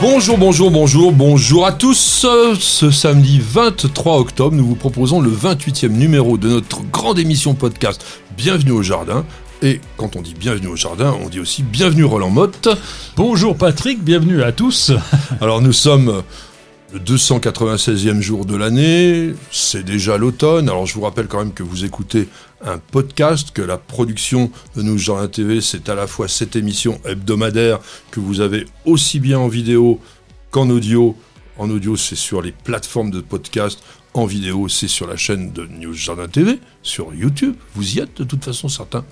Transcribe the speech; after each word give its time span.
Bonjour, 0.00 0.36
bonjour, 0.36 0.70
bonjour, 0.70 1.12
bonjour 1.12 1.66
à 1.66 1.72
tous. 1.72 2.26
Ce 2.58 2.90
samedi 2.90 3.40
23 3.40 4.18
octobre, 4.18 4.56
nous 4.56 4.66
vous 4.66 4.74
proposons 4.74 5.20
le 5.20 5.30
28e 5.30 5.88
numéro 5.88 6.36
de 6.36 6.48
notre 6.48 6.82
grande 6.82 7.18
émission 7.18 7.54
podcast 7.54 8.04
Bienvenue 8.36 8.72
au 8.72 8.82
Jardin. 8.82 9.24
Et 9.62 9.80
quand 9.96 10.16
on 10.16 10.22
dit 10.22 10.34
bienvenue 10.34 10.66
au 10.66 10.76
jardin, 10.76 11.16
on 11.22 11.28
dit 11.28 11.40
aussi 11.40 11.62
bienvenue 11.62 12.04
Roland 12.04 12.30
Motte. 12.30 12.68
Bonjour 13.16 13.56
Patrick, 13.56 14.02
bienvenue 14.02 14.42
à 14.42 14.52
tous. 14.52 14.92
Alors 15.40 15.62
nous 15.62 15.72
sommes 15.72 16.22
le 16.92 16.98
296e 16.98 18.20
jour 18.20 18.44
de 18.44 18.56
l'année, 18.56 19.34
c'est 19.50 19.84
déjà 19.84 20.18
l'automne. 20.18 20.68
Alors 20.68 20.86
je 20.86 20.94
vous 20.94 21.02
rappelle 21.02 21.28
quand 21.28 21.38
même 21.38 21.52
que 21.52 21.62
vous 21.62 21.84
écoutez 21.84 22.28
un 22.64 22.78
podcast, 22.78 23.50
que 23.52 23.62
la 23.62 23.78
production 23.78 24.50
de 24.74 24.82
Nous 24.82 24.98
Jardin 24.98 25.28
TV, 25.28 25.60
c'est 25.60 25.88
à 25.88 25.94
la 25.94 26.06
fois 26.06 26.28
cette 26.28 26.56
émission 26.56 27.00
hebdomadaire 27.04 27.78
que 28.10 28.20
vous 28.20 28.40
avez 28.40 28.66
aussi 28.84 29.20
bien 29.20 29.38
en 29.38 29.48
vidéo 29.48 30.00
qu'en 30.50 30.70
audio. 30.70 31.16
En 31.56 31.70
audio, 31.70 31.96
c'est 31.96 32.16
sur 32.16 32.42
les 32.42 32.52
plateformes 32.52 33.10
de 33.10 33.20
podcast. 33.20 33.80
En 34.14 34.26
vidéo, 34.26 34.68
c'est 34.68 34.88
sur 34.88 35.06
la 35.06 35.16
chaîne 35.16 35.52
de 35.52 35.66
News 35.66 35.94
Jardin 35.94 36.28
TV, 36.28 36.58
sur 36.82 37.12
YouTube. 37.14 37.54
Vous 37.74 37.96
y 37.96 38.00
êtes 38.00 38.16
de 38.18 38.24
toute 38.24 38.44
façon, 38.44 38.68
certains. 38.68 39.04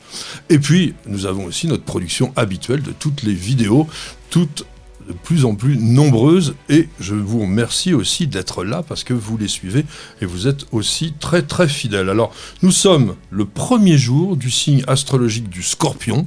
Et 0.48 0.58
puis, 0.58 0.94
nous 1.06 1.26
avons 1.26 1.44
aussi 1.44 1.66
notre 1.66 1.84
production 1.84 2.32
habituelle 2.36 2.82
de 2.82 2.92
toutes 2.92 3.22
les 3.22 3.34
vidéos, 3.34 3.88
toutes 4.30 4.64
de 5.06 5.12
plus 5.12 5.44
en 5.44 5.54
plus 5.54 5.76
nombreuses 5.76 6.54
et 6.68 6.88
je 7.00 7.14
vous 7.14 7.40
remercie 7.40 7.94
aussi 7.94 8.26
d'être 8.26 8.64
là 8.64 8.82
parce 8.86 9.04
que 9.04 9.14
vous 9.14 9.36
les 9.36 9.48
suivez 9.48 9.84
et 10.20 10.26
vous 10.26 10.48
êtes 10.48 10.66
aussi 10.72 11.14
très 11.18 11.42
très 11.42 11.68
fidèles. 11.68 12.08
Alors 12.08 12.34
nous 12.62 12.70
sommes 12.70 13.14
le 13.30 13.44
premier 13.44 13.98
jour 13.98 14.36
du 14.36 14.50
signe 14.50 14.82
astrologique 14.86 15.48
du 15.48 15.62
scorpion 15.62 16.26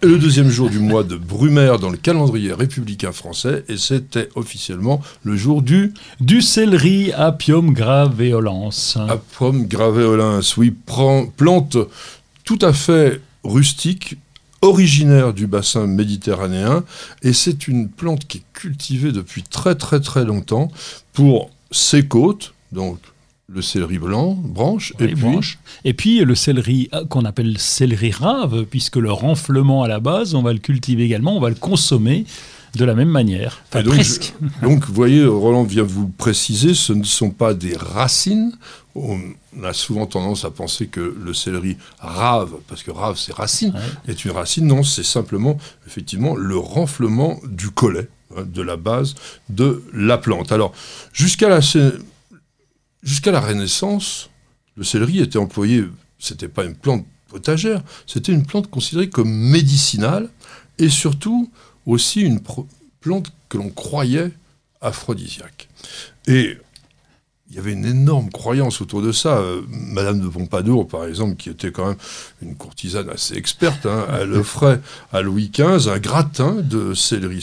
et 0.00 0.06
le 0.06 0.18
deuxième 0.18 0.48
jour 0.48 0.70
du 0.70 0.78
mois 0.78 1.02
de 1.02 1.16
Brumaire 1.16 1.80
dans 1.80 1.90
le 1.90 1.96
calendrier 1.96 2.52
républicain 2.52 3.10
français 3.10 3.64
et 3.68 3.76
c'était 3.76 4.28
officiellement 4.36 5.02
le 5.24 5.36
jour 5.36 5.60
du... 5.60 5.92
Du 6.20 6.40
céleri 6.40 7.12
Apium 7.12 7.72
graveolens. 7.72 8.96
Apium 9.08 9.66
graveolens, 9.66 10.56
oui, 10.56 10.72
plante 11.36 11.78
tout 12.44 12.58
à 12.62 12.72
fait 12.72 13.20
rustique, 13.44 14.16
originaire 14.62 15.32
du 15.32 15.46
bassin 15.46 15.86
méditerranéen 15.86 16.84
et 17.22 17.32
c'est 17.32 17.68
une 17.68 17.88
plante 17.88 18.26
qui 18.26 18.38
est 18.38 18.44
cultivée 18.52 19.12
depuis 19.12 19.42
très 19.42 19.74
très 19.74 20.00
très 20.00 20.24
longtemps 20.24 20.70
pour 21.12 21.50
ses 21.70 22.06
côtes, 22.06 22.54
donc 22.72 22.98
le 23.50 23.62
céleri 23.62 23.98
blanc, 23.98 24.34
branche, 24.34 24.92
et, 25.00 25.08
puis... 25.08 25.38
et 25.84 25.94
puis 25.94 26.18
le 26.20 26.34
céleri 26.34 26.90
euh, 26.92 27.06
qu'on 27.06 27.24
appelle 27.24 27.56
céleri 27.58 28.10
rave, 28.10 28.66
puisque 28.68 28.96
le 28.96 29.10
renflement 29.10 29.82
à 29.82 29.88
la 29.88 30.00
base, 30.00 30.34
on 30.34 30.42
va 30.42 30.52
le 30.52 30.58
cultiver 30.58 31.04
également, 31.04 31.34
on 31.36 31.40
va 31.40 31.48
le 31.48 31.54
consommer 31.54 32.26
de 32.78 32.84
la 32.84 32.94
même 32.94 33.08
manière. 33.08 33.60
donc, 33.72 33.86
presque. 33.86 34.34
donc, 34.62 34.86
vous 34.86 34.94
voyez, 34.94 35.26
Roland 35.26 35.64
vient 35.64 35.82
vous 35.82 36.06
le 36.06 36.12
préciser, 36.16 36.74
ce 36.74 36.92
ne 36.92 37.02
sont 37.02 37.30
pas 37.30 37.52
des 37.52 37.76
racines. 37.76 38.52
On 38.94 39.18
a 39.64 39.72
souvent 39.72 40.06
tendance 40.06 40.44
à 40.44 40.50
penser 40.50 40.86
que 40.86 41.00
le 41.00 41.34
céleri 41.34 41.76
rave, 41.98 42.54
parce 42.68 42.82
que 42.82 42.90
rave 42.90 43.18
c'est 43.18 43.34
racine, 43.34 43.74
est 44.06 44.24
une 44.24 44.30
racine. 44.30 44.66
Non, 44.66 44.82
c'est 44.84 45.04
simplement, 45.04 45.58
effectivement, 45.86 46.36
le 46.36 46.56
renflement 46.56 47.40
du 47.44 47.70
collet, 47.70 48.08
hein, 48.36 48.44
de 48.46 48.62
la 48.62 48.76
base 48.76 49.16
de 49.48 49.82
la 49.92 50.16
plante. 50.16 50.52
Alors, 50.52 50.72
jusqu'à 51.12 51.48
la, 51.48 51.60
jusqu'à 53.02 53.32
la 53.32 53.40
Renaissance, 53.40 54.30
le 54.76 54.84
céleri 54.84 55.20
était 55.20 55.38
employé, 55.38 55.84
c'était 56.20 56.48
pas 56.48 56.64
une 56.64 56.76
plante 56.76 57.04
potagère, 57.28 57.82
c'était 58.06 58.32
une 58.32 58.46
plante 58.46 58.70
considérée 58.70 59.10
comme 59.10 59.30
médicinale 59.30 60.30
et 60.78 60.88
surtout 60.88 61.50
aussi 61.88 62.20
une 62.20 62.40
plante 63.00 63.32
que 63.48 63.58
l'on 63.58 63.70
croyait 63.70 64.30
aphrodisiaque. 64.80 65.68
Et 66.26 66.58
il 67.50 67.56
y 67.56 67.58
avait 67.58 67.72
une 67.72 67.86
énorme 67.86 68.28
croyance 68.28 68.82
autour 68.82 69.00
de 69.00 69.10
ça. 69.10 69.38
Euh, 69.38 69.62
Madame 69.70 70.20
de 70.20 70.28
Pompadour, 70.28 70.86
par 70.86 71.06
exemple, 71.06 71.36
qui 71.36 71.48
était 71.48 71.72
quand 71.72 71.86
même 71.86 71.96
une 72.42 72.56
courtisane 72.56 73.08
assez 73.08 73.36
experte, 73.36 73.86
hein, 73.86 74.06
elle 74.20 74.34
offrait 74.34 74.80
à 75.12 75.22
Louis 75.22 75.50
XV 75.50 75.88
un 75.88 75.98
gratin 75.98 76.56
de 76.56 76.92
céleri 76.92 77.42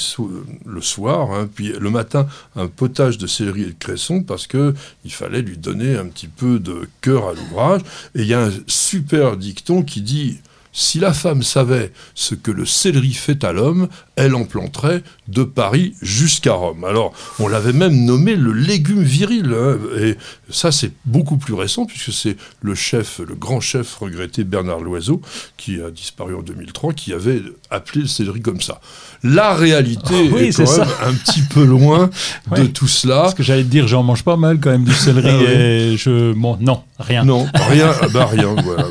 le 0.64 0.82
soir, 0.82 1.32
hein, 1.32 1.50
puis 1.54 1.70
le 1.70 1.90
matin 1.90 2.28
un 2.56 2.68
potage 2.68 3.18
de 3.18 3.26
céleri 3.26 3.64
et 3.64 3.68
de 3.68 3.72
cresson 3.72 4.22
parce 4.22 4.46
que 4.46 4.76
il 5.06 5.12
fallait 5.12 5.42
lui 5.42 5.58
donner 5.58 5.96
un 5.98 6.06
petit 6.06 6.28
peu 6.28 6.60
de 6.60 6.88
cœur 7.02 7.28
à 7.30 7.34
l'ouvrage. 7.34 7.82
Et 8.14 8.22
il 8.22 8.28
y 8.28 8.36
a 8.36 8.46
un 8.46 8.52
super 8.68 9.38
dicton 9.38 9.82
qui 9.82 10.02
dit 10.02 10.38
si 10.78 11.00
la 11.00 11.14
femme 11.14 11.42
savait 11.42 11.94
ce 12.16 12.36
que 12.36 12.52
le 12.52 12.66
céleri 12.66 13.14
fait 13.14 13.46
à 13.46 13.54
l'homme, 13.54 13.88
elle 14.18 14.36
en 14.36 14.44
planterait 14.44 15.04
de 15.30 15.44
Paris 15.44 15.96
jusqu'à 16.02 16.52
Rome. 16.52 16.84
Alors, 16.84 17.14
on 17.40 17.48
l'avait 17.48 17.72
même 17.72 18.04
nommé 18.04 18.36
le 18.36 18.52
légume 18.52 19.02
viril. 19.02 19.56
Hein, 19.58 19.78
et 19.98 20.18
ça, 20.50 20.74
c'est 20.74 20.92
beaucoup 21.06 21.38
plus 21.38 21.54
récent, 21.54 21.86
puisque 21.86 22.12
c'est 22.12 22.36
le 22.62 22.76
chef, 22.76 23.22
le 23.26 23.36
grand 23.36 23.62
chef 23.62 23.96
regretté 23.96 24.44
Bernard 24.44 24.82
Loiseau, 24.82 25.22
qui 25.56 25.82
a 25.82 25.90
disparu 25.92 26.36
en 26.36 26.42
2003, 26.42 26.92
qui 26.92 27.14
avait 27.14 27.42
appelé 27.70 28.02
le 28.02 28.08
céleri 28.08 28.42
comme 28.42 28.60
ça. 28.60 28.82
La 29.24 29.54
réalité 29.54 30.30
ah 30.34 30.42
est 30.42 30.58
quand 30.58 30.78
même 30.78 30.88
un 31.06 31.14
petit 31.14 31.42
peu 31.42 31.64
loin 31.64 32.10
de 32.58 32.66
tout 32.66 32.90
cela. 32.90 33.22
Parce 33.22 33.34
que 33.34 33.44
j'allais 33.44 33.64
te 33.64 33.70
dire, 33.70 33.88
j'en 33.88 34.04
mange 34.04 34.26
pas 34.26 34.36
mal 34.36 34.60
quand 34.60 34.72
même 34.72 34.84
du 34.84 34.94
céleri, 34.94 35.30
ah 35.30 35.52
et 35.52 35.96
je... 35.98 36.34
Bon, 36.34 36.58
non, 36.60 36.84
rien. 37.00 37.24
Non, 37.24 37.48
rien, 37.70 37.94
bah 38.12 38.26
rien, 38.26 38.54
voilà. 38.62 38.90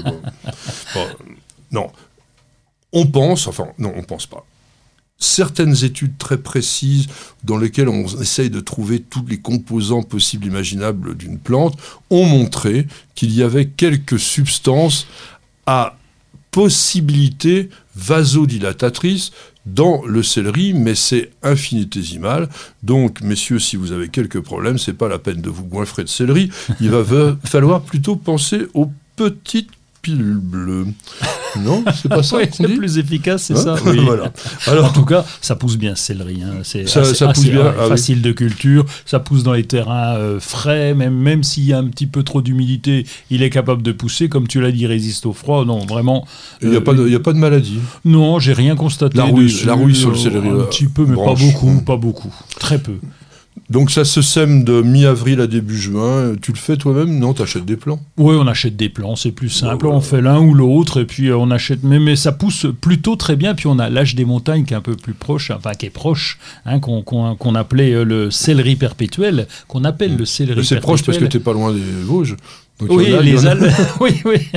Bon. 0.94 1.06
Non. 1.75 1.91
On 2.93 3.07
pense, 3.07 3.49
enfin, 3.49 3.67
non, 3.79 3.93
on 3.97 4.03
pense 4.03 4.27
pas. 4.27 4.47
Certaines 5.19 5.85
études 5.85 6.17
très 6.19 6.39
précises 6.39 7.09
dans 7.43 7.57
lesquelles 7.57 7.89
on 7.89 8.07
essaye 8.21 8.51
de 8.51 8.61
trouver 8.61 9.01
tous 9.01 9.25
les 9.27 9.39
composants 9.39 10.03
possibles 10.03 10.47
imaginables 10.47 11.17
d'une 11.17 11.39
plante 11.39 11.77
ont 12.11 12.27
montré 12.27 12.87
qu'il 13.15 13.33
y 13.33 13.43
avait 13.43 13.67
quelques 13.67 14.19
substances 14.19 15.07
à 15.67 15.97
possibilité 16.53 17.71
vasodilatatrice 17.97 19.33
dans 19.67 20.05
le 20.05 20.23
céleri, 20.23 20.75
mais 20.75 20.95
c'est 20.95 21.31
infinitésimal. 21.43 22.49
Donc, 22.85 23.23
messieurs, 23.23 23.59
si 23.59 23.77
vous 23.77 23.91
avez 23.91 24.09
quelques 24.09 24.41
problèmes, 24.41 24.79
c'est 24.79 24.93
pas 24.93 25.09
la 25.09 25.19
peine 25.19 25.41
de 25.41 25.51
vous 25.51 25.65
goinfrer 25.65 26.05
de 26.05 26.09
céleri. 26.09 26.51
Il 26.81 26.91
va 26.91 27.37
falloir 27.45 27.83
plutôt 27.83 28.15
penser 28.15 28.67
aux 28.75 28.91
petites 29.17 29.71
pile 30.04 30.37
bleue. 30.38 30.87
Non, 31.59 31.82
c'est 31.94 32.09
pas 32.09 32.22
ça. 32.22 32.37
c'est 32.53 32.69
plus 32.69 32.98
efficace, 32.98 33.44
c'est 33.44 33.54
hein 33.54 33.76
ça. 33.76 33.92
voilà. 34.04 34.32
Alors, 34.66 34.87
en 34.87 34.92
tout 34.92 35.04
cas, 35.04 35.25
ça 35.41 35.56
pousse 35.56 35.78
bien 35.78 35.94
céleri. 35.94 36.42
Hein. 36.42 36.60
C'est 36.62 36.87
ça, 36.87 37.03
pousse 37.32 37.47
bien, 37.47 37.75
ah 37.78 37.88
facile 37.88 38.20
de 38.20 38.32
culture. 38.32 38.84
Ça 39.06 39.19
pousse 39.19 39.43
dans 39.43 39.54
les 39.54 39.64
terrains 39.64 40.16
euh, 40.16 40.41
frais, 40.41 40.94
même 40.94 41.14
même 41.14 41.43
s'il 41.43 41.64
y 41.64 41.72
a 41.72 41.78
un 41.78 41.87
petit 41.87 42.06
peu 42.06 42.22
trop 42.22 42.43
d'humidité, 42.43 43.06
il 43.31 43.43
est 43.43 43.50
capable 43.50 43.82
de 43.82 43.93
pousser. 43.93 44.28
Comme 44.28 44.47
tu 44.47 44.60
l'as 44.60 44.72
dit, 44.72 44.87
résiste 44.87 45.25
au 45.25 45.32
froid. 45.32 45.64
Non, 45.64 45.87
vraiment. 45.87 46.26
Il 46.60 46.69
n'y 46.69 46.76
a, 46.76 46.78
euh, 46.78 47.16
a, 47.16 47.20
pas 47.20 47.32
de 47.32 47.38
maladie. 47.38 47.78
Non, 48.04 48.38
j'ai 48.38 48.53
rien 48.53 48.76
constaté. 48.76 49.16
La 49.16 49.25
rouille, 49.25 49.54
la 49.64 49.75
rouille 49.75 49.94
sur 49.94 50.10
le 50.10 50.16
céleri. 50.16 50.48
Un 50.48 50.64
petit 50.64 50.87
peu, 50.87 51.06
mais 51.06 51.16
pas 51.16 51.34
beaucoup, 51.34 51.81
pas 51.81 51.96
beaucoup, 51.96 52.32
très 52.58 52.79
peu. 52.79 52.99
Donc 53.70 53.90
ça 53.90 54.05
se 54.05 54.20
sème 54.20 54.62
de 54.64 54.82
mi-avril 54.82 55.40
à 55.40 55.46
début 55.46 55.78
juin. 55.78 56.34
Tu 56.40 56.52
le 56.52 56.58
fais 56.58 56.76
toi-même 56.76 57.19
Non, 57.19 57.32
tu 57.32 57.43
achètes 57.43 57.64
des 57.64 57.76
plants 57.76 58.00
Oui, 58.19 58.37
on 58.38 58.46
achète 58.46 58.76
des 58.76 58.90
plants, 58.90 59.16
c'est 59.16 59.32
plus 59.32 59.49
simple. 59.49 59.87
On 59.87 60.00
fait 60.00 60.20
l'un 60.20 60.38
ou 60.40 60.55
l'autre 60.55 61.00
et 61.00 61.06
puis 61.06 61.28
euh, 61.28 61.37
on 61.37 61.50
achète. 61.50 61.82
Mais, 61.82 61.99
mais 61.99 62.16
ça 62.16 62.32
pousse 62.32 62.66
plutôt 62.81 63.16
très 63.16 63.37
bien. 63.37 63.55
Puis 63.55 63.66
on 63.66 63.78
a 63.78 63.88
l'âge 63.88 64.14
des 64.14 64.25
montagnes 64.25 64.64
qui 64.64 64.75
est 64.75 64.76
un 64.76 64.82
peu 64.82 64.96
plus 64.96 65.14
proche, 65.14 65.50
enfin 65.50 65.72
qui 65.72 65.87
est 65.87 65.90
proche, 65.90 66.38
hein, 66.66 66.78
qu'on 66.78 67.55
appelait 67.55 67.93
euh, 67.93 68.05
le 68.05 68.31
céleri 68.31 68.76
perpétuel, 68.76 69.46
qu'on 69.67 69.84
appelle 69.84 70.17
le 70.17 70.26
céleri 70.26 70.56
perpétuel. 70.56 70.78
C'est 70.78 70.82
proche 70.82 71.02
parce 71.02 71.19
que 71.19 71.25
tu 71.25 71.38
n'es 71.38 71.43
pas 71.43 71.52
loin 71.52 71.72
des 71.72 71.81
Vosges 72.05 72.37
oui, 72.81 73.15
les 73.23 73.47
Alpes. 73.47 73.65
oui, 74.00 74.21
oui. 74.25 74.49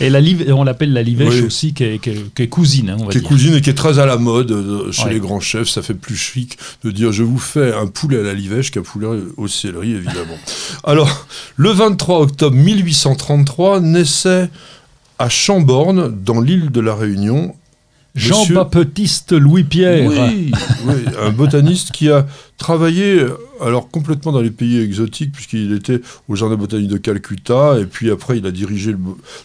Et 0.00 0.08
la 0.08 0.20
on 0.54 0.64
l'appelle 0.64 0.92
la 0.92 1.02
livèche 1.02 1.42
aussi, 1.42 1.74
qui 1.74 1.84
est, 1.84 2.48
cousine, 2.48 2.90
hein, 2.90 2.96
on 2.98 3.04
va 3.04 3.12
qui 3.12 3.18
est 3.18 3.22
cousine 3.22 3.54
et 3.54 3.60
qui 3.60 3.70
est 3.70 3.74
très 3.74 3.98
à 3.98 4.06
la 4.06 4.16
mode 4.16 4.50
euh, 4.50 4.90
chez 4.92 5.10
les 5.10 5.20
grands 5.20 5.40
chefs. 5.40 5.68
Ça 5.68 5.82
fait 5.82 5.94
plus 5.94 6.16
chic 6.16 6.58
de 6.84 6.90
dire 6.90 7.12
je 7.12 7.22
vous 7.22 7.38
fais 7.38 7.74
un 7.74 7.86
poulet 7.86 8.18
à 8.18 8.22
la 8.22 8.34
livèche 8.34 8.70
qu'un 8.70 8.82
poulet 8.82 9.08
au 9.36 9.46
céleri, 9.46 9.92
évidemment. 9.92 10.38
Alors, 10.84 11.26
le 11.56 11.70
23 11.70 12.20
octobre 12.20 12.56
1833 12.56 13.80
naissait 13.80 14.48
à 15.18 15.28
Chamborne, 15.28 16.14
dans 16.24 16.40
l'île 16.40 16.70
de 16.70 16.80
la 16.80 16.94
Réunion, 16.94 17.54
Jean-Baptiste 18.14 19.32
Louis-Pierre. 19.32 20.08
Oui, 20.08 20.52
oui, 20.86 20.94
un 21.20 21.30
botaniste 21.30 21.90
qui 21.90 22.10
a 22.10 22.26
travaillé 22.58 23.26
alors 23.60 23.90
complètement 23.90 24.32
dans 24.32 24.40
les 24.40 24.50
pays 24.50 24.80
exotiques 24.80 25.32
puisqu'il 25.32 25.72
était 25.72 26.00
au 26.28 26.36
jardin 26.36 26.56
botanique 26.56 26.88
de 26.88 26.96
Calcutta 26.96 27.78
et 27.80 27.86
puis 27.86 28.10
après 28.10 28.38
il 28.38 28.46
a 28.46 28.50
dirigé 28.50 28.92
le, 28.92 28.98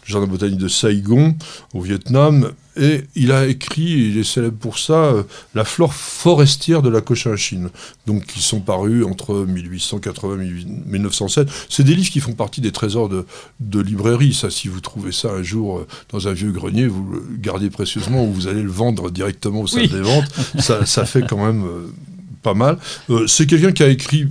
jardin 0.05 0.27
botanique 0.27 0.57
de 0.57 0.67
Saigon 0.67 1.35
au 1.73 1.81
Vietnam 1.81 2.51
et 2.79 3.03
il 3.15 3.31
a 3.31 3.45
écrit, 3.45 4.09
il 4.09 4.17
est 4.17 4.23
célèbre 4.23 4.57
pour 4.57 4.79
ça, 4.79 4.93
euh, 4.93 5.23
la 5.53 5.65
flore 5.65 5.93
forestière 5.93 6.81
de 6.81 6.89
la 6.89 7.01
Cochinchine, 7.01 7.69
donc 8.07 8.25
qui 8.25 8.41
sont 8.41 8.61
parus 8.61 9.05
entre 9.05 9.45
1880 9.45 10.41
et 10.41 10.51
1907. 10.85 11.49
C'est 11.69 11.83
des 11.83 11.93
livres 11.93 12.09
qui 12.09 12.21
font 12.21 12.33
partie 12.33 12.61
des 12.61 12.71
trésors 12.71 13.09
de, 13.09 13.25
de 13.59 13.81
librairie. 13.81 14.33
Ça, 14.33 14.49
si 14.49 14.67
vous 14.67 14.79
trouvez 14.79 15.11
ça 15.11 15.29
un 15.31 15.43
jour 15.43 15.79
euh, 15.79 15.87
dans 16.09 16.27
un 16.27 16.33
vieux 16.33 16.51
grenier, 16.51 16.87
vous 16.87 17.05
le 17.11 17.37
gardez 17.37 17.69
précieusement 17.69 18.25
ou 18.25 18.31
vous 18.31 18.47
allez 18.47 18.63
le 18.63 18.71
vendre 18.71 19.11
directement 19.11 19.61
au 19.61 19.67
salle 19.67 19.89
des 19.89 20.01
ventes. 20.01 20.31
Ça, 20.59 20.85
ça, 20.85 21.05
fait 21.05 21.25
quand 21.27 21.45
même 21.45 21.63
euh, 21.63 21.93
pas 22.41 22.53
mal. 22.53 22.77
Euh, 23.09 23.27
c'est 23.27 23.45
quelqu'un 23.45 23.71
qui 23.71 23.83
a 23.83 23.89
écrit 23.89 24.27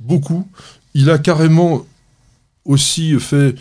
beaucoup. 0.00 0.48
Il 0.94 1.10
a 1.10 1.18
carrément 1.18 1.86
aussi 2.64 3.18
fait 3.20 3.54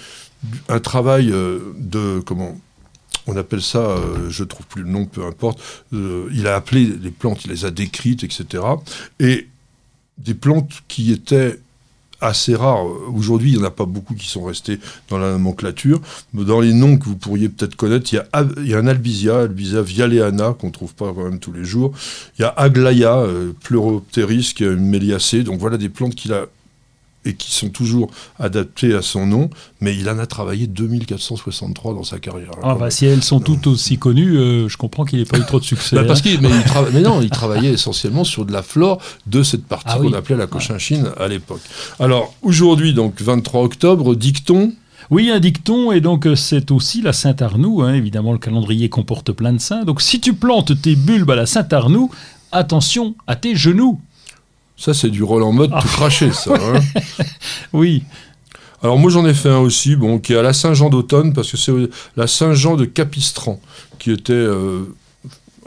un 0.69 0.79
travail 0.79 1.27
de 1.27 2.19
comment 2.25 2.55
on 3.27 3.35
appelle 3.35 3.61
ça, 3.61 3.79
euh, 3.79 4.29
je 4.29 4.43
trouve 4.43 4.65
plus 4.65 4.83
le 4.83 4.89
nom, 4.89 5.05
peu 5.05 5.25
importe. 5.25 5.59
il 5.91 6.47
a 6.47 6.55
appelé 6.55 6.85
les 6.85 7.11
plantes, 7.11 7.45
il 7.45 7.51
les 7.51 7.65
a 7.65 7.71
décrites, 7.71 8.23
etc. 8.23 8.63
Et 9.19 9.47
des 10.17 10.33
plantes 10.33 10.71
qui 10.87 11.11
étaient 11.11 11.59
assez 12.21 12.55
rare. 12.55 12.83
Aujourd'hui, 13.13 13.51
il 13.51 13.57
n'y 13.57 13.63
en 13.63 13.67
a 13.67 13.71
pas 13.71 13.85
beaucoup 13.85 14.15
qui 14.15 14.27
sont 14.27 14.43
restés 14.43 14.79
dans 15.09 15.17
la 15.17 15.31
nomenclature. 15.31 16.01
Dans 16.33 16.59
les 16.59 16.73
noms 16.73 16.97
que 16.97 17.05
vous 17.05 17.15
pourriez 17.15 17.49
peut-être 17.49 17.75
connaître, 17.75 18.11
il 18.11 18.15
y, 18.67 18.73
a, 18.73 18.77
un 18.77 18.87
albizia, 18.87 19.41
albizia 19.41 19.81
vialeana, 19.81 20.55
qu'on 20.59 20.67
ne 20.67 20.71
trouve 20.71 20.95
pas 20.95 21.13
quand 21.13 21.23
même 21.23 21.39
tous 21.39 21.53
les 21.53 21.63
jours. 21.63 21.93
Il 22.37 22.41
y 22.41 22.45
a 22.45 22.49
aglaya, 22.49 23.17
euh, 23.17 23.51
pleuropteris, 23.61 24.53
qui. 24.55 25.43
Donc 25.43 25.59
voilà 25.59 25.77
des 25.77 25.89
plantes 25.89 26.15
qu'il 26.15 26.33
a 26.33 26.45
et 27.27 27.33
qui 27.33 27.51
sont 27.51 27.69
toujours 27.69 28.09
adaptés 28.39 28.93
à 28.93 29.01
son 29.01 29.27
nom, 29.27 29.49
mais 29.81 29.95
il 29.95 30.09
en 30.09 30.17
a 30.17 30.25
travaillé 30.25 30.67
2463 30.67 31.93
dans 31.93 32.03
sa 32.03 32.19
carrière. 32.19 32.51
Ah, 32.63 32.75
bah, 32.79 32.89
si 32.89 33.05
elles 33.05 33.23
sont 33.23 33.39
toutes 33.39 33.67
aussi 33.67 33.97
connues, 33.97 34.37
euh, 34.37 34.69
je 34.69 34.77
comprends 34.77 35.05
qu'il 35.05 35.19
n'ait 35.19 35.25
pas 35.25 35.37
eu 35.37 35.45
trop 35.45 35.59
de 35.59 35.65
succès. 35.65 35.95
bah 35.95 36.03
parce 36.05 36.21
hein. 36.21 36.37
mais, 36.41 36.49
mais, 36.93 37.01
non, 37.01 37.21
il 37.21 37.29
travaillait 37.29 37.71
essentiellement 37.71 38.23
sur 38.23 38.45
de 38.45 38.53
la 38.53 38.63
flore 38.63 38.99
de 39.25 39.43
cette 39.43 39.65
partie 39.65 39.85
ah 39.89 39.99
qu'on 39.99 40.13
appelait 40.13 40.37
la 40.37 40.47
cochinchine 40.47 41.11
à 41.19 41.27
l'époque. 41.27 41.61
Alors 41.99 42.33
aujourd'hui, 42.41 42.93
donc 42.93 43.21
23 43.21 43.63
octobre, 43.63 44.15
dicton. 44.15 44.73
Oui, 45.09 45.29
un 45.29 45.39
dicton, 45.39 45.91
et 45.93 46.01
donc 46.01 46.25
euh, 46.25 46.35
c'est 46.35 46.71
aussi 46.71 47.01
la 47.01 47.13
Saint-Arnoux. 47.13 47.81
Hein. 47.81 47.93
évidemment, 47.93 48.33
le 48.33 48.39
calendrier 48.39 48.89
comporte 48.89 49.31
plein 49.31 49.53
de 49.53 49.59
saints. 49.59 49.83
Donc 49.83 50.01
si 50.01 50.19
tu 50.19 50.33
plantes 50.33 50.81
tes 50.81 50.95
bulbes 50.95 51.31
à 51.31 51.35
la 51.35 51.45
Saint-Arnoux, 51.45 52.09
attention 52.51 53.15
à 53.25 53.35
tes 53.35 53.55
genoux. 53.55 53.99
Ça, 54.77 54.93
c'est 54.93 55.09
du 55.09 55.23
Roland 55.23 55.51
Mode 55.51 55.71
tout 55.71 55.87
craché, 55.87 56.31
ça. 56.31 56.53
Hein. 56.53 56.79
oui. 57.73 58.03
Alors 58.83 58.99
moi 58.99 59.09
j'en 59.09 59.25
ai 59.25 59.33
fait 59.33 59.49
un 59.49 59.57
aussi, 59.57 59.95
bon, 59.95 60.19
qui 60.19 60.33
est 60.33 60.37
à 60.37 60.43
la 60.43 60.53
Saint-Jean 60.53 60.89
d'automne, 60.89 61.33
parce 61.33 61.49
que 61.49 61.57
c'est 61.57 61.73
la 62.15 62.27
Saint-Jean 62.27 62.75
de 62.75 62.85
Capistran, 62.85 63.59
qui 63.97 64.11
était 64.11 64.33
euh, 64.33 64.83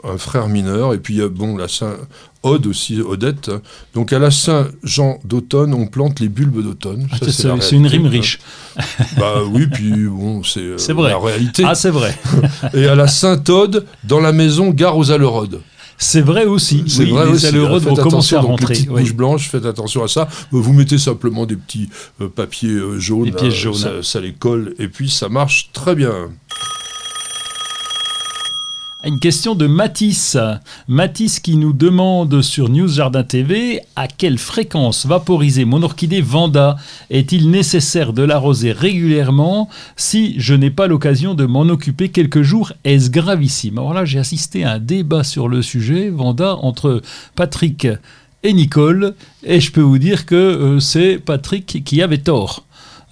un 0.05 0.17
frère 0.17 0.47
mineur, 0.47 0.93
et 0.93 0.97
puis 0.97 1.19
bon, 1.29 1.57
la 1.57 1.67
Saint-Ode 1.67 2.67
aussi, 2.67 3.01
Odette. 3.01 3.49
Hein. 3.49 3.61
Donc 3.93 4.13
à 4.13 4.19
la 4.19 4.31
Saint-Jean 4.31 5.19
d'automne, 5.25 5.73
on 5.73 5.87
plante 5.87 6.21
les 6.21 6.29
bulbes 6.29 6.63
d'automne. 6.63 7.09
Ah, 7.11 7.17
c'est 7.29 7.75
une 7.75 7.87
rime 7.87 8.07
riche. 8.07 8.39
bah 9.17 9.41
oui, 9.45 9.67
puis 9.67 10.05
bon, 10.05 10.41
c'est 10.43 10.61
euh, 10.61 10.77
la 11.09 11.17
réalité. 11.17 11.63
Ah 11.65 11.75
c'est 11.75 11.89
vrai. 11.89 12.17
et 12.73 12.85
à 12.85 12.95
la 12.95 13.09
Saint-Ode, 13.09 13.85
dans 14.05 14.21
la 14.21 14.31
maison, 14.31 14.69
gare 14.69 14.97
aux 14.97 15.11
Alerodes. 15.11 15.61
C'est 16.01 16.21
vrai 16.21 16.45
aussi. 16.45 16.83
C'est 16.87 17.05
vrai 17.05 17.25
les 17.25 17.31
aussi. 17.31 17.51
vont 17.51 17.95
commencer 17.95 18.35
à 18.35 18.41
rentrer. 18.41 18.73
Les 18.73 18.85
petites 18.87 19.15
blanches, 19.15 19.49
faites 19.49 19.65
attention 19.65 20.03
à 20.03 20.07
ça. 20.07 20.27
Vous 20.49 20.73
mettez 20.73 20.97
simplement 20.97 21.45
des 21.45 21.55
petits 21.55 21.89
euh, 22.19 22.27
papiers 22.27 22.71
euh, 22.71 22.99
jaunes. 22.99 23.25
Des 23.25 23.31
pièces 23.31 23.53
jaunes. 23.53 23.75
Ça, 23.75 24.01
ça 24.01 24.19
les 24.19 24.33
colle 24.33 24.73
et 24.79 24.87
puis 24.87 25.09
ça 25.11 25.29
marche 25.29 25.69
très 25.73 25.93
bien. 25.93 26.31
Une 29.03 29.17
question 29.17 29.55
de 29.55 29.65
Matisse. 29.65 30.37
Matisse 30.87 31.39
qui 31.39 31.55
nous 31.55 31.73
demande 31.73 32.43
sur 32.43 32.69
News 32.69 32.87
Jardin 32.87 33.23
TV 33.23 33.81
à 33.95 34.07
quelle 34.07 34.37
fréquence 34.37 35.07
vaporiser 35.07 35.65
mon 35.65 35.81
orchidée 35.81 36.21
Vanda? 36.21 36.77
Est-il 37.09 37.49
nécessaire 37.49 38.13
de 38.13 38.21
l'arroser 38.21 38.71
régulièrement? 38.71 39.69
Si 39.95 40.39
je 40.39 40.53
n'ai 40.53 40.69
pas 40.69 40.85
l'occasion 40.85 41.33
de 41.33 41.47
m'en 41.47 41.61
occuper 41.61 42.09
quelques 42.09 42.43
jours 42.43 42.73
Est-ce 42.83 43.09
gravissime? 43.09 43.79
Alors 43.79 43.95
là, 43.95 44.05
j'ai 44.05 44.19
assisté 44.19 44.65
à 44.65 44.73
un 44.73 44.79
débat 44.79 45.23
sur 45.23 45.47
le 45.47 45.63
sujet, 45.63 46.09
Vanda, 46.09 46.57
entre 46.57 47.01
Patrick 47.35 47.87
et 48.43 48.53
Nicole, 48.53 49.15
et 49.43 49.59
je 49.59 49.71
peux 49.71 49.81
vous 49.81 49.97
dire 49.97 50.27
que 50.27 50.35
euh, 50.35 50.79
c'est 50.79 51.17
Patrick 51.17 51.83
qui 51.83 52.03
avait 52.03 52.19
tort. 52.19 52.65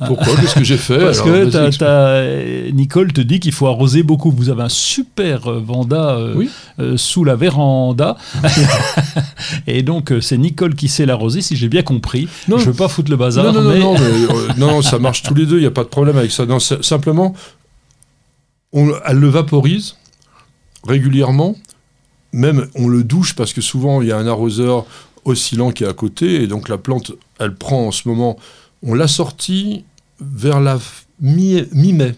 Pourquoi 0.05 0.35
Qu'est-ce 0.35 0.55
que 0.55 0.63
j'ai 0.63 0.77
fait 0.77 0.99
Parce 0.99 1.21
que 1.21 2.71
Nicole 2.71 3.11
te 3.11 3.21
dit 3.21 3.39
qu'il 3.39 3.51
faut 3.51 3.67
arroser 3.67 4.03
beaucoup. 4.03 4.31
Vous 4.31 4.49
avez 4.49 4.63
un 4.63 4.69
super 4.69 5.47
euh, 5.47 5.59
Vanda 5.59 6.11
euh, 6.11 6.45
euh, 6.79 6.97
sous 6.97 7.23
la 7.23 7.35
véranda. 7.35 8.15
et 9.67 9.83
donc, 9.83 10.13
c'est 10.21 10.37
Nicole 10.37 10.75
qui 10.75 10.87
sait 10.87 11.05
l'arroser, 11.05 11.41
si 11.41 11.55
j'ai 11.55 11.67
bien 11.67 11.81
compris. 11.81 12.29
Non, 12.47 12.57
je 12.57 12.65
ne 12.65 12.71
veux 12.71 12.77
pas 12.77 12.87
foutre 12.87 13.11
le 13.11 13.17
bazar. 13.17 13.51
Non, 13.51 13.61
non, 13.61 13.95
non, 14.57 14.81
ça 14.81 14.99
marche 14.99 15.23
tous 15.23 15.33
les 15.33 15.45
deux, 15.45 15.57
il 15.57 15.61
n'y 15.61 15.67
a 15.67 15.71
pas 15.71 15.83
de 15.83 15.89
problème 15.89 16.17
avec 16.17 16.31
ça. 16.31 16.45
Non, 16.45 16.59
simplement, 16.59 17.35
on, 18.71 18.91
elle 19.05 19.17
le 19.17 19.29
vaporise 19.29 19.97
régulièrement. 20.87 21.55
Même, 22.31 22.67
on 22.75 22.87
le 22.87 23.03
douche 23.03 23.35
parce 23.35 23.53
que 23.53 23.61
souvent, 23.61 24.01
il 24.01 24.07
y 24.07 24.11
a 24.11 24.17
un 24.17 24.27
arroseur 24.27 24.85
oscillant 25.25 25.71
qui 25.71 25.83
est 25.83 25.87
à 25.87 25.93
côté. 25.93 26.41
Et 26.43 26.47
donc, 26.47 26.69
la 26.69 26.77
plante, 26.77 27.11
elle 27.39 27.55
prend 27.55 27.87
en 27.87 27.91
ce 27.91 28.07
moment 28.07 28.37
on 28.83 28.93
l'a 28.93 29.07
sortie 29.07 29.83
vers 30.21 30.59
la 30.59 30.77
mi-mai. 31.21 32.15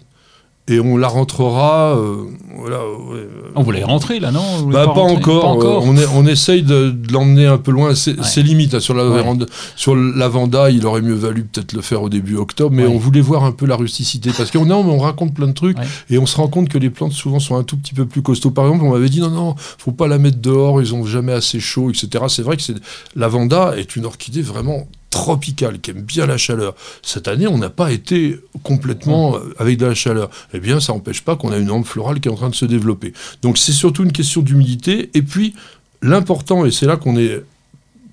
Et 0.68 0.80
on 0.80 0.96
la 0.96 1.08
rentrera. 1.08 1.98
Euh, 1.98 2.26
voilà, 2.56 2.80
on 3.56 3.64
voulait 3.64 3.84
rentrer 3.84 4.20
là, 4.20 4.32
non? 4.32 4.62
Bah, 4.68 4.86
pas, 4.86 5.02
encore, 5.02 5.58
on, 5.58 5.96
on, 6.16 6.28
essaye 6.28 6.62
de, 6.62 6.96
l'emmener 7.12 7.48
un 7.48 7.58
peu 7.58 7.72
loin. 7.72 7.96
C'est 7.96 8.42
limite. 8.42 8.76
Hein, 8.76 8.80
sur, 8.80 8.94
la 8.94 9.04
sur 9.76 9.96
la 9.96 10.28
Vanda, 10.30 10.70
il 10.70 10.86
aurait 10.86 11.02
mieux 11.02 11.16
valu 11.16 11.44
peut-être 11.44 11.74
le 11.74 11.82
faire 11.82 12.04
au 12.04 12.10
début 12.10 12.38
octobre, 12.38 12.76
mais 12.76 12.86
on 12.86 12.98
voulait 12.98 13.22
voir 13.22 13.44
un 13.44 13.52
peu 13.52 13.66
la 13.66 13.76
rusticité. 13.76 14.32
Parce 14.38 14.52
qu'on 14.52 14.70
on 14.70 14.98
raconte 15.00 15.34
plein 15.34 15.48
de 15.48 15.54
trucs 15.54 15.78
et 16.10 16.18
on 16.20 16.28
se 16.28 16.38
rend 16.38 16.48
compte 16.48 16.70
que 16.70 16.78
les 16.78 16.92
plantes 16.92 17.14
souvent 17.14 17.40
sont 17.40 17.58
un 17.58 17.64
tout 17.64 17.76
petit 17.76 17.96
peu 17.96 18.06
plus 18.06 18.22
costauds. 18.22 18.52
Par 18.52 18.68
exemple, 18.68 18.86
on 18.86 18.92
m'avait 18.92 19.10
dit 19.10 19.20
non, 19.20 19.32
non, 19.32 19.56
faut 19.58 19.92
pas 19.92 20.08
la 20.08 20.20
mettre 20.20 20.38
dehors, 20.38 20.80
ils 20.80 20.94
ont 20.94 21.06
jamais 21.06 21.34
assez 21.34 21.60
chaud, 21.60 21.90
etc. 21.90 22.26
C'est 22.28 22.44
vrai 22.44 22.56
que 22.56 22.64
la 23.16 23.28
Vanda 23.28 23.74
est 23.76 23.96
une 23.96 24.06
orchidée 24.06 24.44
vraiment 24.44 24.88
tropicale, 25.12 25.80
qui 25.80 25.92
aime 25.92 26.02
bien 26.02 26.26
la 26.26 26.38
chaleur. 26.38 26.74
Cette 27.04 27.28
année, 27.28 27.46
on 27.46 27.60
n'a 27.60 27.70
pas 27.70 27.92
été 27.92 28.40
complètement 28.64 29.36
euh, 29.36 29.54
avec 29.60 29.78
de 29.78 29.86
la 29.86 29.94
chaleur. 29.94 30.32
Eh 30.54 30.60
bien, 30.60 30.80
ça 30.80 30.94
n'empêche 30.94 31.22
pas 31.22 31.36
qu'on 31.36 31.52
a 31.52 31.58
une 31.58 31.70
hampe 31.70 31.86
florale 31.86 32.20
qui 32.20 32.30
est 32.30 32.32
en 32.32 32.36
train 32.36 32.50
de 32.50 32.56
se 32.56 32.66
développer. 32.66 33.14
Donc, 33.44 33.60
c'est 33.60 33.74
surtout 33.74 34.04
une 34.04 34.14
question 34.14 34.42
d'humidité. 34.42 35.12
Et 35.14 35.22
puis, 35.22 35.54
l'important, 36.02 36.66
et 36.66 36.72
c'est 36.72 36.88
là 36.88 36.98
qu'on 36.98 37.18
est 37.18 37.44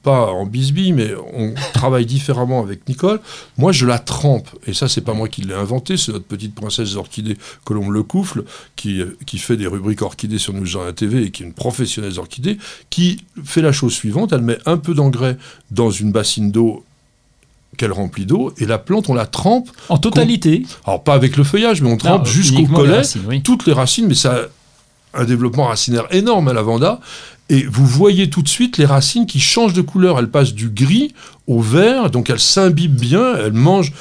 pas 0.09 0.33
en 0.33 0.47
bisbille, 0.47 0.95
mais 0.95 1.13
on 1.35 1.53
travaille 1.75 2.07
différemment 2.07 2.63
avec 2.63 2.89
Nicole. 2.89 3.21
Moi, 3.59 3.73
je 3.73 3.85
la 3.85 3.99
trempe. 3.99 4.49
Et 4.67 4.73
ça, 4.73 4.89
c'est 4.89 5.03
pas 5.03 5.13
moi 5.13 5.29
qui 5.29 5.43
l'ai 5.43 5.53
inventé, 5.53 5.99
c'est 5.99 6.13
notre 6.13 6.25
petite 6.25 6.55
princesse 6.55 6.95
orchidée 6.95 7.37
Colombe 7.65 7.91
Le 7.91 8.03
Couffle, 8.03 8.45
qui, 8.75 9.03
qui 9.27 9.37
fait 9.37 9.59
des 9.59 9.67
rubriques 9.67 10.01
orchidées 10.01 10.39
sur 10.39 10.55
Nous 10.55 10.65
la 10.83 10.95
TV 10.95 11.25
et 11.25 11.31
qui 11.31 11.43
est 11.43 11.47
une 11.47 11.53
professionnelle 11.53 12.19
orchidée, 12.19 12.57
qui 12.89 13.23
fait 13.45 13.61
la 13.61 13.71
chose 13.71 13.93
suivante. 13.93 14.33
Elle 14.33 14.41
met 14.41 14.57
un 14.65 14.79
peu 14.79 14.95
d'engrais 14.95 15.37
dans 15.71 15.91
une 15.91 16.11
bassine 16.11 16.51
d'eau 16.51 16.87
qu'elle 17.77 17.93
remplit 17.93 18.25
d'eau, 18.25 18.55
et 18.57 18.65
la 18.65 18.79
plante, 18.79 19.11
on 19.11 19.15
la 19.15 19.27
trempe. 19.27 19.69
En 19.91 19.99
totalité 19.99 20.65
Alors, 20.87 21.05
pas 21.05 21.13
avec 21.13 21.37
le 21.37 21.45
feuillage, 21.45 21.83
mais 21.83 21.93
on 21.93 21.99
trempe 21.99 22.27
jusqu'au 22.27 22.67
collet, 22.67 23.03
toutes 23.45 23.67
les 23.67 23.75
racines, 23.75 24.07
mais 24.07 24.15
ça 24.15 24.37
a 25.13 25.21
un 25.21 25.25
développement 25.25 25.67
racinaire 25.67 26.07
énorme 26.11 26.49
à 26.49 26.55
la 26.55 26.63
Vanda, 26.63 26.99
et 27.49 27.65
vous 27.65 27.87
voyez 27.87 28.31
tout 28.31 28.43
de 28.43 28.49
suite 28.49 28.77
les 28.79 28.85
racines 28.85 29.27
qui 29.27 29.41
changent 29.41 29.73
de 29.73 29.83
couleur. 29.83 30.19
Elles 30.19 30.31
passent 30.31 30.55
du 30.55 30.69
gris 30.69 31.15
au 31.47 31.61
vert, 31.61 32.11
donc 32.11 32.31
elles 32.31 32.41
s'imbibent 32.41 33.01
bien, 33.01 33.37
elles 33.37 33.53
mangent 33.53 33.93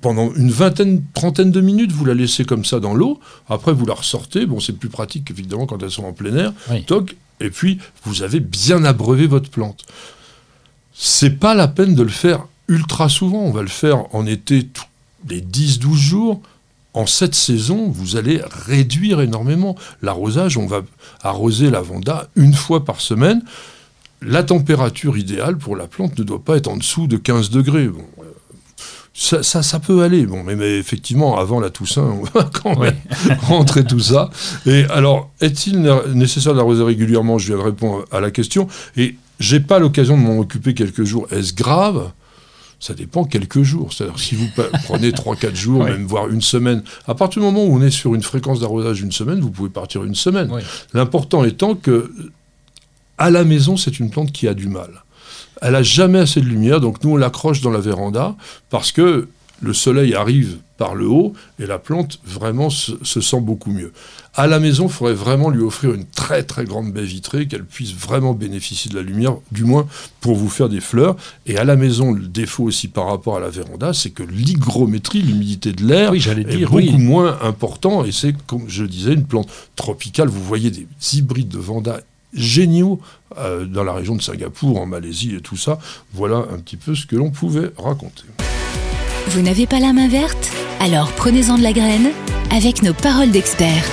pendant 0.00 0.32
une 0.34 0.50
vingtaine, 0.50 1.02
trentaine 1.14 1.50
de 1.50 1.60
minutes, 1.60 1.92
vous 1.92 2.04
la 2.04 2.14
laissez 2.14 2.44
comme 2.44 2.64
ça 2.64 2.80
dans 2.80 2.94
l'eau. 2.94 3.18
Après, 3.48 3.72
vous 3.72 3.86
la 3.86 3.94
ressortez. 3.94 4.46
Bon, 4.46 4.60
c'est 4.60 4.74
plus 4.74 4.88
pratique, 4.88 5.30
évidemment, 5.30 5.66
quand 5.66 5.82
elles 5.82 5.90
sont 5.90 6.04
en 6.04 6.12
plein 6.12 6.36
air. 6.36 6.52
Toc, 6.86 7.16
et 7.40 7.50
puis, 7.50 7.78
vous 8.04 8.22
avez 8.22 8.40
bien 8.40 8.84
abreuvé 8.84 9.26
votre 9.26 9.50
plante. 9.50 9.84
C'est 10.92 11.38
pas 11.38 11.54
la 11.54 11.68
peine 11.68 11.94
de 11.94 12.02
le 12.02 12.08
faire 12.08 12.46
ultra 12.68 13.08
souvent. 13.08 13.40
On 13.40 13.52
va 13.52 13.62
le 13.62 13.68
faire 13.68 14.14
en 14.14 14.26
été 14.26 14.68
les 15.28 15.40
10-12 15.40 15.94
jours. 15.94 16.42
En 16.96 17.04
cette 17.04 17.34
saison, 17.34 17.90
vous 17.90 18.16
allez 18.16 18.40
réduire 18.66 19.20
énormément 19.20 19.76
l'arrosage. 20.00 20.56
On 20.56 20.66
va 20.66 20.80
arroser 21.22 21.68
la 21.68 21.82
vanda 21.82 22.26
une 22.36 22.54
fois 22.54 22.86
par 22.86 23.02
semaine. 23.02 23.42
La 24.22 24.42
température 24.42 25.18
idéale 25.18 25.58
pour 25.58 25.76
la 25.76 25.88
plante 25.88 26.18
ne 26.18 26.24
doit 26.24 26.42
pas 26.42 26.56
être 26.56 26.68
en 26.68 26.78
dessous 26.78 27.06
de 27.06 27.18
15 27.18 27.50
degrés. 27.50 27.90
Ça, 29.12 29.42
ça, 29.42 29.78
peut 29.78 30.02
aller, 30.04 30.24
bon, 30.24 30.42
mais, 30.42 30.56
mais, 30.56 30.78
effectivement, 30.78 31.38
avant 31.38 31.60
la 31.60 31.68
Toussaint, 31.68 32.00
on 32.00 32.22
va 32.38 32.48
quand 32.50 32.78
même 32.78 32.96
rentrer 33.42 33.84
tout 33.84 34.00
ça. 34.00 34.30
Et 34.64 34.84
alors, 34.84 35.30
est-il 35.42 35.82
nécessaire 36.14 36.54
d'arroser 36.54 36.82
régulièrement? 36.82 37.36
Je 37.36 37.48
viens 37.48 37.58
de 37.58 37.62
répondre 37.62 38.06
à 38.10 38.20
la 38.20 38.30
question. 38.30 38.68
Et 38.96 39.16
j'ai 39.38 39.60
pas 39.60 39.78
l'occasion 39.78 40.16
de 40.16 40.22
m'en 40.22 40.38
occuper 40.38 40.72
quelques 40.72 41.04
jours. 41.04 41.26
Est-ce 41.30 41.52
grave? 41.52 42.10
Ça 42.80 42.94
dépend 42.94 43.24
quelques 43.24 43.62
jours. 43.62 43.92
C'est-à-dire 43.92 44.18
si 44.18 44.34
vous 44.34 44.48
prenez 44.84 45.10
3-4 45.10 45.54
jours, 45.54 45.84
même 45.84 46.06
voire 46.06 46.28
une 46.28 46.42
semaine, 46.42 46.82
à 47.06 47.14
partir 47.14 47.40
du 47.40 47.46
moment 47.46 47.64
où 47.64 47.76
on 47.76 47.82
est 47.82 47.90
sur 47.90 48.14
une 48.14 48.22
fréquence 48.22 48.60
d'arrosage 48.60 49.00
d'une 49.00 49.12
semaine, 49.12 49.40
vous 49.40 49.50
pouvez 49.50 49.70
partir 49.70 50.04
une 50.04 50.14
semaine. 50.14 50.50
L'important 50.92 51.44
étant 51.44 51.74
que 51.74 52.10
à 53.18 53.30
la 53.30 53.44
maison, 53.44 53.76
c'est 53.76 53.98
une 53.98 54.10
plante 54.10 54.32
qui 54.32 54.46
a 54.46 54.54
du 54.54 54.68
mal. 54.68 55.02
Elle 55.62 55.74
a 55.74 55.82
jamais 55.82 56.18
assez 56.18 56.40
de 56.40 56.46
lumière, 56.46 56.80
donc 56.80 57.02
nous 57.02 57.12
on 57.12 57.16
l'accroche 57.16 57.62
dans 57.62 57.70
la 57.70 57.80
véranda 57.80 58.34
parce 58.68 58.92
que 58.92 59.28
le 59.60 59.72
soleil 59.72 60.14
arrive 60.14 60.58
par 60.76 60.94
le 60.94 61.08
haut 61.08 61.32
et 61.58 61.66
la 61.66 61.78
plante 61.78 62.18
vraiment 62.24 62.68
se, 62.68 62.92
sent 63.02 63.40
beaucoup 63.40 63.70
mieux. 63.70 63.92
À 64.34 64.46
la 64.46 64.60
maison, 64.60 64.86
il 64.86 64.92
faudrait 64.92 65.14
vraiment 65.14 65.48
lui 65.48 65.62
offrir 65.62 65.94
une 65.94 66.04
très 66.04 66.42
très 66.42 66.64
grande 66.64 66.92
baie 66.92 67.04
vitrée, 67.04 67.46
qu'elle 67.48 67.64
puisse 67.64 67.94
vraiment 67.94 68.34
bénéficier 68.34 68.90
de 68.90 68.96
la 68.96 69.02
lumière, 69.02 69.36
du 69.50 69.64
moins 69.64 69.86
pour 70.20 70.36
vous 70.36 70.50
faire 70.50 70.68
des 70.68 70.80
fleurs. 70.80 71.16
Et 71.46 71.56
à 71.56 71.64
la 71.64 71.76
maison, 71.76 72.12
le 72.12 72.26
défaut 72.26 72.64
aussi 72.64 72.88
par 72.88 73.06
rapport 73.06 73.36
à 73.36 73.40
la 73.40 73.48
véranda, 73.48 73.94
c'est 73.94 74.10
que 74.10 74.22
l'hygrométrie, 74.22 75.22
l'humidité 75.22 75.72
de 75.72 75.84
l'air, 75.84 76.12
est 76.12 76.66
beaucoup 76.66 76.98
moins 76.98 77.38
important. 77.42 78.04
Et 78.04 78.12
c'est, 78.12 78.34
comme 78.46 78.68
je 78.68 78.84
disais, 78.84 79.14
une 79.14 79.24
plante 79.24 79.48
tropicale. 79.74 80.28
Vous 80.28 80.42
voyez 80.42 80.70
des 80.70 80.86
hybrides 81.14 81.48
de 81.48 81.58
vanda 81.58 82.00
géniaux 82.34 83.00
euh, 83.38 83.64
dans 83.64 83.84
la 83.84 83.94
région 83.94 84.16
de 84.16 84.22
Singapour, 84.22 84.78
en 84.80 84.86
Malaisie 84.86 85.34
et 85.34 85.40
tout 85.40 85.56
ça. 85.56 85.78
Voilà 86.12 86.44
un 86.52 86.58
petit 86.58 86.76
peu 86.76 86.94
ce 86.94 87.06
que 87.06 87.16
l'on 87.16 87.30
pouvait 87.30 87.70
raconter. 87.78 88.24
Vous 89.28 89.42
n'avez 89.42 89.66
pas 89.66 89.80
la 89.80 89.92
main 89.92 90.08
verte 90.08 90.52
Alors 90.78 91.10
prenez-en 91.12 91.58
de 91.58 91.62
la 91.62 91.72
graine 91.72 92.10
avec 92.52 92.82
nos 92.82 92.94
paroles 92.94 93.32
d'experts. 93.32 93.84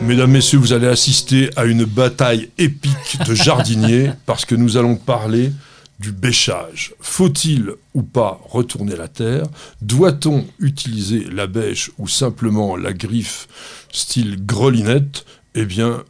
Mesdames, 0.00 0.30
Messieurs, 0.30 0.58
vous 0.58 0.72
allez 0.72 0.86
assister 0.86 1.50
à 1.54 1.66
une 1.66 1.84
bataille 1.84 2.50
épique 2.56 3.18
de 3.26 3.34
jardiniers 3.34 4.12
parce 4.26 4.46
que 4.46 4.54
nous 4.54 4.78
allons 4.78 4.96
parler 4.96 5.52
du 6.00 6.12
bêchage. 6.12 6.94
Faut-il 7.00 7.72
ou 7.92 8.02
pas 8.02 8.40
retourner 8.48 8.96
la 8.96 9.08
terre 9.08 9.44
Doit-on 9.82 10.46
utiliser 10.60 11.24
la 11.30 11.46
bêche 11.46 11.90
ou 11.98 12.08
simplement 12.08 12.74
la 12.74 12.94
griffe 12.94 13.48
style 13.92 14.46
grelinette? 14.46 15.26
Eh 15.54 15.66
bien, 15.66 16.04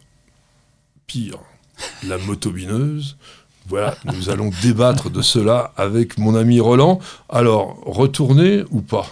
pire, 1.07 1.39
la 2.07 2.17
motobineuse. 2.19 3.17
Voilà, 3.69 3.95
nous 4.15 4.31
allons 4.31 4.49
débattre 4.63 5.11
de 5.11 5.21
cela 5.21 5.73
avec 5.77 6.17
mon 6.17 6.33
ami 6.33 6.59
Roland. 6.59 6.97
Alors, 7.29 7.77
retourner 7.85 8.63
ou 8.71 8.81
pas? 8.81 9.05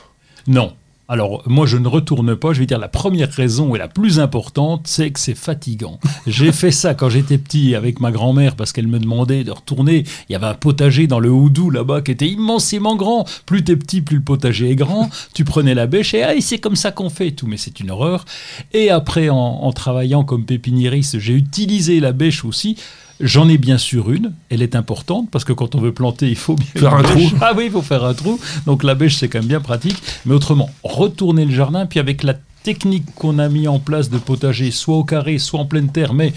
Non. 0.48 0.74
Alors, 1.10 1.44
moi, 1.46 1.68
je 1.68 1.78
ne 1.78 1.88
retourne 1.88 2.36
pas. 2.36 2.54
Je 2.54 2.60
vais 2.60 2.66
dire 2.66 2.80
la 2.80 2.88
première 2.88 3.32
raison 3.32 3.76
et 3.76 3.78
la 3.78 3.88
plus 3.88 4.20
importante, 4.20 4.88
c'est 4.88 5.12
que 5.12 5.20
c'est 5.20 5.36
fatigant. 5.36 6.00
J'ai 6.26 6.52
fait 6.52 6.72
ça 6.72 6.96
quand 6.96 7.08
j'étais 7.08 7.38
petit 7.38 7.76
avec 7.76 8.00
ma 8.00 8.12
grand-mère 8.12 8.56
parce 8.56 8.74
qu'elle 8.74 8.88
me 8.88 9.00
demandait 9.00 9.44
de 9.44 9.52
retourner. 9.52 10.06
Il 10.28 10.34
y 10.34 10.36
avait 10.36 10.48
un 10.48 10.56
potager 10.56 11.06
dans 11.06 11.20
le 11.20 11.30
Houdou 11.30 11.70
là-bas 11.70 12.02
qui 12.02 12.12
était 12.12 12.28
immensément 12.28 12.96
grand. 12.96 13.26
Plus 13.46 13.64
t'es 13.64 13.78
petit, 13.78 14.02
plus 14.02 14.18
le 14.18 14.24
potager 14.24 14.72
est 14.72 14.76
grand. 14.76 15.10
Tu 15.36 15.46
prenais 15.46 15.76
la 15.76 15.86
bêche 15.86 16.16
et 16.16 16.24
ah, 16.24 16.34
c'est 16.42 16.58
comme 16.58 16.76
ça 16.76 16.92
qu'on 16.92 17.12
fait 17.12 17.32
tout. 17.32 17.48
Mais 17.48 17.58
c'est 17.58 17.80
une 17.80 17.92
horreur. 17.92 18.26
Et 18.74 18.90
après, 18.90 19.30
en, 19.30 19.38
en 19.38 19.72
travaillant 19.72 20.26
comme 20.26 20.46
pépiniériste, 20.46 21.20
j'ai 21.20 21.34
utilisé 21.34 22.00
la 22.00 22.12
bêche 22.12 22.44
aussi. 22.44 22.76
J'en 23.20 23.50
ai 23.50 23.58
bien 23.58 23.78
sûr 23.80 24.12
une, 24.12 24.34
elle 24.50 24.62
est 24.62 24.76
importante 24.76 25.30
parce 25.32 25.44
que 25.44 25.54
quand 25.54 25.74
on 25.74 25.82
veut 25.82 25.94
planter, 25.94 26.30
il 26.30 26.36
faut 26.36 26.56
bien 26.56 26.68
faire 26.76 26.94
un 26.94 27.02
trou. 27.02 27.32
Ah 27.42 27.54
oui, 27.56 27.66
il 27.66 27.72
faut 27.72 27.82
faire 27.82 28.04
un 28.04 28.14
trou. 28.14 28.40
Donc 28.66 28.84
la 28.84 28.94
bêche, 28.94 29.16
c'est 29.16 29.28
quand 29.28 29.40
même 29.40 29.48
bien 29.48 29.62
pratique. 29.62 29.98
Mais 30.26 30.36
autrement, 30.36 30.70
retourner 30.84 31.46
le 31.46 31.52
jardin, 31.52 31.88
puis 31.88 32.00
avec 32.00 32.22
la 32.22 32.36
technique 32.64 33.06
qu'on 33.16 33.40
a 33.40 33.50
mis 33.50 33.68
en 33.68 33.80
place 33.80 34.10
de 34.10 34.18
potager, 34.18 34.72
soit 34.72 34.98
au 34.98 35.04
carré, 35.04 35.40
soit 35.40 35.60
en 35.60 35.66
pleine 35.66 35.92
terre, 35.92 36.14
mais 36.14 36.34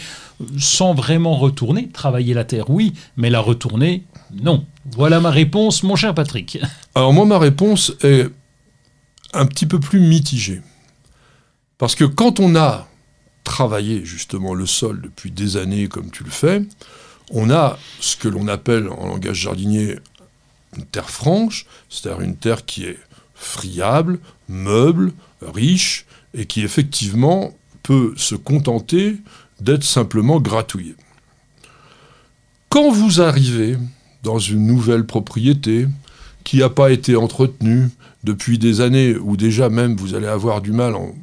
sans 0.59 0.95
vraiment 0.95 1.37
retourner, 1.37 1.89
travailler 1.89 2.35
la 2.35 2.45
terre, 2.45 2.71
oui, 2.71 2.95
mais 3.17 3.31
la 3.31 3.41
retourner, 3.41 4.05
non. 4.43 4.65
Voilà 4.93 5.21
ma 5.21 5.31
réponse, 5.31 5.83
mon 5.83 5.97
cher 5.97 6.15
Patrick. 6.15 6.59
Alors 6.95 7.13
moi, 7.13 7.27
ma 7.27 7.39
réponse 7.39 7.93
est 8.03 8.29
un 9.33 9.47
petit 9.47 9.67
peu 9.67 9.81
plus 9.81 10.01
mitigée. 10.01 10.63
Parce 11.79 11.95
que 11.95 12.05
quand 12.05 12.41
on 12.41 12.57
a 12.57 12.87
travailler 13.45 14.05
justement 14.05 14.55
le 14.55 14.67
sol 14.67 15.01
depuis 15.03 15.31
des 15.31 15.57
années 15.57 15.89
comme 15.89 16.11
tu 16.11 16.25
le 16.25 16.31
fais, 16.31 16.63
on 17.31 17.51
a 17.51 17.79
ce 18.01 18.17
que 18.17 18.29
l'on 18.29 18.49
appelle 18.49 18.89
en 18.89 19.07
langage 19.07 19.39
jardinier 19.39 19.97
une 20.77 20.85
terre 20.85 21.11
franche, 21.11 21.67
c'est-à-dire 21.89 22.21
une 22.21 22.37
terre 22.37 22.65
qui 22.65 22.85
est 22.85 22.99
friable, 23.35 24.19
meuble, 24.49 25.13
riche, 25.41 26.07
et 26.35 26.47
qui 26.47 26.63
effectivement 26.63 27.57
peut 27.83 28.15
se 28.17 28.35
contenter 28.35 29.17
d'être 29.61 29.85
simplement 29.85 30.41
gratouillée. 30.41 30.95
Quand 32.69 32.91
vous 32.91 33.21
arrivez 33.21 33.77
dans 34.23 34.39
une 34.39 34.67
nouvelle 34.67 35.07
propriété 35.07 35.89
qui 36.45 36.59
n'a 36.59 36.69
pas 36.69 36.93
été 36.93 37.17
entretenue 37.17 37.89
depuis 38.23 38.59
des 38.59 38.81
années, 38.81 39.17
ou 39.17 39.37
déjà 39.37 39.69
même 39.69 39.97
vous 39.97 40.15
allez 40.15 40.27
avoir 40.27 40.61
du 40.61 40.73
mal 40.73 40.95
en 40.95 41.15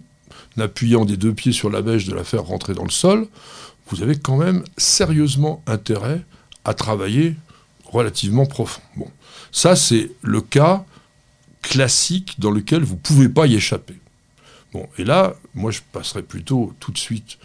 appuyant 0.59 1.05
des 1.05 1.17
deux 1.17 1.33
pieds 1.33 1.51
sur 1.51 1.69
la 1.69 1.81
bêche 1.81 2.05
de 2.05 2.13
la 2.13 2.23
faire 2.23 2.43
rentrer 2.43 2.73
dans 2.73 2.83
le 2.83 2.91
sol, 2.91 3.27
vous 3.89 4.01
avez 4.01 4.17
quand 4.17 4.37
même 4.37 4.63
sérieusement 4.77 5.63
intérêt 5.65 6.23
à 6.65 6.73
travailler 6.73 7.35
relativement 7.85 8.45
profond. 8.45 8.81
Bon, 8.97 9.09
ça 9.51 9.75
c'est 9.75 10.11
le 10.21 10.41
cas 10.41 10.85
classique 11.61 12.35
dans 12.39 12.51
lequel 12.51 12.83
vous 12.83 12.95
ne 12.95 12.99
pouvez 12.99 13.29
pas 13.29 13.47
y 13.47 13.55
échapper. 13.55 13.95
Bon, 14.73 14.87
et 14.97 15.05
là, 15.05 15.35
moi 15.53 15.71
je 15.71 15.79
passerai 15.91 16.21
plutôt 16.21 16.73
tout 16.79 16.91
de 16.91 16.97
suite 16.97 17.37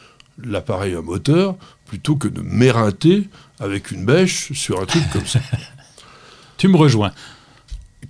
l'appareil 0.43 0.95
à 0.95 1.03
moteur 1.03 1.57
plutôt 1.87 2.17
que 2.17 2.29
de 2.29 2.41
m'éreinter 2.41 3.29
avec 3.61 3.91
une 3.91 4.05
bêche 4.05 4.53
sur 4.53 4.81
un 4.81 4.87
truc 4.87 5.05
comme 5.13 5.27
ça. 5.27 5.41
Tu 6.57 6.69
me 6.69 6.77
rejoins. 6.77 7.13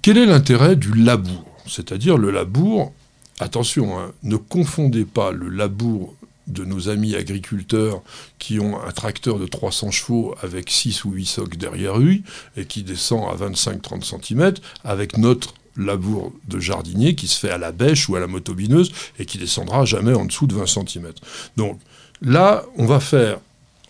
Quel 0.02 0.18
est 0.18 0.26
l'intérêt 0.26 0.76
du 0.76 0.92
labour? 0.92 1.56
C'est-à-dire 1.66 2.18
le 2.18 2.30
labour, 2.30 2.92
Attention, 3.40 3.98
hein, 3.98 4.12
ne 4.22 4.36
confondez 4.36 5.04
pas 5.04 5.32
le 5.32 5.48
labour 5.48 6.14
de 6.46 6.64
nos 6.64 6.88
amis 6.88 7.14
agriculteurs 7.14 8.02
qui 8.38 8.58
ont 8.58 8.80
un 8.80 8.90
tracteur 8.90 9.38
de 9.38 9.46
300 9.46 9.90
chevaux 9.90 10.34
avec 10.42 10.70
6 10.70 11.04
ou 11.04 11.12
8 11.12 11.24
socs 11.26 11.56
derrière 11.56 11.98
lui 11.98 12.24
et 12.56 12.66
qui 12.66 12.82
descend 12.82 13.24
à 13.28 13.36
25-30 13.48 14.02
cm 14.02 14.54
avec 14.84 15.18
notre 15.18 15.54
labour 15.76 16.32
de 16.48 16.58
jardinier 16.58 17.14
qui 17.14 17.28
se 17.28 17.38
fait 17.38 17.50
à 17.50 17.58
la 17.58 17.72
bêche 17.72 18.08
ou 18.08 18.16
à 18.16 18.20
la 18.20 18.26
motobineuse 18.26 18.92
et 19.18 19.24
qui 19.24 19.38
descendra 19.38 19.84
jamais 19.84 20.14
en 20.14 20.26
dessous 20.26 20.46
de 20.46 20.54
20 20.54 20.66
cm. 20.66 21.12
Donc 21.56 21.78
là, 22.20 22.64
on 22.76 22.86
va 22.86 23.00
faire, 23.00 23.38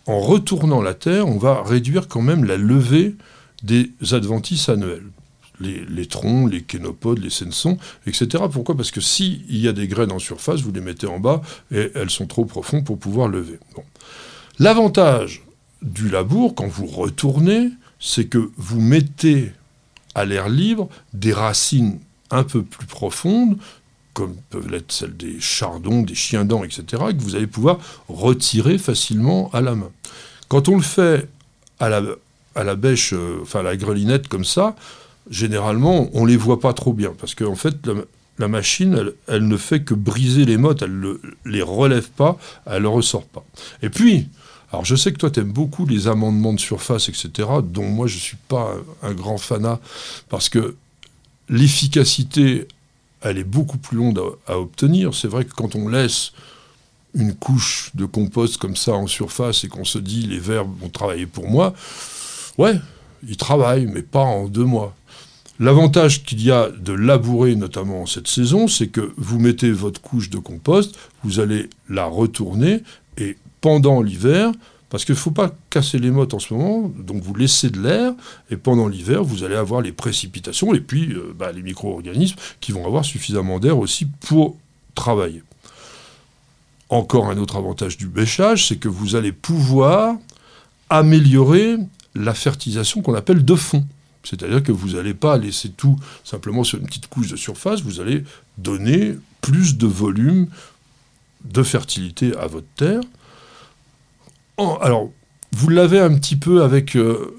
en 0.07 0.21
retournant 0.21 0.83
la 0.83 0.95
terre, 0.95 1.27
on 1.27 1.39
va 1.39 1.63
réduire 1.63 2.07
quand 2.07 2.23
même 2.23 2.45
la 2.45 2.57
levée 2.57 3.17
des 3.63 3.91
adventices 4.13 4.69
annuels 4.69 5.12
les, 5.63 6.07
troncs, 6.07 6.51
les 6.51 6.63
kénopodes, 6.63 7.19
les 7.19 7.31
sensons, 7.31 7.79
etc. 8.07 8.45
Pourquoi? 8.51 8.77
Parce 8.77 8.91
que 8.91 9.01
s'il 9.01 9.57
y 9.57 9.69
a 9.69 9.73
des 9.73 9.89
graines 9.89 10.13
en 10.13 10.19
surface, 10.19 10.61
vous 10.61 10.73
les 10.73 10.81
mettez 10.81 11.07
en 11.07 11.21
bas 11.21 11.43
et 11.71 11.91
elles 11.95 12.11
sont 12.11 12.27
trop 12.27 12.45
profondes 12.45 12.85
pour 12.85 12.99
pouvoir 12.99 13.29
lever. 13.29 13.59
L'avantage 14.59 15.43
du 15.81 16.09
labour, 16.09 16.55
quand 16.55 16.67
vous 16.67 16.87
retournez, 16.87 17.71
c'est 17.99 18.27
que 18.27 18.51
vous 18.57 18.81
mettez 18.81 19.53
à 20.15 20.25
l'air 20.25 20.49
libre 20.49 20.89
des 21.15 21.33
racines 21.33 21.99
un 22.31 22.45
peu 22.45 22.63
plus 22.63 22.87
profondes, 22.87 23.57
comme 24.15 24.37
peuvent 24.51 24.69
l'être 24.69 24.93
celles 24.93 25.17
des 25.17 25.41
chardons, 25.41 26.03
des 26.03 26.15
chiens-dents, 26.15 26.65
etc., 26.65 26.85
que 26.91 27.23
vous 27.23 27.35
allez 27.35 27.47
pouvoir 27.47 27.79
retirer 28.09 28.79
facilement 28.79 29.51
à 29.53 29.61
la 29.61 29.75
main. 29.75 29.91
Quand 30.49 30.69
on 30.69 30.77
le 30.77 30.83
fait 30.83 31.29
à 31.81 31.89
la, 31.89 32.03
à 32.55 32.65
la 32.65 32.75
bêche, 32.75 33.13
euh, 33.13 33.39
enfin 33.43 33.61
à 33.61 33.63
la 33.63 33.77
grelinette 33.77 34.29
comme 34.29 34.45
ça, 34.45 34.77
généralement, 35.33 36.09
on 36.13 36.25
ne 36.25 36.29
les 36.29 36.37
voit 36.37 36.61
pas 36.61 36.75
trop 36.75 36.93
bien, 36.93 37.13
parce 37.19 37.35
qu'en 37.35 37.57
fait, 37.57 37.75
la, 38.39 38.49
machine, 38.49 39.13
elle, 39.27 39.49
ne 39.49 39.57
fait 39.57 39.83
que 39.83 39.95
briser 39.95 40.45
les 40.45 40.59
mottes, 40.59 40.83
elle 40.83 41.01
ne 41.01 41.15
les 41.47 41.63
relève 41.63 42.11
pas, 42.11 42.39
elle 42.67 42.83
ne 42.83 42.89
ressort 42.89 43.25
pas. 43.25 43.45
Et 43.83 43.89
puis, 43.89 44.29
alors 44.71 44.85
je 44.85 44.95
sais 44.95 45.13
que 45.13 45.19
toi, 45.19 45.31
tu 45.31 45.41
aimes 45.41 45.53
beaucoup 45.53 45.87
les 45.87 46.07
amendements 46.07 46.53
de 46.53 46.61
surface, 46.61 47.09
etc., 47.09 47.49
dont 47.65 47.85
moi, 47.85 48.07
je 48.07 48.17
ne 48.17 48.21
suis 48.21 48.37
pas 48.37 48.75
un, 49.03 49.15
grand 49.15 49.39
fanat, 49.39 49.81
parce 50.29 50.49
que 50.49 50.77
l'efficacité, 51.49 52.69
elle 53.23 53.39
est 53.39 53.45
beaucoup 53.45 53.79
plus 53.79 53.97
longue 53.97 54.21
à, 54.47 54.59
obtenir. 54.59 55.15
C'est 55.15 55.29
vrai 55.29 55.47
que 55.47 55.55
quand 55.55 55.75
on 55.77 55.89
laisse 55.89 56.33
une 57.15 57.35
couche 57.35 57.91
de 57.95 58.05
compost 58.05 58.59
comme 58.59 58.77
ça 58.77 58.93
en 58.93 59.07
surface 59.07 59.65
et 59.65 59.69
qu'on 59.69 59.85
se 59.85 59.99
dit 59.99 60.23
les 60.23 60.39
vers 60.39 60.65
vont 60.65 60.89
travailler 60.89 61.27
pour 61.27 61.49
moi, 61.49 61.75
ouais, 62.59 62.79
ils 63.27 63.37
travaillent, 63.37 63.87
mais 63.87 64.03
pas 64.03 64.21
en 64.21 64.49
deux 64.49 64.65
mois. 64.65 64.95
L'avantage 65.63 66.25
qu'il 66.25 66.43
y 66.43 66.51
a 66.51 66.71
de 66.71 66.93
labourer, 66.93 67.55
notamment 67.55 68.03
en 68.03 68.07
cette 68.07 68.27
saison, 68.27 68.67
c'est 68.67 68.89
que 68.89 69.13
vous 69.17 69.39
mettez 69.39 69.71
votre 69.71 70.01
couche 70.01 70.29
de 70.29 70.39
compost, 70.39 70.99
vous 71.23 71.39
allez 71.39 71.71
la 71.89 72.05
retourner, 72.05 72.83
et 73.17 73.37
pendant 73.61 74.03
l'hiver, 74.03 74.51
Parce 74.91 75.07
qu'il 75.07 75.15
ne 75.15 75.21
faut 75.21 75.31
pas 75.31 75.55
casser 75.71 75.99
les 75.99 76.11
mottes 76.11 76.35
en 76.35 76.41
ce 76.41 76.53
moment, 76.53 76.93
donc 76.99 77.23
vous 77.23 77.35
laissez 77.35 77.71
de 77.71 77.81
l'air, 77.81 78.13
et 78.51 78.57
pendant 78.57 78.89
l'hiver, 78.89 79.23
vous 79.23 79.45
allez 79.45 79.55
avoir 79.55 79.81
les 79.81 79.93
précipitations, 79.93 80.75
et 80.75 80.81
puis 80.81 81.13
euh, 81.13 81.33
bah, 81.39 81.53
les 81.53 81.63
micro-organismes 81.63 82.37
qui 82.61 82.73
vont 82.73 82.85
avoir 82.85 83.05
suffisamment 83.05 83.61
d'air 83.61 83.79
aussi 83.79 84.07
pour 84.07 84.59
travailler. 84.97 85.45
Encore 86.91 87.31
un 87.31 87.39
autre 87.39 87.57
avantage 87.57 87.97
du 87.97 88.09
bêchage, 88.09 88.67
c'est 88.67 88.77
que 88.77 88.89
vous 88.89 89.15
allez 89.15 89.33
pouvoir 89.33 90.17
améliorer 90.91 91.77
la 92.17 92.35
fertilisation 92.35 93.01
qu'on 93.01 93.15
appelle 93.15 93.45
de 93.45 93.55
fond. 93.55 93.87
C'est-à-dire 94.25 94.63
que 94.63 94.73
vous 94.73 94.91
n'allez 94.91 95.15
pas 95.15 95.37
laisser 95.37 95.71
tout 95.71 95.99
simplement 96.25 96.65
sur 96.65 96.79
une 96.79 96.87
petite 96.87 97.09
couche 97.09 97.29
de 97.29 97.37
surface, 97.37 97.83
vous 97.83 98.01
allez 98.01 98.25
donner 98.59 99.17
plus 99.41 99.77
de 99.77 99.87
volume 99.87 100.49
de 101.45 101.63
fertilité 101.63 102.37
à 102.37 102.47
votre 102.47 102.69
terre. 102.77 103.01
alors, 104.81 105.11
vous 105.53 105.69
l'avez 105.69 105.99
un 105.99 106.15
petit 106.15 106.37
peu 106.37 106.63
avec 106.63 106.97
euh, 106.97 107.35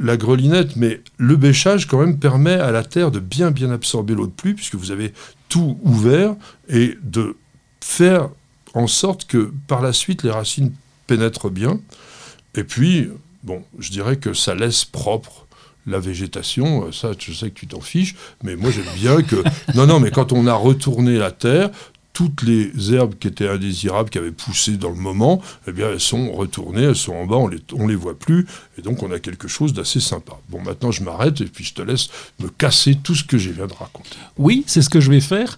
la 0.00 0.16
grelinette, 0.16 0.76
mais 0.76 1.00
le 1.16 1.36
bêchage 1.36 1.86
quand 1.86 1.98
même 1.98 2.18
permet 2.18 2.54
à 2.54 2.72
la 2.72 2.82
terre 2.82 3.10
de 3.10 3.20
bien 3.20 3.50
bien 3.50 3.70
absorber 3.70 4.14
l'eau 4.14 4.26
de 4.26 4.32
pluie, 4.32 4.54
puisque 4.54 4.74
vous 4.74 4.90
avez 4.90 5.12
tout 5.48 5.78
ouvert, 5.82 6.34
et 6.68 6.98
de 7.02 7.36
faire 7.80 8.28
en 8.74 8.86
sorte 8.86 9.26
que 9.26 9.52
par 9.66 9.82
la 9.82 9.92
suite 9.92 10.22
les 10.22 10.30
racines 10.30 10.72
pénètrent 11.06 11.50
bien. 11.50 11.80
Et 12.54 12.64
puis, 12.64 13.08
bon, 13.44 13.62
je 13.78 13.90
dirais 13.90 14.16
que 14.16 14.34
ça 14.34 14.54
laisse 14.54 14.84
propre 14.84 15.46
la 15.86 15.98
végétation, 15.98 16.92
ça 16.92 17.10
je 17.18 17.32
sais 17.32 17.50
que 17.50 17.58
tu 17.58 17.66
t'en 17.66 17.80
fiches, 17.80 18.14
mais 18.42 18.56
moi 18.56 18.70
j'aime 18.70 18.84
bien 18.96 19.22
que... 19.22 19.36
Non, 19.74 19.86
non, 19.86 20.00
mais 20.00 20.10
quand 20.10 20.32
on 20.32 20.46
a 20.46 20.54
retourné 20.54 21.18
la 21.18 21.30
terre, 21.30 21.70
toutes 22.12 22.42
les 22.42 22.92
herbes 22.92 23.14
qui 23.18 23.28
étaient 23.28 23.48
indésirables, 23.48 24.10
qui 24.10 24.18
avaient 24.18 24.32
poussé 24.32 24.76
dans 24.76 24.90
le 24.90 24.96
moment, 24.96 25.40
eh 25.66 25.72
bien, 25.72 25.88
elles 25.90 26.00
sont 26.00 26.32
retournées, 26.32 26.82
elles 26.82 26.96
sont 26.96 27.14
en 27.14 27.26
bas, 27.26 27.36
on 27.36 27.48
les, 27.48 27.58
on 27.74 27.86
les 27.86 27.94
voit 27.94 28.18
plus, 28.18 28.46
et 28.78 28.82
donc 28.82 29.02
on 29.02 29.10
a 29.12 29.18
quelque 29.18 29.48
chose 29.48 29.72
d'assez 29.72 30.00
sympa. 30.00 30.32
Bon, 30.50 30.60
maintenant 30.60 30.90
je 30.90 31.02
m'arrête 31.02 31.40
et 31.40 31.46
puis 31.46 31.64
je 31.64 31.74
te 31.74 31.82
laisse 31.82 32.08
me 32.40 32.48
casser 32.48 32.96
tout 33.02 33.14
ce 33.14 33.24
que 33.24 33.38
j'ai 33.38 33.52
viens 33.52 33.66
de 33.66 33.72
raconter. 33.72 34.16
Oui, 34.38 34.64
c'est 34.66 34.82
ce 34.82 34.90
que 34.90 35.00
je 35.00 35.10
vais 35.10 35.20
faire. 35.20 35.56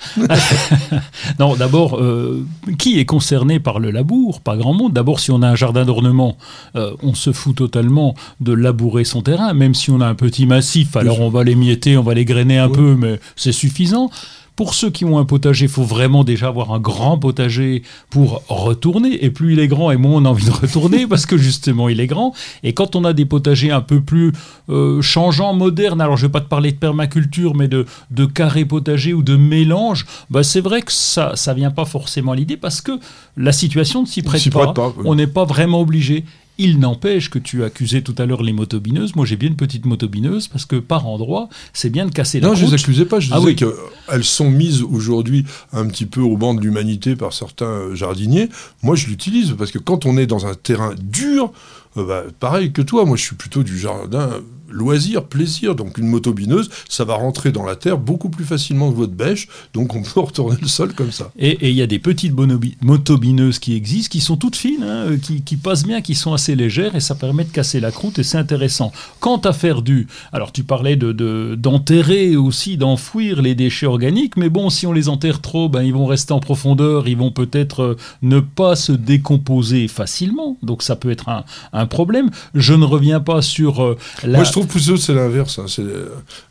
non, 1.38 1.56
d'abord, 1.56 1.98
euh, 2.00 2.46
qui 2.78 2.98
est 2.98 3.04
concerné 3.04 3.60
par 3.60 3.78
le 3.80 3.90
labour? 3.90 4.40
Pas 4.40 4.56
grand 4.56 4.74
monde. 4.74 4.92
D'abord, 4.92 5.20
si 5.20 5.30
on 5.30 5.42
a 5.42 5.48
un 5.48 5.56
jardin 5.56 5.84
d'ornement, 5.84 6.36
euh, 6.76 6.92
on 7.02 7.14
se 7.14 7.32
fout 7.32 7.56
totalement 7.56 8.14
de 8.40 8.52
labourer 8.52 9.04
son 9.04 9.22
terrain, 9.22 9.54
même 9.54 9.74
si 9.74 9.90
on 9.90 10.00
a 10.00 10.06
un 10.06 10.14
petit 10.14 10.46
massif, 10.46 10.96
alors 10.96 11.20
on 11.20 11.30
va 11.30 11.44
les 11.44 11.54
mietter, 11.54 11.96
on 11.96 12.02
va 12.02 12.14
les 12.14 12.24
grainer 12.24 12.58
un 12.58 12.68
peu, 12.68 12.96
mais 12.96 13.20
c'est 13.36 13.52
suffisant. 13.52 14.10
Pour 14.56 14.74
ceux 14.74 14.90
qui 14.90 15.04
ont 15.04 15.18
un 15.18 15.24
potager, 15.24 15.64
il 15.64 15.70
faut 15.70 15.82
vraiment 15.82 16.22
déjà 16.22 16.48
avoir 16.48 16.72
un 16.72 16.78
grand 16.78 17.18
potager 17.18 17.82
pour 18.10 18.42
retourner. 18.48 19.24
Et 19.24 19.30
plus 19.30 19.54
il 19.54 19.58
est 19.58 19.66
grand, 19.66 19.90
et 19.90 19.96
moins 19.96 20.22
on 20.22 20.24
a 20.24 20.28
envie 20.28 20.44
de 20.46 20.52
retourner 20.52 21.06
parce 21.08 21.26
que 21.26 21.36
justement 21.36 21.88
il 21.88 22.00
est 22.00 22.06
grand. 22.06 22.34
Et 22.62 22.72
quand 22.72 22.94
on 22.94 23.04
a 23.04 23.12
des 23.12 23.24
potagers 23.24 23.72
un 23.72 23.80
peu 23.80 24.00
plus 24.00 24.32
euh, 24.68 25.02
changeants, 25.02 25.54
modernes, 25.54 26.00
alors 26.00 26.16
je 26.16 26.24
ne 26.24 26.28
vais 26.28 26.32
pas 26.32 26.40
te 26.40 26.48
parler 26.48 26.72
de 26.72 26.76
permaculture, 26.76 27.54
mais 27.54 27.68
de, 27.68 27.86
de 28.10 28.24
carré 28.26 28.64
potager 28.64 29.12
ou 29.12 29.22
de 29.22 29.36
mélange, 29.36 30.06
bah 30.30 30.42
c'est 30.42 30.60
vrai 30.60 30.82
que 30.82 30.92
ça 30.92 31.34
ne 31.48 31.54
vient 31.54 31.70
pas 31.70 31.84
forcément 31.84 32.32
à 32.32 32.36
l'idée 32.36 32.56
parce 32.56 32.80
que 32.80 32.92
la 33.36 33.52
situation 33.52 34.02
ne 34.02 34.06
s'y 34.06 34.22
prête, 34.22 34.50
pas. 34.50 34.74
On 35.04 35.14
n'est 35.14 35.26
pas 35.26 35.44
vraiment 35.44 35.80
obligé. 35.80 36.24
Il 36.58 36.78
n'empêche 36.78 37.30
que 37.30 37.38
tu 37.38 37.64
accusais 37.64 38.02
tout 38.02 38.14
à 38.18 38.26
l'heure 38.26 38.42
les 38.42 38.52
motobineuses. 38.52 39.16
Moi, 39.16 39.26
j'ai 39.26 39.36
bien 39.36 39.48
une 39.48 39.56
petite 39.56 39.86
motobineuse 39.86 40.48
parce 40.48 40.66
que 40.66 40.76
par 40.76 41.06
endroit, 41.06 41.48
c'est 41.72 41.90
bien 41.90 42.06
de 42.06 42.12
casser 42.12 42.40
la 42.40 42.48
Non, 42.48 42.54
je 42.54 42.64
ne 42.64 42.70
les 42.70 42.74
accusais 42.74 43.04
pas. 43.04 43.18
Je 43.18 43.30
ah 43.32 43.40
disais 43.40 43.54
qu'elles 43.54 44.24
sont 44.24 44.50
mises 44.50 44.82
aujourd'hui 44.82 45.44
un 45.72 45.86
petit 45.86 46.06
peu 46.06 46.20
au 46.20 46.36
banc 46.36 46.54
de 46.54 46.60
l'humanité 46.60 47.16
par 47.16 47.32
certains 47.32 47.94
jardiniers. 47.94 48.48
Moi, 48.82 48.94
je 48.94 49.08
l'utilise 49.08 49.54
parce 49.58 49.72
que 49.72 49.78
quand 49.78 50.06
on 50.06 50.16
est 50.16 50.26
dans 50.26 50.46
un 50.46 50.54
terrain 50.54 50.94
dur, 51.00 51.52
euh, 51.96 52.06
bah, 52.06 52.24
pareil 52.38 52.72
que 52.72 52.82
toi, 52.82 53.04
moi, 53.04 53.16
je 53.16 53.22
suis 53.22 53.36
plutôt 53.36 53.62
du 53.62 53.78
jardin 53.78 54.30
loisir, 54.70 55.24
plaisir. 55.24 55.74
Donc 55.74 55.98
une 55.98 56.06
motobineuse, 56.06 56.70
ça 56.88 57.04
va 57.04 57.14
rentrer 57.14 57.52
dans 57.52 57.64
la 57.64 57.76
terre 57.76 57.98
beaucoup 57.98 58.28
plus 58.28 58.44
facilement 58.44 58.90
que 58.90 58.96
votre 58.96 59.12
bêche, 59.12 59.48
donc 59.72 59.94
on 59.94 60.02
peut 60.14 60.20
retourner 60.20 60.56
le 60.60 60.68
sol 60.68 60.94
comme 60.94 61.12
ça. 61.12 61.30
Et 61.38 61.70
il 61.70 61.76
y 61.76 61.82
a 61.82 61.86
des 61.86 61.98
petites 61.98 62.34
motobineuses 62.82 63.58
qui 63.58 63.74
existent, 63.74 64.12
qui 64.12 64.20
sont 64.20 64.36
toutes 64.36 64.56
fines, 64.56 64.82
hein, 64.82 65.06
euh, 65.10 65.18
qui, 65.18 65.56
passent 65.56 65.84
bien, 65.84 66.00
qui 66.00 66.14
sont 66.14 66.32
assez 66.32 66.54
légères, 66.54 66.94
et 66.94 67.00
ça 67.00 67.14
permet 67.14 67.44
de 67.44 67.50
casser 67.50 67.80
la 67.80 67.90
croûte, 67.90 68.18
et 68.18 68.22
c'est 68.22 68.38
intéressant. 68.38 68.92
Quant 69.20 69.38
à 69.38 69.52
faire 69.52 69.82
du... 69.82 70.06
Alors 70.32 70.52
tu 70.52 70.64
parlais 70.64 70.96
d'enterrer 70.96 72.30
de, 72.30 72.36
aussi, 72.36 72.76
d'enfouir 72.76 73.42
les 73.42 73.54
déchets 73.54 73.86
organiques, 73.86 74.36
mais 74.36 74.48
bon, 74.48 74.70
si 74.70 74.86
on 74.86 74.92
les 74.92 75.08
enterre 75.08 75.40
trop, 75.40 75.68
ben, 75.68 75.82
ils 75.82 75.94
vont 75.94 76.06
rester 76.06 76.32
en 76.32 76.40
profondeur, 76.40 77.08
ils 77.08 77.16
vont 77.16 77.30
peut-être 77.30 77.82
euh, 77.82 77.96
ne 78.22 78.40
pas 78.40 78.76
se 78.76 78.92
décomposer 78.92 79.88
facilement, 79.88 80.56
donc 80.62 80.82
ça 80.82 80.96
peut 80.96 81.10
être 81.10 81.28
un, 81.28 81.44
un 81.72 81.86
problème. 81.86 82.30
Je 82.54 82.74
ne 82.74 82.84
reviens 82.84 83.20
pas 83.20 83.42
sur 83.42 83.82
euh, 83.82 83.96
la 84.24 84.44
trouve 84.66 84.82
plutôt 84.82 84.96
c'est 84.96 85.14
l'inverse. 85.14 85.58
Hein. 85.58 85.66
C'est 85.68 85.84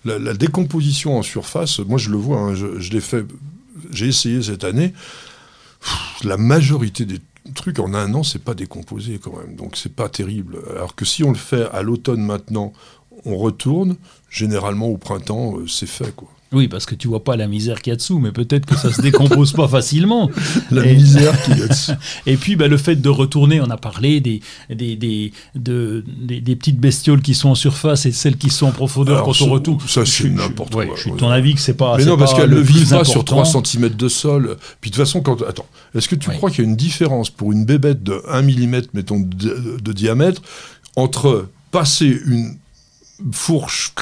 la, 0.06 0.34
décomposition 0.34 1.18
en 1.18 1.24
surface. 1.24 1.80
Moi, 1.80 1.98
je 1.98 2.10
le 2.10 2.18
vois. 2.18 2.40
Hein. 2.40 2.56
je, 2.56 2.92
l'ai 2.92 3.02
fait. 3.02 3.26
J'ai 3.92 4.08
essayé 4.08 4.42
cette 4.42 4.64
année. 4.64 4.94
la 6.24 6.38
majorité 6.38 7.06
des 7.06 7.20
trucs 7.56 7.80
en 7.80 7.94
un 7.94 8.14
an, 8.14 8.24
c'est 8.24 8.44
pas 8.44 8.54
décomposé 8.54 9.20
quand 9.20 9.36
même. 9.38 9.56
Donc 9.56 9.76
c'est 9.76 9.94
pas 9.94 10.10
terrible. 10.10 10.60
Alors 10.72 10.96
que 10.96 11.06
si 11.06 11.24
on 11.24 11.32
le 11.32 11.38
fait 11.38 11.68
à 11.72 11.82
l'automne 11.82 12.22
maintenant, 12.22 12.74
on 13.26 13.38
retourne. 13.38 13.98
Généralement 14.30 14.88
au 14.88 14.98
printemps, 14.98 15.58
euh, 15.58 15.68
c'est 15.68 15.88
fait 15.88 16.16
quoi. 16.16 16.30
Oui, 16.54 16.68
parce 16.68 16.86
que 16.86 16.96
tu 16.96 17.08
vois 17.08 17.24
pas 17.24 17.36
la 17.36 17.48
misère 17.48 17.82
qu'il 17.82 17.92
y 17.92 17.94
a 17.94 17.96
dessous, 17.96 18.20
mais 18.20 18.32
peut-être 18.32 18.66
que 18.66 18.76
ça 18.76 18.92
se 18.92 19.02
décompose 19.02 19.52
pas 19.52 19.68
facilement. 19.80 20.30
La 20.72 20.84
misère 20.84 21.42
qu'il 21.44 21.58
y 21.58 21.62
a 21.64 21.68
dessous. 21.68 21.92
Et 22.28 22.38
puis, 22.38 22.56
bah, 22.56 22.68
le 22.68 22.78
fait 22.78 22.96
de 22.96 23.10
retourner, 23.10 23.60
on 23.60 23.70
a 23.70 23.78
parlé 23.78 24.22
des, 24.22 24.42
des, 24.70 24.96
des, 24.96 25.34
de, 25.56 26.04
des, 26.08 26.56
petites 26.56 26.80
bestioles 26.80 27.22
qui 27.22 27.34
sont 27.34 27.50
en 27.50 27.56
surface 27.56 28.06
et 28.06 28.12
celles 28.12 28.38
qui 28.38 28.50
sont 28.50 28.68
en 28.68 28.72
profondeur 28.72 29.24
quand 29.24 29.42
on 29.42 29.50
retourne. 29.50 29.80
Ça, 29.88 30.06
c'est 30.06 30.30
n'importe 30.30 30.74
quoi. 30.74 30.86
je 30.96 31.02
suis 31.02 31.12
de 31.12 31.18
ton 31.18 31.30
avis 31.30 31.56
que 31.56 31.60
c'est 31.60 31.74
pas. 31.74 31.98
Mais 31.98 32.06
non, 32.06 32.18
parce 32.18 32.34
qu'elle 32.34 32.52
ne 32.52 32.60
vit 32.60 32.86
pas 32.86 33.04
sur 33.04 33.26
3 33.26 33.46
cm 33.46 33.90
de 33.90 34.08
sol. 34.08 34.58
Puis 34.80 34.92
de 34.92 34.96
toute 34.96 35.04
façon, 35.04 35.22
quand. 35.22 35.42
Attends, 35.42 35.66
est-ce 35.96 36.08
que 36.08 36.16
tu 36.16 36.30
crois 36.30 36.50
qu'il 36.50 36.64
y 36.64 36.68
a 36.68 36.70
une 36.70 36.76
différence 36.76 37.30
pour 37.30 37.52
une 37.52 37.66
bébête 37.66 38.04
de 38.04 38.22
1 38.30 38.42
mm, 38.44 38.82
mettons, 38.94 39.20
de 39.20 39.94
diamètre, 39.94 40.42
entre 40.96 41.48
passer 41.72 42.22
une 42.28 42.56
fourche, 43.32 43.94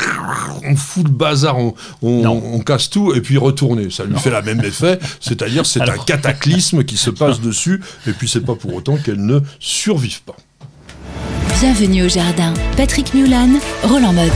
on 0.65 0.75
fout 0.75 1.03
le 1.03 1.11
bazar, 1.11 1.57
on, 2.01 2.59
casse 2.59 2.89
tout 2.89 3.13
et 3.13 3.21
puis 3.21 3.37
retourner. 3.37 3.89
Ça 3.89 4.05
lui 4.05 4.17
fait 4.17 4.29
la 4.29 4.41
même 4.41 4.61
effet, 4.61 4.99
c'est-à-dire 5.19 5.65
c'est 5.65 5.81
un 5.81 5.97
cataclysme 5.97 6.83
qui 6.83 6.97
se 6.97 7.09
passe 7.09 7.41
dessus 7.41 7.81
et 8.07 8.11
puis 8.11 8.27
c'est 8.27 8.45
pas 8.45 8.55
pour 8.55 8.73
autant 8.73 8.97
qu'elle 8.97 9.25
ne 9.25 9.39
survive 9.59 10.21
pas. 10.23 10.35
Bienvenue 11.59 12.05
au 12.05 12.09
jardin. 12.09 12.53
Patrick 12.75 13.13
Mulan, 13.13 13.59
Roland 13.83 14.13
Motte. 14.13 14.31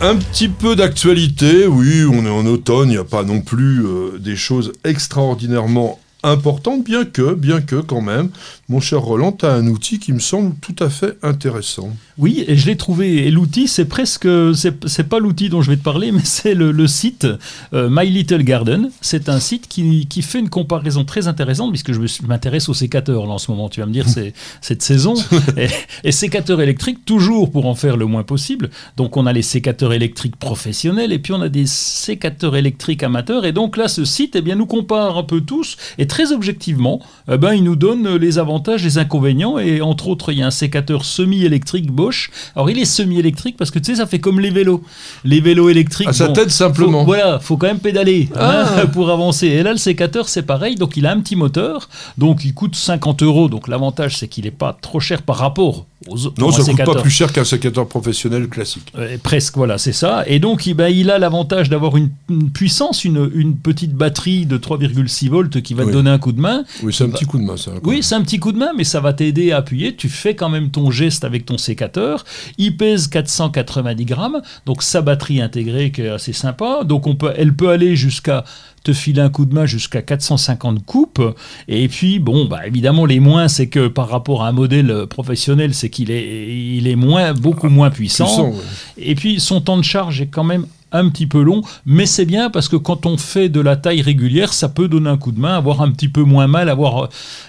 Un 0.00 0.16
petit 0.16 0.48
peu 0.48 0.74
d'actualité, 0.74 1.66
oui, 1.66 2.04
on 2.04 2.26
est 2.26 2.30
en 2.30 2.44
automne, 2.46 2.88
il 2.88 2.94
n'y 2.94 2.98
a 2.98 3.04
pas 3.04 3.22
non 3.22 3.40
plus 3.40 3.84
euh, 3.84 4.18
des 4.18 4.34
choses 4.34 4.72
extraordinairement 4.82 6.00
importante, 6.22 6.84
bien 6.84 7.04
que, 7.04 7.34
bien 7.34 7.60
que 7.60 7.76
quand 7.76 8.00
même, 8.00 8.30
mon 8.68 8.80
cher 8.80 9.00
Roland, 9.00 9.32
tu 9.32 9.44
as 9.44 9.52
un 9.52 9.66
outil 9.66 9.98
qui 9.98 10.12
me 10.12 10.20
semble 10.20 10.54
tout 10.60 10.76
à 10.78 10.88
fait 10.88 11.18
intéressant. 11.22 11.90
Oui, 12.18 12.44
et 12.46 12.56
je 12.56 12.66
l'ai 12.66 12.76
trouvé. 12.76 13.26
Et 13.26 13.30
l'outil, 13.30 13.68
c'est 13.68 13.84
presque, 13.84 14.28
c'est 14.54 15.08
pas 15.08 15.18
l'outil 15.18 15.48
dont 15.48 15.62
je 15.62 15.70
vais 15.70 15.76
te 15.76 15.82
parler, 15.82 16.12
mais 16.12 16.20
c'est 16.24 16.54
le, 16.54 16.86
site 16.86 17.26
euh, 17.72 17.88
My 17.90 18.08
Little 18.08 18.42
Garden. 18.42 18.90
C'est 19.00 19.28
un 19.28 19.40
site 19.40 19.66
qui, 19.68 20.06
qui, 20.06 20.22
fait 20.22 20.38
une 20.38 20.48
comparaison 20.48 21.04
très 21.04 21.26
intéressante, 21.26 21.70
puisque 21.70 21.92
je 21.92 22.00
m'intéresse 22.26 22.68
aux 22.68 22.74
sécateurs 22.74 23.26
là, 23.26 23.32
en 23.32 23.38
ce 23.38 23.50
moment. 23.50 23.68
Tu 23.68 23.80
vas 23.80 23.86
me 23.86 23.92
dire, 23.92 24.08
c'est 24.08 24.32
cette 24.60 24.82
saison. 24.82 25.14
et, 25.56 25.68
et, 26.04 26.12
sécateurs 26.12 26.60
électriques, 26.60 27.04
toujours 27.04 27.50
pour 27.50 27.66
en 27.66 27.74
faire 27.74 27.96
le 27.96 28.06
moins 28.06 28.22
possible. 28.22 28.70
Donc, 28.96 29.16
on 29.16 29.26
a 29.26 29.32
les 29.32 29.42
sécateurs 29.42 29.92
électriques 29.92 30.36
professionnels, 30.36 31.12
et 31.12 31.18
puis 31.18 31.32
on 31.32 31.40
a 31.40 31.48
des 31.48 31.66
sécateurs 31.66 32.56
électriques 32.56 33.02
amateurs. 33.02 33.44
Et 33.44 33.52
donc 33.52 33.76
là, 33.76 33.88
ce 33.88 34.04
site, 34.04 34.36
eh 34.36 34.42
bien, 34.42 34.54
nous 34.54 34.66
compare 34.66 35.18
un 35.18 35.24
peu 35.24 35.40
tous. 35.40 35.76
Et 35.98 36.06
très 36.12 36.32
objectivement, 36.32 37.00
eh 37.30 37.38
ben, 37.38 37.54
il 37.54 37.64
nous 37.64 37.74
donne 37.74 38.16
les 38.16 38.38
avantages, 38.38 38.84
les 38.84 38.98
inconvénients, 38.98 39.58
et 39.58 39.80
entre 39.80 40.08
autres, 40.08 40.30
il 40.30 40.40
y 40.40 40.42
a 40.42 40.46
un 40.46 40.50
sécateur 40.50 41.06
semi-électrique 41.06 41.90
Bosch. 41.90 42.30
Alors 42.54 42.68
il 42.68 42.78
est 42.78 42.84
semi-électrique 42.84 43.56
parce 43.56 43.70
que 43.70 43.78
tu 43.78 43.92
sais, 43.92 43.96
ça 43.96 44.06
fait 44.06 44.18
comme 44.18 44.38
les 44.38 44.50
vélos. 44.50 44.84
Les 45.24 45.40
vélos 45.40 45.70
électriques. 45.70 46.08
Ah, 46.10 46.12
ça 46.12 46.28
t'aide 46.28 46.50
simplement. 46.50 47.00
Faut, 47.00 47.06
voilà, 47.06 47.38
faut 47.38 47.56
quand 47.56 47.66
même 47.66 47.78
pédaler 47.78 48.28
hein, 48.34 48.66
ah. 48.76 48.86
pour 48.92 49.08
avancer. 49.08 49.46
Et 49.46 49.62
là, 49.62 49.72
le 49.72 49.78
sécateur, 49.78 50.28
c'est 50.28 50.42
pareil, 50.42 50.74
donc 50.74 50.98
il 50.98 51.06
a 51.06 51.12
un 51.12 51.20
petit 51.20 51.34
moteur, 51.34 51.88
donc 52.18 52.44
il 52.44 52.52
coûte 52.52 52.76
50 52.76 53.22
euros. 53.22 53.48
Donc 53.48 53.66
l'avantage, 53.66 54.18
c'est 54.18 54.28
qu'il 54.28 54.44
n'est 54.44 54.50
pas 54.50 54.76
trop 54.78 55.00
cher 55.00 55.22
par 55.22 55.36
rapport 55.38 55.86
aux 56.08 56.16
non, 56.38 56.50
ça 56.50 56.62
ne 56.62 56.76
coûte 56.76 56.84
pas 56.84 57.00
plus 57.00 57.10
cher 57.10 57.32
qu'un 57.32 57.44
sécateur 57.44 57.86
professionnel 57.86 58.48
classique. 58.48 58.92
Euh, 58.98 59.16
presque, 59.22 59.56
voilà, 59.56 59.78
c'est 59.78 59.92
ça. 59.92 60.24
Et 60.26 60.38
donc, 60.38 60.66
il, 60.66 60.74
ben, 60.74 60.88
il 60.88 61.10
a 61.10 61.18
l'avantage 61.18 61.68
d'avoir 61.68 61.96
une, 61.96 62.10
puissance, 62.52 63.04
une, 63.04 63.30
une, 63.34 63.56
petite 63.56 63.94
batterie 63.94 64.46
de 64.46 64.58
3,6 64.58 65.28
volts 65.28 65.60
qui 65.62 65.74
va 65.74 65.84
donner 65.84 66.01
donner 66.02 66.14
un 66.14 66.18
coup 66.18 66.32
de 66.32 66.40
main. 66.40 66.64
Oui, 66.82 66.92
c'est 66.92 67.04
un 67.04 67.10
petit 67.10 67.24
coup 67.24 67.38
de 67.38 67.44
main, 67.44 67.56
ça. 67.56 67.72
Oui, 67.84 68.02
c'est 68.02 68.14
un 68.14 68.22
petit 68.22 68.38
coup 68.38 68.52
de 68.52 68.58
main, 68.58 68.70
mais 68.76 68.84
ça 68.84 69.00
va 69.00 69.12
t'aider 69.12 69.52
à 69.52 69.58
appuyer. 69.58 69.94
Tu 69.94 70.08
fais 70.08 70.34
quand 70.34 70.48
même 70.48 70.70
ton 70.70 70.90
geste 70.90 71.24
avec 71.24 71.46
ton 71.46 71.58
sécateur. 71.58 72.24
Il 72.58 72.76
pèse 72.76 73.08
490 73.08 74.04
grammes, 74.04 74.42
donc 74.66 74.82
sa 74.82 75.02
batterie 75.02 75.40
intégrée 75.40 75.90
qui 75.92 76.02
est 76.02 76.08
assez 76.08 76.32
sympa. 76.32 76.84
Donc 76.84 77.06
on 77.06 77.14
peut, 77.14 77.32
elle 77.36 77.54
peut 77.54 77.70
aller 77.70 77.96
jusqu'à 77.96 78.44
te 78.82 78.92
filer 78.92 79.20
un 79.20 79.30
coup 79.30 79.44
de 79.44 79.54
main 79.54 79.66
jusqu'à 79.66 80.02
450 80.02 80.84
coupes. 80.84 81.22
Et 81.68 81.88
puis, 81.88 82.18
bon, 82.18 82.46
bah, 82.46 82.66
évidemment, 82.66 83.06
les 83.06 83.20
moins, 83.20 83.48
c'est 83.48 83.68
que 83.68 83.88
par 83.88 84.08
rapport 84.08 84.42
à 84.42 84.48
un 84.48 84.52
modèle 84.52 85.06
professionnel, 85.08 85.74
c'est 85.74 85.88
qu'il 85.88 86.10
est, 86.10 86.76
il 86.76 86.88
est 86.88 86.96
moins, 86.96 87.32
beaucoup 87.32 87.68
moins 87.68 87.90
puissant. 87.90 88.24
Puissant, 88.24 88.50
ouais. 88.50 88.64
Et 88.98 89.14
puis, 89.14 89.38
son 89.40 89.60
temps 89.60 89.76
de 89.76 89.84
charge 89.84 90.20
est 90.20 90.26
quand 90.26 90.44
même 90.44 90.66
un 90.92 91.08
petit 91.08 91.26
peu 91.26 91.42
long, 91.42 91.62
mais 91.86 92.06
c'est 92.06 92.24
bien 92.26 92.50
parce 92.50 92.68
que 92.68 92.76
quand 92.76 93.06
on 93.06 93.16
fait 93.16 93.48
de 93.48 93.60
la 93.60 93.76
taille 93.76 94.02
régulière, 94.02 94.52
ça 94.52 94.68
peut 94.68 94.88
donner 94.88 95.08
un 95.10 95.16
coup 95.18 95.32
de 95.32 95.40
main, 95.40 95.56
avoir 95.56 95.80
un 95.82 95.90
petit 95.90 96.08
peu 96.08 96.22
moins 96.22 96.46
mal, 96.46 96.68
avoir 96.68 97.04
euh, 97.04 97.08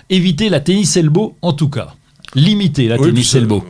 évité 0.09 0.49
la 0.49 0.59
tennis 0.59 0.95
elbow 0.97 1.35
en 1.41 1.53
tout 1.53 1.69
cas. 1.69 1.93
Limiter 2.35 2.87
la 2.87 2.97
Oui, 2.99 3.07
tennis 3.09 3.35
elbow. 3.35 3.63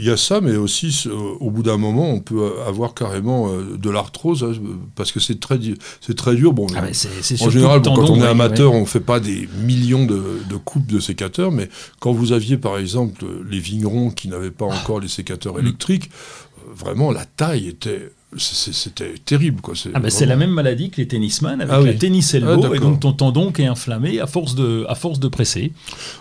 Il 0.00 0.04
y 0.04 0.10
a 0.10 0.16
ça, 0.16 0.40
mais 0.40 0.56
aussi, 0.56 1.08
au 1.40 1.50
bout 1.50 1.62
d'un 1.64 1.76
moment, 1.76 2.10
on 2.10 2.20
peut 2.20 2.52
avoir 2.66 2.94
carrément 2.94 3.48
euh, 3.48 3.76
de 3.76 3.90
l'arthrose, 3.90 4.42
hein, 4.44 4.52
parce 4.96 5.10
que 5.12 5.18
c'est 5.20 5.38
très, 5.40 5.58
c'est 6.00 6.16
très 6.16 6.34
dur. 6.36 6.52
Bon, 6.52 6.66
Ah 6.76 6.82
c'est- 6.92 7.08
c'est 7.20 7.40
en 7.42 7.50
général, 7.50 7.80
bon, 7.80 7.94
quand 7.94 8.10
on 8.10 8.16
est 8.16 8.22
ouais, 8.22 8.26
amateur, 8.28 8.70
ouais. 8.72 8.76
on 8.78 8.82
ne 8.82 8.86
fait 8.86 9.00
pas 9.00 9.18
des 9.20 9.48
millions 9.64 10.04
de, 10.04 10.20
de 10.48 10.56
coupes 10.56 10.86
de 10.86 10.98
sécateurs, 11.00 11.50
mais 11.52 11.68
quand 12.00 12.12
vous 12.12 12.32
aviez, 12.32 12.56
par 12.58 12.78
exemple, 12.78 13.24
les 13.50 13.58
vignerons 13.60 14.10
qui 14.10 14.28
n'avaient 14.28 14.50
pas 14.52 14.66
encore 14.66 14.98
les 15.00 15.08
sécateurs 15.08 15.54
Mm. 15.56 15.60
électriques, 15.60 16.10
euh, 16.58 16.72
vraiment, 16.74 17.10
la 17.12 17.24
taille 17.24 17.68
était... 17.68 18.10
c'est- 18.36 18.72
C'était 18.74 19.14
terrible, 19.24 19.60
quoi. 19.60 19.74
Ah 19.94 20.00
c'est 20.10 20.26
la 20.26 20.36
même 20.36 20.50
maladie 20.50 20.90
que 20.90 20.98
les 20.98 21.08
tennisman 21.08 21.60
avec 21.60 21.72
Ah 21.74 21.80
oui. 21.80 21.86
la 21.88 21.94
tennis 21.94 22.34
Ah, 22.34 22.38
elbow 22.38 22.74
et 22.74 22.78
donc 22.78 23.00
ton 23.00 23.12
tendon 23.12 23.52
qui 23.52 23.62
est 23.62 23.66
inflammé 23.66 24.20
à 24.20 24.26
force 24.26 24.54
de, 24.54 24.84
à 24.88 24.94
force 24.94 25.18
de 25.18 25.28
presser. 25.28 25.72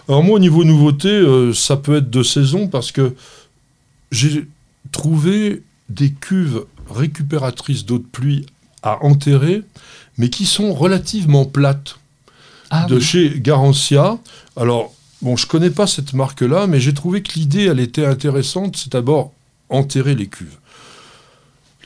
Alors 0.08 0.24
moi, 0.24 0.36
au 0.36 0.40
niveau 0.40 0.64
nouveauté, 0.64 1.10
euh, 1.10 1.54
ça 1.54 1.76
peut 1.78 1.98
être 1.98 2.10
de 2.10 2.24
saison 2.24 2.68
parce 2.68 2.92
que 2.92 3.14
j'ai 4.12 4.46
trouvé 4.92 5.64
des 5.90 6.12
cuves 6.12 6.64
récupératrices 6.90 7.86
d'eau 7.86 7.98
de 7.98 8.06
pluie 8.10 8.46
à 8.84 9.04
enterrer, 9.04 9.64
mais 10.18 10.30
qui 10.30 10.46
sont 10.46 10.74
relativement 10.74 11.46
plates. 11.46 11.98
Ah 12.70 12.86
de 12.86 12.96
oui. 12.96 13.02
chez 13.02 13.40
Garancia. 13.40 14.18
Alors, 14.58 14.94
bon, 15.22 15.36
je 15.38 15.46
connais 15.46 15.70
pas 15.70 15.88
cette 15.88 16.14
marque-là, 16.14 16.68
mais 16.68 16.80
j'ai 16.82 16.94
trouvé 16.94 17.22
que 17.22 17.34
l'idée, 17.40 17.66
elle 17.66 17.80
était 17.80 18.06
intéressante. 18.06 18.76
C'est 18.78 18.92
d'abord 18.92 19.32
enterrer 19.70 20.16
les 20.16 20.28
cuves. 20.28 20.58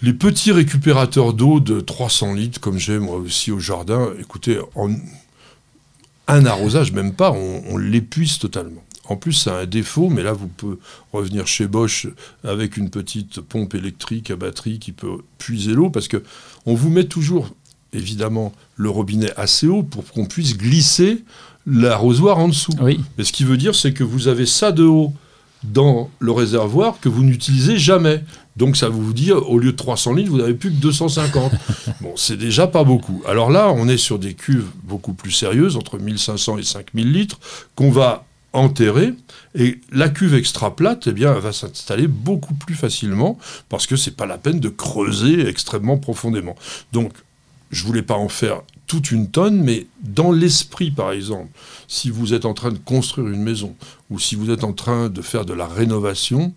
Les 0.04 0.14
petits 0.14 0.52
récupérateurs 0.52 1.34
d'eau 1.34 1.60
de 1.60 1.80
300 1.80 2.34
litres, 2.34 2.60
comme 2.60 2.80
j'ai 2.80 2.98
moi 2.98 3.18
aussi 3.18 3.52
au 3.52 3.60
jardin, 3.60 4.10
écoutez, 4.20 4.60
en 4.76 4.90
un 6.28 6.46
arrosage, 6.46 6.92
même 6.92 7.14
pas, 7.14 7.32
on, 7.32 7.64
on 7.70 7.78
l'épuise 7.78 8.40
totalement. 8.40 8.84
En 9.10 9.18
plus, 9.18 9.34
ça 9.34 9.58
a 9.58 9.62
un 9.64 9.66
défaut, 9.66 10.10
mais 10.10 10.24
là, 10.24 10.32
vous 10.32 10.48
pouvez 10.48 10.78
revenir 11.12 11.46
chez 11.46 11.68
Bosch 11.68 12.08
avec 12.44 12.78
une 12.78 12.90
petite 12.90 13.42
pompe 13.42 13.76
électrique 13.76 14.32
à 14.32 14.36
batterie 14.36 14.80
qui 14.80 14.92
peut 14.92 15.18
puiser 15.38 15.74
l'eau, 15.74 15.90
parce 15.90 16.08
que 16.08 16.24
on 16.66 16.74
vous 16.74 16.90
met 16.90 17.04
toujours, 17.04 17.50
évidemment, 17.94 18.54
le 18.78 18.90
robinet 18.90 19.32
assez 19.36 19.68
haut 19.68 19.84
pour 19.84 20.06
qu'on 20.12 20.26
puisse 20.26 20.58
glisser 20.58 21.24
l'arrosoir 21.68 22.40
en 22.40 22.48
dessous. 22.48 22.74
Oui. 22.82 23.00
Mais 23.18 23.24
ce 23.24 23.34
qui 23.34 23.44
veut 23.44 23.58
dire, 23.58 23.76
c'est 23.76 23.94
que 23.94 24.04
vous 24.04 24.28
avez 24.28 24.46
ça 24.46 24.72
de 24.72 24.84
haut 24.84 25.14
dans 25.64 26.10
le 26.20 26.32
réservoir 26.32 27.00
que 27.00 27.10
vous 27.10 27.24
n'utilisez 27.24 27.78
jamais. 27.78 28.24
Donc 28.58 28.76
ça 28.76 28.90
vous 28.90 29.14
dit, 29.14 29.32
au 29.32 29.58
lieu 29.58 29.72
de 29.72 29.78
300 29.78 30.14
litres, 30.14 30.30
vous 30.30 30.38
n'avez 30.38 30.54
plus 30.54 30.72
que 30.72 30.76
250. 30.76 31.52
bon, 32.02 32.14
c'est 32.16 32.38
déjà 32.38 32.68
pas 32.68 32.84
beaucoup. 32.84 33.24
Alors 33.28 33.50
là, 33.50 33.72
on 33.72 33.88
est 33.88 33.98
sur 33.98 34.20
des 34.20 34.34
cuves 34.34 34.70
beaucoup 34.84 35.14
plus 35.14 35.32
sérieuses, 35.32 35.78
entre 35.78 35.98
1500 35.98 36.58
et 36.58 36.64
5000 36.64 37.12
litres, 37.12 37.40
qu'on 37.76 37.92
va 37.92 38.26
enterrer. 38.54 39.14
Et 39.56 39.80
la 39.92 40.10
cuve 40.10 40.36
extra 40.36 40.76
plate, 40.76 41.08
eh 41.08 41.14
bien, 41.14 41.34
elle 41.34 41.42
va 41.42 41.54
s'installer 41.54 42.08
beaucoup 42.08 42.54
plus 42.54 42.76
facilement, 42.76 43.38
parce 43.70 43.88
que 43.88 43.96
c'est 43.96 44.16
pas 44.16 44.26
la 44.26 44.38
peine 44.38 44.60
de 44.60 44.70
creuser 44.70 45.48
extrêmement 45.48 45.98
profondément. 45.98 46.56
Donc, 46.92 47.14
je 47.72 47.86
voulais 47.86 48.02
pas 48.02 48.16
en 48.16 48.30
faire 48.30 48.62
toute 48.88 49.12
une 49.12 49.30
tonne, 49.30 49.64
mais 49.64 49.88
dans 50.04 50.34
l'esprit, 50.34 50.92
par 50.92 51.14
exemple, 51.14 51.50
si 51.88 52.10
vous 52.10 52.34
êtes 52.34 52.44
en 52.44 52.54
train 52.54 52.72
de 52.72 52.78
construire 52.78 53.30
une 53.30 53.42
maison 53.42 53.74
ou 54.10 54.20
si 54.20 54.36
vous 54.36 54.50
êtes 54.50 54.66
en 54.66 54.74
train 54.74 55.08
de 55.08 55.22
faire 55.22 55.46
de 55.46 55.54
la 55.54 55.66
rénovation, 55.66 56.54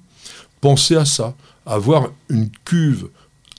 pensez 0.60 0.96
à 0.96 1.04
ça. 1.04 1.34
Avoir 1.66 2.08
une 2.28 2.50
cuve 2.64 3.08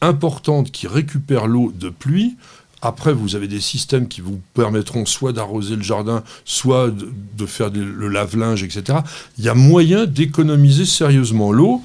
importante 0.01 0.71
qui 0.71 0.87
récupère 0.87 1.47
l'eau 1.47 1.71
de 1.73 1.89
pluie. 1.89 2.35
Après, 2.81 3.13
vous 3.13 3.35
avez 3.35 3.47
des 3.47 3.61
systèmes 3.61 4.07
qui 4.07 4.21
vous 4.21 4.39
permettront 4.53 5.05
soit 5.07 5.33
d'arroser 5.33 5.75
le 5.75 5.81
jardin, 5.81 6.23
soit 6.43 6.91
de, 6.91 7.09
de 7.37 7.45
faire 7.47 7.71
des- 7.71 7.79
le 7.79 8.07
lave-linge, 8.09 8.61
etc. 8.63 8.99
Il 9.39 9.43
y 9.45 9.49
a 9.49 9.55
moyen 9.55 10.05
d'économiser 10.05 10.85
sérieusement 10.85 11.51
l'eau 11.51 11.81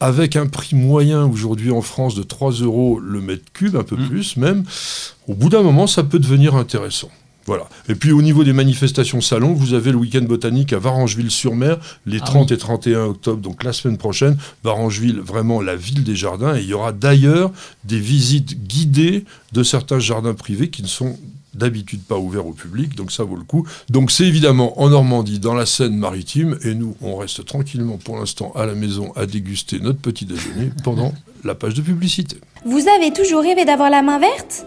avec 0.00 0.34
un 0.34 0.46
prix 0.46 0.74
moyen 0.74 1.24
aujourd'hui 1.26 1.70
en 1.70 1.82
France 1.82 2.14
de 2.14 2.22
3 2.22 2.52
euros 2.52 2.98
le 2.98 3.20
mètre 3.20 3.44
cube, 3.52 3.76
un 3.76 3.84
peu 3.84 3.96
Mm. 3.96 4.08
plus 4.08 4.36
même. 4.38 4.64
Au 5.28 5.34
bout 5.34 5.50
d'un 5.50 5.62
moment, 5.62 5.86
ça 5.86 6.02
peut 6.02 6.18
devenir 6.18 6.56
intéressant. 6.56 7.10
Voilà. 7.50 7.68
Et 7.88 7.96
puis 7.96 8.12
au 8.12 8.22
niveau 8.22 8.44
des 8.44 8.52
manifestations 8.52 9.20
salon, 9.20 9.54
vous 9.54 9.74
avez 9.74 9.90
le 9.90 9.96
week-end 9.96 10.22
botanique 10.22 10.72
à 10.72 10.78
Varangeville-sur-Mer, 10.78 11.78
les 12.06 12.20
Ah 12.22 12.26
30 12.26 12.52
et 12.52 12.56
31 12.56 13.06
octobre, 13.06 13.42
donc 13.42 13.64
la 13.64 13.72
semaine 13.72 13.98
prochaine. 13.98 14.36
Varangeville, 14.62 15.18
vraiment 15.18 15.60
la 15.60 15.74
ville 15.74 16.04
des 16.04 16.14
jardins. 16.14 16.54
Et 16.54 16.60
il 16.60 16.68
y 16.68 16.74
aura 16.74 16.92
d'ailleurs 16.92 17.50
des 17.82 17.98
visites 17.98 18.68
guidées 18.68 19.24
de 19.50 19.64
certains 19.64 19.98
jardins 19.98 20.34
privés 20.34 20.70
qui 20.70 20.80
ne 20.82 20.86
sont 20.86 21.18
d'habitude 21.52 22.02
pas 22.02 22.18
ouverts 22.18 22.46
au 22.46 22.52
public, 22.52 22.94
donc 22.94 23.10
ça 23.10 23.24
vaut 23.24 23.34
le 23.34 23.42
coup. 23.42 23.66
Donc 23.88 24.12
c'est 24.12 24.26
évidemment 24.26 24.80
en 24.80 24.90
Normandie, 24.90 25.40
dans 25.40 25.54
la 25.54 25.66
Seine-Maritime, 25.66 26.56
et 26.62 26.76
nous, 26.76 26.94
on 27.00 27.16
reste 27.16 27.44
tranquillement 27.44 27.96
pour 27.96 28.16
l'instant 28.16 28.52
à 28.54 28.64
la 28.64 28.76
maison 28.76 29.12
à 29.16 29.26
déguster 29.26 29.80
notre 29.80 29.98
petit 29.98 30.24
déjeuner 30.24 30.70
pendant 30.84 31.12
la 31.42 31.56
page 31.56 31.74
de 31.74 31.82
publicité. 31.82 32.36
Vous 32.64 32.86
avez 32.96 33.12
toujours 33.12 33.42
rêvé 33.42 33.64
d'avoir 33.64 33.90
la 33.90 34.02
main 34.02 34.20
verte? 34.20 34.66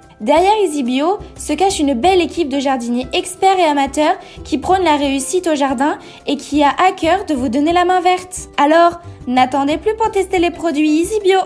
Derrière 0.21 0.53
EasyBio 0.63 1.17
se 1.35 1.53
cache 1.53 1.79
une 1.79 1.95
belle 1.95 2.21
équipe 2.21 2.47
de 2.47 2.59
jardiniers 2.59 3.07
experts 3.11 3.57
et 3.57 3.63
amateurs 3.63 4.13
qui 4.43 4.59
prônent 4.59 4.83
la 4.83 4.95
réussite 4.95 5.47
au 5.47 5.55
jardin 5.55 5.97
et 6.27 6.37
qui 6.37 6.61
a 6.61 6.69
à 6.69 6.91
cœur 6.91 7.25
de 7.25 7.33
vous 7.33 7.49
donner 7.49 7.73
la 7.73 7.85
main 7.85 8.01
verte. 8.01 8.49
Alors, 8.57 9.01
n'attendez 9.25 9.79
plus 9.79 9.95
pour 9.97 10.11
tester 10.11 10.37
les 10.37 10.51
produits 10.51 11.01
EasyBio. 11.01 11.39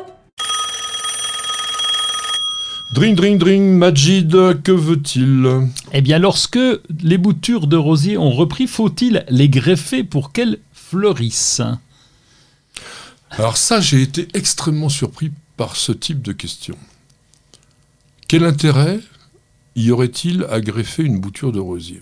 Drink, 2.93 3.15
drink, 3.15 3.39
drink, 3.39 3.61
Majid, 3.61 4.61
que 4.61 4.73
veut-il? 4.73 5.69
Eh 5.93 6.01
bien, 6.01 6.19
lorsque 6.19 6.59
les 7.01 7.17
boutures 7.17 7.67
de 7.67 7.77
rosier 7.77 8.17
ont 8.17 8.31
repris, 8.31 8.67
faut-il 8.67 9.23
les 9.29 9.47
greffer 9.47 10.03
pour 10.03 10.33
qu'elles 10.33 10.59
fleurissent? 10.73 11.61
Alors 13.31 13.55
ça, 13.55 13.79
j'ai 13.79 14.01
été 14.01 14.27
extrêmement 14.33 14.89
surpris 14.89 15.31
par 15.55 15.77
ce 15.77 15.93
type 15.93 16.21
de 16.21 16.33
question. 16.33 16.75
Quel 18.27 18.43
intérêt 18.43 18.99
y 19.75 19.91
aurait-il 19.91 20.45
à 20.49 20.61
greffer 20.61 21.03
une 21.03 21.19
bouture 21.19 21.51
de 21.51 21.59
rosier? 21.59 22.01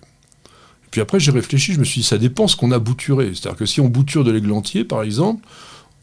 Puis 0.92 1.02
après, 1.02 1.20
j'ai 1.20 1.32
réfléchi, 1.32 1.74
je 1.74 1.80
me 1.80 1.84
suis 1.84 2.02
dit, 2.02 2.08
ça 2.08 2.18
dépend 2.18 2.48
ce 2.48 2.56
qu'on 2.56 2.72
a 2.72 2.80
bouturé. 2.80 3.34
C'est-à-dire 3.34 3.58
que 3.58 3.66
si 3.66 3.82
on 3.82 3.90
bouture 3.90 4.24
de 4.24 4.32
l'églantier, 4.32 4.84
par 4.84 5.02
exemple, 5.02 5.46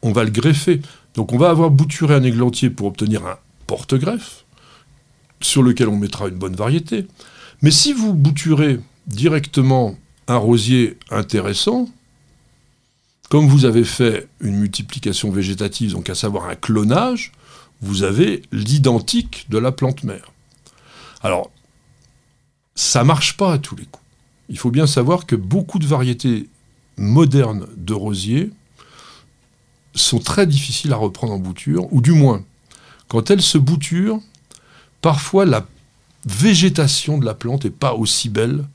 on 0.03 0.13
va 0.13 0.25
le 0.25 0.31
greffer. 0.31 0.81
Donc 1.15 1.33
on 1.33 1.39
va 1.39 1.51
avoir 1.51 1.71
bouturé 1.71 2.15
un 2.15 2.23
églantier 2.23 2.71
pour 2.71 2.89
obtenir 2.89 3.25
un 3.27 3.39
porte-greffe, 3.67 4.45
sur 5.41 5.63
lequel 5.63 5.89
on 5.89 5.97
mettra 5.97 6.29
une 6.29 6.37
bonne 6.37 6.57
variété. 6.57 7.07
Mais 7.63 7.71
si 7.71 7.93
vous 7.93 8.15
bouturez 8.15 8.81
directement 9.07 9.97
un 10.29 10.37
rosier 10.37 10.99
intéressant, 11.11 11.89
comme 13.29 13.47
vous 13.47 13.65
avez 13.65 13.85
fait 13.85 14.29
une 14.41 14.57
multiplication 14.57 15.31
végétative, 15.31 15.93
donc 15.93 16.11
à 16.11 16.15
savoir 16.15 16.47
un 16.47 16.57
clonage, 16.57 17.33
vous 17.81 18.03
avez 18.03 18.43
l'identique 18.53 19.47
de 19.49 19.59
la 19.59 19.73
plante 19.73 20.05
mère. 20.05 20.33
Alors, 21.23 21.51
ça 22.75 23.05
marche 23.05 23.37
pas 23.37 23.53
à 23.55 23.59
tous 23.59 23.77
les 23.77 23.85
coups. 23.85 24.05
Il 24.49 24.59
faut 24.59 24.71
bien 24.71 24.87
savoir 24.87 25.27
que 25.27 25.37
beaucoup 25.37 25.79
de 25.79 25.87
variétés 25.87 26.49
modernes 26.97 27.67
de 27.77 27.95
rosiers 27.95 28.51
sont 29.95 30.19
très 30.19 30.47
difficiles 30.47 30.93
à 30.93 30.97
reprendre 30.97 31.33
en 31.33 31.39
bouture, 31.39 31.93
ou 31.93 32.01
du 32.01 32.13
moins, 32.13 32.43
quand 33.09 33.31
elles 33.31 33.43
se 33.43 33.59
bouturent, 33.59 34.21
parfois 35.03 35.45
la 35.45 35.67
végétation 36.27 37.19
de 37.19 37.25
la 37.25 37.35
plante 37.35 37.65
n'est 37.65 37.71
pas 37.71 37.95
aussi 37.95 38.29
belle 38.29 38.67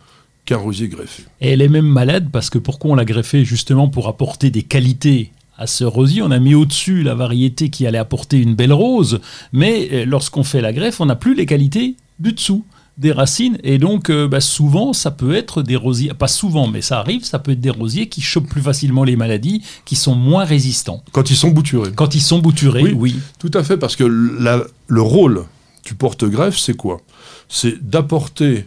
qu'un 0.45 0.57
rosier 0.57 0.87
greffé. 0.87 1.23
Et 1.41 1.49
elle 1.49 1.61
est 1.61 1.69
même 1.69 1.87
malade 1.87 2.29
parce 2.31 2.49
que 2.49 2.57
pourquoi 2.57 2.91
on 2.91 2.95
l'a 2.95 3.05
greffée 3.05 3.45
Justement 3.45 3.87
pour 3.87 4.07
apporter 4.07 4.51
des 4.51 4.63
qualités 4.63 5.31
à 5.57 5.67
ce 5.67 5.83
rosier. 5.83 6.21
On 6.21 6.31
a 6.31 6.39
mis 6.39 6.55
au-dessus 6.55 7.03
la 7.03 7.15
variété 7.15 7.69
qui 7.69 7.85
allait 7.87 7.97
apporter 7.97 8.37
une 8.37 8.55
belle 8.55 8.73
rose, 8.73 9.19
mais 9.53 9.89
euh, 9.91 10.05
lorsqu'on 10.05 10.43
fait 10.43 10.61
la 10.61 10.73
greffe, 10.73 10.99
on 11.01 11.05
n'a 11.05 11.15
plus 11.15 11.35
les 11.35 11.45
qualités 11.45 11.95
du 12.19 12.33
dessous 12.33 12.65
des 12.97 13.11
racines 13.11 13.57
et 13.65 13.77
donc 13.77 14.09
euh, 14.09 14.25
bah, 14.25 14.39
souvent 14.39 14.93
ça 14.93 15.11
peut 15.11 15.35
être 15.35 15.61
des 15.61 15.75
rosiers 15.75 16.13
pas 16.13 16.29
souvent 16.29 16.69
mais 16.69 16.81
ça 16.81 16.97
arrive 16.97 17.25
ça 17.25 17.39
peut 17.39 17.51
être 17.51 17.59
des 17.59 17.69
rosiers 17.69 18.07
qui 18.07 18.21
chopent 18.21 18.47
plus 18.47 18.61
facilement 18.61 19.03
les 19.03 19.17
maladies 19.17 19.61
qui 19.83 19.97
sont 19.97 20.15
moins 20.15 20.45
résistants 20.45 21.03
Quand 21.11 21.29
ils 21.29 21.35
sont 21.35 21.49
bouturés. 21.51 21.91
quand 21.93 22.15
ils 22.15 22.21
sont 22.21 22.39
bouturés 22.39 22.83
Oui. 22.83 22.93
oui, 22.95 23.15
Tout 23.37 23.51
à 23.53 23.65
fait, 23.65 23.75
parce 23.75 23.97
que 23.97 24.05
la- 24.05 24.63
le 24.87 25.01
rôle 25.01 25.43
du 25.85 25.93
porte-greffe, 25.93 26.57
c'est 26.57 26.77
quoi? 26.77 27.01
C'est 27.49 27.83
d'apporter 27.85 28.65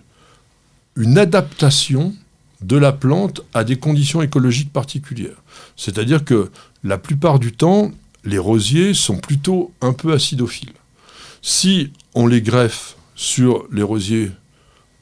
une 0.95 1.17
adaptation 1.17 2.15
de 2.61 2.77
la 2.77 2.93
plante 2.93 3.41
à 3.55 3.65
des 3.65 3.77
conditions 3.77 4.21
écologiques 4.21 4.73
particulières. 4.73 5.43
C'est-à-dire 5.77 6.25
que 6.25 6.51
la 6.85 6.99
plupart 6.99 7.39
du 7.39 7.53
temps, 7.53 7.91
les 8.25 8.39
rosiers 8.39 8.95
sont 8.95 9.17
plutôt 9.19 9.73
un 9.81 9.93
peu 9.93 10.13
acidophiles. 10.13 10.73
Si 11.43 11.93
on 12.15 12.27
les 12.27 12.43
greffe 12.43 12.97
sur 13.15 13.67
les 13.73 13.83
rosiers 13.83 14.31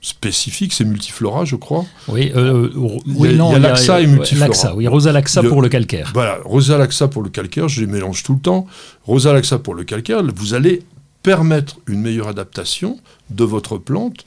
spécifiques, 0.01 0.73
c'est 0.73 0.85
multiflora, 0.85 1.45
je 1.45 1.57
crois, 1.57 1.85
oui, 2.09 2.31
euh, 2.37 2.71
oui, 2.77 3.31
Il 3.31 3.37
y 3.37 3.41
a- 3.41 3.59
Laxa 3.59 4.01
et 4.01 4.07
Multiflora. 4.07 4.49
Laxa, 4.49 4.75
oui 4.77 4.87
Rosa 4.87 5.11
Laxa 5.11 5.43
Le- 5.43 5.49
pour 5.49 5.63
le 5.63 5.69
calcaire 5.69 6.11
Voilà, 6.15 6.39
Rosa 6.45 6.79
Laxa 6.79 7.09
pour 7.09 7.23
le 7.23 7.31
calcaire, 7.31 7.69
je 7.69 7.81
les 7.81 7.87
mélange 7.89 8.23
tout 8.23 8.35
le 8.35 8.41
temps. 8.41 8.67
Rosa 9.05 9.33
Laxa 9.33 9.59
pour 9.59 9.75
le 9.75 9.83
calcaire, 9.85 10.23
vous 10.37 10.55
allez 10.55 10.83
permettre 11.23 11.79
une 11.89 12.01
meilleure 12.03 12.29
adaptation 12.29 13.01
de 13.31 13.43
votre 13.45 13.79
plante, 13.79 14.27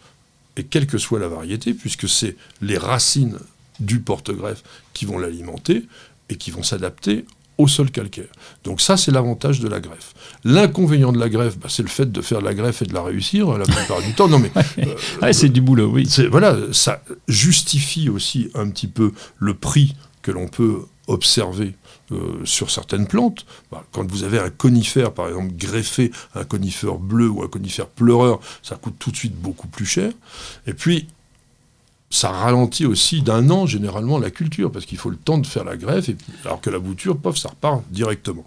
et 0.58 0.64
quelle 0.66 0.86
que 0.88 0.98
soit 0.98 1.20
la 1.20 1.30
variété, 1.30 1.74
puisque 1.74 2.10
c'est 2.10 2.36
les 2.62 2.78
racines 2.78 3.38
du 3.80 4.00
porte-greffe 4.00 4.64
qui 4.94 5.06
vont 5.06 5.18
l'alimenter 5.18 5.84
et 6.30 6.36
qui 6.36 6.52
vont 6.52 6.64
s'adapter 6.64 7.24
au 7.60 7.68
sol 7.68 7.92
calcaire. 7.92 8.30
Donc 8.64 8.82
ça, 8.82 8.98
c'est 8.98 9.12
l'avantage 9.12 9.60
de 9.60 9.68
la 9.68 9.80
greffe. 9.80 10.14
L'inconvénient 10.44 11.12
de 11.12 11.20
la 11.20 11.30
greffe, 11.30 11.60
bah, 11.60 11.68
c'est 11.70 11.84
le 11.84 11.90
fait 11.90 12.12
de 12.12 12.22
faire 12.22 12.42
la 12.42 12.56
greffe 12.56 12.82
et 12.82 12.86
de 12.86 12.94
la 12.94 13.04
réussir 13.04 13.56
la 13.58 13.66
plupart 13.66 14.02
du 14.02 14.14
temps. 14.14 14.28
Non 14.28 14.40
mais 14.40 14.52
euh, 15.24 15.34
c'est 15.34 15.50
du 15.50 15.62
boulot 15.62 15.92
oui 15.92 16.10
voilà, 16.32 16.58
ça 16.72 17.04
justifie 17.28 18.10
aussi 18.10 18.50
un 18.56 18.70
petit 18.70 18.88
peu 18.88 19.12
le 19.38 19.54
prix 19.54 19.96
que 20.22 20.32
l'on 20.32 20.48
peut 20.48 20.86
observer 21.08 21.74
euh, 22.12 22.46
sur 22.46 22.72
certaines 22.72 23.08
plantes. 23.08 23.46
Bah, 23.72 23.84
quand 23.92 24.10
vous 24.10 24.24
avez 24.24 24.40
un 24.40 24.50
conifère, 24.50 25.14
par 25.14 25.28
exemple, 25.28 25.54
greffé, 25.56 26.12
un 26.36 26.46
conifère 26.46 26.96
bleu 26.96 27.28
ou 27.28 27.44
un 27.44 27.48
conifère 27.48 27.88
pleureur, 27.88 28.40
ça 28.64 28.76
coûte 28.76 28.96
tout 29.00 29.12
de 29.12 29.18
suite 29.18 29.36
beaucoup 29.36 29.68
plus 29.68 29.86
cher. 29.86 30.12
Et 30.66 30.74
puis, 30.74 31.08
ça 32.10 32.30
ralentit 32.30 32.86
aussi 32.86 33.22
d'un 33.22 33.50
an 33.50 33.66
généralement 33.66 34.18
la 34.18 34.32
culture, 34.32 34.72
parce 34.72 34.86
qu'il 34.86 34.98
faut 34.98 35.10
le 35.10 35.18
temps 35.18 35.38
de 35.38 35.46
faire 35.46 35.64
la 35.64 35.78
greffe, 35.78 36.10
alors 36.46 36.60
que 36.60 36.70
la 36.70 36.80
bouture, 36.80 37.18
pof, 37.18 37.38
ça 37.38 37.50
repart 37.50 37.84
directement. 37.92 38.46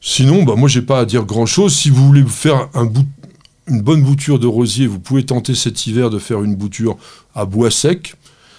Sinon, 0.00 0.44
bah, 0.44 0.54
moi, 0.56 0.68
j'ai 0.68 0.82
pas 0.82 1.00
à 1.00 1.04
dire 1.04 1.24
grand-chose. 1.24 1.74
Si 1.74 1.90
vous 1.90 2.06
voulez 2.06 2.24
faire 2.24 2.68
une 3.66 3.82
bonne 3.82 4.02
bouture 4.02 4.38
de 4.38 4.46
rosier, 4.46 4.86
vous 4.86 5.00
pouvez 5.00 5.26
tenter 5.26 5.54
cet 5.54 5.86
hiver 5.86 6.10
de 6.10 6.18
faire 6.18 6.42
une 6.42 6.54
bouture 6.54 6.96
à 7.34 7.44
bois 7.44 7.70
sec. 7.70 8.14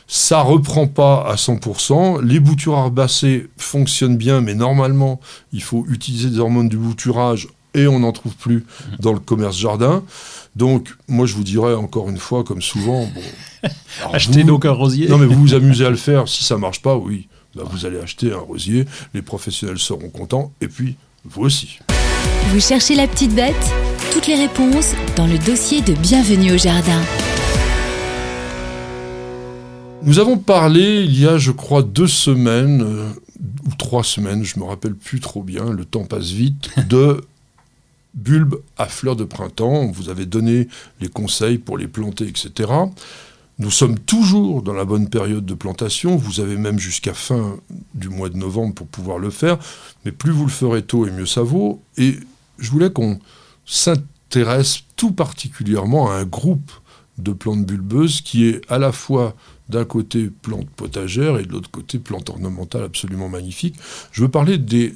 Ça 0.07 0.41
reprend 0.41 0.87
pas 0.87 1.25
à 1.25 1.35
100%. 1.35 2.21
Les 2.21 2.41
boutures 2.41 2.77
herbacées 2.77 3.49
fonctionnent 3.57 4.17
bien, 4.17 4.41
mais 4.41 4.55
normalement, 4.55 5.21
il 5.53 5.63
faut 5.63 5.85
utiliser 5.89 6.29
des 6.29 6.39
hormones 6.39 6.69
du 6.69 6.77
bouturage 6.77 7.47
et 7.73 7.87
on 7.87 7.99
n'en 7.99 8.11
trouve 8.11 8.35
plus 8.35 8.65
dans 8.99 9.13
le 9.13 9.19
commerce 9.19 9.57
jardin. 9.57 10.03
Donc, 10.55 10.89
moi, 11.07 11.25
je 11.25 11.33
vous 11.35 11.43
dirais 11.43 11.73
encore 11.75 12.09
une 12.09 12.17
fois, 12.17 12.43
comme 12.43 12.61
souvent, 12.61 13.05
bon, 13.13 13.69
achetez 14.13 14.41
vous- 14.41 14.47
donc 14.47 14.65
un 14.65 14.71
rosier 14.71 15.07
non, 15.07 15.17
mais 15.17 15.25
vous 15.25 15.39
vous 15.39 15.53
amusez 15.53 15.85
à 15.85 15.89
le 15.89 15.95
faire. 15.97 16.27
Si 16.27 16.43
ça 16.43 16.57
marche 16.57 16.81
pas, 16.81 16.95
oui, 16.97 17.27
bah, 17.55 17.63
vous 17.69 17.85
allez 17.85 17.99
acheter 17.99 18.33
un 18.33 18.39
rosier. 18.39 18.85
Les 19.13 19.21
professionnels 19.21 19.79
seront 19.79 20.09
contents. 20.09 20.51
Et 20.61 20.67
puis, 20.67 20.95
vous 21.25 21.43
aussi. 21.43 21.79
Vous 22.49 22.59
cherchez 22.59 22.95
la 22.95 23.07
petite 23.07 23.33
bête? 23.33 23.55
Toutes 24.11 24.27
les 24.27 24.35
réponses 24.35 24.91
dans 25.15 25.27
le 25.27 25.37
dossier 25.37 25.81
de 25.81 25.93
Bienvenue 25.93 26.51
au 26.53 26.57
jardin. 26.57 27.01
Nous 30.03 30.17
avons 30.19 30.37
parlé 30.37 31.03
il 31.03 31.19
y 31.19 31.27
a, 31.27 31.37
je 31.37 31.51
crois, 31.51 31.83
deux 31.83 32.07
semaines, 32.07 32.81
euh, 32.81 33.07
ou 33.67 33.75
trois 33.77 34.03
semaines, 34.03 34.43
je 34.43 34.59
me 34.59 34.65
rappelle 34.65 34.95
plus 34.95 35.19
trop 35.19 35.43
bien, 35.43 35.69
le 35.71 35.85
temps 35.85 36.05
passe 36.05 36.31
vite, 36.31 36.71
de 36.89 37.21
bulbes 38.13 38.61
à 38.77 38.85
fleurs 38.87 39.15
de 39.15 39.23
printemps. 39.23 39.87
Vous 39.91 40.09
avait 40.09 40.25
donné 40.25 40.67
les 40.99 41.07
conseils 41.07 41.57
pour 41.57 41.77
les 41.77 41.87
planter, 41.87 42.27
etc. 42.27 42.71
Nous 43.59 43.71
sommes 43.71 43.99
toujours 43.99 44.63
dans 44.63 44.73
la 44.73 44.85
bonne 44.85 45.09
période 45.09 45.45
de 45.45 45.53
plantation. 45.53 46.15
Vous 46.15 46.39
avez 46.39 46.57
même 46.57 46.79
jusqu'à 46.79 47.13
fin 47.13 47.57
du 47.93 48.09
mois 48.09 48.29
de 48.29 48.37
novembre 48.37 48.73
pour 48.73 48.87
pouvoir 48.87 49.19
le 49.19 49.29
faire. 49.29 49.59
Mais 50.03 50.11
plus 50.11 50.31
vous 50.31 50.45
le 50.45 50.51
ferez 50.51 50.81
tôt 50.81 51.05
et 51.05 51.11
mieux 51.11 51.25
ça 51.25 51.43
vaut. 51.43 51.81
Et 51.97 52.15
je 52.57 52.71
voulais 52.71 52.91
qu'on 52.91 53.19
s'intéresse 53.65 54.83
tout 54.95 55.11
particulièrement 55.11 56.09
à 56.11 56.15
un 56.15 56.25
groupe 56.25 56.71
de 57.17 57.33
plantes 57.33 57.65
bulbeuses 57.65 58.21
qui 58.21 58.47
est 58.47 58.61
à 58.67 58.79
la 58.79 58.91
fois 58.91 59.35
d'un 59.69 59.85
côté 59.85 60.29
plante 60.41 60.69
potagère 60.69 61.37
et 61.37 61.43
de 61.43 61.51
l'autre 61.51 61.69
côté 61.69 61.99
plante 61.99 62.29
ornementale 62.29 62.83
absolument 62.83 63.29
magnifique. 63.29 63.75
Je 64.11 64.23
veux 64.23 64.29
parler 64.29 64.57
des 64.57 64.95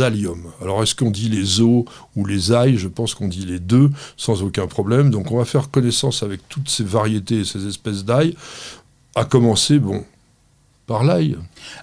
alliums. 0.00 0.50
Alors 0.60 0.82
est-ce 0.82 0.94
qu'on 0.94 1.10
dit 1.10 1.28
les 1.28 1.60
os 1.60 1.84
ou 2.16 2.26
les 2.26 2.52
ailles? 2.52 2.76
Je 2.76 2.88
pense 2.88 3.14
qu'on 3.14 3.28
dit 3.28 3.44
les 3.44 3.58
deux 3.58 3.90
sans 4.16 4.42
aucun 4.42 4.66
problème. 4.66 5.10
Donc 5.10 5.30
on 5.30 5.38
va 5.38 5.44
faire 5.44 5.70
connaissance 5.70 6.22
avec 6.22 6.48
toutes 6.48 6.68
ces 6.68 6.84
variétés 6.84 7.40
et 7.40 7.44
ces 7.44 7.66
espèces 7.66 8.04
d'ail. 8.04 8.36
À 9.14 9.24
commencer, 9.24 9.78
bon, 9.78 10.04
par 10.86 11.02
l'ail. 11.04 11.36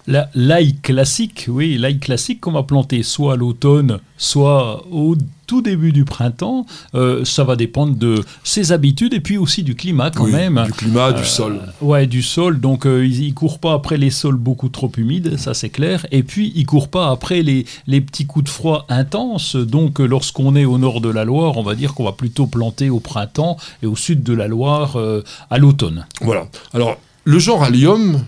La- 0.08 0.30
L'ail 0.36 0.76
classique, 0.76 1.46
oui, 1.50 1.78
l'ail 1.78 1.98
classique 2.00 2.40
qu'on 2.42 2.52
va 2.52 2.64
planter 2.64 3.02
soit 3.04 3.34
à 3.34 3.36
l'automne, 3.36 4.00
soit 4.18 4.86
au 4.92 5.16
tout 5.48 5.62
début 5.62 5.92
du 5.92 6.06
printemps, 6.06 6.66
euh, 6.96 7.26
ça 7.26 7.44
va 7.44 7.56
dépendre 7.56 7.96
de 7.96 8.24
ses 8.44 8.72
habitudes 8.72 9.14
et 9.14 9.20
puis 9.20 9.38
aussi 9.38 9.64
du 9.64 9.76
climat 9.76 10.12
quand 10.12 10.26
Oui, 10.26 10.32
même. 10.32 10.64
Du 10.68 10.72
climat, 10.72 11.10
Euh, 11.10 11.14
du 11.14 11.26
sol. 11.26 11.60
Ouais, 11.82 12.06
du 12.08 12.22
sol. 12.22 12.60
Donc, 12.62 12.86
euh, 12.86 13.06
il, 13.06 13.24
il 13.24 13.34
court 13.34 13.60
pas 13.60 13.74
après 13.74 13.98
les 13.98 14.12
sols 14.12 14.36
beaucoup 14.38 14.70
trop 14.70 14.92
humides, 14.96 15.36
ça 15.38 15.54
c'est 15.54 15.70
clair. 15.70 16.06
Et 16.12 16.22
puis, 16.24 16.54
il 16.56 16.66
court 16.66 16.88
pas 16.88 17.10
après 17.10 17.42
les, 17.42 17.66
les 17.88 18.00
petits 18.02 18.26
coups 18.28 18.46
de 18.46 18.50
froid 18.50 18.86
intenses. 18.88 19.56
Donc, 19.56 20.00
euh, 20.00 20.06
lorsqu'on 20.06 20.56
est 20.56 20.66
au 20.66 20.78
nord 20.78 21.02
de 21.02 21.10
la 21.10 21.26
Loire, 21.26 21.58
on 21.58 21.64
va 21.64 21.74
dire 21.76 21.96
qu'on 21.96 22.06
va 22.06 22.14
plutôt 22.14 22.46
planter 22.48 22.90
au 22.92 23.00
printemps 23.00 23.58
et 23.84 23.88
au 23.88 23.96
sud 23.96 24.22
de 24.24 24.34
la 24.34 24.48
Loire 24.48 24.96
euh, 24.96 25.24
à 25.50 25.58
l'automne. 25.58 26.06
Voilà. 26.22 26.48
Alors, 26.74 26.98
le 27.26 27.40
genre 27.40 27.62
Allium, 27.64 28.24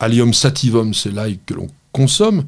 Allium 0.00 0.32
sativum, 0.34 0.94
c'est 0.94 1.12
l'ail 1.12 1.38
que 1.46 1.54
l'on 1.54 1.68
consomme, 1.92 2.44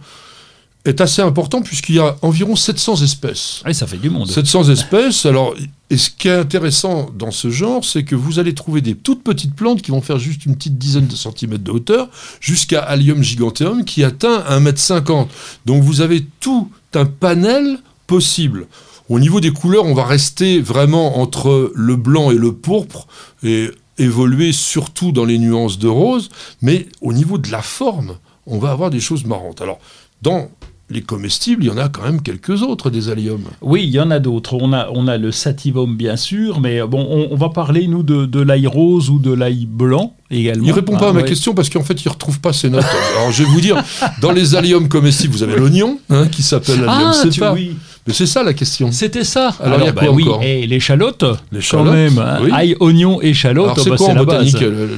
est 0.85 1.01
assez 1.01 1.21
important 1.21 1.61
puisqu'il 1.61 1.97
y 1.97 1.99
a 1.99 2.17
environ 2.23 2.57
700 2.57 3.03
espèces. 3.03 3.63
Et 3.67 3.75
ça 3.75 3.87
fait 3.87 3.99
du 3.99 4.09
monde. 4.09 4.29
700 4.29 4.71
espèces. 4.71 5.27
Alors, 5.27 5.55
et 5.91 5.97
ce 5.97 6.09
qui 6.09 6.29
est 6.29 6.35
intéressant 6.35 7.11
dans 7.17 7.31
ce 7.31 7.51
genre, 7.51 7.85
c'est 7.85 8.05
que 8.05 8.15
vous 8.15 8.39
allez 8.39 8.55
trouver 8.55 8.81
des 8.81 8.95
toutes 8.95 9.23
petites 9.23 9.55
plantes 9.55 9.83
qui 9.83 9.91
vont 9.91 10.01
faire 10.01 10.19
juste 10.19 10.47
une 10.47 10.57
petite 10.57 10.79
dizaine 10.79 11.07
de 11.07 11.17
centimètres 11.17 11.65
de 11.65 11.71
hauteur, 11.71 12.09
jusqu'à 12.41 12.81
Allium 12.81 13.23
giganteum 13.23 13.85
qui 13.85 14.05
atteint 14.05 14.39
1,50 14.49 15.21
m. 15.21 15.27
Donc 15.67 15.83
vous 15.83 16.01
avez 16.01 16.25
tout 16.41 16.71
un 16.95 17.05
panel 17.05 17.79
possible. 18.07 18.67
Au 19.11 19.19
niveau 19.19 19.41
des 19.41 19.51
couleurs, 19.51 19.85
on 19.85 19.95
va 19.95 20.07
rester 20.07 20.61
vraiment 20.61 21.19
entre 21.19 21.73
le 21.75 21.97
blanc 21.97 22.31
et 22.31 22.37
le 22.37 22.53
pourpre 22.53 23.09
et 23.43 23.71
évoluer 24.01 24.53
surtout 24.53 25.13
dans 25.13 25.25
les 25.25 25.39
nuances 25.39 25.79
de 25.79 25.89
rose, 25.89 26.29
mais 26.63 26.87
au 27.01 27.13
niveau 27.13 27.39
de 27.39 27.51
la 27.51 27.63
forme, 27.63 28.17
on 28.47 28.59
va 28.59 28.71
avoir 28.73 28.91
des 28.91 29.01
choses 29.01 29.25
marrantes. 29.25 29.61
Alors, 29.61 29.79
dans 30.23 30.49
les 30.93 31.03
comestibles, 31.03 31.63
il 31.63 31.69
y 31.69 31.71
en 31.71 31.79
a 31.79 31.89
quand 31.89 32.03
même 32.03 32.21
quelques 32.21 32.63
autres 32.63 32.91
des 32.91 33.11
alliums. 33.11 33.45
Oui, 33.63 33.85
il 33.85 33.91
y 33.91 34.01
en 34.01 34.11
a 34.11 34.19
d'autres. 34.19 34.55
On 34.55 34.73
a, 34.73 34.89
on 34.93 35.07
a 35.07 35.19
le 35.19 35.31
sativum, 35.31 35.97
bien 35.97 36.17
sûr, 36.17 36.59
mais 36.59 36.83
bon, 36.83 37.07
on, 37.09 37.29
on 37.33 37.37
va 37.37 37.51
parler, 37.51 37.87
nous, 37.87 38.03
de, 38.03 38.27
de 38.27 38.41
l'ail 38.41 38.67
rose 38.67 39.09
ou 39.09 39.21
de 39.21 39.33
l'ail 39.33 39.67
blanc 39.67 40.15
également. 40.33 40.67
Il 40.67 40.73
répond 40.73 40.97
pas 40.97 41.07
Ah, 41.07 41.11
à 41.11 41.13
ma 41.13 41.21
ouais. 41.21 41.29
question 41.29 41.55
parce 41.55 41.71
qu'en 41.71 41.85
fait, 41.85 42.05
il 42.05 42.09
retrouve 42.09 42.41
pas 42.41 42.53
ses 42.53 42.71
notes. 42.71 42.85
Alors, 43.17 43.31
je 43.31 43.45
vais 43.45 43.49
vous 43.51 43.61
dire, 43.61 43.81
dans 44.21 44.33
les 44.33 44.57
alliums 44.57 44.89
comestibles, 44.89 45.33
vous 45.33 45.45
avez 45.45 45.55
l'oignon, 45.57 46.01
hein, 46.11 46.27
qui 46.27 46.43
s'appelle 46.43 46.81
allium 46.81 47.13
Ah, 47.15 47.29
tu- 47.31 47.41
oui. 47.55 47.77
C'est 48.13 48.27
ça 48.27 48.43
la 48.43 48.55
question. 48.55 48.91
C'était 48.93 49.25
ça. 49.25 49.55
Alors, 49.63 49.79
il 49.81 49.85
y 49.85 49.89
a 49.89 49.93
bah 49.93 50.03
quoi 50.07 50.11
oui, 50.15 50.25
encore 50.29 50.43
et 50.43 50.67
l'échalote, 50.67 51.19
quand 51.21 51.37
L'échalote, 51.53 51.93
même. 51.95 52.19
hein. 52.19 52.39
oui. 52.43 52.51
Ail, 52.55 52.77
oignon, 52.81 53.21
échalote, 53.21 53.79
c'est 53.79 53.91
bah, 53.91 53.97
quoi 53.97 54.09
en 54.09 54.15
la 54.15 54.25
botanique 54.25 54.53
base. 54.55 54.63
euh, 54.63 54.89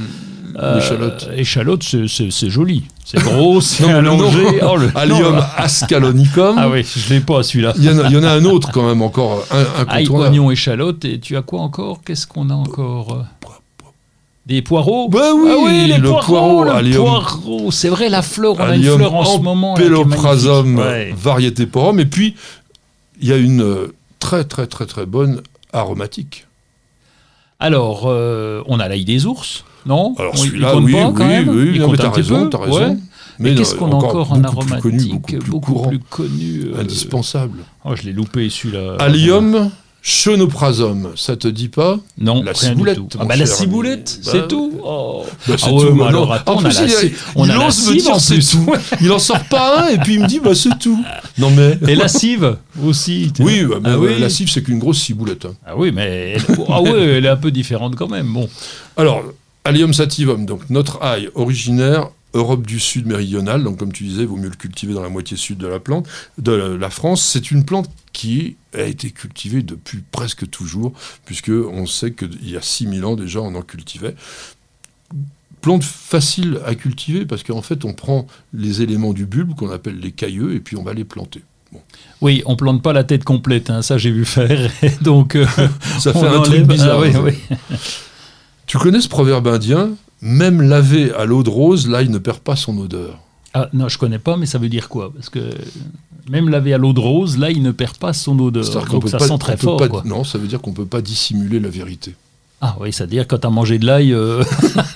Euh, 0.61 0.75
l'échalote 0.77 1.31
échalote, 1.35 1.83
c'est- 1.83 2.31
c'est 2.31 2.51
joli. 2.51 2.85
C'est 3.07 3.18
gros, 3.22 3.61
c'est 3.62 3.88
le 3.88 3.96
allongé. 3.96 4.46
Oh, 4.62 4.77
le- 4.77 4.90
Allium 4.94 5.42
ascalonicum. 5.57 6.57
Ah 6.59 6.68
oui, 6.68 6.85
je 6.85 7.14
l'ai 7.14 7.20
pas 7.20 7.42
celui-là. 7.42 7.72
Il 7.79 7.85
y, 7.85 7.88
en 7.88 7.98
a, 7.98 8.09
il 8.09 8.12
y 8.12 8.16
en 8.18 8.22
a 8.22 8.31
un 8.33 8.44
autre 8.44 8.70
quand 8.70 8.87
même 8.87 9.01
encore, 9.01 9.44
un, 9.51 9.57
Ail, 9.88 10.03
incontournable. 10.05 10.31
oignon, 10.35 10.51
échalote. 10.51 11.05
Et 11.07 11.18
tu 11.20 11.37
as 11.38 11.42
quoi 11.42 11.61
encore? 11.62 12.01
Qu'est-ce 12.05 12.27
qu'on 12.27 12.51
a 12.51 12.55
encore? 12.55 13.12
Euh 13.14 13.48
Des 14.44 14.61
poireaux? 14.61 15.09
Bah 15.09 15.31
oui, 15.35 15.51
ah 15.51 15.57
oui, 15.64 15.87
les 15.87 15.98
le 15.98 16.09
poireaux, 16.09 16.27
poireau, 16.64 16.64
le 16.83 16.96
poireau. 16.96 17.70
C'est 17.70 17.88
vrai, 17.88 18.09
la 18.09 18.22
fleur, 18.22 18.57
on 18.59 18.62
a 18.62 18.77
une 18.77 18.83
fleur 18.83 19.14
en 19.14 19.25
ce 19.25 19.38
moment. 19.38 19.75
magnifique. 19.77 20.79
Ouais. 20.79 21.14
variétéporum. 21.16 22.01
Et 22.01 22.07
puis, 22.07 22.35
il 23.22 23.28
y 23.28 23.32
a 23.32 23.37
une 23.37 23.62
euh, 23.62 23.94
très 24.18 24.44
très 24.44 24.66
très 24.66 24.87
très 24.87 25.06
bonne 25.06 25.40
aromatique. 25.72 26.46
Alors, 27.61 28.02
euh, 28.06 28.62
on 28.66 28.80
a 28.80 28.88
l'ail 28.88 29.04
des 29.04 29.24
ours, 29.26 29.64
non? 29.87 30.14
Alors 30.18 30.37
celui-là, 30.37 30.76
oui, 30.76 30.92
pas, 30.92 31.08
oui, 31.11 31.24
même? 31.24 31.48
oui, 31.48 31.78
non, 31.78 31.88
mais 31.88 31.94
un 31.94 31.96
t'as 32.02 32.11
petit 32.11 32.20
raison, 32.20 32.44
peu, 32.44 32.50
t'as 32.50 32.58
raison. 32.58 32.78
ouais. 32.90 32.96
Mais 33.38 33.54
qu'est-ce 33.54 33.74
qu'on 33.76 33.90
a 33.92 33.94
encore 33.94 34.32
en 34.32 34.38
beaucoup 34.38 34.64
plus 34.66 34.74
aromatique? 34.74 34.82
connu, 34.82 35.38
beaucoup 35.48 35.62
plus 35.62 35.72
courant, 35.72 35.92
connu 36.11 36.64
euh, 36.66 36.80
indispensable. 36.80 37.61
Oh, 37.85 37.94
je 37.96 38.02
l'ai 38.02 38.12
loupé 38.12 38.50
celui-là. 38.50 38.96
Allium, 38.98 39.70
chenoprazome, 40.03 41.12
ça 41.17 41.37
te 41.37 41.47
dit 41.49 41.69
pas? 41.69 41.99
Non, 42.19 42.43
La 42.43 42.53
rien 42.53 42.71
du 42.71 42.75
ciboulette, 42.77 42.97
tout. 42.97 43.09
Ah 43.19 43.25
bah 43.25 43.37
la 43.37 43.47
ciboulette, 43.47 44.15
ami. 44.17 44.25
c'est 44.31 44.41
Bah, 44.41 44.47
tout. 44.49 44.81
Oh. 44.85 45.25
Bah, 45.47 45.55
c'est 45.59 45.67
Ah 45.69 45.73
ouais, 45.73 45.87
tout, 45.87 45.93
mais 45.95 45.99
non. 46.01 46.07
alors 46.07 46.33
attends, 46.33 46.57
En 46.57 46.62
on 46.62 46.65
a 46.65 46.71
il, 46.71 47.12
on 47.37 47.45
il 47.45 47.51
a 47.53 47.55
me 47.59 47.97
dire 47.99 48.11
en 48.15 48.19
c'est 48.19 48.35
plus. 48.35 48.51
tout. 48.51 48.67
Il 49.01 49.12
en 49.12 49.19
sort 49.19 49.45
pas 49.45 49.85
un 49.85 49.88
et 49.88 49.99
puis 49.99 50.15
il 50.15 50.21
me 50.21 50.27
dit 50.27 50.41
bah 50.41 50.55
c'est 50.55 50.77
tout. 50.79 51.03
Non 51.38 51.51
mais 51.51 51.79
Et 51.88 51.95
la 51.95 52.09
cive 52.09 52.57
aussi. 52.85 53.33
oui, 53.38 53.65
bah, 53.65 53.77
mais 53.81 53.91
Ah 53.91 53.99
oui. 53.99 54.19
la 54.19 54.29
cive 54.29 54.51
c'est 54.51 54.62
qu'une 54.62 54.79
grosse 54.81 55.01
ciboulette. 55.01 55.45
hein. 55.47 55.55
Ah 55.67 55.75
oui, 55.77 55.93
mais 55.95 56.35
elle, 56.37 56.43
ah 56.69 56.83
ouais, 56.83 56.91
elle 57.01 57.25
est 57.25 57.29
un 57.29 57.37
peu 57.37 57.51
différente 57.51 57.95
quand 57.97 58.09
même. 58.09 58.27
Bon. 58.33 58.49
Alors, 58.97 59.23
Allium 59.65 59.95
sativum, 59.95 60.45
donc 60.47 60.62
notre 60.69 61.01
ail 61.03 61.29
originaire 61.37 62.09
Europe 62.35 62.66
du 62.66 62.81
Sud 62.81 63.07
méridionale, 63.07 63.62
donc 63.62 63.79
comme 63.79 63.92
tu 63.92 64.05
disais, 64.05 64.23
il 64.23 64.29
vaut 64.29 64.37
mieux 64.37 64.49
le 64.49 64.57
cultiver 64.57 64.95
dans 64.95 65.03
la 65.03 65.09
moitié 65.09 65.37
sud 65.37 65.59
de 65.59 65.66
la 65.66 65.81
plante, 65.81 66.07
de 66.38 66.53
la 66.53 66.90
France. 66.90 67.23
C'est 67.23 67.51
une 67.51 67.64
plante 67.64 67.90
qui 68.12 68.57
a 68.75 68.83
été 68.83 69.11
cultivée 69.11 69.62
depuis 69.62 70.03
presque 70.11 70.49
toujours, 70.49 70.92
puisque 71.25 71.51
on 71.51 71.87
sait 71.87 72.12
qu'il 72.12 72.49
y 72.49 72.57
a 72.57 72.62
6000 72.62 73.05
ans 73.05 73.16
déjà, 73.16 73.40
on 73.40 73.55
en 73.55 73.62
cultivait. 73.62 74.14
Plante 75.61 75.85
facile 75.85 76.61
à 76.66 76.75
cultiver 76.75 77.25
parce 77.25 77.42
qu'en 77.42 77.62
fait, 77.62 77.85
on 77.85 77.92
prend 77.92 78.27
les 78.53 78.83
éléments 78.83 79.12
du 79.12 79.27
bulbe 79.27 79.55
qu'on 79.55 79.71
appelle 79.71 80.01
les 80.01 80.11
cailleux 80.11 80.55
et 80.55 80.61
puis 80.61 80.77
on 80.77 80.83
va 80.83 80.95
les 80.95 81.05
planter. 81.05 81.42
Oui, 82.21 82.42
on 82.47 82.57
plante 82.57 82.83
pas 82.83 82.92
la 82.92 83.05
tête 83.05 83.25
complète, 83.25 83.71
hein, 83.71 83.83
ça 83.83 83.99
j'ai 83.99 84.11
vu 84.11 84.25
faire. 84.25 84.71
Donc, 85.01 85.37
euh, 85.37 85.47
Ça 85.99 86.12
fait 86.12 86.27
un 86.27 86.40
truc 86.42 86.66
bizarre. 86.66 87.01
Ah 87.03 87.21
oui, 87.21 87.35
oui. 87.51 87.57
Tu 88.66 88.79
connais 88.79 89.01
ce 89.01 89.09
proverbe 89.09 89.49
indien? 89.49 89.90
Même 90.22 90.62
lavé 90.62 91.12
à 91.12 91.24
l'eau 91.24 91.42
de 91.42 91.50
rose, 91.50 91.88
l'ail 91.88 92.08
ne 92.08 92.18
perd 92.18 92.38
pas 92.38 92.54
son 92.56 92.78
odeur. 92.78 93.18
Ah, 93.54 93.68
non, 93.72 93.88
je 93.88 93.98
connais 93.98 94.20
pas, 94.20 94.37
mais 94.37 94.46
ça 94.46 94.58
veut 94.58 94.68
dire 94.68 94.88
quoi? 94.88 95.12
Parce 95.12 95.28
que 95.28 95.40
même 96.30 96.48
lavé 96.48 96.72
à 96.72 96.78
l'eau 96.78 96.92
de 96.92 97.00
rose, 97.00 97.37
là, 97.37 97.50
il 97.50 97.62
ne 97.62 97.72
perd 97.72 97.98
pas 97.98 98.12
son 98.12 98.38
odeur. 98.38 98.64
Donc 98.87 99.08
ça 99.08 99.18
pas- 99.18 99.26
sent 99.26 99.38
très 99.38 99.56
fort. 99.56 99.76
pas- 99.76 99.88
quoi. 99.88 100.02
non, 100.06 100.24
ça 100.24 100.38
veut 100.38 100.46
dire 100.46 100.61
qu'on 100.61 100.70
ne 100.70 100.76
peut 100.76 100.87
pas 100.87 101.02
dissimuler 101.02 101.61
la 101.61 101.68
vérité. 101.68 102.14
Ah 102.61 102.76
oui, 102.80 102.92
c'est-à-dire 102.92 103.26
quand 103.26 103.38
tu 103.38 103.46
as 103.48 103.50
mangé 103.50 103.78
de 103.80 103.85
l'ail, 103.87 104.12
euh, 104.14 104.44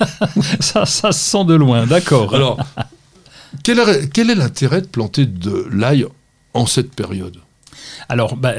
ça, 0.61 0.87
ça 0.87 1.11
se 1.11 1.19
sent 1.31 1.45
de 1.45 1.55
loin, 1.55 1.85
d'accord. 1.87 2.33
Alors, 2.33 2.59
quel 3.65 3.81
est 4.31 4.35
l'intérêt 4.37 4.81
de 4.83 4.87
planter 4.87 5.27
de 5.27 5.67
l'ail 5.73 6.07
en 6.55 6.67
cette 6.67 6.95
période? 6.95 7.39
Alors, 8.09 8.37
bah, 8.37 8.55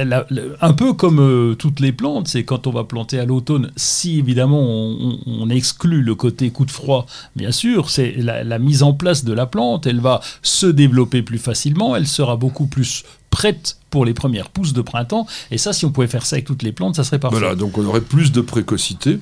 un 0.61 0.73
peu 0.73 0.93
comme 0.93 1.19
euh, 1.19 1.55
toutes 1.55 1.79
les 1.79 1.91
plantes, 1.91 2.27
c'est 2.27 2.43
quand 2.43 2.67
on 2.67 2.71
va 2.71 2.83
planter 2.83 3.19
à 3.19 3.25
l'automne, 3.25 3.71
si 3.75 4.19
évidemment 4.19 4.61
on, 4.61 5.49
exclut 5.49 6.01
le 6.01 6.15
côté 6.15 6.49
coup 6.49 6.65
de 6.65 6.71
froid, 6.71 7.05
bien 7.35 7.51
sûr, 7.51 7.89
c'est 7.89 8.15
la, 8.17 8.59
mise 8.59 8.83
en 8.83 8.93
place 8.93 9.23
de 9.23 9.31
la 9.31 9.45
plante, 9.45 9.87
elle 9.87 10.01
va 10.01 10.19
se 10.41 10.67
développer 10.67 11.21
plus 11.21 11.37
facilement, 11.37 11.95
elle 11.95 12.07
sera 12.07 12.35
beaucoup 12.35 12.67
plus 12.67 13.05
prête 13.29 13.77
pour 13.89 14.03
les 14.03 14.13
premières 14.13 14.49
pousses 14.49 14.73
de 14.73 14.81
printemps. 14.81 15.25
Et 15.51 15.57
ça, 15.57 15.71
si 15.71 15.85
on 15.85 15.91
pouvait 15.91 16.07
faire 16.07 16.25
ça 16.25 16.35
avec 16.35 16.45
toutes 16.45 16.63
les 16.63 16.73
plantes, 16.73 16.95
ça 16.95 17.05
serait 17.05 17.19
parfait. 17.19 17.39
Voilà, 17.39 17.55
donc 17.55 17.77
on 17.77 17.85
aurait 17.85 18.01
plus 18.01 18.31
de 18.33 18.41
précocité. 18.41 19.19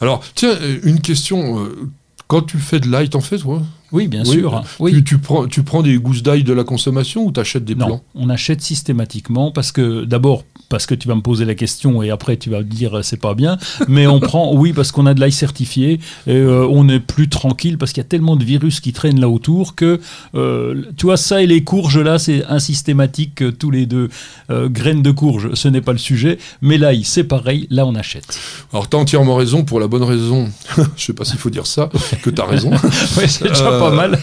Alors, 0.00 0.22
tiens, 0.34 0.56
euh, 0.60 0.78
une 0.84 1.00
question. 1.00 1.62
euh, 1.62 1.90
Quand 2.26 2.42
tu 2.42 2.58
fais 2.58 2.80
de 2.80 2.88
l'ail, 2.88 3.10
t'en 3.10 3.20
fais, 3.20 3.38
toi 3.38 3.62
Oui, 3.96 4.08
bien 4.08 4.22
Oui, 4.26 4.38
sûr. 4.40 4.62
Oui. 4.78 4.92
Tu, 4.92 5.04
tu 5.04 5.18
prends, 5.18 5.46
tu 5.46 5.62
prends 5.62 5.82
des 5.82 5.96
gousses 5.96 6.22
d'ail 6.22 6.44
de 6.44 6.52
la 6.52 6.64
consommation 6.64 7.24
ou 7.24 7.32
t'achètes 7.32 7.64
des 7.64 7.74
Non, 7.74 7.86
plants 7.86 8.02
on 8.14 8.28
achète 8.28 8.60
systématiquement 8.60 9.50
parce 9.50 9.72
que 9.72 10.04
d'abord 10.04 10.44
parce 10.68 10.86
que 10.86 10.94
tu 10.94 11.08
vas 11.08 11.14
me 11.14 11.20
poser 11.20 11.44
la 11.44 11.54
question 11.54 12.02
et 12.02 12.10
après 12.10 12.36
tu 12.36 12.50
vas 12.50 12.58
me 12.58 12.64
dire 12.64 12.98
euh, 12.98 13.02
c'est 13.02 13.20
pas 13.20 13.34
bien, 13.34 13.58
mais 13.88 14.06
on 14.06 14.20
prend 14.20 14.54
oui 14.54 14.72
parce 14.72 14.92
qu'on 14.92 15.06
a 15.06 15.14
de 15.14 15.20
l'ail 15.20 15.32
certifié 15.32 16.00
et 16.26 16.34
euh, 16.34 16.66
on 16.70 16.88
est 16.88 17.00
plus 17.00 17.28
tranquille 17.28 17.78
parce 17.78 17.92
qu'il 17.92 18.02
y 18.02 18.06
a 18.06 18.08
tellement 18.08 18.36
de 18.36 18.44
virus 18.44 18.80
qui 18.80 18.92
traînent 18.92 19.20
là 19.20 19.28
autour 19.28 19.74
que 19.74 20.00
euh, 20.34 20.82
tu 20.96 21.06
vois 21.06 21.16
ça 21.16 21.42
et 21.42 21.46
les 21.46 21.62
courges 21.64 21.98
là 21.98 22.18
c'est 22.18 22.44
insystématique 22.46 23.42
euh, 23.42 23.52
tous 23.52 23.70
les 23.70 23.86
deux 23.86 24.08
graines 24.50 25.02
de 25.02 25.10
courge 25.10 25.54
ce 25.54 25.68
n'est 25.68 25.80
pas 25.80 25.92
le 25.92 25.98
sujet, 25.98 26.38
mais 26.60 26.78
l'ail 26.78 27.04
c'est 27.04 27.24
pareil 27.24 27.66
là 27.70 27.86
on 27.86 27.94
achète. 27.94 28.38
Alors, 28.72 28.88
t'as 28.88 28.98
entièrement 28.98 29.36
raison 29.36 29.64
pour 29.64 29.80
la 29.80 29.88
bonne 29.88 30.02
raison. 30.02 30.48
Je 30.96 31.04
sais 31.04 31.12
pas 31.12 31.24
s'il 31.24 31.38
faut 31.38 31.50
dire 31.50 31.66
ça, 31.66 31.88
que 32.22 32.30
t'as 32.30 32.46
raison. 32.46 32.70
Ouais, 33.16 33.28
c'est 33.28 33.48
déjà 33.48 33.78
pas 33.78 33.90
mal. 33.90 34.18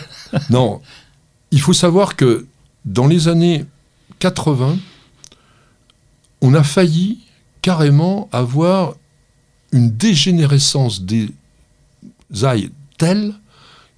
Non, 0.49 0.81
il 1.51 1.61
faut 1.61 1.73
savoir 1.73 2.15
que 2.15 2.45
dans 2.85 3.07
les 3.07 3.27
années 3.27 3.65
80, 4.19 4.77
on 6.43 6.53
a 6.53 6.61
failli 6.61 7.19
carrément 7.61 8.29
avoir 8.31 8.95
une 9.71 9.89
dégénérescence 9.89 11.01
des 11.01 11.29
ailes 12.43 12.69
telle 12.97 13.33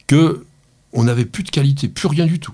que 0.08 0.46
on 0.94 1.04
n'avait 1.04 1.26
plus 1.26 1.44
de 1.44 1.50
qualité, 1.50 1.90
plus 1.90 2.08
rien 2.08 2.26
du 2.26 2.40
tout. 2.40 2.54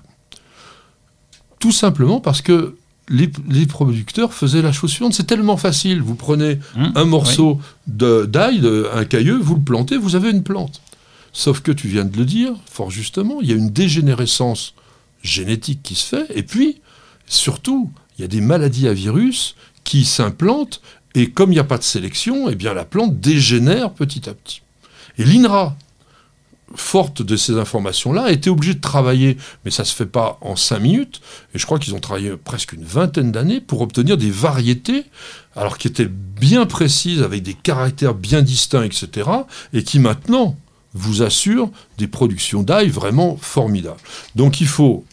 Tout 1.60 1.70
simplement 1.70 2.20
parce 2.20 2.42
que 2.42 2.76
les, 3.08 3.30
les 3.48 3.66
producteurs 3.66 4.32
faisaient 4.32 4.62
la 4.62 4.72
chose 4.72 4.90
suivante, 4.90 5.12
c'est 5.12 5.26
tellement 5.26 5.58
facile, 5.58 6.00
vous 6.00 6.14
prenez 6.14 6.58
Hum, 6.74 6.92
un 6.94 7.04
morceau 7.04 7.60
d'ail, 7.86 8.66
un 8.94 9.04
cailleux, 9.04 9.38
vous 9.38 9.56
le 9.56 9.60
plantez, 9.60 9.98
vous 9.98 10.16
avez 10.16 10.30
une 10.30 10.42
plante. 10.42 10.80
Sauf 11.34 11.60
que 11.60 11.70
tu 11.70 11.86
viens 11.88 12.04
de 12.04 12.16
le 12.16 12.24
dire, 12.24 12.54
fort 12.66 12.90
justement, 12.90 13.40
il 13.42 13.50
y 13.50 13.52
a 13.52 13.56
une 13.56 13.70
dégénérescence 13.70 14.74
génétique 15.22 15.82
qui 15.82 15.94
se 15.94 16.16
fait, 16.16 16.26
et 16.34 16.42
puis, 16.42 16.80
surtout, 17.26 17.92
il 18.18 18.22
y 18.22 18.24
a 18.24 18.28
des 18.28 18.40
maladies 18.40 18.88
à 18.88 18.94
virus 18.94 19.54
qui 19.84 20.04
s'implantent, 20.04 20.80
et 21.14 21.30
comme 21.30 21.50
il 21.50 21.54
n'y 21.54 21.60
a 21.60 21.64
pas 21.64 21.78
de 21.78 21.82
sélection, 21.82 22.48
eh 22.48 22.54
bien 22.54 22.74
la 22.74 22.84
plante 22.84 23.20
dégénère 23.20 23.92
petit 23.92 24.28
à 24.28 24.34
petit. 24.34 24.62
Et 25.18 25.24
l'INRA, 25.24 25.76
forte 26.74 27.20
de 27.20 27.36
ces 27.36 27.58
informations-là, 27.58 28.24
a 28.24 28.30
été 28.30 28.48
obligée 28.48 28.74
de 28.74 28.80
travailler, 28.80 29.36
mais 29.64 29.70
ça 29.70 29.82
ne 29.82 29.86
se 29.88 29.94
fait 29.94 30.06
pas 30.06 30.38
en 30.40 30.56
cinq 30.56 30.78
minutes, 30.80 31.20
et 31.54 31.58
je 31.58 31.66
crois 31.66 31.78
qu'ils 31.78 31.94
ont 31.94 32.00
travaillé 32.00 32.32
presque 32.36 32.72
une 32.72 32.84
vingtaine 32.84 33.30
d'années 33.30 33.60
pour 33.60 33.82
obtenir 33.82 34.16
des 34.16 34.30
variétés, 34.30 35.04
alors 35.54 35.76
qui 35.76 35.88
étaient 35.88 36.08
bien 36.08 36.64
précises, 36.64 37.22
avec 37.22 37.42
des 37.42 37.54
caractères 37.54 38.14
bien 38.14 38.40
distincts, 38.40 38.84
etc., 38.84 39.28
et 39.74 39.84
qui 39.84 39.98
maintenant 39.98 40.56
vous 40.94 41.22
assurent 41.22 41.70
des 41.98 42.06
productions 42.06 42.62
d'ail 42.62 42.88
vraiment 42.88 43.36
formidables. 43.36 44.00
Donc 44.34 44.60
il 44.60 44.66
faut 44.66 45.04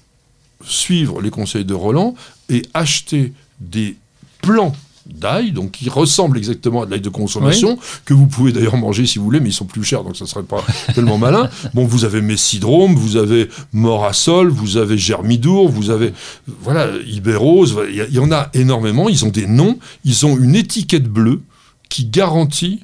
suivre 0.64 1.22
les 1.22 1.30
conseils 1.30 1.66
de 1.66 1.74
Roland 1.74 2.16
et 2.50 2.64
acheter 2.74 3.34
des 3.60 3.98
plants 4.42 4.76
d'ail, 5.06 5.52
donc 5.54 5.72
qui 5.72 5.90
ressemblent 5.90 6.38
exactement 6.38 6.84
à 6.84 6.86
de 6.86 6.92
l'ail 6.92 7.02
de 7.02 7.10
consommation, 7.10 7.80
que 8.06 8.14
vous 8.14 8.28
pouvez 8.28 8.52
d'ailleurs 8.52 8.78
manger 8.78 9.08
si 9.08 9.18
vous 9.18 9.24
voulez, 9.26 9.40
mais 9.40 9.50
ils 9.50 9.54
sont 9.54 9.66
plus 9.66 9.84
chers, 9.84 10.04
donc 10.04 10.16
ça 10.16 10.26
ne 10.26 10.30
serait 10.30 10.44
pas 10.44 10.64
tellement 10.94 11.18
malin. 11.18 11.50
Bon, 11.74 11.86
vous 11.86 12.06
avez 12.06 12.22
Messidrome, 12.22 12.94
vous 12.96 13.16
avez 13.18 13.50
Morasol, 13.74 14.50
vous 14.50 14.78
avez 14.78 15.00
Germidour, 15.00 15.70
vous 15.70 15.90
avez, 15.90 16.14
voilà, 16.62 16.88
Ibérose, 17.08 17.76
il 17.90 17.96
y, 17.96 18.02
a- 18.02 18.08
il 18.08 18.14
y 18.14 18.20
en 18.20 18.32
a 18.32 18.50
énormément, 18.54 19.10
ils 19.10 19.26
ont 19.26 19.30
des 19.30 19.48
noms, 19.48 19.80
ils 20.06 20.28
ont 20.28 20.38
une 20.38 20.56
étiquette 20.56 21.08
bleue 21.08 21.42
qui 21.90 22.06
garantit 22.06 22.82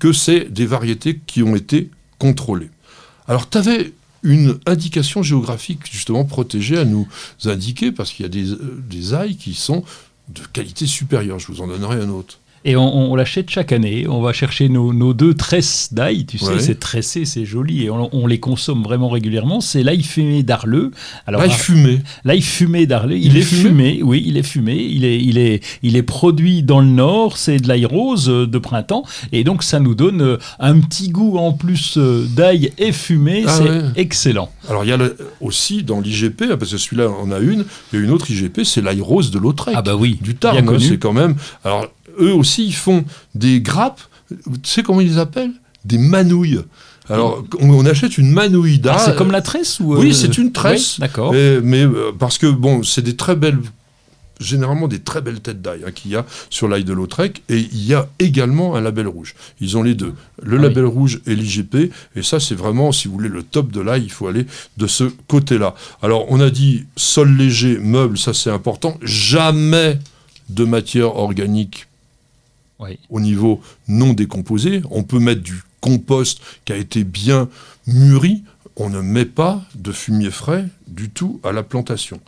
que 0.00 0.12
c'est 0.12 0.52
des 0.52 0.66
variétés 0.66 1.20
qui 1.28 1.44
ont 1.44 1.54
été 1.54 1.90
contrôlées. 2.18 2.70
Alors, 3.28 3.48
tu 3.48 3.56
avais 3.58 3.92
une 4.22 4.58
indication 4.66 5.22
géographique 5.22 5.80
justement 5.90 6.24
protégée 6.24 6.76
à 6.78 6.84
nous 6.84 7.06
indiquer, 7.44 7.92
parce 7.92 8.10
qu'il 8.12 8.24
y 8.24 8.26
a 8.26 8.28
des, 8.30 8.50
euh, 8.50 8.82
des 8.90 9.14
ailes 9.14 9.36
qui 9.36 9.54
sont 9.54 9.84
de 10.28 10.42
qualité 10.52 10.86
supérieure. 10.86 11.38
Je 11.38 11.48
vous 11.48 11.60
en 11.60 11.66
donnerai 11.66 11.96
un 11.96 12.10
autre. 12.10 12.38
Et 12.68 12.74
on, 12.76 13.12
on 13.12 13.14
l'achète 13.14 13.48
chaque 13.48 13.70
année. 13.72 14.06
On 14.08 14.20
va 14.20 14.32
chercher 14.32 14.68
nos, 14.68 14.92
nos 14.92 15.14
deux 15.14 15.34
tresses 15.34 15.90
d'ail. 15.92 16.26
Tu 16.26 16.36
sais, 16.36 16.46
Ouais. 16.46 16.58
c'est 16.60 16.78
tressé, 16.80 17.24
c'est 17.24 17.44
joli. 17.44 17.84
Et 17.84 17.90
on, 17.90 18.08
on 18.12 18.26
les 18.26 18.40
consomme 18.40 18.82
vraiment 18.82 19.08
régulièrement. 19.08 19.60
C'est 19.60 19.82
l'ail 19.84 20.02
fumé 20.02 20.42
d'Arleux. 20.42 20.90
Alors, 21.26 21.40
L'ail 21.42 21.50
ah, 21.52 21.56
fumé. 21.56 22.00
l'ail 22.24 22.40
fumé 22.42 22.86
d'Arleux, 22.86 23.16
il, 23.16 23.26
Il 23.26 23.36
est 23.36 23.42
fumé 23.42 23.62
fumé. 23.68 24.00
Oui, 24.02 24.22
il 24.26 24.36
est 24.36 24.42
fumé. 24.42 24.74
Il 24.76 25.04
est, 25.04 25.18
il 25.22 25.38
est, 25.38 25.62
il 25.84 25.96
est 25.96 26.02
produit 26.02 26.62
dans 26.64 26.80
le 26.80 26.88
Nord. 26.88 27.36
C'est 27.36 27.58
de 27.58 27.68
l'ail 27.68 27.84
rose 27.86 28.28
euh, 28.28 28.46
de 28.48 28.58
printemps. 28.58 29.04
Et 29.30 29.44
donc, 29.44 29.62
ça 29.62 29.78
nous 29.78 29.94
donne 29.94 30.20
euh, 30.20 30.36
un 30.58 30.80
petit 30.80 31.08
goût 31.10 31.38
en 31.38 31.52
plus 31.52 31.96
euh, 31.98 32.26
d'ail 32.34 32.72
et 32.78 32.90
fumé. 32.90 33.44
Ah 33.46 33.50
c'est 33.56 33.62
ouais. 33.62 33.82
excellent. 33.94 34.50
Alors 34.68 34.82
il 34.84 34.88
y 34.88 34.92
a 34.92 34.96
le- 34.96 35.16
aussi 35.40 35.84
dans 35.84 36.00
l'IGP, 36.00 36.42
hein, 36.50 36.56
parce 36.58 36.72
que 36.72 36.76
celui-là 36.76 37.08
on 37.22 37.30
a 37.30 37.38
une, 37.38 37.64
il 37.92 37.98
y 38.00 38.02
a 38.02 38.04
une 38.04 38.10
autre 38.10 38.28
IGP, 38.28 38.64
c'est 38.64 38.80
l'ail 38.82 39.00
rose 39.00 39.30
de 39.30 39.38
Lautrec. 39.38 39.74
Ah 39.78 39.82
bah 39.82 39.94
oui, 39.94 40.18
du 40.20 40.34
Tarn, 40.34 40.68
hein, 40.68 40.76
c'est 40.80 40.98
quand 40.98 41.12
même. 41.12 41.36
Alors 41.64 41.86
eux 42.20 42.32
aussi 42.34 42.66
ils 42.66 42.74
font 42.74 43.04
des 43.34 43.60
grappes, 43.60 44.00
tu 44.28 44.70
sais 44.70 44.82
comment 44.82 45.00
ils 45.00 45.08
les 45.08 45.18
appellent? 45.18 45.52
Des 45.84 45.98
manouilles. 45.98 46.60
Alors 47.08 47.44
on, 47.60 47.86
achète 47.86 48.18
une 48.18 48.30
manouille 48.32 48.78
Ah, 48.80 48.84
d'art. 48.84 49.00
c'est 49.00 49.16
comme 49.16 49.30
la 49.30 49.42
tresse 49.42 49.78
ou 49.78 49.94
Oui, 49.96 50.10
euh, 50.10 50.12
c'est 50.12 50.38
une 50.38 50.50
tresse. 50.50 50.94
oui, 50.94 51.00
D'accord. 51.02 51.32
Mais, 51.32 51.60
mais, 51.60 51.82
euh, 51.84 52.10
parce 52.18 52.38
que 52.38 52.48
bon, 52.48 52.82
c'est 52.82 53.02
des 53.02 53.14
très 53.14 53.36
belles, 53.36 53.60
généralement 54.40 54.88
des 54.88 54.98
très 54.98 55.20
belles 55.20 55.38
têtes 55.40 55.62
d'ail 55.62 55.82
hein, 55.86 55.92
qu'il 55.92 56.10
y 56.10 56.16
a 56.16 56.26
sur 56.50 56.66
l'ail 56.66 56.82
de 56.82 56.92
Lautrec, 56.92 57.42
et 57.48 57.58
il 57.58 57.86
y 57.86 57.94
a 57.94 58.08
également 58.18 58.74
un 58.74 58.80
label 58.80 59.06
rouge. 59.06 59.36
Ils 59.60 59.76
ont 59.76 59.84
les 59.84 59.94
deux, 59.94 60.14
le 60.42 60.58
Ah 60.58 60.62
label 60.62 60.84
rouge 60.86 61.20
et 61.26 61.36
l'IGP, 61.36 61.92
et 62.16 62.22
ça 62.22 62.40
c'est 62.40 62.56
vraiment, 62.56 62.90
si 62.90 63.06
vous 63.06 63.14
voulez, 63.14 63.28
le 63.28 63.44
top 63.44 63.70
de 63.70 63.80
l'ail, 63.80 64.02
il 64.02 64.10
faut 64.10 64.26
aller 64.26 64.44
de 64.76 64.88
ce 64.88 65.04
côté-là. 65.28 65.76
Alors 66.02 66.26
on 66.28 66.40
a 66.40 66.50
dit 66.50 66.86
sol 66.96 67.30
léger, 67.36 67.78
meuble, 67.78 68.18
ça 68.18 68.34
c'est 68.34 68.50
important, 68.50 68.98
jamais 69.02 70.00
de 70.50 70.64
matière 70.64 71.14
organique 71.16 71.86
au 73.08 73.20
niveau 73.20 73.60
non 73.88 74.12
décomposé. 74.12 74.82
On 74.90 75.02
peut 75.02 75.18
mettre 75.18 75.42
du 75.42 75.62
compost 75.80 76.40
qui 76.64 76.72
a 76.72 76.76
été 76.76 77.04
bien 77.04 77.48
mûri. 77.86 78.42
On 78.76 78.90
ne 78.90 79.00
met 79.00 79.24
pas 79.24 79.62
de 79.74 79.92
fumier 79.92 80.30
frais 80.30 80.66
du 80.86 81.10
tout 81.10 81.40
à 81.42 81.52
la 81.52 81.62
plantation. 81.62 82.20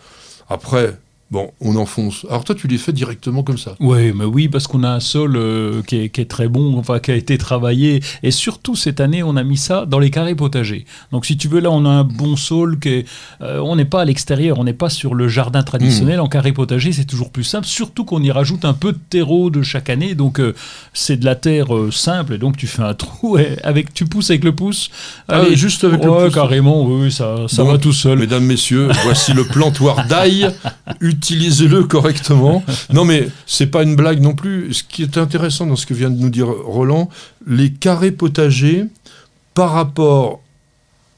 Après, 0.49 0.99
Bon, 1.31 1.53
on 1.61 1.77
enfonce. 1.77 2.25
Alors 2.31 2.43
toi, 2.45 2.55
tu 2.55 2.69
les 2.69 2.79
fais 2.79 2.93
directement 2.93 3.43
comme 3.43 3.59
ça 3.59 3.75
Oui, 3.81 4.13
mais 4.15 4.25
oui, 4.25 4.49
parce 4.49 4.67
qu'on 4.67 4.83
a 4.83 4.89
un 4.89 5.01
sol 5.01 5.37
euh, 5.37 5.83
qui, 5.83 5.97
est, 5.97 6.29
très 6.29 6.49
bon, 6.49 6.79
enfin 6.79 7.01
qui 7.01 7.11
a 7.11 7.17
été 7.17 7.37
travaillé. 7.37 8.03
Et 8.23 8.31
surtout 8.31 8.77
cette 8.77 8.99
année, 8.99 9.23
on 9.23 9.37
a 9.37 9.43
mis 9.43 9.59
ça 9.59 9.85
dans 9.85 9.99
les 9.99 10.09
carrés 10.09 10.35
potagers. 10.35 10.87
Donc 11.13 11.27
si 11.27 11.37
tu 11.37 11.47
veux, 11.49 11.61
là, 11.61 11.71
on 11.71 11.85
a 11.85 11.91
un 11.91 12.05
bon 12.05 12.37
sol 12.37 12.79
qui 12.79 12.89
est, 12.89 13.09
euh, 13.43 13.59
on 13.59 13.77
n'est 13.77 13.85
pas 13.85 14.01
à 14.01 14.05
l'extérieur, 14.07 14.59
on 14.59 14.65
n'est 14.65 14.73
pas 14.73 14.89
sur 14.89 15.15
le 15.15 15.29
jardin 15.29 15.63
traditionnel. 15.63 16.19
Hmm. 16.19 16.23
En 16.23 16.29
carré 16.29 16.53
potager, 16.53 16.93
c'est 16.93 17.05
toujours 17.05 17.29
plus 17.29 17.45
simple. 17.45 17.67
Surtout 17.67 18.07
qu'on 18.07 18.23
y 18.23 18.31
rajoute 18.31 18.65
un 18.65 18.73
peu 18.73 18.93
de 18.93 19.01
terreau 19.11 19.51
de 19.51 19.61
chaque 19.61 19.91
année. 19.91 20.15
Donc 20.15 20.41
euh, 20.41 20.55
c'est 20.95 21.19
de 21.19 21.27
la 21.27 21.35
terre 21.35 21.67
simple. 21.91 22.35
Et 22.35 22.39
donc 22.39 22.57
tu 22.57 22.67
fais 22.67 22.83
un 22.83 22.95
trou 22.95 23.37
avec, 23.65 23.93
tu 23.93 24.07
pousses 24.07 24.31
avec 24.31 24.45
le 24.45 24.55
pouce. 24.55 24.91
Ah, 25.29 25.43
juste 25.53 25.85
avec 25.85 26.03
le 26.03 26.11
pouce. 26.11 26.35
carrément. 26.35 26.87
Oui, 26.87 27.13
ça, 27.13 27.45
ça 27.49 27.65
va 27.65 27.77
tout 27.77 27.93
seul. 27.93 28.19
Mesdames, 28.19 28.45
messieurs, 28.45 28.89
voici 29.05 29.35
le 29.35 29.45
plantoir 29.45 30.07
d'ail 30.07 30.51
utilisez-le 31.19 31.85
correctement. 31.85 32.65
Non, 32.91 33.05
mais 33.05 33.29
c'est 33.47 33.67
pas 33.67 33.83
une 33.83 33.97
blague 33.97 34.21
non 34.21 34.35
plus. 34.35 34.73
Ce 34.73 34.83
qui 34.83 35.03
est 35.03 35.19
intéressant 35.19 35.67
dans 35.67 35.77
ce 35.77 35.85
que 35.85 35.95
vient 35.95 36.11
de 36.11 36.19
nous 36.19 36.31
dire 36.31 36.49
Roland, 36.49 37.11
les 37.47 37.71
carrés 37.71 38.13
potagers, 38.13 38.85
par 39.55 39.73
rapport 39.73 40.41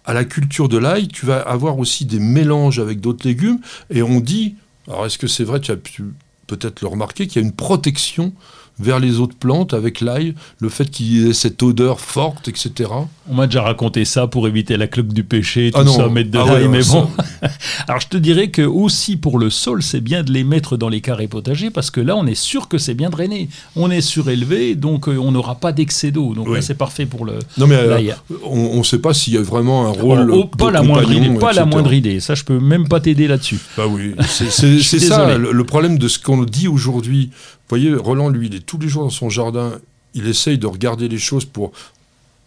à 0.05 0.14
la 0.14 0.24
culture 0.24 0.68
de 0.68 0.78
l'ail, 0.78 1.09
tu 1.09 1.26
vas 1.26 1.38
avoir 1.38 1.78
aussi 1.78 2.07
des 2.07 2.18
mélanges 2.18 2.78
avec 2.78 3.01
d'autres 3.01 3.26
légumes. 3.26 3.61
Et 3.90 4.03
on 4.03 4.20
dit, 4.20 4.57
alors 4.88 5.07
est-ce 5.07 5.18
que 5.18 5.28
c'est 5.28 5.44
vrai, 5.44 5.61
tu 5.61 5.70
as 5.70 5.76
pu 5.76 6.05
peut-être 6.46 6.80
le 6.80 6.88
remarquer, 6.88 7.26
qu'il 7.26 7.40
y 7.40 7.44
a 7.44 7.46
une 7.46 7.55
protection 7.55 8.32
vers 8.81 8.99
les 8.99 9.20
autres 9.20 9.37
plantes 9.37 9.74
avec 9.74 10.01
l'ail, 10.01 10.35
le 10.61 10.68
fait 10.68 10.91
qu'il 10.91 11.07
y 11.12 11.28
ait 11.28 11.33
cette 11.33 11.62
odeur 11.62 12.01
forte, 12.01 12.49
etc. 12.49 12.91
On 13.28 13.35
m'a 13.35 13.47
déjà 13.47 13.62
raconté 13.62 14.05
ça 14.05 14.26
pour 14.26 14.49
éviter 14.49 14.76
la 14.76 14.87
cloque 14.87 15.12
du 15.12 15.24
péché, 15.24 15.70
tout 15.72 15.81
ah 15.81 15.87
ça, 15.87 16.09
mettre 16.09 16.31
de 16.31 16.39
ah 16.39 16.45
l'ail, 16.47 16.68
mais 16.68 16.83
bon. 16.83 17.09
Alors 17.89 18.01
je 18.01 18.09
te 18.09 18.16
dirais 18.16 18.49
que 18.49 18.62
aussi 18.62 19.16
pour 19.16 19.39
le 19.39 19.51
sol, 19.51 19.83
c'est 19.83 20.01
bien 20.01 20.22
de 20.22 20.33
les 20.33 20.45
mettre 20.45 20.76
dans 20.76 20.89
les 20.89 21.01
carrés 21.01 21.28
potagers 21.28 21.70
parce 21.70 21.91
que 21.91 22.01
là, 22.01 22.16
on 22.16 22.26
est 22.26 22.35
sûr 22.35 22.68
que 22.68 22.78
c'est 22.78 22.95
bien 22.95 23.11
drainé. 23.11 23.49
On 23.76 23.91
est 23.91 24.01
surélevé, 24.01 24.74
donc 24.74 25.09
euh, 25.09 25.16
on 25.18 25.33
n'aura 25.33 25.57
pas 25.57 25.72
d'excès 25.72 26.11
d'eau. 26.11 26.35
Donc 26.35 26.49
là, 26.49 26.62
c'est 26.62 26.74
parfait 26.74 27.07
pour 27.07 27.24
le. 27.24 27.35
Non 27.59 27.66
mais 27.66 27.76
euh, 27.76 28.12
on 28.45 28.78
ne 28.78 28.83
sait 28.83 28.99
pas 28.99 29.14
s'il 29.14 29.35
y 29.35 29.39
a 29.39 29.43
vraiment 29.43 29.87
un 29.87 29.91
rôle. 29.91 30.31
Oh, 30.33 30.45
oh, 30.45 30.57
pas 30.57 30.70
la 30.70 30.83
moindre 30.83 31.12
idée, 31.12 31.39
pas 31.39 31.53
la 31.53 31.66
moindre 31.66 31.93
idée. 31.93 32.20
Ça, 32.20 32.35
je 32.35 32.45
peux 32.45 32.59
même 32.59 32.89
pas 32.89 33.01
t'aider 33.01 33.28
là-dessus. 33.28 33.59
Bah 33.76 33.85
oui, 33.89 34.14
c'est 34.28 34.99
ça 34.99 35.37
le 35.37 35.64
problème 35.64 35.99
de 35.99 36.09
ce 36.09 36.18
qu'on 36.18 36.43
dit 36.45 36.68
aujourd'hui 36.68 37.31
voyez, 37.71 37.95
Roland, 37.95 38.29
lui, 38.29 38.49
il 38.49 38.55
est 38.55 38.66
tous 38.66 38.79
les 38.79 38.89
jours 38.89 39.05
dans 39.05 39.11
son 39.11 39.31
jardin, 39.31 39.79
il 40.14 40.27
essaye 40.27 40.59
de 40.59 40.66
regarder 40.66 41.09
les 41.09 41.18
choses 41.18 41.45
pour 41.45 41.73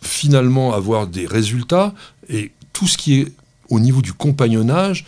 finalement 0.01 0.73
avoir 0.73 1.07
des 1.07 1.25
résultats, 1.25 1.93
et 2.29 2.51
tout 2.73 2.87
ce 2.87 2.97
qui 2.97 3.21
est 3.21 3.31
au 3.69 3.79
niveau 3.79 4.01
du 4.01 4.13
compagnonnage, 4.13 5.05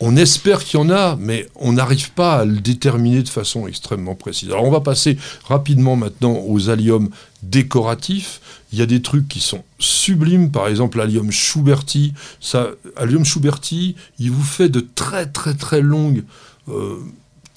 on 0.00 0.16
espère 0.16 0.62
qu'il 0.62 0.78
y 0.78 0.82
en 0.82 0.90
a, 0.90 1.16
mais 1.16 1.48
on 1.56 1.72
n'arrive 1.72 2.12
pas 2.12 2.36
à 2.36 2.44
le 2.44 2.60
déterminer 2.60 3.22
de 3.22 3.28
façon 3.28 3.66
extrêmement 3.66 4.14
précise. 4.14 4.50
Alors 4.50 4.64
on 4.64 4.70
va 4.70 4.80
passer 4.80 5.18
rapidement 5.44 5.96
maintenant 5.96 6.40
aux 6.46 6.70
alliums 6.70 7.10
décoratifs. 7.42 8.40
Il 8.72 8.78
y 8.78 8.82
a 8.82 8.86
des 8.86 9.02
trucs 9.02 9.26
qui 9.26 9.40
sont 9.40 9.64
sublimes, 9.80 10.52
par 10.52 10.68
exemple 10.68 10.98
l'allium 10.98 11.32
Schuberti. 11.32 12.14
Ça, 12.40 12.68
allium 12.96 13.24
Schuberti, 13.24 13.96
il 14.20 14.30
vous 14.30 14.44
fait 14.44 14.68
de 14.68 14.86
très 14.94 15.26
très 15.26 15.54
très 15.54 15.80
longues 15.80 16.22
euh, 16.68 17.00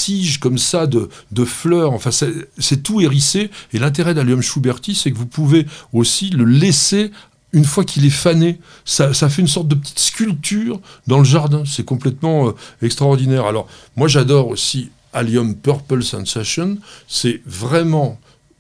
tiges 0.02 0.40
comme 0.40 0.58
ça 0.58 0.88
de, 0.88 1.10
fleurs. 1.46 1.94
Enfin, 1.94 2.10
c'est 2.12 2.84
tout 2.84 3.02
hérissé. 3.02 3.52
Et 3.74 3.80
l'intérêt 3.80 4.14
d'Allium 4.14 4.42
Schuberti, 4.42 4.96
c'est 4.96 5.12
que 5.12 5.18
vous 5.18 5.28
pouvez 5.28 5.68
aussi 5.94 6.30
le 6.30 6.46
laisser 6.46 7.12
une 7.54 7.66
fois 7.66 7.84
qu'il 7.84 8.06
est 8.06 8.10
fané, 8.10 8.60
ça, 8.86 9.12
fait 9.12 9.42
une 9.42 9.48
sorte 9.48 9.68
de 9.68 9.76
petite 9.76 10.00
sculpture 10.00 10.80
dans 11.06 11.18
le 11.18 11.26
jardin. 11.26 11.64
C'est 11.66 11.84
complètement 11.84 12.48
euh, 12.48 12.52
extraordinaire. 12.82 13.46
Alors, 13.46 13.68
moi, 13.98 14.08
j'adore 14.08 14.48
aussi 14.48 14.90
Allium 15.12 15.56
Purple 15.56 16.02
Sensation. 16.02 16.78
C'est 17.10 17.42
vraiment, 17.46 18.18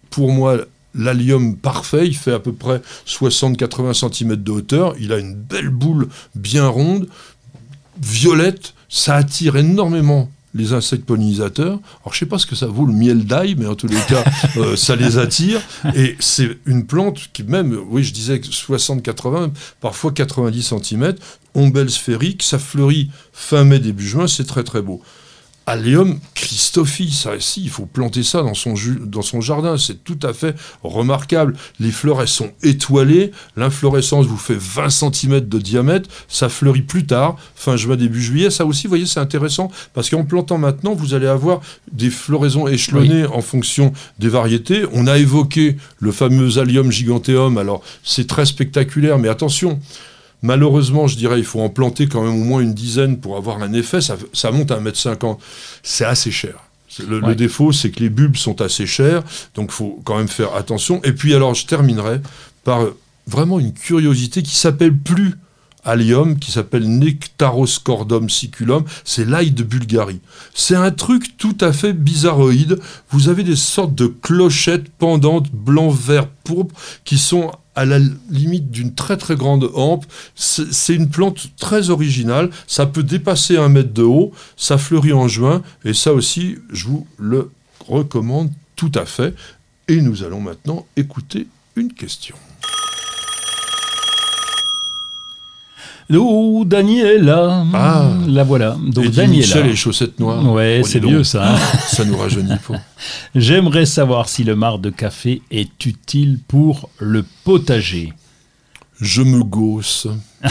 pour 0.10 0.34
moi, 0.34 0.58
l'allium 0.94 1.56
parfait. 1.56 2.06
Il 2.06 2.18
fait 2.18 2.34
à 2.34 2.40
peu 2.40 2.52
près 2.52 2.82
60-80 3.08 4.14
cm 4.14 4.36
de 4.36 4.52
hauteur. 4.52 4.96
Il 5.00 5.14
a 5.14 5.20
une 5.20 5.36
belle 5.36 5.70
boule 5.70 6.10
bien 6.36 6.68
ronde, 6.68 7.08
violette. 8.02 8.74
Ça 8.90 9.16
attire 9.16 9.56
énormément 9.56 10.30
les 10.54 10.74
insectes 10.74 11.06
pollinisateurs. 11.06 11.80
Alors 12.02 12.14
je 12.14 12.20
sais 12.20 12.26
pas 12.26 12.38
ce 12.38 12.46
que 12.46 12.56
ça 12.56 12.68
vaut 12.68 12.86
le 12.86 12.94
miel 12.94 13.26
d'ail, 13.26 13.56
mais 13.58 13.66
en 13.66 13.76
tous 13.76 13.88
les 13.88 14.00
cas, 14.08 14.24
euh, 14.58 14.76
ça 14.76 14.96
les 14.96 15.18
attire. 15.18 15.62
Et 15.96 16.16
c'est 16.20 16.58
une 16.66 16.86
plante 16.86 17.30
qui 17.34 17.44
même, 17.44 17.78
oui, 17.90 18.04
je 18.04 18.14
disais 18.14 18.38
60-80, 18.38 19.52
parfois 19.80 20.12
90 20.12 20.74
cm, 20.82 21.16
ombelle 21.56 21.90
sphérique, 21.90 22.44
ça 22.44 22.60
fleurit 22.60 23.10
fin 23.34 23.64
mai, 23.64 23.80
début 23.80 24.08
juin, 24.08 24.28
c'est 24.28 24.46
très 24.46 24.64
très 24.64 24.82
beau. 24.82 25.02
Allium 25.68 26.20
Christophi, 26.34 27.12
ça 27.12 27.36
aussi, 27.36 27.62
il 27.64 27.70
faut 27.70 27.86
planter 27.86 28.24
ça 28.24 28.42
dans 28.42 28.56
son, 28.56 28.74
dans 29.06 29.22
son 29.22 29.42
jardin, 29.42 29.78
c'est 29.78 30.04
tout 30.04 30.18
à 30.24 30.34
fait 30.34 30.56
remarquable. 30.84 31.56
Les 31.80 31.92
fleurs, 31.92 32.22
elles 32.22 32.28
sont 32.28 32.52
étoilées, 32.64 33.32
l'inflorescence 33.56 34.26
vous 34.26 34.38
fait 34.38 34.58
20 34.58 34.90
cm 34.90 35.40
de 35.42 35.60
diamètre, 35.60 36.10
ça 36.28 36.50
fleurit 36.50 36.82
plus 36.82 37.06
tard, 37.06 37.38
fin 37.56 37.78
juin, 37.78 37.96
début 37.96 38.22
juillet. 38.22 38.50
Ça 38.50 38.66
aussi, 38.66 38.88
vous 38.88 38.92
voyez, 38.92 39.06
c'est 39.06 39.20
intéressant, 39.20 39.72
parce 39.94 40.10
qu'en 40.10 40.24
plantant 40.24 40.58
maintenant, 40.58 40.96
vous 40.96 41.14
allez 41.14 41.28
avoir 41.28 41.62
des 41.92 42.10
floraisons 42.10 42.68
échelonnées 42.68 43.26
en 43.26 43.42
fonction 43.42 43.94
des 44.20 44.30
variétés. 44.30 44.86
On 44.94 45.08
a 45.08 45.18
évoqué 45.18 45.78
le 46.00 46.12
fameux 46.12 46.58
Allium 46.58 46.92
giganteum, 46.92 47.58
alors 47.58 47.84
c'est 48.04 48.28
très 48.28 48.46
spectaculaire, 48.46 49.20
mais 49.20 49.30
attention, 49.30 49.80
Malheureusement, 50.42 51.08
je 51.08 51.18
dirais, 51.18 51.40
il 51.40 51.46
faut 51.46 51.62
en 51.62 51.70
planter 51.70 52.08
quand 52.08 52.24
même 52.24 52.42
au 52.42 52.44
moins 52.44 52.62
une 52.62 52.74
dizaine 52.74 53.20
pour 53.20 53.38
avoir 53.38 53.62
un 53.62 53.74
effet. 53.74 54.00
Ça, 54.02 54.52
monte 54.52 54.72
à 54.72 54.80
1m50. 54.80 55.38
C'est 55.84 56.06
assez 56.06 56.32
cher. 56.32 56.56
Le, 57.08 57.36
défaut, 57.36 57.72
c'est 57.72 57.90
que 57.90 58.02
les 58.02 58.10
bulbes 58.10 58.36
sont 58.36 58.60
assez 58.62 58.86
chers, 58.86 59.24
donc 59.56 59.70
il 59.70 59.76
faut 59.76 60.02
quand 60.04 60.18
même 60.18 60.28
faire 60.28 60.56
attention. 60.56 61.02
Et 61.04 61.14
puis 61.14 61.34
alors, 61.34 61.54
je 61.54 61.66
terminerai 61.66 62.20
par 62.66 62.86
vraiment 63.28 63.60
une 63.60 63.74
curiosité 63.74 64.44
qui 64.44 64.56
s'appelle 64.56 64.98
plus 64.98 65.36
allium, 65.84 66.38
qui 66.38 66.52
s'appelle 66.52 66.88
Nectaroscordum 66.88 68.30
siculum, 68.30 68.84
c'est 69.04 69.26
l'ail 69.26 69.52
de 69.52 69.64
Bulgarie. 69.64 70.20
C'est 70.54 70.76
un 70.76 70.92
truc 70.92 71.38
tout 71.38 71.58
à 71.62 71.74
fait 71.74 71.94
bizarroïde. 71.94 72.80
Vous 73.10 73.30
avez 73.30 73.44
des 73.44 73.56
sortes 73.56 73.96
de 73.96 74.08
clochettes 74.08 74.90
pendantes 74.90 75.52
blanc, 75.52 75.90
vert, 75.90 76.28
pourpre 76.44 76.76
qui 77.04 77.18
sont 77.18 77.52
à 77.76 77.86
la 77.86 78.00
limite 78.30 78.72
d'une 78.72 78.94
très 78.94 79.18
très 79.18 79.36
grande 79.36 79.70
hampe. 79.76 80.06
C'est 80.36 80.96
une 80.96 81.10
plante 81.10 81.52
très 81.58 81.90
originale, 81.90 82.50
ça 82.68 82.86
peut 82.86 83.04
dépasser 83.04 83.58
un 83.58 83.70
mètre 83.70 83.94
de 83.94 84.04
haut, 84.04 84.32
ça 84.58 84.78
fleurit 84.78 85.14
en 85.14 85.28
juin, 85.28 85.62
et 85.86 85.94
ça 85.94 86.14
aussi, 86.14 86.58
je 86.72 86.86
vous 86.86 87.08
le 87.18 87.52
recommande 87.88 88.52
tout 88.76 88.92
à 88.96 89.06
fait. 89.06 89.34
Et 89.88 90.02
nous 90.02 90.24
allons 90.24 90.42
maintenant 90.42 90.86
écouter 90.96 91.48
une 91.76 91.94
question. 91.94 92.36
Oh, 96.14 96.64
Daniela. 96.66 97.66
Ah. 97.74 98.12
La 98.28 98.44
voilà. 98.44 98.78
Donc, 98.82 99.06
Eddie 99.06 99.18
Daniela. 99.18 99.38
Michel 99.38 99.68
et 99.68 99.76
chaussettes 99.76 100.20
noires. 100.20 100.46
Ouais, 100.52 100.82
oh, 100.84 100.88
c'est 100.88 101.00
vieux 101.00 101.24
ça. 101.24 101.54
Hein. 101.54 101.60
ça 101.86 102.06
nous 102.06 102.18
rajeunit 102.18 102.58
pas. 102.68 102.80
J'aimerais 103.36 103.86
savoir 103.86 104.30
si 104.30 104.44
le 104.44 104.56
marc 104.56 104.82
de 104.82 104.90
café 104.90 105.42
est 105.52 105.86
utile 105.86 106.40
pour 106.48 106.90
le 107.00 107.26
potager. 107.44 108.14
Je 109.00 109.22
me 109.22 109.44
gausse. 109.44 110.08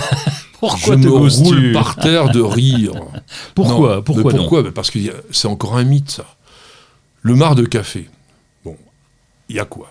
Pourquoi 0.60 0.96
je 0.96 1.02
te 1.02 1.06
me 1.06 1.10
roule 1.10 1.72
par 1.72 1.96
terre 1.96 2.30
de 2.30 2.40
rire. 2.40 2.92
pourquoi 3.54 4.04
Pourquoi, 4.04 4.34
pourquoi? 4.34 4.74
Parce 4.74 4.90
que 4.90 4.98
c'est 5.30 5.48
encore 5.48 5.78
un 5.78 5.84
mythe, 5.84 6.10
ça. 6.10 6.36
Le 7.22 7.34
marc 7.34 7.54
de 7.54 7.64
café. 7.64 8.10
Bon, 8.62 8.76
il 9.48 9.56
y 9.56 9.58
a 9.58 9.64
quoi? 9.64 9.90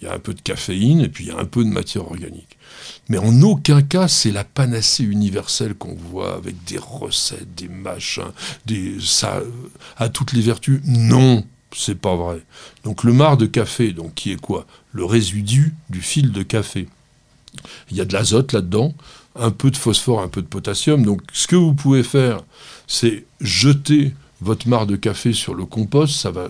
Il 0.00 0.06
y 0.06 0.08
a 0.08 0.14
un 0.14 0.18
peu 0.18 0.34
de 0.34 0.40
caféine 0.40 1.00
et 1.00 1.08
puis 1.08 1.24
il 1.24 1.28
y 1.28 1.30
a 1.30 1.38
un 1.38 1.44
peu 1.44 1.64
de 1.64 1.70
matière 1.70 2.04
organique. 2.04 2.58
Mais 3.08 3.18
en 3.18 3.40
aucun 3.42 3.82
cas, 3.82 4.08
c'est 4.08 4.32
la 4.32 4.44
panacée 4.44 5.04
universelle 5.04 5.74
qu'on 5.74 5.94
voit 5.94 6.34
avec 6.34 6.64
des 6.64 6.78
recettes, 6.78 7.54
des 7.54 7.68
machins, 7.68 8.32
des, 8.66 8.96
ça 9.00 9.40
a 9.96 10.08
toutes 10.08 10.32
les 10.32 10.42
vertus. 10.42 10.80
Non, 10.84 11.44
c'est 11.74 11.98
pas 11.98 12.14
vrai. 12.14 12.42
Donc 12.84 13.04
le 13.04 13.12
marc 13.12 13.38
de 13.38 13.46
café, 13.46 13.92
donc 13.92 14.14
qui 14.14 14.32
est 14.32 14.40
quoi? 14.40 14.66
Le 14.92 15.04
résidu 15.04 15.74
du 15.88 16.02
fil 16.02 16.32
de 16.32 16.42
café. 16.42 16.88
Il 17.90 17.96
y 17.96 18.00
a 18.00 18.04
de 18.04 18.12
l'azote 18.12 18.52
là-dedans, 18.52 18.94
un 19.34 19.50
peu 19.50 19.70
de 19.70 19.76
phosphore, 19.76 20.20
un 20.20 20.28
peu 20.28 20.42
de 20.42 20.46
potassium. 20.46 21.04
Donc 21.04 21.22
ce 21.32 21.46
que 21.46 21.56
vous 21.56 21.74
pouvez 21.74 22.02
faire, 22.02 22.42
c'est 22.86 23.24
jeter 23.40 24.14
votre 24.40 24.68
marc 24.68 24.86
de 24.86 24.96
café 24.96 25.32
sur 25.32 25.54
le 25.54 25.64
compost, 25.64 26.14
ça 26.14 26.30
va 26.30 26.48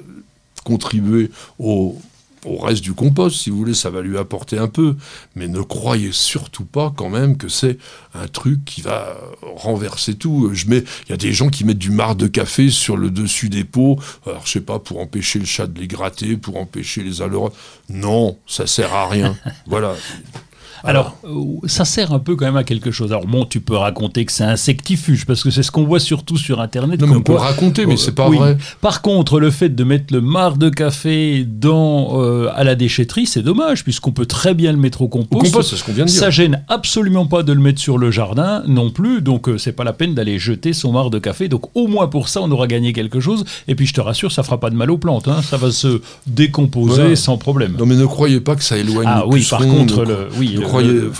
contribuer 0.65 1.31
au 1.61 2.01
au 2.47 2.59
reste 2.59 2.83
du 2.83 2.95
compost, 2.95 3.37
si 3.37 3.51
vous 3.51 3.59
voulez, 3.59 3.75
ça 3.75 3.91
va 3.91 4.01
lui 4.01 4.17
apporter 4.17 4.59
un 4.59 4.69
peu. 4.69 4.97
Mais 5.35 5.49
ne 5.49 5.61
croyez 5.61 6.13
surtout 6.13 6.65
pas 6.65 6.93
quand 6.97 7.11
même 7.11 7.37
que 7.37 7.49
c'est 7.49 7.79
un 8.15 8.29
truc 8.29 8.65
qui 8.65 8.81
va 8.81 9.17
renverser 9.43 10.15
tout. 10.15 10.51
Je 10.53 10.67
mets, 10.69 10.85
il 11.07 11.11
y 11.11 11.13
a 11.13 11.17
des 11.17 11.33
gens 11.33 11.49
qui 11.49 11.65
mettent 11.65 11.79
du 11.79 11.91
marc 11.91 12.17
de 12.17 12.27
café 12.27 12.71
sur 12.71 12.97
le 12.97 13.11
dessus 13.11 13.49
des 13.49 13.65
pots. 13.65 13.99
Alors 14.27 14.47
je 14.47 14.53
sais 14.53 14.61
pas 14.61 14.79
pour 14.79 15.01
empêcher 15.01 15.39
le 15.39 15.45
chat 15.45 15.67
de 15.67 15.81
les 15.81 15.89
gratter, 15.89 16.37
pour 16.37 16.57
empêcher 16.57 17.03
les 17.03 17.23
aleurodes. 17.23 17.53
Non, 17.89 18.39
ça 18.47 18.67
sert 18.67 18.95
à 18.95 19.09
rien. 19.09 19.37
voilà. 19.67 19.95
Alors, 20.85 21.16
euh, 21.24 21.66
ça 21.66 21.85
sert 21.85 22.12
un 22.12 22.18
peu 22.18 22.37
quand 22.37 22.47
même 22.47 22.57
à 22.57 22.64
quelque 22.64 22.91
chose. 22.91 23.12
Alors 23.12 23.27
bon, 23.27 23.45
tu 23.45 23.61
peux 23.61 23.77
raconter 23.77 24.24
que 24.24 24.33
c'est 24.33 24.45
insectifuge, 24.45 25.27
parce 25.27 25.43
que 25.43 25.51
c'est 25.51 25.62
ce 25.62 25.70
qu'on 25.70 25.85
voit 25.85 26.01
surtout 26.01 26.37
sur 26.37 26.61
Internet. 26.61 27.01
Non, 27.01 27.07
mais 27.07 27.16
on 27.16 27.22
peut 27.22 27.35
raconter, 27.35 27.87
mais 27.87 27.97
c'est 27.97 28.14
pas 28.14 28.29
vrai. 28.29 28.57
Par 28.81 29.03
contre, 29.03 29.41
le 29.41 29.51
fait 29.51 29.70
de 29.70 29.85
mettre 29.85 30.12
le 30.12 30.20
marc 30.20 30.59
de 30.59 30.68
café 30.68 31.45
dans, 31.45 32.20
euh, 32.20 32.51
à 32.55 32.64
la 32.64 32.74
déchetterie, 32.74 33.27
c'est 33.27 33.43
dommage, 33.43 33.85
puisqu'on 33.85 34.12
peut 34.12 34.27
très 34.27 34.55
bien 34.55 34.72
le 34.72 34.79
mettre 34.79 35.03
au 35.03 35.09
compost. 35.09 35.47
Au 35.47 35.51
compost, 35.51 35.70
c'est 35.70 35.77
ce 35.77 35.85
qu'on 35.85 35.93
vient 35.93 36.05
de 36.05 36.11
dire. 36.11 36.18
Ça 36.18 36.31
gêne 36.31 36.62
absolument 36.68 37.27
pas 37.27 37.43
de 37.43 37.53
le 37.53 37.61
mettre 37.61 37.81
sur 37.81 37.99
le 37.99 38.11
jardin 38.11 38.62
non 38.66 38.91
plus, 38.91 39.22
donc 39.22 39.49
euh, 39.49 39.59
c'est 39.59 39.72
pas 39.72 39.85
la 39.85 39.93
peine 39.93 40.14
d'aller 40.14 40.39
jeter 40.39 40.72
son 40.72 40.93
marc 40.93 41.11
de 41.11 41.18
café. 41.18 41.49
Donc 41.49 41.70
au 41.74 41.87
moins 41.87 42.09
pour 42.09 42.29
ça, 42.29 42.41
on 42.43 42.51
aura 42.51 42.66
gagné 42.66 42.93
quelque 42.93 43.20
chose. 43.20 43.45
Et 43.68 43.74
puis 43.74 43.87
je 43.87 43.95
te 43.95 44.01
rassure, 44.01 44.33
ça 44.33 44.43
fera 44.43 44.59
pas 44.59 44.70
de 44.70 44.77
mal 44.77 44.91
aux 44.91 44.99
plantes. 44.99 45.29
Hein. 45.29 45.43
Ça 45.43 45.57
va 45.57 45.70
se 45.70 46.01
décomposer 46.27 47.16
sans 47.16 47.39
problème. 47.39 47.77
Non, 47.79 47.87
mais 47.87 47.97
ne 47.97 48.07
croyez 48.07 48.41
pas 48.41 48.57
que 48.57 48.64
ça 48.64 48.77
éloigne. 48.77 49.07
Ah 49.09 49.24
oui, 49.27 49.47
par 49.49 49.61
contre, 49.61 50.05
le, 50.05 50.29
oui, 50.39 50.59
il 50.81 51.11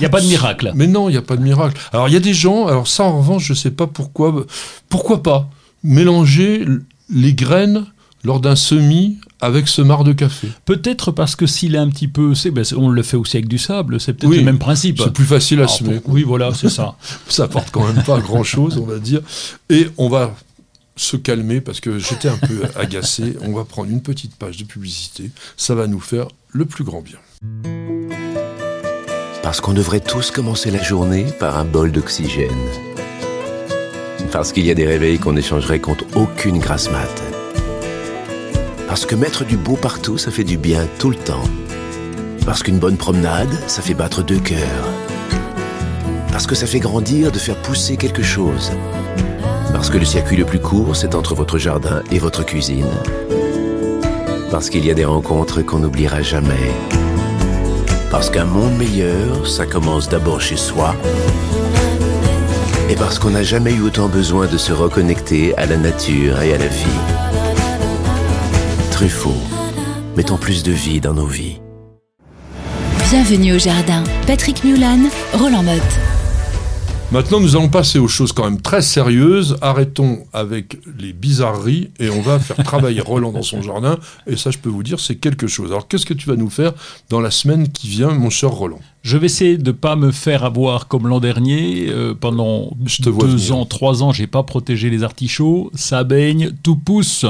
n'y 0.00 0.06
a 0.06 0.08
pas 0.08 0.20
de 0.20 0.26
miracle. 0.26 0.72
Mais 0.74 0.86
non, 0.86 1.08
il 1.08 1.12
n'y 1.12 1.18
a 1.18 1.22
pas 1.22 1.36
de 1.36 1.42
miracle. 1.42 1.80
Alors 1.92 2.08
il 2.08 2.14
y 2.14 2.16
a 2.16 2.20
des 2.20 2.34
gens, 2.34 2.66
alors 2.66 2.88
ça 2.88 3.04
en 3.04 3.18
revanche, 3.18 3.44
je 3.44 3.52
ne 3.52 3.58
sais 3.58 3.70
pas 3.70 3.86
pourquoi, 3.86 4.46
pourquoi 4.88 5.22
pas 5.22 5.48
mélanger 5.82 6.66
les 7.10 7.34
graines 7.34 7.86
lors 8.24 8.40
d'un 8.40 8.56
semis 8.56 9.18
avec 9.40 9.68
ce 9.68 9.82
marc 9.82 10.04
de 10.04 10.12
café. 10.12 10.48
Peut-être 10.64 11.12
parce 11.12 11.36
que 11.36 11.46
s'il 11.46 11.74
est 11.74 11.78
un 11.78 11.90
petit 11.90 12.08
peu, 12.08 12.32
ben, 12.50 12.64
on 12.76 12.88
le 12.88 13.02
fait 13.02 13.18
aussi 13.18 13.36
avec 13.36 13.48
du 13.48 13.58
sable, 13.58 14.00
c'est 14.00 14.14
peut-être 14.14 14.34
le 14.34 14.42
même 14.42 14.58
principe. 14.58 15.00
C'est 15.02 15.12
plus 15.12 15.26
facile 15.26 15.60
à 15.60 15.68
semer. 15.68 16.00
oui, 16.06 16.22
voilà, 16.22 16.54
c'est 16.54 16.70
ça. 16.70 16.96
ça 17.28 17.44
apporte 17.44 17.70
quand 17.70 17.86
même 17.86 18.02
pas 18.02 18.18
grand-chose, 18.20 18.78
on 18.78 18.86
va 18.86 18.98
dire. 18.98 19.20
Et 19.68 19.88
on 19.98 20.08
va 20.08 20.34
se 20.96 21.16
calmer 21.16 21.60
parce 21.60 21.80
que 21.80 21.98
j'étais 21.98 22.28
un 22.28 22.38
peu 22.38 22.62
agacé. 22.76 23.36
On 23.42 23.52
va 23.52 23.64
prendre 23.64 23.90
une 23.90 24.02
petite 24.02 24.34
page 24.36 24.56
de 24.56 24.64
publicité. 24.64 25.30
Ça 25.56 25.74
va 25.74 25.86
nous 25.86 26.00
faire 26.00 26.28
le 26.52 26.64
plus 26.64 26.84
grand 26.84 27.02
bien. 27.02 27.18
Parce 29.44 29.60
qu'on 29.60 29.74
devrait 29.74 30.00
tous 30.00 30.30
commencer 30.30 30.70
la 30.70 30.82
journée 30.82 31.26
par 31.38 31.58
un 31.58 31.66
bol 31.66 31.92
d'oxygène. 31.92 32.48
Parce 34.32 34.52
qu'il 34.52 34.64
y 34.64 34.70
a 34.70 34.74
des 34.74 34.86
réveils 34.86 35.18
qu'on 35.18 35.36
échangerait 35.36 35.80
contre 35.80 36.06
aucune 36.16 36.58
grasse 36.58 36.90
mat. 36.90 37.22
Parce 38.88 39.04
que 39.04 39.14
mettre 39.14 39.44
du 39.44 39.58
beau 39.58 39.76
partout, 39.76 40.16
ça 40.16 40.30
fait 40.30 40.44
du 40.44 40.56
bien 40.56 40.88
tout 40.98 41.10
le 41.10 41.16
temps. 41.16 41.44
Parce 42.46 42.62
qu'une 42.62 42.78
bonne 42.78 42.96
promenade, 42.96 43.52
ça 43.66 43.82
fait 43.82 43.92
battre 43.92 44.22
deux 44.22 44.40
cœurs. 44.40 44.88
Parce 46.32 46.46
que 46.46 46.54
ça 46.54 46.66
fait 46.66 46.80
grandir 46.80 47.30
de 47.30 47.38
faire 47.38 47.60
pousser 47.60 47.98
quelque 47.98 48.22
chose. 48.22 48.72
Parce 49.74 49.90
que 49.90 49.98
le 49.98 50.06
circuit 50.06 50.38
le 50.38 50.46
plus 50.46 50.60
court, 50.60 50.96
c'est 50.96 51.14
entre 51.14 51.34
votre 51.34 51.58
jardin 51.58 52.02
et 52.10 52.18
votre 52.18 52.46
cuisine. 52.46 52.88
Parce 54.50 54.70
qu'il 54.70 54.86
y 54.86 54.90
a 54.90 54.94
des 54.94 55.04
rencontres 55.04 55.60
qu'on 55.60 55.80
n'oubliera 55.80 56.22
jamais. 56.22 56.72
Parce 58.14 58.30
qu'un 58.30 58.44
monde 58.44 58.76
meilleur, 58.76 59.44
ça 59.44 59.66
commence 59.66 60.08
d'abord 60.08 60.40
chez 60.40 60.54
soi. 60.54 60.94
Et 62.88 62.94
parce 62.94 63.18
qu'on 63.18 63.30
n'a 63.30 63.42
jamais 63.42 63.72
eu 63.72 63.80
autant 63.80 64.06
besoin 64.06 64.46
de 64.46 64.56
se 64.56 64.72
reconnecter 64.72 65.52
à 65.58 65.66
la 65.66 65.76
nature 65.76 66.40
et 66.40 66.54
à 66.54 66.58
la 66.58 66.68
vie. 66.68 67.00
Truffaut, 68.92 69.34
mettons 70.16 70.36
plus 70.36 70.62
de 70.62 70.70
vie 70.70 71.00
dans 71.00 71.14
nos 71.14 71.26
vies. 71.26 71.60
Bienvenue 73.10 73.54
au 73.54 73.58
jardin. 73.58 74.04
Patrick 74.28 74.62
Mulan, 74.62 75.10
Roland 75.32 75.64
Motte. 75.64 76.13
Maintenant, 77.14 77.38
nous 77.38 77.54
allons 77.54 77.68
passer 77.68 78.00
aux 78.00 78.08
choses 78.08 78.32
quand 78.32 78.42
même 78.42 78.60
très 78.60 78.82
sérieuses. 78.82 79.56
Arrêtons 79.60 80.26
avec 80.32 80.78
les 80.98 81.12
bizarreries 81.12 81.90
et 82.00 82.10
on 82.10 82.20
va 82.20 82.40
faire 82.40 82.56
travailler 82.56 83.00
Roland 83.06 83.30
dans 83.30 83.42
son 83.42 83.62
jardin. 83.62 84.00
Et 84.26 84.36
ça, 84.36 84.50
je 84.50 84.58
peux 84.58 84.68
vous 84.68 84.82
dire, 84.82 84.98
c'est 84.98 85.14
quelque 85.14 85.46
chose. 85.46 85.70
Alors, 85.70 85.86
qu'est-ce 85.86 86.06
que 86.06 86.12
tu 86.12 86.28
vas 86.28 86.34
nous 86.34 86.50
faire 86.50 86.72
dans 87.10 87.20
la 87.20 87.30
semaine 87.30 87.68
qui 87.68 87.86
vient, 87.86 88.10
mon 88.10 88.30
cher 88.30 88.50
Roland? 88.50 88.80
Je 89.04 89.16
vais 89.16 89.26
essayer 89.26 89.58
de 89.58 89.70
ne 89.70 89.70
pas 89.70 89.94
me 89.94 90.10
faire 90.10 90.42
avoir 90.42 90.88
comme 90.88 91.06
l'an 91.06 91.20
dernier. 91.20 91.86
Euh, 91.88 92.14
pendant 92.14 92.72
deux 93.04 93.52
ans, 93.52 93.64
trois 93.64 94.02
ans, 94.02 94.10
j'ai 94.10 94.26
pas 94.26 94.42
protégé 94.42 94.90
les 94.90 95.04
artichauts. 95.04 95.70
Ça 95.72 96.02
baigne, 96.02 96.50
tout 96.64 96.74
pousse. 96.74 97.26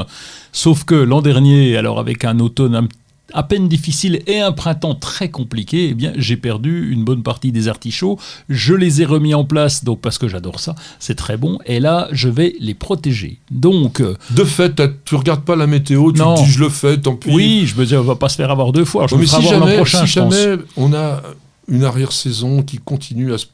Sauf 0.51 0.83
que 0.83 0.95
l'an 0.95 1.21
dernier, 1.21 1.77
alors 1.77 1.99
avec 1.99 2.25
un 2.25 2.39
automne 2.39 2.73
un 2.73 2.87
à 3.33 3.43
peine 3.43 3.67
difficile 3.67 4.21
et 4.27 4.39
un 4.39 4.51
printemps 4.51 4.95
très 4.95 5.29
compliqué, 5.29 5.89
eh 5.89 5.93
bien, 5.93 6.13
j'ai 6.15 6.37
perdu 6.37 6.91
une 6.91 7.03
bonne 7.03 7.23
partie 7.23 7.51
des 7.51 7.67
artichauts. 7.67 8.19
Je 8.49 8.73
les 8.73 9.01
ai 9.01 9.05
remis 9.05 9.33
en 9.33 9.45
place, 9.45 9.83
donc 9.83 10.01
parce 10.01 10.17
que 10.17 10.27
j'adore 10.27 10.59
ça, 10.59 10.75
c'est 10.99 11.15
très 11.15 11.37
bon. 11.37 11.59
Et 11.65 11.79
là, 11.79 12.07
je 12.11 12.29
vais 12.29 12.55
les 12.59 12.73
protéger. 12.73 13.39
Donc, 13.51 14.01
euh, 14.01 14.15
de 14.31 14.43
fait, 14.43 14.81
tu 15.05 15.15
regardes 15.15 15.43
pas 15.43 15.55
la 15.55 15.67
météo, 15.67 16.11
tu 16.11 16.21
dis 16.21 16.51
je 16.51 16.59
le 16.59 16.69
fais, 16.69 16.97
tant 16.97 17.15
pis. 17.15 17.29
Oui, 17.31 17.65
je 17.65 17.79
me 17.79 17.85
dis 17.85 17.95
on 17.95 18.03
va 18.03 18.15
pas 18.15 18.29
se 18.29 18.35
faire 18.35 18.51
avoir 18.51 18.71
deux 18.71 18.85
fois. 18.85 19.07
Je 19.09 19.15
mais 19.15 19.25
si 19.25 19.41
jamais, 19.41 19.77
prochain, 19.77 20.05
si 20.05 20.13
jamais 20.13 20.57
on 20.77 20.93
a 20.93 21.21
une 21.67 21.83
arrière-saison 21.83 22.63
qui 22.63 22.77
continue 22.77 23.33
à 23.33 23.37
se 23.37 23.45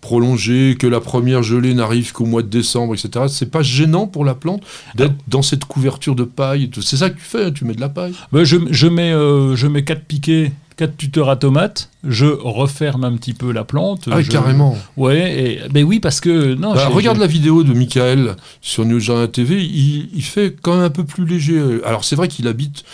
prolonger, 0.00 0.76
que 0.78 0.86
la 0.86 1.00
première 1.00 1.42
gelée 1.42 1.74
n'arrive 1.74 2.12
qu'au 2.12 2.26
mois 2.26 2.42
de 2.42 2.48
décembre, 2.48 2.94
etc. 2.94 3.26
C'est 3.28 3.50
pas 3.50 3.62
gênant 3.62 4.06
pour 4.06 4.24
la 4.24 4.34
plante 4.34 4.62
d'être 4.94 5.14
dans 5.28 5.42
cette 5.42 5.64
couverture 5.64 6.14
de 6.14 6.24
paille. 6.24 6.70
C'est 6.80 6.96
ça 6.96 7.10
que 7.10 7.16
tu 7.16 7.24
fais, 7.24 7.52
tu 7.52 7.64
mets 7.64 7.74
de 7.74 7.80
la 7.80 7.88
paille? 7.88 8.14
Ben 8.32 8.44
je, 8.44 8.56
je, 8.70 8.86
mets, 8.86 9.12
euh, 9.12 9.56
je 9.56 9.66
mets 9.66 9.84
quatre 9.84 10.04
piquets 10.04 10.52
4 10.80 10.96
tuteurs 10.96 11.28
à 11.28 11.36
tomates, 11.36 11.90
je 12.04 12.24
referme 12.24 13.04
un 13.04 13.14
petit 13.18 13.34
peu 13.34 13.52
la 13.52 13.64
plante. 13.64 14.08
Ah, 14.10 14.22
carrément. 14.22 14.78
Ouais, 14.96 15.38
et, 15.38 15.68
ben 15.68 15.84
oui, 15.84 16.00
parce 16.00 16.22
que. 16.22 16.54
Non, 16.54 16.72
bah, 16.72 16.88
regarde 16.88 17.18
la 17.18 17.26
vidéo 17.26 17.64
de 17.64 17.74
Michael 17.74 18.34
sur 18.62 18.86
New 18.86 18.98
Jardin 18.98 19.26
TV, 19.26 19.62
il, 19.62 20.22
fait 20.22 20.56
quand 20.62 20.76
même 20.76 20.84
un 20.84 20.90
peu 20.90 21.04
plus 21.04 21.26
léger. 21.26 21.60
Alors, 21.84 22.02
c'est 22.02 22.16
vrai 22.16 22.28
qu'il 22.28 22.48
habite 22.48 22.84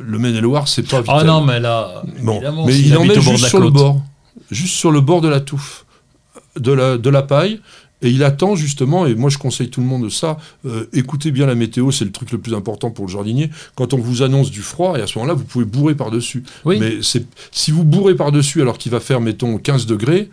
le 0.00 0.18
Maine-et-Loire, 0.18 0.68
c'est 0.68 0.86
pas. 0.86 1.02
Ah 1.08 1.24
non, 1.24 1.42
mais 1.42 1.60
là. 1.60 2.02
Bon, 2.22 2.40
mais 2.66 2.78
il, 2.78 2.96
en 2.96 3.04
met 3.04 3.20
juste 3.20 3.46
sur 3.46 3.60
le 3.60 3.70
bord. 3.70 4.02
Juste 4.50 4.74
sur 4.74 4.90
le 4.90 5.00
bord 5.00 5.20
de 5.20 5.28
la 5.28 5.40
touffe, 5.40 5.84
de 6.56 6.72
la, 6.72 6.98
de 6.98 7.10
la 7.10 7.22
paille. 7.22 7.60
Et 8.02 8.08
il 8.08 8.24
attend 8.24 8.56
justement, 8.56 9.06
et 9.06 9.14
moi 9.14 9.28
je 9.28 9.36
conseille 9.36 9.68
tout 9.68 9.80
le 9.80 9.86
monde 9.86 10.04
de 10.04 10.08
ça, 10.08 10.38
euh, 10.64 10.86
écoutez 10.94 11.30
bien 11.30 11.44
la 11.44 11.54
météo, 11.54 11.90
c'est 11.90 12.06
le 12.06 12.12
truc 12.12 12.32
le 12.32 12.38
plus 12.38 12.54
important 12.54 12.90
pour 12.90 13.04
le 13.04 13.10
jardinier. 13.10 13.50
Quand 13.74 13.92
on 13.92 13.98
vous 13.98 14.22
annonce 14.22 14.50
du 14.50 14.62
froid, 14.62 14.98
et 14.98 15.02
à 15.02 15.06
ce 15.06 15.18
moment-là, 15.18 15.34
vous 15.34 15.44
pouvez 15.44 15.66
bourrer 15.66 15.94
par-dessus. 15.94 16.42
Mais 16.64 17.00
si 17.02 17.70
vous 17.70 17.84
bourrez 17.84 18.14
par-dessus 18.14 18.62
alors 18.62 18.78
qu'il 18.78 18.90
va 18.90 19.00
faire, 19.00 19.20
mettons, 19.20 19.58
15 19.58 19.84
degrés, 19.84 20.30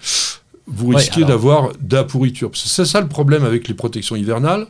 vous 0.66 0.90
risquez 0.90 1.24
d'avoir 1.24 1.72
de 1.82 1.96
la 1.96 2.04
pourriture. 2.04 2.52
C'est 2.54 2.86
ça 2.86 3.02
le 3.02 3.08
problème 3.08 3.44
avec 3.44 3.68
les 3.68 3.74
protections 3.74 4.16
hivernales, 4.16 4.68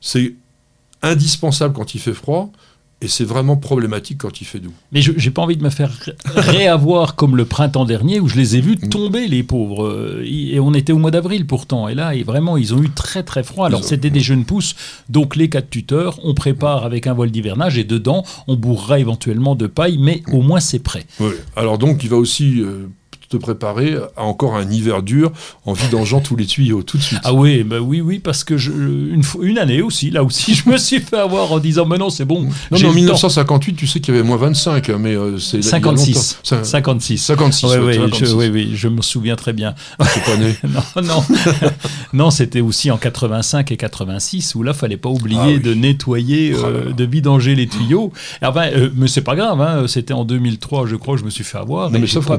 c'est 0.00 0.34
indispensable 1.02 1.74
quand 1.74 1.94
il 1.94 2.00
fait 2.00 2.14
froid, 2.14 2.50
et 3.00 3.08
c'est 3.08 3.24
vraiment 3.24 3.56
problématique 3.56 4.18
quand 4.18 4.40
il 4.40 4.44
fait 4.44 4.60
doux. 4.60 4.72
Mais 4.92 5.02
je 5.02 5.12
n'ai 5.12 5.30
pas 5.30 5.42
envie 5.42 5.56
de 5.56 5.62
me 5.62 5.70
faire 5.70 5.92
réavoir 6.24 7.16
comme 7.16 7.36
le 7.36 7.44
printemps 7.44 7.84
dernier 7.84 8.20
où 8.20 8.28
je 8.28 8.36
les 8.36 8.56
ai 8.56 8.60
vus 8.60 8.76
tomber, 8.76 9.28
les 9.28 9.42
pauvres. 9.42 9.86
Euh, 9.86 10.24
et 10.24 10.58
on 10.58 10.72
était 10.72 10.92
au 10.92 10.98
mois 10.98 11.10
d'avril 11.10 11.46
pourtant. 11.46 11.88
Et 11.88 11.94
là, 11.94 12.14
et 12.14 12.22
vraiment, 12.22 12.56
ils 12.56 12.72
ont 12.72 12.82
eu 12.82 12.90
très 12.90 13.22
très 13.22 13.42
froid. 13.42 13.66
Alors 13.66 13.84
c'était 13.84 14.10
des 14.10 14.20
jeunes 14.20 14.44
pousses. 14.44 14.74
Donc 15.08 15.36
les 15.36 15.48
quatre 15.48 15.68
tuteurs, 15.68 16.18
on 16.24 16.34
prépare 16.34 16.84
avec 16.84 17.06
un 17.06 17.12
voile 17.12 17.30
d'hivernage 17.30 17.76
et 17.76 17.84
dedans, 17.84 18.24
on 18.46 18.56
bourrera 18.56 18.98
éventuellement 18.98 19.54
de 19.54 19.66
paille, 19.66 19.98
mais 19.98 20.22
au 20.32 20.40
moins 20.40 20.60
c'est 20.60 20.78
prêt. 20.78 21.04
Oui. 21.20 21.32
Alors 21.56 21.78
donc 21.78 22.04
il 22.04 22.10
va 22.10 22.16
aussi... 22.16 22.60
Euh, 22.60 22.88
te 23.34 23.40
préparer 23.40 23.96
à 24.16 24.22
encore 24.22 24.54
un 24.54 24.70
hiver 24.70 25.02
dur 25.02 25.32
en 25.66 25.72
vidangeant 25.72 26.20
tous 26.20 26.36
les 26.36 26.46
tuyaux 26.46 26.82
tout 26.82 26.98
de 26.98 27.02
suite. 27.02 27.20
Ah 27.24 27.34
oui, 27.34 27.64
bah 27.64 27.80
oui, 27.80 28.00
oui, 28.00 28.18
parce 28.18 28.44
que 28.44 28.56
je, 28.56 28.70
une, 28.70 29.22
une 29.42 29.58
année 29.58 29.82
aussi, 29.82 30.10
là 30.10 30.22
aussi, 30.22 30.54
je 30.54 30.68
me 30.68 30.76
suis 30.76 31.00
fait 31.00 31.18
avoir 31.18 31.52
en 31.52 31.58
disant, 31.58 31.86
mais 31.86 31.98
non, 31.98 32.10
c'est 32.10 32.24
bon. 32.24 32.42
Non, 32.42 32.50
mais 32.70 32.84
en 32.84 32.92
1958, 32.92 33.74
tu 33.74 33.86
sais 33.86 34.00
qu'il 34.00 34.14
y 34.14 34.18
avait 34.18 34.26
moins 34.26 34.36
25, 34.36 34.88
hein, 34.88 34.96
mais 35.00 35.14
euh, 35.14 35.38
c'est 35.38 35.62
56. 35.62 36.40
56. 36.42 37.18
56. 37.18 37.66
oui, 37.80 37.98
oui, 38.36 38.50
oui, 38.52 38.70
je 38.74 38.88
me 38.88 39.02
souviens 39.02 39.36
très 39.36 39.52
bien. 39.52 39.74
Ah, 39.98 40.04
pas 40.24 40.36
né. 40.36 40.56
non, 40.64 41.02
non, 41.02 41.24
non 42.12 42.30
c'était 42.30 42.60
aussi 42.60 42.90
en 42.90 42.96
85 42.96 43.72
et 43.72 43.76
86 43.76 44.54
où 44.54 44.62
là, 44.62 44.72
fallait 44.72 44.96
pas 44.96 45.08
oublier 45.08 45.56
ah 45.56 45.58
de 45.58 45.74
nettoyer, 45.74 46.52
euh, 46.52 46.86
oh 46.90 46.92
de 46.92 47.04
vidanger 47.04 47.54
les 47.54 47.66
tuyaux. 47.66 48.12
Enfin, 48.42 48.68
euh, 48.74 48.90
mais 48.94 49.08
c'est 49.08 49.22
pas 49.22 49.34
grave, 49.34 49.60
hein, 49.60 49.86
c'était 49.88 50.14
en 50.14 50.24
2003, 50.24 50.86
je 50.86 50.96
crois, 50.96 51.16
je 51.16 51.24
me 51.24 51.30
suis 51.30 51.44
fait 51.44 51.58
avoir. 51.58 51.90
Non, 51.90 51.98
mais 51.98 52.06
ça, 52.06 52.20
pas 52.20 52.38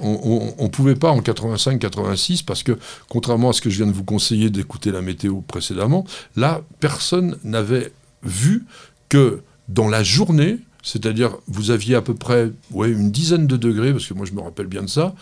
on 0.00 0.25
ne 0.26 0.68
pouvait 0.68 0.94
pas 0.94 1.10
en 1.10 1.20
85-86 1.20 2.44
parce 2.44 2.62
que, 2.62 2.78
contrairement 3.08 3.50
à 3.50 3.52
ce 3.52 3.60
que 3.60 3.70
je 3.70 3.76
viens 3.76 3.86
de 3.86 3.96
vous 3.96 4.04
conseiller 4.04 4.50
d'écouter 4.50 4.90
la 4.90 5.02
météo 5.02 5.40
précédemment, 5.40 6.04
là, 6.36 6.62
personne 6.80 7.38
n'avait 7.44 7.92
vu 8.22 8.64
que 9.08 9.40
dans 9.68 9.88
la 9.88 10.02
journée, 10.02 10.58
c'est-à-dire 10.82 11.36
vous 11.48 11.70
aviez 11.70 11.94
à 11.94 12.02
peu 12.02 12.14
près 12.14 12.50
ouais, 12.70 12.90
une 12.90 13.10
dizaine 13.10 13.46
de 13.46 13.56
degrés, 13.56 13.92
parce 13.92 14.06
que 14.06 14.14
moi 14.14 14.26
je 14.26 14.32
me 14.32 14.40
rappelle 14.40 14.66
bien 14.66 14.82
de 14.82 14.88
ça, 14.88 15.14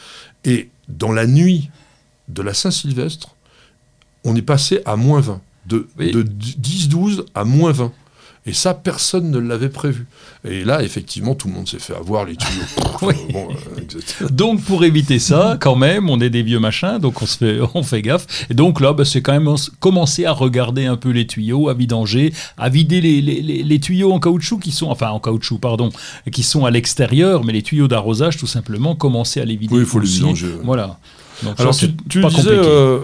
et 0.44 0.70
dans 0.88 1.12
la 1.12 1.26
nuit 1.26 1.70
de 2.28 2.42
la 2.42 2.55
Saint-Sylvestre, 2.55 3.34
on 4.24 4.34
est 4.36 4.42
passé 4.42 4.80
à 4.86 4.96
moins 4.96 5.20
20, 5.20 5.40
de, 5.66 5.88
de 5.98 6.22
10-12 6.22 7.24
à 7.34 7.44
moins 7.44 7.72
20. 7.72 7.92
Et 8.47 8.53
ça, 8.53 8.74
personne 8.74 9.30
ne 9.30 9.38
l'avait 9.38 9.70
prévu. 9.70 10.07
Et 10.47 10.64
là, 10.64 10.82
effectivement, 10.82 11.34
tout 11.34 11.49
le 11.49 11.55
monde 11.55 11.66
s'est 11.66 11.78
fait 11.78 11.95
avoir 11.95 12.26
les 12.26 12.36
tuyaux. 12.36 12.62
Oui. 13.03 13.14
Bon, 13.32 13.49
euh, 13.51 13.80
etc. 13.80 14.26
Donc 14.30 14.62
pour 14.62 14.84
éviter 14.84 15.18
ça, 15.18 15.57
quand 15.61 15.76
même, 15.76 16.09
on 16.11 16.20
est 16.20 16.30
des 16.30 16.42
vieux 16.42 16.59
machins, 16.61 16.99
donc 16.99 17.20
on 17.22 17.26
se 17.26 17.38
fait, 17.38 17.59
on 17.74 17.82
fait 17.82 18.03
gaffe. 18.03 18.47
Et 18.51 18.55
donc 18.55 18.80
là, 18.80 18.92
bah, 18.92 19.05
c'est 19.05 19.20
quand 19.22 19.32
même 19.32 19.53
commencer 19.80 20.24
à 20.26 20.32
regarder 20.32 20.84
un 20.86 20.97
peu 20.97 21.11
les 21.11 21.26
tuyaux, 21.26 21.68
à 21.68 21.74
vidanger, 21.74 22.32
à 22.59 22.68
vider 22.68 23.01
les, 23.01 23.20
les- 23.22 23.40
les- 23.42 23.62
les 23.62 23.80
tuyaux 23.80 24.12
en 24.12 24.20
caoutchouc 24.20 24.59
qui 24.61 24.70
sont, 24.72 24.86
enfin 24.90 25.09
en 25.11 25.20
caoutchouc, 25.20 25.59
pardon, 25.59 25.90
qui 26.30 26.42
sont 26.42 26.64
à 26.66 26.70
l'extérieur, 26.70 27.45
mais 27.45 27.53
les 27.53 27.62
tuyaux 27.62 27.88
d'arrosage, 27.88 28.36
tout 28.36 28.47
simplement, 28.47 28.95
commencer 28.95 29.40
à 29.40 29.45
les 29.45 29.57
vider. 29.57 29.74
Oui, 29.74 29.80
il 29.80 29.86
faut 29.86 30.01
les 30.01 30.07
vidanger. 30.09 30.49
Voilà. 30.62 30.99
Donc, 31.42 31.59
Alors, 31.59 31.74
ça, 31.74 31.86
tu, 31.86 31.92
c'est 31.92 32.09
tu 32.09 32.20
pas 32.20 32.28
disais 32.28 32.51
euh, 32.53 33.01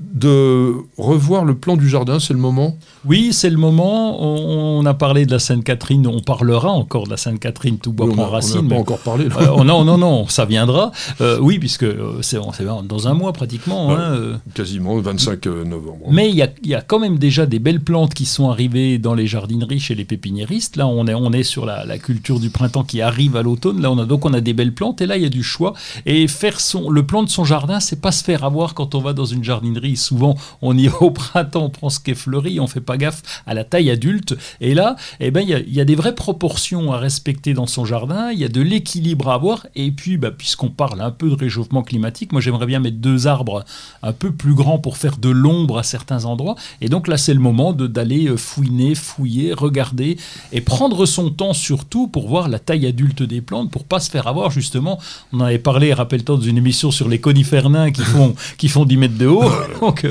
de 0.00 0.74
revoir 0.96 1.44
le 1.44 1.54
plan 1.54 1.76
du 1.76 1.88
jardin, 1.88 2.18
c'est 2.18 2.32
le 2.32 2.38
moment? 2.38 2.76
Oui, 3.04 3.32
c'est 3.32 3.50
le 3.50 3.58
moment. 3.58 4.22
On, 4.22 4.80
on 4.80 4.86
a 4.86 4.94
parlé 4.94 5.26
de 5.26 5.30
la 5.30 5.38
Sainte-Catherine. 5.38 6.06
On 6.06 6.20
parlera 6.20 6.70
encore 6.70 7.04
de 7.04 7.10
la 7.10 7.16
Sainte-Catherine. 7.18 7.78
Tout 7.78 7.92
bois 7.92 8.06
Oui, 8.06 8.14
prend 8.14 8.24
a- 8.24 8.28
on 8.28 8.30
racine. 8.30 8.62
n'a 8.68 8.76
pas 8.76 8.80
encore 8.80 8.98
parlé. 9.00 9.28
là. 9.28 9.36
Euh, 9.40 9.62
non, 9.64 9.84
non, 9.84 9.98
non, 9.98 10.26
ça 10.28 10.46
viendra. 10.46 10.90
Euh, 11.20 11.38
oui, 11.40 11.58
puisque 11.58 11.82
euh, 11.82 12.18
c'est 12.22 12.38
dans 12.84 13.08
un 13.08 13.14
mois 13.14 13.32
pratiquement. 13.34 13.88
Ouais. 13.88 13.94
hein, 13.94 14.12
euh. 14.12 14.36
Quasiment, 14.54 14.96
le 14.96 15.02
25 15.02 15.44
novembre. 15.46 16.06
Mais 16.10 16.30
il 16.30 16.34
y 16.34 16.42
a, 16.42 16.48
il 16.62 16.68
y 16.70 16.74
a 16.74 16.80
quand 16.80 16.98
même 16.98 17.18
déjà 17.18 17.44
des 17.44 17.58
belles 17.58 17.80
plantes 17.82 18.14
qui 18.14 18.24
sont 18.24 18.48
arrivées 18.50 18.98
dans 18.98 19.14
les 19.14 19.26
jardineries 19.26 19.80
chez 19.80 19.94
les 19.94 20.04
pépiniéristes. 20.06 20.76
Là, 20.76 20.86
on 20.86 21.06
est, 21.06 21.14
on 21.14 21.32
est 21.32 21.42
sur 21.42 21.66
la, 21.66 21.84
la 21.84 21.98
culture 21.98 22.40
du 22.40 22.48
printemps 22.50 22.84
qui 22.84 23.02
arrive 23.02 23.36
à 23.36 23.42
l'automne. 23.42 23.82
Là, 23.82 23.90
on 23.90 23.98
a 23.98 24.06
donc 24.06 24.24
on 24.24 24.32
a 24.32 24.40
des 24.40 24.54
belles 24.54 24.74
plantes 24.74 25.00
et 25.02 25.06
là, 25.06 25.16
il 25.18 25.22
y 25.22 25.26
a 25.26 25.30
du 25.30 25.42
choix. 25.42 25.74
Et 26.06 26.26
faire 26.26 26.58
son, 26.60 26.88
le 26.90 27.04
plan 27.04 27.22
de 27.22 27.28
son 27.28 27.44
jardin, 27.44 27.80
c'est 27.80 28.00
pas 28.00 28.12
se 28.12 28.24
faire 28.24 28.44
avoir 28.44 28.72
quand 28.74 28.94
on 28.94 29.00
va 29.00 29.12
dans 29.12 29.26
une 29.26 29.44
jardinerie. 29.44 29.89
Souvent, 29.96 30.36
on 30.62 30.76
y 30.76 30.88
va 30.88 31.02
au 31.02 31.10
printemps, 31.10 31.64
on 31.64 31.70
prend 31.70 31.90
ce 31.90 32.00
qui 32.00 32.12
est 32.12 32.14
fleuri, 32.14 32.60
on 32.60 32.66
fait 32.66 32.80
pas 32.80 32.96
gaffe 32.96 33.22
à 33.46 33.54
la 33.54 33.64
taille 33.64 33.90
adulte. 33.90 34.36
Et 34.60 34.74
là, 34.74 34.96
eh 35.20 35.30
ben, 35.30 35.40
il 35.40 35.74
y 35.74 35.80
a, 35.80 35.84
des 35.84 35.94
vraies 35.94 36.14
proportions 36.14 36.92
à 36.92 36.98
respecter 36.98 37.54
dans 37.54 37.66
son 37.66 37.84
jardin. 37.84 38.30
Il 38.32 38.38
y 38.38 38.44
a 38.44 38.48
de 38.48 38.60
l'équilibre 38.60 39.28
à 39.28 39.34
avoir. 39.34 39.66
Et 39.74 39.90
puis, 39.90 40.16
bah, 40.16 40.30
puisqu'on 40.30 40.68
parle 40.68 41.00
un 41.00 41.10
peu 41.10 41.28
de 41.28 41.34
réchauffement 41.34 41.82
climatique, 41.82 42.32
moi, 42.32 42.40
j'aimerais 42.40 42.66
bien 42.66 42.80
mettre 42.80 42.98
deux 42.98 43.26
arbres 43.26 43.64
un 44.02 44.12
peu 44.12 44.32
plus 44.32 44.54
grands 44.54 44.78
pour 44.78 44.96
faire 44.96 45.16
de 45.16 45.28
l'ombre 45.28 45.78
à 45.78 45.82
certains 45.82 46.24
endroits. 46.24 46.56
Et 46.80 46.88
donc 46.88 47.08
là, 47.08 47.16
c'est 47.16 47.34
le 47.34 47.40
moment 47.40 47.72
d'aller 47.72 48.28
euh, 48.28 48.36
fouiner, 48.36 48.94
fouiller, 48.94 49.52
regarder 49.52 50.16
et 50.52 50.60
prendre 50.60 51.06
son 51.06 51.30
temps 51.30 51.52
surtout 51.52 52.08
pour 52.08 52.28
voir 52.28 52.48
la 52.48 52.58
taille 52.58 52.86
adulte 52.86 53.22
des 53.22 53.40
plantes, 53.40 53.70
pour 53.70 53.84
pas 53.84 54.00
se 54.00 54.10
faire 54.10 54.26
avoir 54.26 54.50
justement. 54.50 54.98
On 55.32 55.40
en 55.40 55.44
avait 55.44 55.58
parlé, 55.58 55.92
rappelle-toi, 55.92 56.36
dans 56.36 56.42
une 56.42 56.58
émission 56.58 56.90
sur 56.90 57.08
les 57.08 57.20
conifères 57.20 57.70
nains 57.70 57.90
qui 57.90 58.02
font, 58.02 58.34
qui 58.58 58.68
font 58.68 58.84
10 58.84 58.96
mètres 58.96 59.18
de 59.18 59.26
haut. 59.26 59.50
donc, 59.80 60.06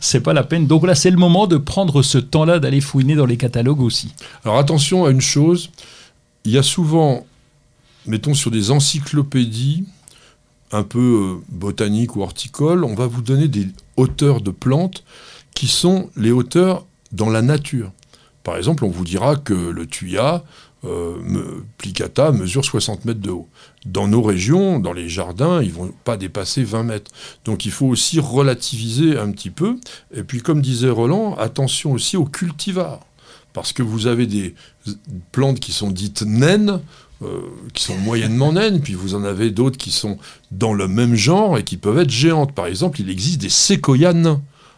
c'est 0.00 0.20
pas 0.20 0.32
la 0.32 0.42
peine. 0.42 0.66
Donc 0.66 0.86
là, 0.86 0.94
c'est 0.94 1.10
le 1.10 1.16
moment 1.16 1.46
de 1.46 1.56
prendre 1.56 2.02
ce 2.02 2.18
temps-là 2.18 2.58
d'aller 2.58 2.80
fouiner 2.80 3.14
dans 3.14 3.26
les 3.26 3.36
catalogues 3.36 3.80
aussi. 3.80 4.14
Alors 4.44 4.58
attention 4.58 5.04
à 5.04 5.10
une 5.10 5.20
chose, 5.20 5.70
il 6.44 6.52
y 6.52 6.58
a 6.58 6.62
souvent, 6.62 7.26
mettons 8.06 8.34
sur 8.34 8.50
des 8.50 8.70
encyclopédies, 8.70 9.84
un 10.72 10.82
peu 10.82 10.98
euh, 11.38 11.44
botaniques 11.48 12.16
ou 12.16 12.22
horticoles, 12.22 12.84
on 12.84 12.94
va 12.94 13.06
vous 13.06 13.22
donner 13.22 13.48
des 13.48 13.68
hauteurs 13.96 14.40
de 14.40 14.50
plantes 14.50 15.04
qui 15.54 15.68
sont 15.68 16.10
les 16.16 16.32
hauteurs 16.32 16.84
dans 17.12 17.30
la 17.30 17.42
nature. 17.42 17.92
Par 18.42 18.56
exemple, 18.56 18.84
on 18.84 18.90
vous 18.90 19.04
dira 19.04 19.36
que 19.36 19.54
le 19.54 19.86
tuya, 19.86 20.44
euh, 20.86 21.64
plicata, 21.78 22.32
mesure 22.32 22.64
60 22.64 23.04
mètres 23.04 23.20
de 23.20 23.30
haut. 23.30 23.48
Dans 23.86 24.08
nos 24.08 24.22
régions, 24.22 24.78
dans 24.78 24.92
les 24.92 25.08
jardins, 25.08 25.62
ils 25.62 25.72
vont 25.72 25.92
pas 26.04 26.16
dépasser 26.16 26.62
20 26.62 26.82
mètres. 26.82 27.10
Donc 27.44 27.64
il 27.64 27.70
faut 27.70 27.86
aussi 27.86 28.20
relativiser 28.20 29.18
un 29.18 29.30
petit 29.30 29.50
peu. 29.50 29.76
Et 30.14 30.22
puis, 30.22 30.40
comme 30.40 30.60
disait 30.60 30.90
Roland, 30.90 31.34
attention 31.36 31.92
aussi 31.92 32.16
aux 32.16 32.24
cultivars. 32.24 33.00
Parce 33.52 33.72
que 33.72 33.82
vous 33.82 34.06
avez 34.08 34.26
des 34.26 34.54
plantes 35.32 35.60
qui 35.60 35.72
sont 35.72 35.90
dites 35.90 36.22
naines, 36.22 36.80
euh, 37.22 37.40
qui 37.72 37.84
sont 37.84 37.96
moyennement 37.96 38.52
naines, 38.54 38.80
puis 38.80 38.94
vous 38.94 39.14
en 39.14 39.24
avez 39.24 39.50
d'autres 39.50 39.78
qui 39.78 39.90
sont 39.90 40.18
dans 40.50 40.74
le 40.74 40.88
même 40.88 41.14
genre 41.14 41.56
et 41.56 41.64
qui 41.64 41.76
peuvent 41.76 41.98
être 41.98 42.10
géantes. 42.10 42.52
Par 42.52 42.66
exemple, 42.66 43.00
il 43.00 43.08
existe 43.08 43.40
des 43.40 43.48
séquoias. 43.48 44.12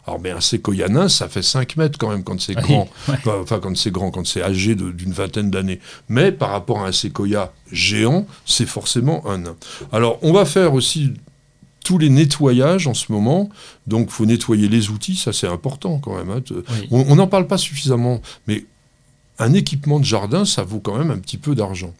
Alors, 0.06 0.20
mais 0.20 0.30
un 0.30 0.40
séquoia 0.40 0.88
nain, 0.88 1.08
ça 1.08 1.28
fait 1.28 1.42
5 1.42 1.76
mètres 1.76 1.98
quand 1.98 2.10
même 2.10 2.22
quand 2.22 2.40
c'est 2.40 2.56
Oui, 2.56 2.62
grand. 2.62 2.88
ouais. 3.08 3.16
Enfin, 3.42 3.58
quand 3.60 3.76
c'est 3.76 3.90
grand, 3.90 4.10
quand 4.10 4.26
c'est 4.26 4.42
âgé 4.42 4.74
d'une 4.76 5.12
vingtaine 5.12 5.50
d'années. 5.50 5.80
Mais 6.08 6.30
par 6.32 6.50
rapport 6.50 6.80
à 6.84 6.88
un 6.88 6.92
séquoia 6.92 7.52
géant, 7.72 8.26
c'est 8.44 8.66
forcément 8.66 9.26
un 9.28 9.38
nain. 9.38 9.56
Alors, 9.92 10.18
on 10.22 10.32
va 10.32 10.44
faire 10.44 10.74
aussi 10.74 11.12
tous 11.84 11.98
les 11.98 12.08
nettoyages 12.08 12.86
en 12.86 12.94
ce 12.94 13.10
moment. 13.10 13.48
Donc, 13.86 14.10
faut 14.10 14.26
nettoyer 14.26 14.68
les 14.68 14.90
outils, 14.90 15.16
ça 15.16 15.32
c'est 15.32 15.46
important 15.48 15.98
quand 15.98 16.16
même. 16.16 16.30
hein. 16.30 16.42
Oui. 16.50 16.88
On 16.90 17.16
n'en 17.16 17.26
parle 17.26 17.46
pas 17.46 17.58
suffisamment, 17.58 18.20
mais 18.46 18.64
un 19.38 19.52
équipement 19.52 20.00
de 20.00 20.04
jardin, 20.04 20.44
ça 20.44 20.62
vaut 20.62 20.78
quand 20.80 20.96
même 20.96 21.10
un 21.10 21.18
petit 21.18 21.36
peu 21.36 21.54
d'argent. 21.54 21.92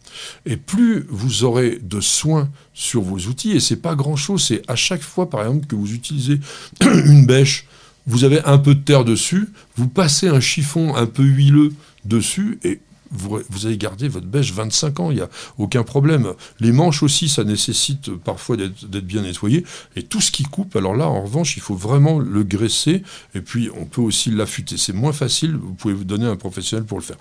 Et 0.45 0.57
plus 0.57 1.05
vous 1.09 1.43
aurez 1.43 1.77
de 1.81 2.01
soins 2.01 2.49
sur 2.73 3.01
vos 3.01 3.17
outils, 3.27 3.51
et 3.51 3.59
c'est 3.59 3.75
pas 3.81 3.95
grand-chose, 3.95 4.43
c'est 4.43 4.61
à 4.67 4.75
chaque 4.75 5.03
fois, 5.03 5.29
par 5.29 5.41
exemple, 5.41 5.67
que 5.67 5.75
vous 5.75 5.93
utilisez 5.93 6.39
une 6.81 7.25
bêche, 7.25 7.67
vous 8.07 8.23
avez 8.23 8.41
un 8.45 8.57
peu 8.57 8.73
de 8.73 8.79
terre 8.79 9.05
dessus, 9.05 9.49
vous 9.75 9.87
passez 9.87 10.27
un 10.29 10.39
chiffon 10.39 10.95
un 10.95 11.05
peu 11.05 11.23
huileux 11.23 11.73
dessus, 12.05 12.57
et 12.63 12.79
vous, 13.11 13.39
vous 13.49 13.65
allez 13.65 13.77
garder 13.77 14.07
votre 14.09 14.25
bêche 14.27 14.51
25 14.51 14.99
ans, 14.99 15.11
il 15.11 15.15
n'y 15.15 15.21
a 15.21 15.29
aucun 15.57 15.83
problème. 15.83 16.33
Les 16.59 16.71
manches 16.73 17.03
aussi, 17.03 17.29
ça 17.29 17.43
nécessite 17.45 18.11
parfois 18.15 18.57
d'être 18.57 19.05
bien 19.05 19.21
nettoyé. 19.21 19.63
Et 19.95 20.03
tout 20.03 20.19
ce 20.19 20.29
qui 20.31 20.43
coupe, 20.43 20.75
alors 20.75 20.93
là, 20.95 21.07
en 21.07 21.21
revanche, 21.23 21.55
il 21.55 21.61
faut 21.61 21.75
vraiment 21.75 22.19
le 22.19 22.43
graisser. 22.43 23.03
Et 23.33 23.39
puis, 23.39 23.69
on 23.79 23.85
peut 23.85 24.01
aussi 24.01 24.29
l'affûter. 24.31 24.75
C'est 24.75 24.91
moins 24.91 25.13
facile, 25.13 25.55
vous 25.55 25.73
pouvez 25.73 25.93
vous 25.93 26.03
donner 26.03 26.25
un 26.25 26.35
professionnel 26.35 26.85
pour 26.85 26.97
le 26.97 27.03
faire. 27.03 27.15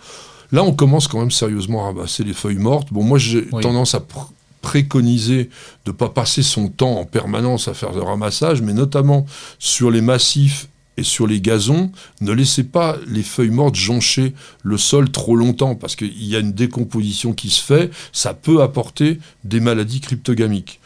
Là, 0.51 0.64
on 0.64 0.72
commence 0.72 1.07
quand 1.07 1.20
même 1.20 1.30
sérieusement 1.30 1.82
à 1.84 1.87
ramasser 1.87 2.24
les 2.24 2.32
feuilles 2.34 2.57
mortes. 2.59 2.89
Bon, 2.93 3.05
moi, 3.05 3.18
j'ai 3.18 3.47
Oui. 3.53 3.62
tendance 3.62 3.95
à 3.95 3.99
pr- 4.01 4.28
préconiser 4.62 5.51
de 5.84 5.91
ne 5.91 5.97
pas 5.97 6.09
passer 6.09 6.43
son 6.43 6.68
temps 6.68 6.99
en 6.99 7.05
permanence 7.05 7.68
à 7.68 7.74
faire 7.74 7.93
le 7.93 8.03
ramassage, 8.03 8.61
mais 8.61 8.72
notamment 8.72 9.24
sur 9.61 9.91
les 9.93 10.01
massifs 10.01 10.68
et 10.97 11.03
sur 11.03 11.26
les 11.26 11.40
gazons, 11.40 11.90
ne 12.20 12.32
laissez 12.32 12.64
pas 12.64 12.97
les 13.07 13.22
feuilles 13.22 13.51
mortes 13.51 13.74
joncher 13.74 14.32
le 14.62 14.78
sol 14.78 15.11
trop 15.11 15.36
longtemps, 15.36 15.74
parce 15.74 15.94
qu'il 15.97 16.24
y 16.24 16.36
a 16.36 16.38
une 16.40 16.53
décomposition 16.53 17.32
qui 17.32 17.51
se 17.51 17.62
fait, 17.62 17.90
ça 18.12 18.32
peut 18.34 18.62
apporter 18.62 19.18
des 19.44 19.61
maladies 19.61 20.01
cryptogamiques. 20.01 20.80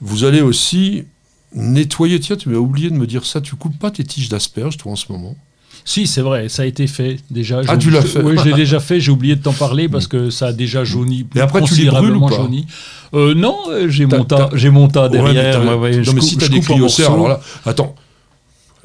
Vous 0.00 0.24
allez 0.24 0.40
aussi 0.40 1.04
nettoyer, 1.54 2.20
tiens, 2.20 2.36
tu 2.36 2.48
m'as 2.50 2.58
oublié 2.58 2.90
de 2.90 2.94
me 2.96 3.06
dire 3.06 3.24
ça, 3.24 3.40
tu 3.40 3.56
coupes 3.56 3.78
pas 3.78 3.90
tes 3.90 4.04
tiges 4.04 4.28
d'asperges, 4.28 4.76
toi, 4.76 4.92
en 4.92 4.96
ce 4.96 5.10
moment? 5.10 5.34
Si, 5.84 6.06
c'est 6.06 6.20
vrai, 6.20 6.50
ça 6.50 6.62
a 6.62 6.66
été 6.66 6.86
fait 6.86 7.16
déjà. 7.30 7.62
Ah, 7.66 7.78
tu 7.78 7.88
l'as 7.90 8.02
fait. 8.02 8.20
Oui, 8.20 8.34
je 8.38 8.44
l'ai 8.44 8.52
déjà 8.52 8.78
fait. 8.78 9.00
J'ai 9.00 9.10
oublié 9.10 9.36
de 9.36 9.42
t'en 9.42 9.54
parler 9.54 9.88
parce 9.88 10.06
que 10.06 10.28
ça 10.28 10.48
a 10.48 10.52
déjà 10.52 10.84
jauni. 10.84 11.26
Et 11.34 11.40
après, 11.40 11.62
tu 11.62 11.74
les 11.76 11.86
brûles 11.86 12.14
ou 12.16 12.26
pas 12.28 12.36
jauni. 12.36 12.66
Euh, 13.14 13.32
Non, 13.34 13.56
euh, 13.70 13.88
j'ai 13.88 14.06
T'as- 14.06 14.18
mon 14.18 14.24
tas, 14.24 14.36
t'as- 14.50 14.56
j'ai 14.56 14.68
mon 14.68 14.88
tas 14.88 15.08
Ouais, 15.08 15.22
mais 15.22 15.32
derrière. 15.32 15.54
t'as- 15.62 15.64
ouais, 15.64 15.74
ouais, 15.80 15.96
non, 15.96 16.02
je 16.02 16.10
mais 16.10 16.20
coupe- 16.20 16.28
si 16.28 16.36
tu 16.36 16.44
as 16.44 16.46
je 16.48 16.52
des 16.52 16.60
cryocères, 16.60 17.12
alors 17.12 17.28
là, 17.28 17.40
attends, 17.64 17.94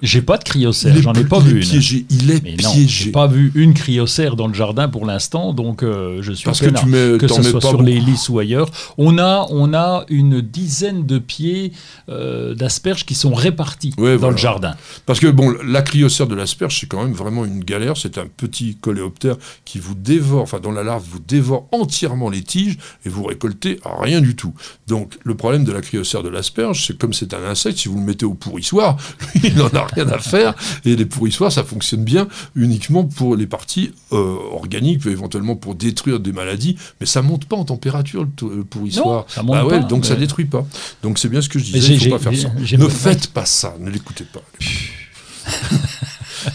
J'ai 0.02 0.22
pas 0.22 0.38
de 0.38 0.44
cryocère, 0.44 0.92
il 0.94 1.00
est, 1.00 1.02
j'en 1.02 1.14
ai 1.14 1.24
pas 1.24 1.38
il 1.40 1.44
vu 1.44 1.60
est 1.60 1.64
une. 1.64 1.70
piégé, 1.70 2.06
il 2.10 2.32
est 2.32 2.44
Mais 2.44 2.54
piégé. 2.56 2.88
j'ai 2.88 3.12
pas 3.12 3.28
vu 3.28 3.52
une 3.56 3.74
cryocère 3.74 4.36
dans 4.36 4.48
le 4.48 4.54
jardin 4.54 4.90
pour 4.90 5.06
l'instant, 5.06 5.54
donc 5.54 5.82
euh, 5.84 6.18
je 6.22 6.34
suis 6.34 6.44
Parce 6.46 6.60
que 6.60 6.70
tu 6.70 6.86
mets, 6.88 7.18
que 7.18 7.28
ce 7.28 7.42
soit 7.42 7.62
sur 7.62 7.72
beaucoup. 7.74 7.84
les 7.84 8.00
lys 8.00 8.28
ou 8.30 8.40
ailleurs. 8.40 8.70
On 8.98 9.18
a, 9.18 9.46
on 9.50 9.74
a 9.74 10.06
une 10.10 10.42
dizaine 10.42 11.06
de 11.06 11.20
pieds 11.20 11.72
euh, 12.10 12.54
d'asperges 12.54 13.06
qui 13.06 13.16
sont 13.16 13.34
répartis 13.34 13.94
Ouais, 13.98 14.14
dans 14.14 14.20
voilà. 14.20 14.32
le 14.36 14.38
jardin. 14.38 14.76
Parce 15.06 15.20
que 15.20 15.28
bon, 15.28 15.54
la 15.66 15.82
cryocère 15.82 16.28
de 16.28 16.36
l'asperge, 16.36 16.80
c'est 16.80 16.88
quand 16.88 17.04
même 17.04 17.14
vraiment 17.14 17.46
une 17.46 17.64
galère. 17.64 17.96
C'est 17.96 18.18
un 18.18 18.26
petit 18.28 18.76
coléoptère 18.76 19.38
qui 19.64 19.80
vous 19.80 19.96
dévore, 19.96 20.42
enfin 20.44 20.60
dans 20.60 20.72
la 20.72 20.84
larve, 20.84 21.04
vous 21.10 21.20
dévore 21.26 21.68
entièrement 21.72 22.30
les 22.30 22.42
tiges 22.42 22.78
et 23.06 23.10
vous 23.10 23.24
récoltez 23.24 23.80
rien 24.02 24.20
du 24.22 24.36
tout. 24.36 24.54
Donc 24.88 25.18
le 25.24 25.36
problème 25.36 25.64
de 25.64 25.72
la 25.72 25.82
cryocère 25.82 26.24
de 26.24 26.30
l'asperge, 26.30 26.86
c'est 26.88 26.98
comme 26.98 27.14
c'est 27.14 27.34
un 27.34 27.44
insecte, 27.44 27.78
si 27.78 27.88
vous 27.88 27.98
le 28.00 28.06
mettez 28.06 28.26
au 28.26 28.34
pourrissoir, 28.34 28.98
il 29.44 29.56
n'en 29.56 29.68
a 29.68 29.83
rien 29.88 30.08
à 30.10 30.18
faire. 30.20 30.54
Et 30.86 30.96
les 30.96 31.06
pourrissoirs, 31.06 31.52
ça 31.52 31.64
fonctionne 31.64 32.04
bien 32.04 32.28
uniquement 32.56 33.04
pour 33.04 33.36
les 33.36 33.48
parties 33.48 33.94
euh, 34.12 34.36
organiques, 34.52 35.06
éventuellement 35.06 35.56
pour 35.56 35.76
détruire 35.76 36.20
des 36.20 36.32
maladies, 36.32 36.78
mais 37.00 37.06
ça 37.06 37.22
monte 37.22 37.46
pas 37.46 37.56
en 37.56 37.66
température 37.66 38.24
le, 38.42 38.64
pourrissoir. 38.64 39.06
Non, 39.20 39.26
ça 39.28 39.44
monte 39.44 39.56
Bah 39.56 39.66
ouais, 39.66 39.80
pas, 39.82 39.86
donc 39.88 40.06
ça 40.06 40.16
détruit 40.16 40.46
pas. 40.46 40.66
Donc 41.02 41.20
c'est 41.20 41.30
bien 41.30 41.42
ce 41.42 41.50
que 41.50 41.60
je 41.60 41.66
disais, 41.66 41.94
il 41.94 42.00
j'ai- 42.00 42.10
faut 42.10 42.18
pas 42.18 42.22
faire 42.24 42.34
j'ai- 42.34 42.42
ça. 42.42 42.52
j'ai- 42.62 42.78
Ne 42.78 42.88
faites 42.88 43.28
pas 43.28 43.46
ça, 43.46 43.76
ne 43.80 43.90
l'écoutez 43.90 44.26
pas. 44.26 44.42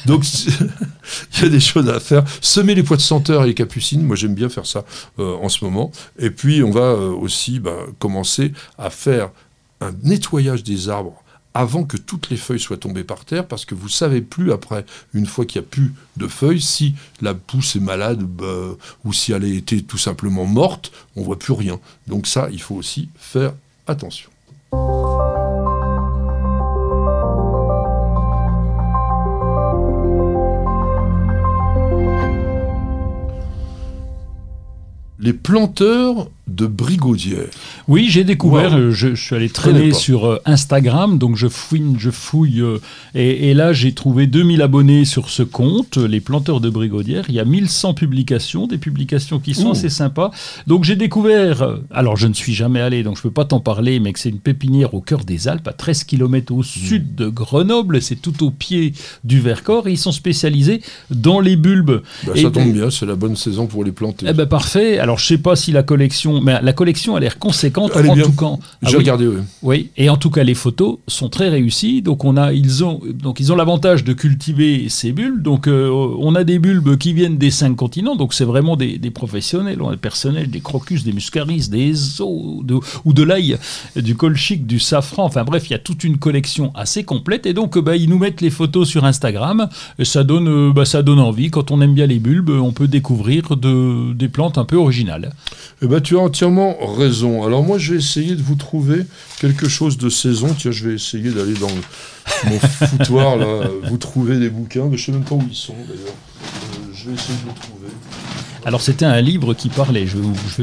Donc, 0.06 0.24
il 1.36 1.42
y 1.42 1.46
a 1.46 1.48
des 1.48 1.60
choses 1.60 1.88
à 1.88 1.98
faire. 2.00 2.22
Semer 2.40 2.74
les 2.74 2.82
pois 2.82 2.96
de 2.96 3.02
senteur 3.02 3.44
et 3.44 3.48
les 3.48 3.54
capucines, 3.54 4.02
moi 4.02 4.16
j'aime 4.16 4.34
bien 4.34 4.48
faire 4.48 4.66
ça 4.66 4.84
euh, 5.18 5.36
en 5.40 5.48
ce 5.48 5.64
moment. 5.64 5.90
Et 6.18 6.30
puis, 6.30 6.62
on 6.62 6.70
va 6.70 6.80
euh, 6.80 7.10
aussi 7.10 7.58
bah, 7.58 7.76
commencer 7.98 8.52
à 8.76 8.90
faire 8.90 9.30
un 9.80 9.92
nettoyage 10.02 10.62
des 10.62 10.88
arbres 10.88 11.22
avant 11.58 11.82
que 11.82 11.96
toutes 11.96 12.30
les 12.30 12.36
feuilles 12.36 12.60
soient 12.60 12.76
tombées 12.76 13.02
par 13.02 13.24
terre, 13.24 13.44
parce 13.44 13.64
que 13.64 13.74
vous 13.74 13.88
savez 13.88 14.20
plus 14.20 14.52
après, 14.52 14.86
une 15.12 15.26
fois 15.26 15.44
qu'il 15.44 15.60
n'y 15.60 15.66
a 15.66 15.68
plus 15.68 15.92
de 16.16 16.28
feuilles, 16.28 16.60
si 16.60 16.94
la 17.20 17.34
pousse 17.34 17.74
est 17.74 17.80
malade 17.80 18.22
bah, 18.22 18.76
ou 19.04 19.12
si 19.12 19.32
elle 19.32 19.42
a 19.42 19.48
été 19.48 19.82
tout 19.82 19.98
simplement 19.98 20.46
morte, 20.46 20.92
on 21.16 21.22
voit 21.22 21.36
plus 21.36 21.54
rien. 21.54 21.80
Donc 22.06 22.28
ça, 22.28 22.48
il 22.52 22.62
faut 22.62 22.76
aussi 22.76 23.08
faire 23.16 23.54
attention. 23.88 24.30
les 35.20 35.32
planteurs 35.32 36.30
de 36.48 36.66
brigaudières. 36.66 37.48
Oui, 37.86 38.08
j'ai 38.08 38.24
découvert, 38.24 38.74
euh, 38.74 38.90
je, 38.90 39.14
suis 39.14 39.34
allé 39.34 39.48
traîner 39.48 39.92
sur 39.92 40.26
euh, 40.26 40.38
Instagram, 40.44 41.18
donc 41.18 41.36
je 41.36 41.46
fouine, 41.46 41.96
je 41.98 42.10
fouille, 42.10 42.60
euh, 42.60 42.78
et, 43.14 43.54
là 43.54 43.72
j'ai 43.72 43.92
trouvé 43.92 44.26
2000 44.26 44.62
abonnés 44.62 45.04
sur 45.04 45.28
ce 45.28 45.42
compte, 45.42 45.96
les 45.96 46.20
planteurs 46.20 46.60
de 46.60 46.70
brigaudières. 46.70 47.26
Il 47.28 47.34
y 47.34 47.40
a 47.40 47.44
1100 47.44 47.94
publications, 47.94 48.66
des 48.66 48.78
publications 48.78 49.38
qui 49.38 49.54
sont 49.54 49.72
assez 49.72 49.88
sympas. 49.88 50.30
Donc 50.66 50.84
j'ai 50.84 50.96
découvert, 50.96 51.78
alors 51.90 52.16
je 52.16 52.26
ne 52.26 52.34
suis 52.34 52.54
jamais 52.54 52.80
allé, 52.80 53.02
donc 53.02 53.16
je 53.16 53.20
ne 53.20 53.22
peux 53.24 53.30
pas 53.30 53.44
t'en 53.44 53.60
parler, 53.60 54.00
mais 54.00 54.12
que 54.12 54.18
c'est 54.18 54.30
une 54.30 54.40
pépinière 54.40 54.94
au 54.94 55.00
cœur 55.00 55.24
des 55.24 55.48
Alpes, 55.48 55.68
à 55.68 55.72
13 55.72 56.04
km 56.04 56.54
au 56.54 56.62
sud 56.62 57.14
de 57.14 57.28
Grenoble, 57.28 58.00
c'est 58.02 58.16
tout 58.16 58.44
au 58.44 58.50
pied 58.50 58.92
du 59.24 59.40
Vercors, 59.40 59.88
et 59.88 59.92
ils 59.92 59.98
sont 59.98 60.12
spécialisés 60.12 60.82
dans 61.10 61.40
les 61.40 61.56
bulbes. 61.56 62.02
Bah, 62.26 62.32
ça 62.34 62.50
tombe 62.50 62.72
bien, 62.72 62.90
c'est 62.90 63.06
la 63.06 63.16
bonne 63.16 63.36
saison 63.36 63.66
pour 63.66 63.84
les 63.84 63.92
planter. 63.92 64.26
Eh 64.28 64.32
ben 64.32 64.46
parfait. 64.46 64.98
Alors 64.98 65.18
je 65.18 65.26
sais 65.26 65.38
pas 65.38 65.56
si 65.56 65.72
la 65.72 65.82
collection, 65.82 66.37
mais 66.42 66.60
la 66.62 66.72
collection 66.72 67.16
a 67.16 67.20
l'air 67.20 67.38
conséquente 67.38 67.96
en 67.96 68.14
tout 68.14 68.32
cas. 68.32 68.56
J'ai 68.82 68.94
ah 68.94 68.98
regardé, 68.98 69.26
oui. 69.26 69.36
Oui, 69.62 69.90
et 69.96 70.08
en 70.08 70.16
tout 70.16 70.30
cas 70.30 70.44
les 70.44 70.54
photos 70.54 70.98
sont 71.06 71.28
très 71.28 71.48
réussies. 71.48 72.02
Donc 72.02 72.24
on 72.24 72.36
a, 72.36 72.52
ils 72.52 72.84
ont, 72.84 73.00
donc 73.12 73.40
ils 73.40 73.52
ont 73.52 73.56
l'avantage 73.56 74.04
de 74.04 74.12
cultiver 74.12 74.88
ces 74.88 75.12
bulbes. 75.12 75.42
Donc 75.42 75.66
euh, 75.66 75.90
on 76.18 76.34
a 76.34 76.44
des 76.44 76.58
bulbes 76.58 76.96
qui 76.96 77.12
viennent 77.12 77.38
des 77.38 77.50
cinq 77.50 77.76
continents. 77.76 78.16
Donc 78.16 78.34
c'est 78.34 78.44
vraiment 78.44 78.76
des, 78.76 78.98
professionnels, 79.10 79.80
on 79.82 79.88
a 79.88 79.92
des 79.92 79.96
personnels, 79.96 80.50
des 80.50 80.60
crocus, 80.60 81.04
des 81.04 81.12
muscaris, 81.12 81.68
des 81.68 82.20
os 82.20 82.62
ou 83.04 83.12
de 83.12 83.22
l'ail, 83.22 83.58
du 83.96 84.14
colchique, 84.14 84.66
du 84.66 84.78
safran. 84.78 85.24
Enfin 85.24 85.44
bref, 85.44 85.68
il 85.68 85.72
y 85.72 85.76
a 85.76 85.78
toute 85.78 86.04
une 86.04 86.18
collection 86.18 86.72
assez 86.74 87.04
complète. 87.04 87.46
Et 87.46 87.54
donc 87.54 87.78
bah, 87.78 87.96
ils 87.96 88.08
nous 88.08 88.18
mettent 88.18 88.40
les 88.40 88.50
photos 88.50 88.88
sur 88.88 89.04
Instagram. 89.04 89.68
Et 89.98 90.04
ça 90.04 90.24
donne, 90.24 90.48
euh, 90.48 90.72
bah, 90.72 90.84
ça 90.84 91.02
donne 91.02 91.20
envie. 91.20 91.50
Quand 91.50 91.70
on 91.70 91.80
aime 91.80 91.94
bien 91.94 92.06
les 92.06 92.18
bulbes, 92.18 92.50
on 92.50 92.72
peut 92.72 92.88
découvrir 92.88 93.56
de, 93.56 94.12
des 94.12 94.28
plantes 94.28 94.58
un 94.58 94.64
peu 94.64 94.76
originales. 94.76 95.32
Eh 95.82 95.86
ben, 95.86 96.00
tu 96.00 96.16
as 96.16 96.20
entièrement 96.28 96.76
raison. 96.96 97.44
Alors 97.44 97.64
moi, 97.64 97.78
je 97.78 97.92
vais 97.92 97.98
essayer 97.98 98.34
de 98.34 98.42
vous 98.42 98.54
trouver 98.54 99.04
quelque 99.40 99.68
chose 99.68 99.96
de 99.96 100.10
saison. 100.10 100.54
Tiens, 100.56 100.70
je 100.70 100.88
vais 100.88 100.94
essayer 100.94 101.30
d'aller 101.30 101.54
dans 101.54 101.70
mon 102.44 102.58
foutoir, 102.58 103.36
là, 103.36 103.46
vous 103.88 103.96
trouver 103.96 104.38
des 104.38 104.50
bouquins. 104.50 104.86
Mais 104.90 104.98
je 104.98 105.06
sais 105.06 105.12
même 105.12 105.24
pas 105.24 105.34
où 105.34 105.44
ils 105.48 105.56
sont, 105.56 105.74
d'ailleurs. 105.88 106.14
Euh, 106.14 106.94
je 106.94 107.08
vais 107.08 107.14
essayer 107.14 107.34
de 107.34 107.48
vous 107.48 107.60
trouver. 107.60 107.88
Alors 108.66 108.82
c'était 108.82 109.06
un 109.06 109.20
livre 109.22 109.54
qui 109.54 109.70
parlait, 109.70 110.06
je, 110.06 110.18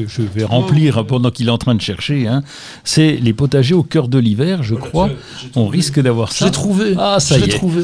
je, 0.07 0.21
vais 0.21 0.43
remplir 0.43 1.07
pendant 1.07 1.31
qu'il 1.31 1.47
est 1.47 1.51
en 1.51 1.57
train 1.57 1.73
de 1.73 1.81
chercher. 1.81 2.27
Hein. 2.27 2.43
C'est 2.83 3.15
Les 3.15 3.33
potagers 3.33 3.73
au 3.73 3.81
cœur 3.81 4.09
de 4.09 4.19
l'hiver, 4.19 4.61
je 4.61 4.75
crois. 4.75 5.09
On 5.55 5.67
risque 5.67 5.99
d'avoir 5.99 6.31
ça. 6.31 6.45
J'ai 6.45 6.51
trouvé. 6.51 6.93
Ah, 6.99 7.19
ça 7.19 7.39
y 7.39 7.43
est. 7.43 7.47
trouvé. 7.47 7.83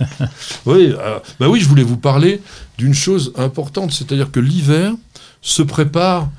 oui, 0.66 0.94
euh, 0.98 1.18
bah 1.38 1.48
oui, 1.48 1.60
je 1.60 1.68
voulais 1.68 1.82
vous 1.82 1.98
parler 1.98 2.40
d'une 2.78 2.94
chose 2.94 3.34
importante, 3.36 3.92
c'est-à-dire 3.92 4.30
que 4.30 4.40
l'hiver 4.40 4.94
se 5.42 5.62
prépare 5.62 6.30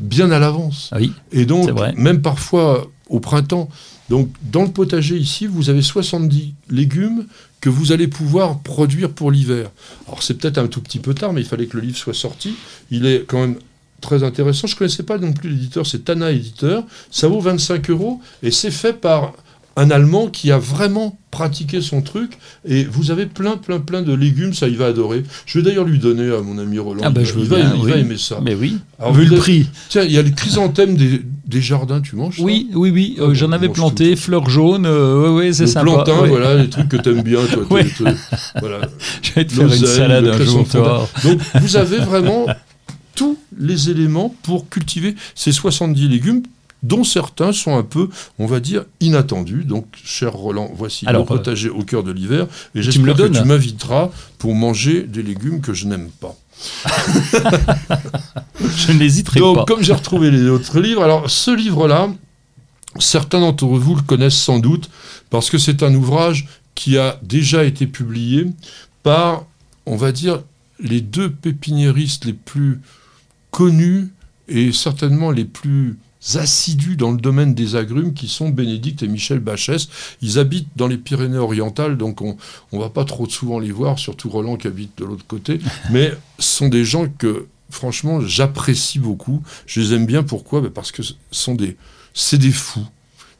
bien 0.00 0.30
à 0.30 0.38
l'avance. 0.38 0.90
Oui, 0.96 1.12
et 1.32 1.46
donc, 1.46 1.70
même 1.96 2.22
parfois 2.22 2.90
au 3.08 3.20
printemps. 3.20 3.68
Donc, 4.08 4.28
dans 4.42 4.62
le 4.62 4.70
potager 4.70 5.16
ici, 5.16 5.46
vous 5.46 5.70
avez 5.70 5.82
70 5.82 6.54
légumes 6.68 7.26
que 7.60 7.68
vous 7.68 7.92
allez 7.92 8.08
pouvoir 8.08 8.60
produire 8.60 9.10
pour 9.10 9.30
l'hiver. 9.30 9.70
Alors, 10.06 10.22
c'est 10.22 10.34
peut-être 10.34 10.58
un 10.58 10.66
tout 10.66 10.80
petit 10.80 10.98
peu 10.98 11.14
tard, 11.14 11.32
mais 11.32 11.42
il 11.42 11.46
fallait 11.46 11.66
que 11.66 11.76
le 11.76 11.82
livre 11.82 11.96
soit 11.96 12.14
sorti. 12.14 12.54
Il 12.90 13.06
est 13.06 13.24
quand 13.26 13.40
même 13.40 13.56
très 14.00 14.22
intéressant. 14.22 14.66
Je 14.66 14.74
ne 14.74 14.78
connaissais 14.78 15.02
pas 15.02 15.18
non 15.18 15.32
plus 15.32 15.50
l'éditeur, 15.50 15.86
c'est 15.86 16.04
Tana 16.04 16.32
Éditeur. 16.32 16.84
Ça 17.10 17.28
vaut 17.28 17.40
25 17.40 17.90
euros 17.90 18.20
et 18.42 18.50
c'est 18.50 18.70
fait 18.70 18.94
par 18.94 19.34
un 19.76 19.90
Allemand 19.90 20.28
qui 20.28 20.50
a 20.50 20.58
vraiment 20.58 21.18
pratiqué 21.30 21.80
son 21.80 22.02
truc. 22.02 22.38
Et 22.66 22.84
vous 22.84 23.10
avez 23.10 23.26
plein, 23.26 23.56
plein, 23.56 23.78
plein 23.78 24.02
de 24.02 24.12
légumes, 24.12 24.52
ça 24.52 24.68
il 24.68 24.76
va 24.76 24.86
adorer. 24.86 25.22
Je 25.46 25.58
vais 25.58 25.64
d'ailleurs 25.64 25.84
lui 25.84 25.98
donner 25.98 26.30
à 26.32 26.40
mon 26.40 26.58
ami 26.58 26.78
Roland. 26.78 27.02
Ah 27.04 27.10
bah, 27.10 27.22
je 27.24 27.34
il, 27.38 27.44
va, 27.46 27.96
aimer 27.96 28.18
ça. 28.18 28.40
Mais 28.42 28.54
oui, 28.54 28.78
vu 29.12 29.24
le 29.26 29.36
prix. 29.36 29.68
Tiens, 29.88 30.02
il 30.02 30.12
y 30.12 30.18
a 30.18 30.22
les 30.22 30.32
chrysanthèmes 30.32 30.96
des, 30.96 31.22
des 31.46 31.60
jardins, 31.60 32.00
tu 32.00 32.16
manges 32.16 32.38
ça 32.38 32.42
Oui, 32.42 32.68
oui, 32.74 32.90
oui. 32.90 33.16
Euh, 33.20 33.34
j'en 33.34 33.52
avais 33.52 33.68
planté, 33.68 34.16
fleurs 34.16 34.50
jaunes. 34.50 34.86
Euh, 34.86 35.36
oui, 35.36 35.54
c'est 35.54 35.66
sympa. 35.66 36.04
plantain, 36.04 36.26
voilà, 36.26 36.56
les 36.56 36.68
trucs 36.68 36.88
que 36.88 36.96
tu 36.96 37.10
aimes 37.10 37.22
bien. 37.22 37.40
Toi, 37.46 37.64
voilà. 38.60 38.80
Je 39.22 39.32
vais 39.32 39.44
te 39.44 39.52
faire 39.52 39.66
une 39.66 39.86
salade 39.86 40.26
un 40.26 40.44
jour. 40.44 40.66
Donc, 41.24 41.40
vous 41.60 41.76
avez 41.76 41.98
vraiment 41.98 42.46
tous 43.14 43.38
les 43.58 43.90
éléments 43.90 44.34
pour 44.42 44.68
cultiver 44.68 45.14
ces 45.34 45.52
70 45.52 46.08
légumes 46.08 46.42
dont 46.82 47.04
certains 47.04 47.52
sont 47.52 47.76
un 47.76 47.82
peu, 47.82 48.08
on 48.38 48.46
va 48.46 48.60
dire, 48.60 48.84
inattendus. 49.00 49.64
Donc, 49.64 49.86
cher 50.02 50.32
Roland, 50.32 50.70
voici 50.74 51.06
le 51.06 51.24
potager 51.24 51.68
au 51.68 51.82
cœur 51.82 52.02
de 52.02 52.12
l'hiver. 52.12 52.46
Et 52.74 52.82
j'espère 52.82 53.14
que 53.14 53.28
tu 53.28 53.44
m'inviteras 53.44 54.10
pour 54.38 54.54
manger 54.54 55.02
des 55.02 55.22
légumes 55.22 55.60
que 55.60 55.74
je 55.74 55.86
n'aime 55.86 56.10
pas. 56.20 56.34
je 58.76 58.92
n'hésiterai 58.92 59.40
pas. 59.40 59.46
Donc, 59.46 59.68
comme 59.68 59.82
j'ai 59.82 59.92
retrouvé 59.92 60.30
les 60.30 60.48
autres 60.48 60.80
livres, 60.80 61.02
alors 61.02 61.30
ce 61.30 61.50
livre-là, 61.50 62.08
certains 62.98 63.40
d'entre 63.40 63.66
vous 63.66 63.96
le 63.96 64.02
connaissent 64.02 64.34
sans 64.40 64.58
doute, 64.58 64.90
parce 65.30 65.50
que 65.50 65.58
c'est 65.58 65.82
un 65.82 65.94
ouvrage 65.94 66.48
qui 66.74 66.98
a 66.98 67.18
déjà 67.22 67.64
été 67.64 67.86
publié 67.86 68.46
par, 69.02 69.44
on 69.86 69.96
va 69.96 70.12
dire, 70.12 70.42
les 70.78 71.00
deux 71.00 71.30
pépiniéristes 71.30 72.24
les 72.24 72.32
plus 72.32 72.80
connus 73.50 74.08
et 74.48 74.72
certainement 74.72 75.30
les 75.30 75.44
plus 75.44 75.98
assidus 76.34 76.96
dans 76.96 77.12
le 77.12 77.20
domaine 77.20 77.54
des 77.54 77.76
agrumes 77.76 78.12
qui 78.12 78.28
sont 78.28 78.48
Bénédicte 78.48 79.02
et 79.02 79.08
Michel 79.08 79.38
Bachès. 79.38 79.88
Ils 80.22 80.38
habitent 80.38 80.68
dans 80.76 80.86
les 80.86 80.98
Pyrénées-Orientales, 80.98 81.96
donc 81.96 82.20
on 82.22 82.36
ne 82.72 82.78
va 82.78 82.90
pas 82.90 83.04
trop 83.04 83.28
souvent 83.28 83.58
les 83.58 83.72
voir, 83.72 83.98
surtout 83.98 84.28
Roland 84.28 84.56
qui 84.56 84.66
habite 84.66 84.98
de 84.98 85.04
l'autre 85.04 85.26
côté, 85.26 85.60
mais 85.90 86.12
ce 86.38 86.56
sont 86.58 86.68
des 86.68 86.84
gens 86.84 87.06
que 87.08 87.46
franchement 87.70 88.20
j'apprécie 88.20 88.98
beaucoup. 88.98 89.42
Je 89.66 89.80
les 89.80 89.94
aime 89.94 90.06
bien, 90.06 90.22
pourquoi? 90.22 90.60
Ben, 90.60 90.70
Parce 90.70 90.92
que 90.92 91.02
sont 91.30 91.54
des, 91.54 91.76
c'est 92.14 92.38
des 92.38 92.52
fous. 92.52 92.86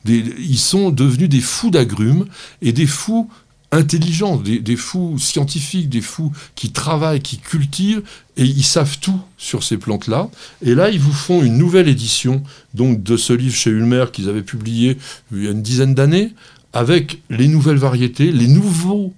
ils 0.07 0.59
sont 0.59 0.91
devenus 0.91 1.29
des 1.29 1.41
fous 1.41 1.71
d'agrumes 1.71 2.27
et 2.63 2.73
des 2.73 2.87
fous 2.87 3.29
intelligents, 3.73 4.37
des, 4.37 4.77
fous 4.77 5.19
scientifiques, 5.19 5.89
des 5.89 6.01
fous 6.01 6.33
qui 6.55 6.73
travaillent, 6.73 7.21
qui 7.21 7.39
cultivent, 7.39 8.03
et 8.37 8.45
ils 8.45 8.65
savent 8.65 8.99
tout 8.99 9.21
sur 9.39 9.63
ces 9.63 9.77
plantes-là. 9.77 10.29
Et 10.63 10.75
là, 10.75 10.91
ils 10.91 10.99
vous 10.99 11.13
font 11.13 11.43
une 11.43 11.57
nouvelle 11.57 11.89
édition 11.89 12.43
donc 12.75 13.03
de 13.03 13.17
ce 13.17 13.33
livre 13.33 13.55
chez 13.55 13.71
Ulmer 13.71 14.07
qu'ils 14.13 14.29
avaient 14.29 14.43
publié 14.43 14.99
il 15.33 15.45
y 15.45 15.49
a 15.49 15.53
une 15.53 15.63
dizaine 15.63 15.95
d'années, 15.95 16.33
avec 16.73 17.21
les 17.31 17.49
nouvelles 17.49 17.77
variétés, 17.77 18.33
les 18.33 18.49
nouveaux 18.49 19.13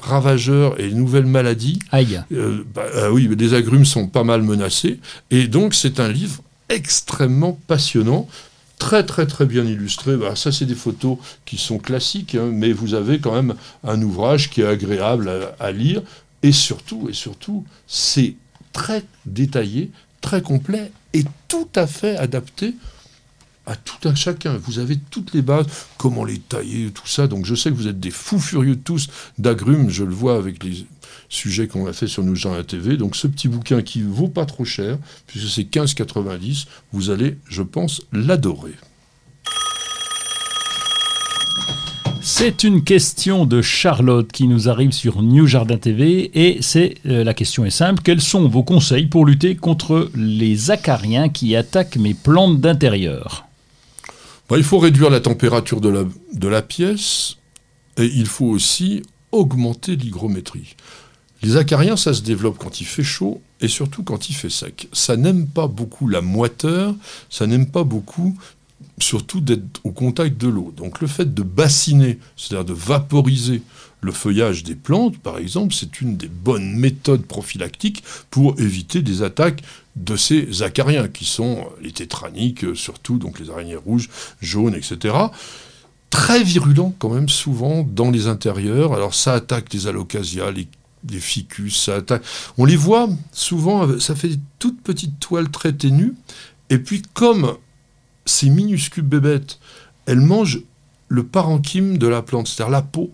ravageurs 0.00 0.78
et 0.80 0.88
les 0.88 0.94
nouvelles 0.94 1.26
maladies. 1.26 1.78
Aïe. 1.92 2.20
Euh, 2.32 2.64
bah, 2.74 2.84
euh, 2.94 3.10
oui, 3.10 3.28
les 3.38 3.54
agrumes 3.54 3.84
sont 3.84 4.08
pas 4.08 4.24
mal 4.24 4.42
menacés. 4.42 4.98
Et 5.30 5.46
donc, 5.46 5.74
c'est 5.74 6.00
un 6.00 6.08
livre 6.08 6.42
extrêmement 6.68 7.58
passionnant 7.66 8.28
très 8.82 9.06
très 9.06 9.28
très 9.28 9.46
bien 9.46 9.64
illustré. 9.64 10.16
Bah, 10.16 10.34
ça 10.34 10.50
c'est 10.50 10.66
des 10.66 10.74
photos 10.74 11.16
qui 11.44 11.56
sont 11.56 11.78
classiques, 11.78 12.34
hein, 12.34 12.50
mais 12.52 12.72
vous 12.72 12.94
avez 12.94 13.20
quand 13.20 13.32
même 13.32 13.54
un 13.84 14.02
ouvrage 14.02 14.50
qui 14.50 14.60
est 14.60 14.66
agréable 14.66 15.30
à, 15.60 15.70
lire 15.70 16.02
et 16.42 16.50
surtout 16.50 17.08
et 17.08 17.12
surtout 17.12 17.64
c'est 17.86 18.34
très 18.72 19.04
détaillé, 19.24 19.92
très 20.20 20.42
complet 20.42 20.90
et 21.14 21.22
tout 21.46 21.68
à 21.76 21.86
fait 21.86 22.16
adapté 22.16 22.74
à 23.66 23.76
tout 23.76 24.08
un 24.08 24.16
chacun. 24.16 24.56
Vous 24.56 24.80
avez 24.80 24.98
toutes 24.98 25.32
les 25.32 25.42
bases, 25.42 25.66
comment 25.96 26.24
les 26.24 26.40
tailler, 26.40 26.90
tout 26.90 27.06
ça. 27.06 27.28
Donc 27.28 27.46
je 27.46 27.54
sais 27.54 27.70
que 27.70 27.76
vous 27.76 27.86
êtes 27.86 28.00
des 28.00 28.10
fous 28.10 28.40
furieux 28.40 28.74
tous 28.74 29.08
d'agrumes, 29.38 29.90
je 29.90 30.02
le 30.02 30.12
vois 30.12 30.36
avec 30.36 30.64
les 30.64 30.86
sujets 31.32 31.66
qu'on 31.66 31.86
a 31.86 31.92
fait 31.92 32.06
sur 32.06 32.22
nos 32.22 32.34
gens 32.34 32.52
à 32.52 32.62
TV. 32.62 32.96
Donc 32.96 33.16
ce 33.16 33.26
petit 33.26 33.48
bouquin 33.48 33.82
qui 33.82 34.02
vaut 34.02 34.28
pas 34.28 34.44
trop 34.44 34.64
cher, 34.64 34.98
puisque 35.26 35.48
c'est 35.48 35.62
15,90, 35.62 36.66
vous 36.92 37.10
allez, 37.10 37.38
je 37.48 37.62
pense, 37.62 38.02
l'adorer. 38.12 38.74
C'est 42.20 42.62
une 42.62 42.84
question 42.84 43.46
de 43.46 43.62
Charlotte 43.62 44.30
qui 44.30 44.46
nous 44.46 44.68
arrive 44.68 44.92
sur 44.92 45.22
New 45.22 45.46
Jardin 45.46 45.76
TV 45.76 46.30
et 46.34 46.58
c'est 46.60 46.94
euh, 47.06 47.24
la 47.24 47.34
question 47.34 47.64
est 47.64 47.70
simple 47.70 48.00
quels 48.02 48.20
sont 48.20 48.48
vos 48.48 48.62
conseils 48.62 49.06
pour 49.06 49.26
lutter 49.26 49.56
contre 49.56 50.08
les 50.14 50.70
acariens 50.70 51.28
qui 51.28 51.56
attaquent 51.56 51.96
mes 51.96 52.14
plantes 52.14 52.60
d'intérieur? 52.60 53.46
Bah, 54.48 54.56
il 54.56 54.62
faut 54.62 54.78
réduire 54.78 55.10
la 55.10 55.18
température 55.18 55.80
de 55.80 55.88
la, 55.88 56.04
de 56.32 56.48
la 56.48 56.62
pièce 56.62 57.38
et 57.96 58.04
il 58.04 58.26
faut 58.26 58.46
aussi 58.46 59.02
augmenter 59.32 59.96
l'hygrométrie. 59.96 60.76
Les 61.42 61.56
acariens, 61.56 61.96
ça 61.96 62.14
se 62.14 62.22
développe 62.22 62.56
quand 62.58 62.80
il 62.80 62.86
fait 62.86 63.02
chaud 63.02 63.40
et 63.60 63.68
surtout 63.68 64.04
quand 64.04 64.30
il 64.30 64.34
fait 64.34 64.50
sec. 64.50 64.88
Ça 64.92 65.16
n'aime 65.16 65.46
pas 65.46 65.66
beaucoup 65.66 66.06
la 66.06 66.20
moiteur, 66.20 66.94
ça 67.30 67.46
n'aime 67.46 67.66
pas 67.66 67.82
beaucoup 67.82 68.36
surtout 68.98 69.40
d'être 69.40 69.80
au 69.84 69.90
contact 69.90 70.40
de 70.40 70.48
l'eau. 70.48 70.72
Donc 70.76 71.00
le 71.00 71.06
fait 71.06 71.34
de 71.34 71.42
bassiner, 71.42 72.18
c'est-à-dire 72.36 72.64
de 72.64 72.72
vaporiser 72.72 73.62
le 74.00 74.12
feuillage 74.12 74.64
des 74.64 74.74
plantes, 74.74 75.18
par 75.18 75.38
exemple, 75.38 75.74
c'est 75.74 76.00
une 76.00 76.16
des 76.16 76.28
bonnes 76.28 76.74
méthodes 76.74 77.24
prophylactiques 77.24 78.02
pour 78.30 78.58
éviter 78.60 79.02
des 79.02 79.22
attaques 79.22 79.62
de 79.96 80.16
ces 80.16 80.62
acariens, 80.62 81.08
qui 81.08 81.24
sont 81.24 81.66
les 81.80 81.92
tétraniques, 81.92 82.64
surtout, 82.74 83.18
donc 83.18 83.38
les 83.38 83.50
araignées 83.50 83.76
rouges, 83.76 84.08
jaunes, 84.40 84.74
etc. 84.74 85.14
Très 86.10 86.42
virulents 86.42 86.94
quand 86.98 87.10
même, 87.10 87.28
souvent, 87.28 87.82
dans 87.82 88.10
les 88.10 88.26
intérieurs. 88.26 88.94
Alors 88.94 89.14
ça 89.14 89.34
attaque 89.34 89.72
les 89.72 89.86
alocasias, 89.86 90.50
les 90.50 90.68
des 91.04 91.20
ficus, 91.20 91.84
ça. 91.84 92.00
On 92.58 92.64
les 92.64 92.76
voit 92.76 93.08
souvent, 93.32 93.98
ça 93.98 94.14
fait 94.14 94.28
des 94.28 94.40
toutes 94.58 94.80
petites 94.82 95.18
toiles 95.18 95.50
très 95.50 95.72
ténues. 95.72 96.14
Et 96.70 96.78
puis, 96.78 97.02
comme 97.14 97.56
ces 98.24 98.48
minuscules 98.48 99.02
bébêtes, 99.02 99.58
elles 100.06 100.20
mangent 100.20 100.62
le 101.08 101.24
parenchyme 101.24 101.98
de 101.98 102.06
la 102.06 102.22
plante, 102.22 102.48
c'est-à-dire 102.48 102.70
la 102.70 102.82
peau, 102.82 103.12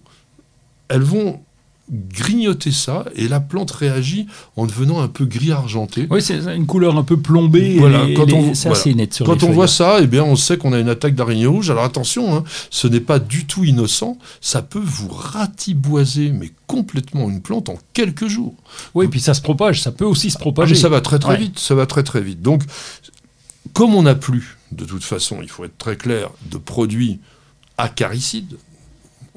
elles 0.89 1.03
vont 1.03 1.43
grignoter 1.91 2.71
ça 2.71 3.05
et 3.15 3.29
la 3.29 3.41
plante 3.41 3.71
réagit 3.71 4.27
en 4.57 4.67
devenant 4.67 5.01
un 5.01 5.09
peu 5.09 5.25
gris 5.25 5.53
argenté. 5.53 6.07
Oui, 6.11 6.21
c'est 6.21 6.39
une 6.55 6.67
couleur 6.67 6.97
un 6.97 7.03
peu 7.03 7.17
plombée. 7.17 7.79
Voilà, 7.79 8.07
quand 8.15 8.33
on, 8.33 8.55
c'est 8.55 8.69
assez 8.69 8.95
net 8.95 9.15
sur 9.15 9.27
Quand 9.27 9.43
on 9.43 9.51
voit 9.51 9.69
ça, 9.69 9.99
eh 10.01 10.07
bien, 10.07 10.25
on 10.25 10.37
sait 10.37 10.59
qu'on 10.59 10.73
a 10.73 10.79
une 10.79 10.89
attaque 10.89 11.15
d'araignée 11.15 11.47
rouge. 11.47 11.71
Alors 11.71 11.85
attention, 11.85 12.37
hein, 12.37 12.45
ce 12.71 12.87
n'est 12.89 13.01
pas 13.01 13.19
du 13.19 13.47
tout 13.47 13.65
innocent. 13.65 14.19
Ça 14.41 14.63
peut 14.63 14.83
vous 14.83 15.09
ratiboiser, 15.09 16.31
mais 16.31 16.53
complètement 16.67 17.31
une 17.31 17.41
plante 17.41 17.69
en 17.69 17.79
quelques 17.95 18.29
jours. 18.29 18.55
Oui, 18.95 19.07
et 19.07 19.09
puis 19.09 19.21
ça 19.21 19.35
se 19.35 19.41
propage. 19.41 19.83
Ça 19.83 19.93
peut 19.93 20.05
aussi 20.05 20.31
se 20.31 20.39
propager. 20.39 20.75
Ah, 20.77 20.81
ça 20.81 20.89
va 20.89 21.01
très 21.01 21.19
très 21.19 21.37
vite. 21.37 21.59
Ça 21.59 21.75
va 21.75 21.87
très 21.87 22.03
très 22.03 22.21
vite. 22.21 22.43
Donc, 22.43 22.63
comme 23.73 23.95
on 23.95 24.03
n'a 24.03 24.15
plus, 24.15 24.59
de 24.73 24.85
toute 24.85 25.05
façon, 25.05 25.39
il 25.43 25.49
faut 25.49 25.65
être 25.65 25.79
très 25.79 25.97
clair, 25.97 26.31
de 26.51 26.59
produits 26.59 27.21
acaricides, 27.79 28.59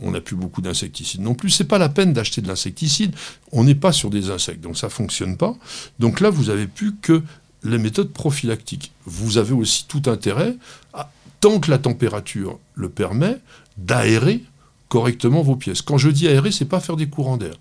on 0.02 0.12
n'a 0.12 0.22
plus 0.22 0.36
beaucoup 0.36 0.62
d'insecticides 0.62 1.22
non 1.22 1.34
plus. 1.34 1.50
C'est 1.50 1.66
pas 1.66 1.78
la 1.78 1.90
peine 1.90 2.14
d'acheter 2.14 2.42
de 2.42 2.48
l'insecticide. 2.48 3.16
On 3.52 3.64
n'est 3.64 3.76
pas 3.76 3.92
sur 3.92 4.10
des 4.10 4.30
insectes, 4.30 4.62
donc 4.62 4.78
ça 4.78 4.90
fonctionne 4.90 5.38
pas. 5.38 5.56
Donc 6.00 6.20
là, 6.20 6.30
vous 6.30 6.50
avez 6.50 6.68
plus 6.68 6.96
que 6.96 7.22
les 7.64 7.78
méthodes 7.78 8.12
prophylactiques. 8.12 8.92
Vous 9.06 9.38
avez 9.38 9.54
aussi 9.54 9.86
tout 9.88 10.04
intérêt, 10.08 10.56
tant 11.40 11.60
que 11.60 11.70
la 11.70 11.78
température 11.78 12.60
le 12.76 12.90
permet, 12.90 13.38
d'aérer 13.78 14.44
correctement 14.90 15.42
vos 15.42 15.56
pièces. 15.56 15.82
Quand 15.82 15.98
je 15.98 16.10
dis 16.10 16.28
aérer, 16.28 16.52
c'est 16.52 16.66
pas 16.66 16.80
faire 16.80 16.98
des 16.98 17.08
courants 17.08 17.38
d'air. 17.38 17.54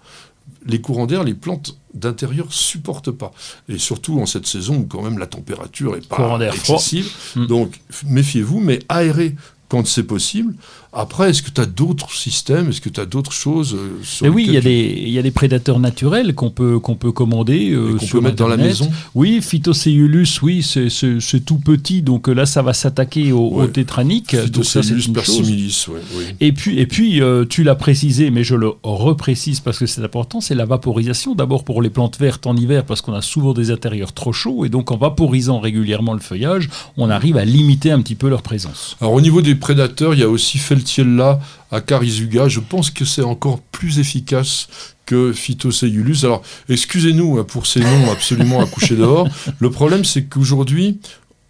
Les 0.66 0.80
courants 0.80 1.06
d'air, 1.06 1.22
les 1.22 1.34
plantes 1.34 1.76
d'intérieur 1.94 2.52
supportent 2.52 3.12
pas. 3.12 3.32
Et 3.68 3.78
surtout 3.78 4.20
en 4.20 4.26
cette 4.26 4.46
saison 4.46 4.78
où 4.78 4.84
quand 4.84 5.02
même 5.02 5.18
la 5.18 5.26
température 5.26 5.96
est 5.96 6.06
pas 6.06 6.38
excessive. 6.52 7.08
Hmm. 7.36 7.46
Donc 7.46 7.80
méfiez-vous, 8.06 8.60
mais 8.60 8.80
aérer 8.88 9.36
quand 9.68 9.86
c'est 9.86 10.02
possible. 10.04 10.54
Après, 10.92 11.30
est-ce 11.30 11.42
que 11.42 11.50
tu 11.50 11.60
as 11.60 11.66
d'autres 11.66 12.12
systèmes? 12.12 12.70
Est-ce 12.70 12.80
que 12.80 12.88
tu 12.88 13.00
as 13.00 13.06
d'autres 13.06 13.32
choses 13.32 13.74
euh, 13.74 14.00
sur 14.02 14.26
Oui, 14.26 14.44
il 14.48 14.52
y, 14.52 14.56
a 14.56 14.60
des, 14.60 14.92
il 15.06 15.10
y 15.10 15.20
a 15.20 15.22
des 15.22 15.30
prédateurs 15.30 15.78
naturels 15.78 16.34
qu'on 16.34 16.50
peut, 16.50 16.80
qu'on 16.80 16.96
peut 16.96 17.12
commander. 17.12 17.70
Euh, 17.70 17.96
qu'on 17.96 18.06
peut 18.06 18.20
mettre 18.20 18.36
dans 18.36 18.48
la 18.48 18.56
maison 18.56 18.90
Oui, 19.14 19.40
Phytocellulus, 19.40 20.42
oui, 20.42 20.62
c'est 20.64 21.44
tout 21.44 21.58
petit. 21.58 22.02
Donc 22.02 22.28
euh, 22.28 22.32
là, 22.32 22.44
ça 22.44 22.62
va 22.62 22.72
s'attaquer 22.72 23.30
au, 23.30 23.50
ouais. 23.50 23.64
au 23.64 23.66
tétranique. 23.68 24.36
Phytocellulus 24.36 25.12
persimilis, 25.12 25.86
oui. 25.88 26.24
Et 26.40 26.52
puis, 26.52 26.80
et 26.80 26.86
puis 26.86 27.20
tu 27.48 27.62
l'as 27.62 27.76
précisé, 27.76 28.30
mais 28.30 28.42
je 28.42 28.56
le 28.56 28.72
reprécise 28.82 29.60
parce 29.60 29.78
que 29.78 29.86
c'est 29.86 30.02
important, 30.02 30.40
c'est 30.40 30.56
la 30.56 30.64
vaporisation. 30.64 31.36
D'abord 31.36 31.62
pour 31.62 31.82
les 31.82 31.90
plantes 31.90 32.18
vertes 32.18 32.48
en 32.48 32.56
hiver, 32.56 32.84
parce 32.84 33.00
qu'on 33.00 33.14
a 33.14 33.22
souvent 33.22 33.52
des 33.52 33.70
intérieurs 33.70 34.12
trop 34.12 34.32
chauds. 34.32 34.64
Et 34.64 34.68
donc 34.68 34.90
en 34.90 34.96
vaporisant 34.96 35.60
régulièrement 35.60 36.14
le 36.14 36.20
feuillage, 36.20 36.68
on 36.96 37.10
arrive 37.10 37.36
à 37.36 37.44
limiter 37.44 37.92
un 37.92 38.00
petit 38.00 38.16
peu 38.16 38.28
leur 38.28 38.42
présence. 38.42 38.96
Alors 39.00 39.12
au 39.12 39.20
niveau 39.20 39.40
des 39.40 39.54
prédateurs, 39.54 40.14
il 40.14 40.20
y 40.20 40.24
a 40.24 40.28
aussi 40.28 40.58
Feltiella 40.80 41.40
à 41.70 41.80
Carizuga. 41.80 42.48
Je 42.48 42.60
pense 42.60 42.90
que 42.90 43.04
c'est 43.04 43.22
encore 43.22 43.60
plus 43.60 43.98
efficace 43.98 44.68
que 45.06 45.32
Phytocellulus. 45.32 46.24
Alors, 46.24 46.42
excusez-nous 46.68 47.38
hein, 47.38 47.44
pour 47.44 47.66
ces 47.66 47.80
noms 47.80 48.10
absolument 48.10 48.60
à 48.60 48.66
coucher 48.66 48.96
dehors. 48.96 49.28
Le 49.58 49.70
problème, 49.70 50.04
c'est 50.04 50.24
qu'aujourd'hui, 50.24 51.00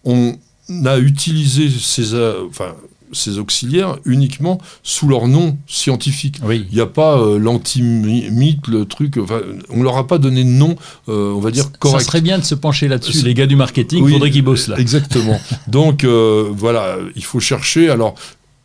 on 0.05 0.37
a 0.87 0.99
utilisé 0.99 1.68
ces, 1.68 2.14
euh, 2.14 2.47
enfin, 2.49 2.74
ces 3.12 3.39
auxiliaires 3.39 3.99
uniquement 4.05 4.59
sous 4.83 5.09
leur 5.09 5.28
nom 5.28 5.59
scientifique. 5.66 6.41
Il 6.49 6.66
n'y 6.72 6.81
a 6.81 6.87
pas 6.87 7.18
euh, 7.18 7.39
l'antimite, 7.39 8.66
le 8.68 8.85
truc. 8.87 9.18
Enfin, 9.18 9.41
on 9.68 9.83
leur 9.83 9.97
a 9.97 10.07
pas 10.07 10.18
donné 10.18 10.43
de 10.43 10.49
nom, 10.49 10.76
euh, 11.09 11.33
on 11.33 11.41
va 11.41 11.51
dire 11.51 11.70
correct. 11.78 12.01
Ça 12.01 12.07
serait 12.07 12.20
bien 12.20 12.39
de 12.39 12.45
se 12.45 12.55
pencher 12.55 12.89
là-dessus. 12.89 13.24
Les 13.24 13.35
gars 13.35 13.47
du 13.47 13.57
marketing, 13.57 14.05
il 14.07 14.12
faudrait 14.12 14.31
qu'ils 14.31 14.43
bossent 14.43 14.68
là. 14.68 14.78
Exactement. 14.78 15.39
Donc 15.68 16.05
voilà, 16.05 16.99
il 17.16 17.24
faut 17.24 17.41
chercher. 17.41 17.91
Alors 17.91 18.14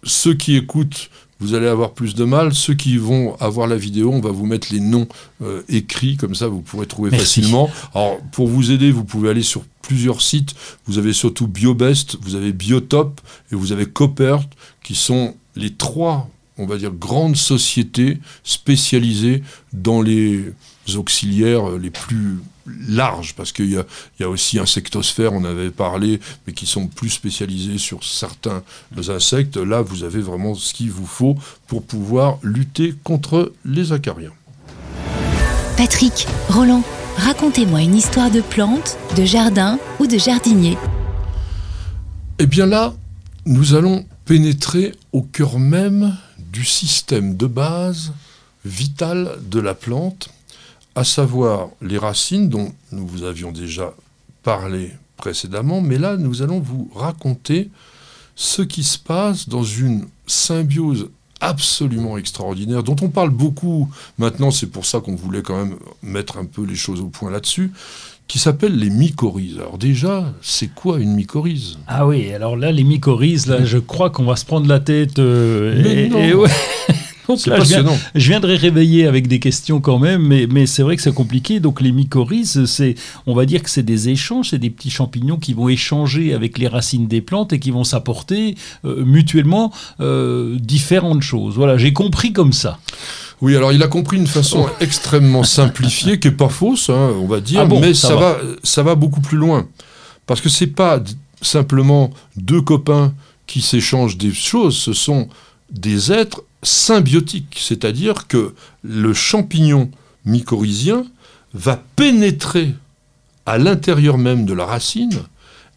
ceux 0.05 0.33
qui 0.33 0.55
écoutent, 0.55 1.09
vous 1.39 1.53
allez 1.53 1.67
avoir 1.67 1.91
plus 1.93 2.15
de 2.15 2.23
mal. 2.23 2.53
Ceux 2.53 2.73
qui 2.73 2.97
vont 2.97 3.35
avoir 3.41 3.67
la 3.67 3.75
vidéo, 3.75 4.11
on 4.13 4.21
va 4.21 4.31
vous 4.31 4.45
mettre 4.45 4.69
les 4.71 4.79
noms 4.79 5.07
euh, 5.41 5.63
écrits, 5.67 6.15
comme 6.15 6.33
ça 6.33 6.47
vous 6.47 6.61
pourrez 6.61 6.85
trouver 6.85 7.11
facilement. 7.11 7.69
Alors 7.93 8.19
pour 8.31 8.47
vous 8.47 8.71
aider, 8.71 8.91
vous 8.91 9.03
pouvez 9.03 9.29
aller 9.29 9.43
sur 9.43 9.63
plusieurs 9.81 10.21
sites. 10.21 10.55
Vous 10.85 10.97
avez 10.97 11.13
surtout 11.13 11.47
BioBest, 11.47 12.17
vous 12.21 12.35
avez 12.35 12.53
Biotop 12.53 13.19
et 13.51 13.55
vous 13.55 13.71
avez 13.71 13.85
Copert, 13.85 14.41
qui 14.83 14.95
sont 14.95 15.35
les 15.55 15.73
trois, 15.73 16.29
on 16.57 16.65
va 16.65 16.77
dire, 16.77 16.91
grandes 16.91 17.35
sociétés 17.35 18.19
spécialisées 18.43 19.43
dans 19.73 20.01
les 20.01 20.53
auxiliaires 20.95 21.71
les 21.71 21.89
plus 21.89 22.37
large, 22.87 23.35
parce 23.35 23.51
qu'il 23.51 23.71
y, 23.71 23.77
y 24.19 24.23
a, 24.23 24.29
aussi 24.29 24.59
insectosphères, 24.59 25.33
on 25.33 25.43
avait 25.43 25.69
parlé, 25.69 26.19
mais 26.45 26.53
qui 26.53 26.65
sont 26.65 26.87
plus 26.87 27.09
spécialisés 27.09 27.77
sur 27.77 28.03
certains 28.03 28.63
insectes. 29.07 29.57
Là, 29.57 29.81
vous 29.81 30.03
avez 30.03 30.21
vraiment 30.21 30.55
ce 30.55 30.73
qu'il 30.73 30.91
vous 30.91 31.05
faut 31.05 31.35
pour 31.67 31.83
pouvoir 31.83 32.37
lutter 32.41 32.95
contre 33.03 33.53
les 33.65 33.91
acariens. 33.91 34.33
Patrick, 35.77 36.27
Roland, 36.49 36.83
racontez-moi 37.17 37.81
une 37.81 37.95
histoire 37.95 38.31
de 38.31 38.41
plante, 38.41 38.97
de 39.17 39.25
jardin 39.25 39.77
ou 39.99 40.07
de 40.07 40.17
jardinier. 40.17 40.77
Eh 42.39 42.47
bien 42.47 42.65
là, 42.65 42.93
nous 43.45 43.75
allons 43.75 44.05
pénétrer 44.25 44.93
au 45.11 45.21
cœur 45.21 45.59
même 45.59 46.17
du 46.51 46.65
système 46.65 47.35
de 47.35 47.45
base 47.45 48.13
vital 48.63 49.37
de 49.49 49.59
la 49.59 49.75
plante 49.75 50.29
à 50.95 51.03
savoir 51.03 51.69
les 51.81 51.97
racines 51.97 52.49
dont 52.49 52.71
nous 52.91 53.05
vous 53.05 53.23
avions 53.23 53.51
déjà 53.51 53.93
parlé 54.43 54.91
précédemment, 55.17 55.81
mais 55.81 55.97
là 55.97 56.17
nous 56.17 56.41
allons 56.41 56.59
vous 56.59 56.89
raconter 56.95 57.69
ce 58.35 58.61
qui 58.61 58.83
se 58.83 58.97
passe 58.97 59.47
dans 59.47 59.63
une 59.63 60.05
symbiose 60.27 61.09
absolument 61.41 62.17
extraordinaire, 62.17 62.81
dont 62.81 62.95
on 63.01 63.09
parle 63.09 63.29
beaucoup 63.29 63.89
maintenant, 64.17 64.51
c'est 64.51 64.67
pour 64.67 64.85
ça 64.85 64.99
qu'on 64.99 65.15
voulait 65.15 65.41
quand 65.41 65.57
même 65.57 65.75
mettre 66.01 66.37
un 66.37 66.45
peu 66.45 66.63
les 66.63 66.75
choses 66.75 67.01
au 67.01 67.07
point 67.07 67.29
là-dessus, 67.29 67.71
qui 68.27 68.39
s'appelle 68.39 68.75
les 68.77 68.89
mycorhizes. 68.89 69.57
Alors 69.59 69.77
déjà, 69.77 70.33
c'est 70.41 70.73
quoi 70.73 70.99
une 70.99 71.13
mycorhize? 71.13 71.77
Ah 71.87 72.07
oui, 72.07 72.33
alors 72.33 72.55
là, 72.57 72.71
les 72.71 72.83
mycorhizes, 72.83 73.45
là, 73.47 73.63
je 73.63 73.77
crois 73.77 74.09
qu'on 74.09 74.25
va 74.25 74.35
se 74.35 74.45
prendre 74.45 74.67
la 74.67 74.79
tête. 74.79 75.19
Euh, 75.19 76.09
et, 76.17 76.33
ouais. 76.33 76.49
Donc 77.27 77.45
là, 77.47 77.63
je, 77.63 77.75
je, 78.15 78.27
viendrai 78.29 78.55
réveiller 78.55 79.07
avec 79.07 79.27
des 79.27 79.39
questions 79.39 79.81
quand 79.81 79.99
même, 79.99 80.21
mais, 80.21 80.47
mais 80.49 80.65
c'est 80.65 80.83
vrai 80.83 80.95
que 80.95 81.01
c'est 81.01 81.13
compliqué. 81.13 81.59
Donc 81.59 81.81
les 81.81 81.91
mycorhizes, 81.91 82.65
c'est, 82.65 82.95
on 83.25 83.33
va 83.33 83.45
dire 83.45 83.63
que 83.63 83.69
c'est 83.69 83.83
des 83.83 84.09
échanges, 84.09 84.49
c'est 84.51 84.59
des 84.59 84.69
petits 84.69 84.89
champignons 84.89 85.37
qui 85.37 85.53
vont 85.53 85.69
échanger 85.69 86.33
avec 86.33 86.57
les 86.57 86.67
racines 86.67 87.07
des 87.07 87.21
plantes 87.21 87.53
et 87.53 87.59
qui 87.59 87.71
vont 87.71 87.83
s'apporter 87.83 88.55
euh, 88.85 89.03
mutuellement 89.03 89.71
euh, 89.99 90.57
différentes 90.59 91.21
choses. 91.21 91.55
Voilà, 91.55 91.77
j'ai 91.77 91.93
compris 91.93 92.33
comme 92.33 92.53
ça. 92.53 92.79
Oui, 93.41 93.55
alors 93.55 93.73
il 93.73 93.83
a 93.83 93.87
compris 93.87 94.17
d'une 94.17 94.27
façon 94.27 94.67
extrêmement 94.79 95.43
simplifiée, 95.43 96.19
qui 96.19 96.29
est 96.29 96.31
pas 96.31 96.49
fausse, 96.49 96.89
hein, 96.89 97.11
on 97.21 97.27
va 97.27 97.41
dire, 97.41 97.61
ah 97.61 97.79
mais 97.79 97.93
ça, 97.93 98.15
va. 98.15 98.37
ça 98.63 98.81
va 98.81 98.95
beaucoup 98.95 99.21
plus 99.21 99.37
loin. 99.37 99.67
Parce 100.25 100.41
que 100.41 100.49
c'est 100.49 100.67
pas 100.67 101.01
simplement 101.41 102.11
deux 102.37 102.61
copains 102.61 103.13
qui 103.45 103.61
s'échangent 103.61 104.17
des 104.17 104.33
choses, 104.33 104.77
ce 104.77 104.93
sont 104.93 105.27
des 105.69 106.11
êtres 106.11 106.43
symbiotiques, 106.63 107.57
c'est-à-dire 107.59 108.27
que 108.27 108.53
le 108.83 109.13
champignon 109.13 109.89
mycorhizien 110.25 111.05
va 111.53 111.81
pénétrer 111.95 112.73
à 113.45 113.57
l'intérieur 113.57 114.17
même 114.17 114.45
de 114.45 114.53
la 114.53 114.65
racine 114.65 115.21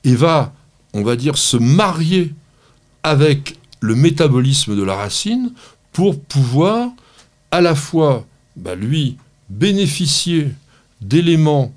et 0.05 0.15
va, 0.15 0.53
on 0.95 1.03
va 1.03 1.17
dire, 1.17 1.37
se 1.37 1.57
marier 1.57 2.33
avec 3.03 3.57
le 3.81 3.95
métabolisme 3.95 4.77
de 4.77 4.83
la 4.83 4.97
racine 4.97 5.53
pour 5.93 6.21
pouvoir 6.21 6.91
à 7.51 7.61
la 7.61 7.75
fois, 7.75 8.27
bah, 8.57 8.75
lui, 8.75 9.17
bénéficier 9.51 10.49
d'éléments 11.01 11.73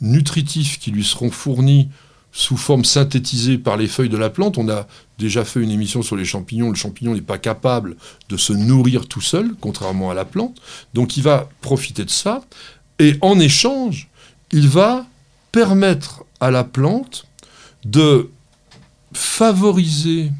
nutritifs 0.00 0.78
qui 0.78 0.90
lui 0.90 1.04
seront 1.04 1.30
fournis 1.30 1.88
sous 2.32 2.56
forme 2.56 2.84
synthétisée 2.84 3.58
par 3.58 3.76
les 3.76 3.88
feuilles 3.88 4.10
de 4.10 4.16
la 4.16 4.30
plante. 4.30 4.58
On 4.58 4.68
a 4.68 4.86
déjà 5.18 5.44
fait 5.44 5.60
une 5.60 5.70
émission 5.70 6.02
sur 6.02 6.16
les 6.16 6.24
champignons. 6.24 6.70
Le 6.70 6.76
champignon 6.76 7.14
n'est 7.14 7.20
pas 7.20 7.38
capable 7.38 7.96
de 8.28 8.36
se 8.36 8.52
nourrir 8.52 9.06
tout 9.06 9.20
seul, 9.20 9.54
contrairement 9.60 10.10
à 10.10 10.14
la 10.14 10.24
plante. 10.24 10.60
Donc 10.94 11.16
il 11.16 11.22
va 11.22 11.48
profiter 11.60 12.04
de 12.04 12.10
ça. 12.10 12.42
Et 12.98 13.16
en 13.20 13.38
échange, 13.38 14.08
il 14.52 14.68
va 14.68 15.06
permettre 15.52 16.24
à 16.40 16.50
la 16.50 16.64
plante 16.64 17.26
de 17.84 18.30
favoriser 19.12 20.30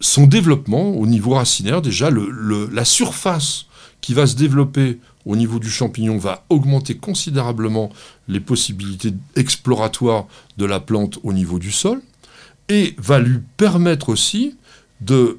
son 0.00 0.26
développement 0.26 0.90
au 0.90 1.06
niveau 1.06 1.34
racinaire. 1.34 1.82
Déjà, 1.82 2.10
la 2.10 2.84
surface 2.84 3.66
qui 4.00 4.14
va 4.14 4.26
se 4.26 4.36
développer 4.36 4.98
au 5.24 5.36
niveau 5.36 5.58
du 5.58 5.70
champignon 5.70 6.18
va 6.18 6.44
augmenter 6.48 6.96
considérablement 6.96 7.90
les 8.28 8.40
possibilités 8.40 9.12
exploratoires 9.36 10.26
de 10.56 10.64
la 10.64 10.80
plante 10.80 11.18
au 11.22 11.32
niveau 11.32 11.58
du 11.58 11.72
sol 11.72 12.00
et 12.68 12.94
va 12.98 13.18
lui 13.18 13.38
permettre 13.56 14.08
aussi 14.08 14.56
de 15.00 15.38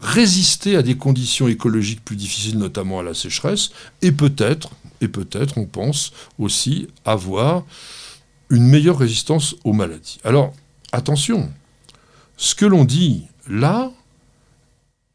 résister 0.00 0.76
à 0.76 0.82
des 0.82 0.96
conditions 0.96 1.48
écologiques 1.48 2.04
plus 2.04 2.16
difficiles, 2.16 2.58
notamment 2.58 3.00
à 3.00 3.02
la 3.02 3.14
sécheresse, 3.14 3.70
et 4.02 4.12
peut-être, 4.12 4.70
et 5.00 5.08
peut-être, 5.08 5.58
on 5.58 5.66
pense 5.66 6.12
aussi 6.38 6.88
avoir 7.04 7.64
une 8.50 8.66
meilleure 8.66 8.98
résistance 8.98 9.56
aux 9.64 9.72
maladies. 9.72 10.18
Alors, 10.24 10.52
attention, 10.92 11.50
ce 12.36 12.54
que 12.54 12.66
l'on 12.66 12.84
dit 12.84 13.24
là, 13.48 13.90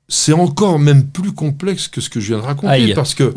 c'est 0.07 0.33
encore 0.33 0.79
même 0.79 1.07
plus 1.07 1.33
complexe 1.33 1.87
que 1.87 2.01
ce 2.01 2.09
que 2.09 2.19
je 2.19 2.27
viens 2.33 2.37
de 2.37 2.47
raconter, 2.47 2.93
parce 2.93 3.13
que 3.13 3.33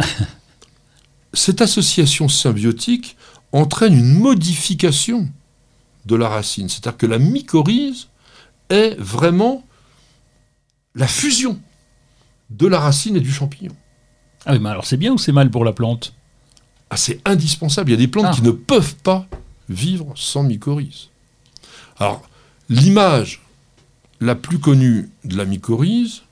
cette 1.34 1.60
association 1.60 2.28
symbiotique 2.28 3.16
entraîne 3.52 3.94
une 3.94 4.14
modification 4.14 5.28
de 6.06 6.16
la 6.16 6.28
racine. 6.28 6.68
C'est-à-dire 6.68 6.96
que 6.96 7.06
la 7.06 7.18
mycorhize 7.18 8.08
est 8.68 8.96
vraiment 8.98 9.64
la 10.94 11.06
fusion 11.06 11.60
de 12.50 12.66
la 12.66 12.80
racine 12.80 13.16
et 13.16 13.20
du 13.20 13.32
champignon. 13.32 13.74
Ah 14.44 14.52
oui, 14.52 14.58
mais 14.58 14.70
alors 14.70 14.86
c'est 14.86 14.96
bien 14.96 15.12
ou 15.12 15.18
c'est 15.18 15.32
mal 15.32 15.50
pour 15.50 15.64
la 15.64 15.72
plante? 15.72 16.14
Ah, 16.90 16.96
C'est 16.96 17.20
indispensable. 17.24 17.90
Il 17.90 17.92
y 17.92 17.96
a 17.96 17.98
des 17.98 18.08
plantes 18.08 18.26
ah. 18.28 18.34
qui 18.34 18.42
ne 18.42 18.50
peuvent 18.50 18.96
pas 18.96 19.26
vivre 19.68 20.12
sans 20.16 20.42
mycorhize. 20.42 21.08
Alors, 21.98 22.22
l'image 22.68 23.42
la 24.20 24.34
plus 24.34 24.58
connue 24.58 25.10
de 25.24 25.36
la 25.36 25.44
mycorhize, 25.44 26.22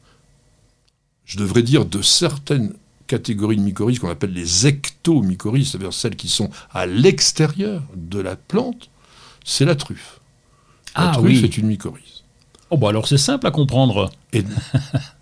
je 1.24 1.38
devrais 1.38 1.62
dire 1.62 1.84
de 1.86 2.02
certaines 2.02 2.74
catégories 3.06 3.56
de 3.56 3.62
mycorhizes 3.62 3.98
qu'on 3.98 4.10
appelle 4.10 4.32
les 4.32 4.66
ectomycorhizes, 4.66 5.70
c'est-à-dire 5.70 5.92
celles 5.92 6.16
qui 6.16 6.28
sont 6.28 6.50
à 6.70 6.86
l'extérieur 6.86 7.82
de 7.96 8.20
la 8.20 8.36
plante, 8.36 8.90
c'est 9.44 9.64
la 9.64 9.74
truffe. 9.74 10.20
La 10.96 11.10
ah 11.10 11.12
truffe 11.12 11.44
est 11.44 11.58
une 11.58 11.66
mycorhize. 11.66 12.24
Oh 12.70 12.76
bah 12.76 12.88
alors 12.88 13.08
c'est 13.08 13.18
simple 13.18 13.46
à 13.46 13.50
comprendre. 13.50 14.10
Et 14.32 14.44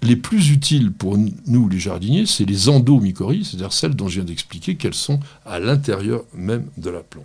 les 0.03 0.16
plus 0.16 0.51
utiles 0.51 0.93
pour 0.93 1.16
nous 1.47 1.69
les 1.69 1.79
jardiniers, 1.79 2.27
c'est 2.27 2.45
les 2.45 2.69
endomycorhizes, 2.69 3.49
c'est-à-dire 3.49 3.73
celles 3.73 3.95
dont 3.95 4.09
je 4.09 4.16
viens 4.16 4.25
d'expliquer 4.25 4.77
qu'elles 4.77 4.95
sont 4.95 5.19
à 5.47 5.59
l'intérieur 5.59 6.25
même 6.35 6.66
de 6.77 6.91
la 6.91 7.01
plante. 7.01 7.25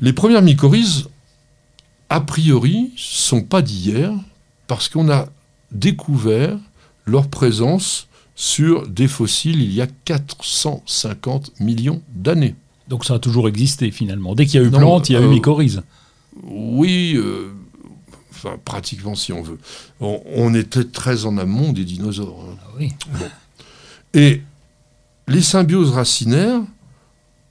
Les 0.00 0.12
premières 0.12 0.42
mycorhizes, 0.42 1.08
a 2.08 2.20
priori, 2.20 2.92
sont 2.96 3.42
pas 3.42 3.62
d'hier, 3.62 4.12
parce 4.66 4.88
qu'on 4.88 5.10
a 5.10 5.28
découvert 5.70 6.58
leur 7.06 7.28
présence 7.28 8.08
sur 8.34 8.88
des 8.88 9.08
fossiles 9.08 9.62
il 9.62 9.72
y 9.72 9.80
a 9.80 9.86
450 9.86 11.60
millions 11.60 12.02
d'années. 12.14 12.54
Donc 12.88 13.04
ça 13.04 13.14
a 13.14 13.18
toujours 13.18 13.48
existé 13.48 13.90
finalement. 13.90 14.34
Dès 14.34 14.46
qu'il 14.46 14.60
y 14.60 14.64
a 14.64 14.66
eu 14.66 14.70
plante, 14.70 15.08
il 15.08 15.14
y 15.14 15.16
a 15.16 15.20
eu 15.20 15.24
euh, 15.24 15.30
mycorhize. 15.30 15.82
Oui, 16.42 17.14
euh, 17.16 17.52
enfin 18.30 18.56
pratiquement 18.64 19.14
si 19.14 19.32
on 19.32 19.42
veut. 19.42 19.58
On, 20.00 20.54
était 20.54 20.84
très 20.84 21.24
en 21.24 21.38
amont 21.38 21.72
des 21.72 21.84
dinosaures. 21.84 22.44
Hein. 22.48 22.56
Ah 22.62 22.70
oui. 22.78 22.92
Et 24.12 24.42
les 25.28 25.42
symbioses 25.42 25.90
racinaires, 25.90 26.60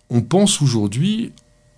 on 0.09 0.21
pense 0.21 0.61
aujourd'hui, 0.61 1.31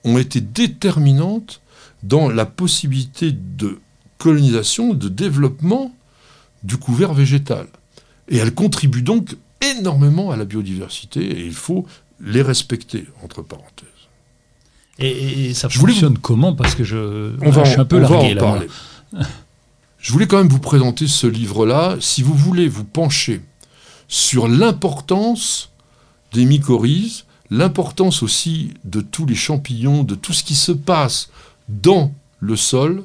ont 0.04 0.18
été 0.18 0.42
déterminantes 0.42 1.62
dans 2.04 2.30
la 2.30 2.46
possibilité 2.46 3.32
de 3.32 3.80
colonisation, 4.18 4.94
de 4.94 5.10
développement 5.10 5.94
du 6.64 6.78
couvert 6.78 7.14
végétal. 7.14 7.68
Et 8.28 8.38
elles 8.38 8.54
contribuent 8.54 9.02
donc 9.02 9.36
énormément 9.62 10.32
à 10.32 10.38
la 10.38 10.46
biodiversité 10.46 11.22
et 11.22 11.46
il 11.46 11.54
faut 11.54 11.86
les 12.20 12.42
respecter, 12.42 13.06
entre 13.24 13.42
parenthèses. 13.42 13.90
Et, 14.98 15.54
ça 15.54 15.68
fonctionne 15.70 16.18
comment? 16.18 16.54
Parce 16.54 16.76
que 16.76 16.84
je, 16.84 17.34
on 17.42 17.50
va 17.50 17.66
suis 17.66 17.80
un 17.80 17.86
peu 17.86 18.00
largué 18.00 18.34
là. 18.34 18.42
Parler. 18.42 18.68
je 20.00 20.12
voulais 20.12 20.28
quand 20.28 20.38
même 20.38 20.48
vous 20.48 20.60
présenter 20.60 21.08
ce 21.08 21.28
livre-là. 21.28 21.98
Si 22.00 22.24
vous 22.24 22.34
voulez 22.34 22.70
vous 22.70 22.86
pencher 22.86 23.42
sur 24.08 24.48
l'importance 24.48 25.72
des 26.34 26.46
mycorhizes, 26.46 27.26
l'importance 27.50 28.24
aussi 28.24 28.74
de 28.86 29.02
tous 29.02 29.26
les 29.26 29.36
champignons, 29.36 30.04
de 30.04 30.16
tout 30.16 30.34
ce 30.34 30.44
qui 30.44 30.56
se 30.56 30.72
passe 30.72 31.30
dans 31.68 32.14
le 32.40 32.56
sol, 32.56 33.04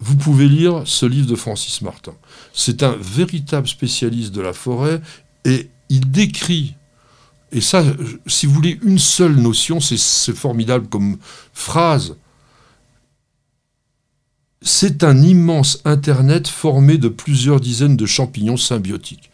vous 0.00 0.16
pouvez 0.16 0.48
lire 0.48 0.82
ce 0.84 1.06
livre 1.06 1.26
de 1.26 1.34
Francis 1.34 1.82
Martin. 1.82 2.12
C'est 2.52 2.82
un 2.82 2.96
véritable 3.00 3.66
spécialiste 3.66 4.32
de 4.32 4.40
la 4.40 4.52
forêt 4.52 5.00
et 5.44 5.70
il 5.88 6.10
décrit, 6.10 6.74
et 7.50 7.60
ça, 7.60 7.82
si 8.26 8.46
vous 8.46 8.52
voulez 8.52 8.78
une 8.82 8.98
seule 8.98 9.36
notion, 9.36 9.80
c'est 9.80 10.34
formidable 10.34 10.88
comme 10.88 11.16
phrase, 11.54 12.16
c'est 14.60 15.04
un 15.04 15.22
immense 15.22 15.80
Internet 15.84 16.48
formé 16.48 16.98
de 16.98 17.08
plusieurs 17.08 17.60
dizaines 17.60 17.96
de 17.96 18.06
champignons 18.06 18.56
symbiotiques. 18.56 19.30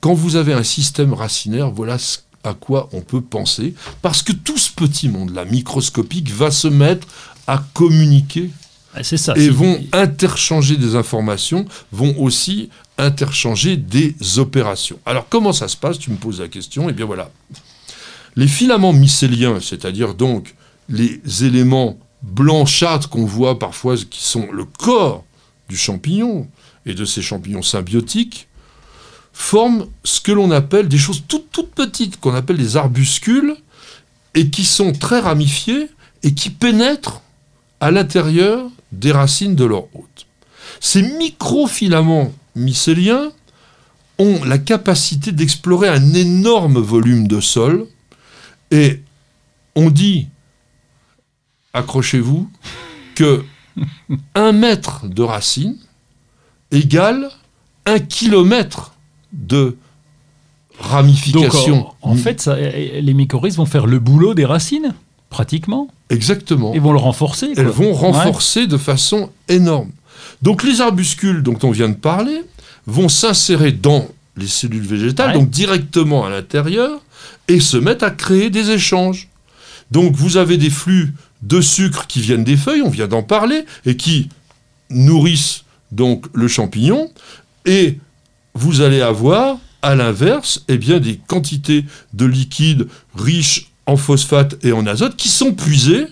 Quand 0.00 0.14
vous 0.14 0.36
avez 0.36 0.52
un 0.52 0.62
système 0.62 1.12
racinaire, 1.12 1.70
voilà 1.70 1.96
à 2.44 2.54
quoi 2.54 2.88
on 2.92 3.02
peut 3.02 3.20
penser, 3.20 3.74
parce 4.00 4.22
que 4.22 4.32
tout 4.32 4.58
ce 4.58 4.70
petit 4.70 5.08
monde-là, 5.08 5.44
microscopique, 5.44 6.30
va 6.30 6.50
se 6.50 6.68
mettre 6.68 7.06
à 7.46 7.62
communiquer 7.74 8.50
ça, 9.02 9.34
et 9.36 9.48
vont 9.48 9.80
interchanger 9.92 10.76
des 10.76 10.96
informations, 10.96 11.66
vont 11.92 12.14
aussi 12.18 12.68
interchanger 13.04 13.76
des 13.76 14.14
opérations. 14.38 14.98
Alors 15.06 15.26
comment 15.28 15.52
ça 15.52 15.68
se 15.68 15.76
passe? 15.76 15.98
Tu 15.98 16.10
me 16.10 16.16
poses 16.16 16.40
la 16.40 16.48
question, 16.48 16.88
eh 16.88 16.92
bien 16.92 17.06
voilà. 17.06 17.30
Les 18.36 18.48
filaments 18.48 18.92
mycéliens, 18.92 19.60
c'est-à-dire 19.60 20.14
donc 20.14 20.54
les 20.88 21.20
éléments 21.44 21.98
blanchâtres 22.22 23.08
qu'on 23.08 23.26
voit 23.26 23.58
parfois, 23.58 23.96
qui 23.96 24.22
sont 24.22 24.50
le 24.52 24.64
corps 24.64 25.24
du 25.68 25.76
champignon 25.76 26.48
et 26.86 26.94
de 26.94 27.04
ces 27.04 27.22
champignons 27.22 27.62
symbiotiques, 27.62 28.48
forment 29.32 29.86
ce 30.04 30.20
que 30.20 30.32
l'on 30.32 30.50
appelle 30.50 30.88
des 30.88 30.98
choses 30.98 31.22
toutes, 31.26 31.50
toutes 31.50 31.70
petites, 31.70 32.20
qu'on 32.20 32.34
appelle 32.34 32.58
des 32.58 32.76
arbuscules, 32.76 33.56
et 34.34 34.48
qui 34.48 34.64
sont 34.64 34.92
très 34.92 35.20
ramifiées 35.20 35.88
et 36.22 36.32
qui 36.32 36.50
pénètrent 36.50 37.20
à 37.80 37.90
l'intérieur 37.90 38.70
des 38.92 39.12
racines 39.12 39.54
de 39.54 39.64
leur 39.64 39.84
hôte. 39.94 40.26
Ces 40.80 41.02
microfilaments 41.02 42.32
mycéliens 42.54 43.32
ont 44.18 44.44
la 44.44 44.58
capacité 44.58 45.32
d'explorer 45.32 45.88
un 45.88 46.14
énorme 46.14 46.78
volume 46.78 47.26
de 47.26 47.40
sol 47.40 47.86
et 48.70 49.02
on 49.74 49.90
dit, 49.90 50.28
accrochez-vous, 51.72 52.50
que 53.14 53.44
un 54.34 54.52
mètre 54.52 55.06
de 55.06 55.22
racine 55.22 55.76
égale 56.70 57.30
un 57.86 57.98
kilomètre 57.98 58.94
de 59.32 59.76
ramification. 60.78 61.92
en, 62.02 62.14
fait, 62.14 62.46
les 62.46 63.14
mycorhizes 63.14 63.56
vont 63.56 63.66
faire 63.66 63.86
le 63.86 63.98
boulot 63.98 64.34
des 64.34 64.44
racines 64.44 64.94
pratiquement. 65.30 65.88
Exactement. 66.10 66.72
Ils 66.74 66.80
vont 66.80 66.92
le 66.92 66.98
renforcer. 66.98 67.52
Elles 67.56 67.66
vont 67.66 67.94
renforcer 67.94 68.66
de 68.66 68.76
façon 68.76 69.30
énorme. 69.48 69.90
Donc 70.42 70.64
les 70.64 70.80
arbuscules 70.80 71.42
dont 71.42 71.58
on 71.62 71.70
vient 71.70 71.88
de 71.88 71.94
parler 71.94 72.42
vont 72.86 73.08
s'insérer 73.08 73.72
dans 73.72 74.08
les 74.36 74.48
cellules 74.48 74.86
végétales, 74.86 75.34
donc 75.34 75.50
directement 75.50 76.24
à 76.24 76.30
l'intérieur, 76.30 77.00
et 77.48 77.60
se 77.60 77.76
mettre 77.76 78.04
à 78.04 78.10
créer 78.10 78.50
des 78.50 78.70
échanges. 78.70 79.28
Donc 79.90 80.14
vous 80.14 80.36
avez 80.36 80.56
des 80.56 80.70
flux 80.70 81.12
de 81.42 81.60
sucre 81.60 82.06
qui 82.06 82.20
viennent 82.20 82.44
des 82.44 82.56
feuilles, 82.56 82.82
on 82.82 82.90
vient 82.90 83.08
d'en 83.08 83.22
parler, 83.22 83.64
et 83.84 83.96
qui 83.96 84.30
nourrissent 84.90 85.64
donc 85.90 86.26
le 86.32 86.48
champignon, 86.48 87.10
et 87.66 87.98
vous 88.54 88.80
allez 88.80 89.00
avoir 89.00 89.58
à 89.82 89.94
l'inverse, 89.94 90.64
eh 90.68 90.78
bien, 90.78 91.00
des 91.00 91.16
quantités 91.16 91.84
de 92.14 92.24
liquide 92.24 92.86
riches 93.14 93.70
en 93.86 93.96
phosphate 93.96 94.56
et 94.64 94.72
en 94.72 94.86
azote 94.86 95.16
qui 95.16 95.28
sont 95.28 95.52
puisés 95.52 96.06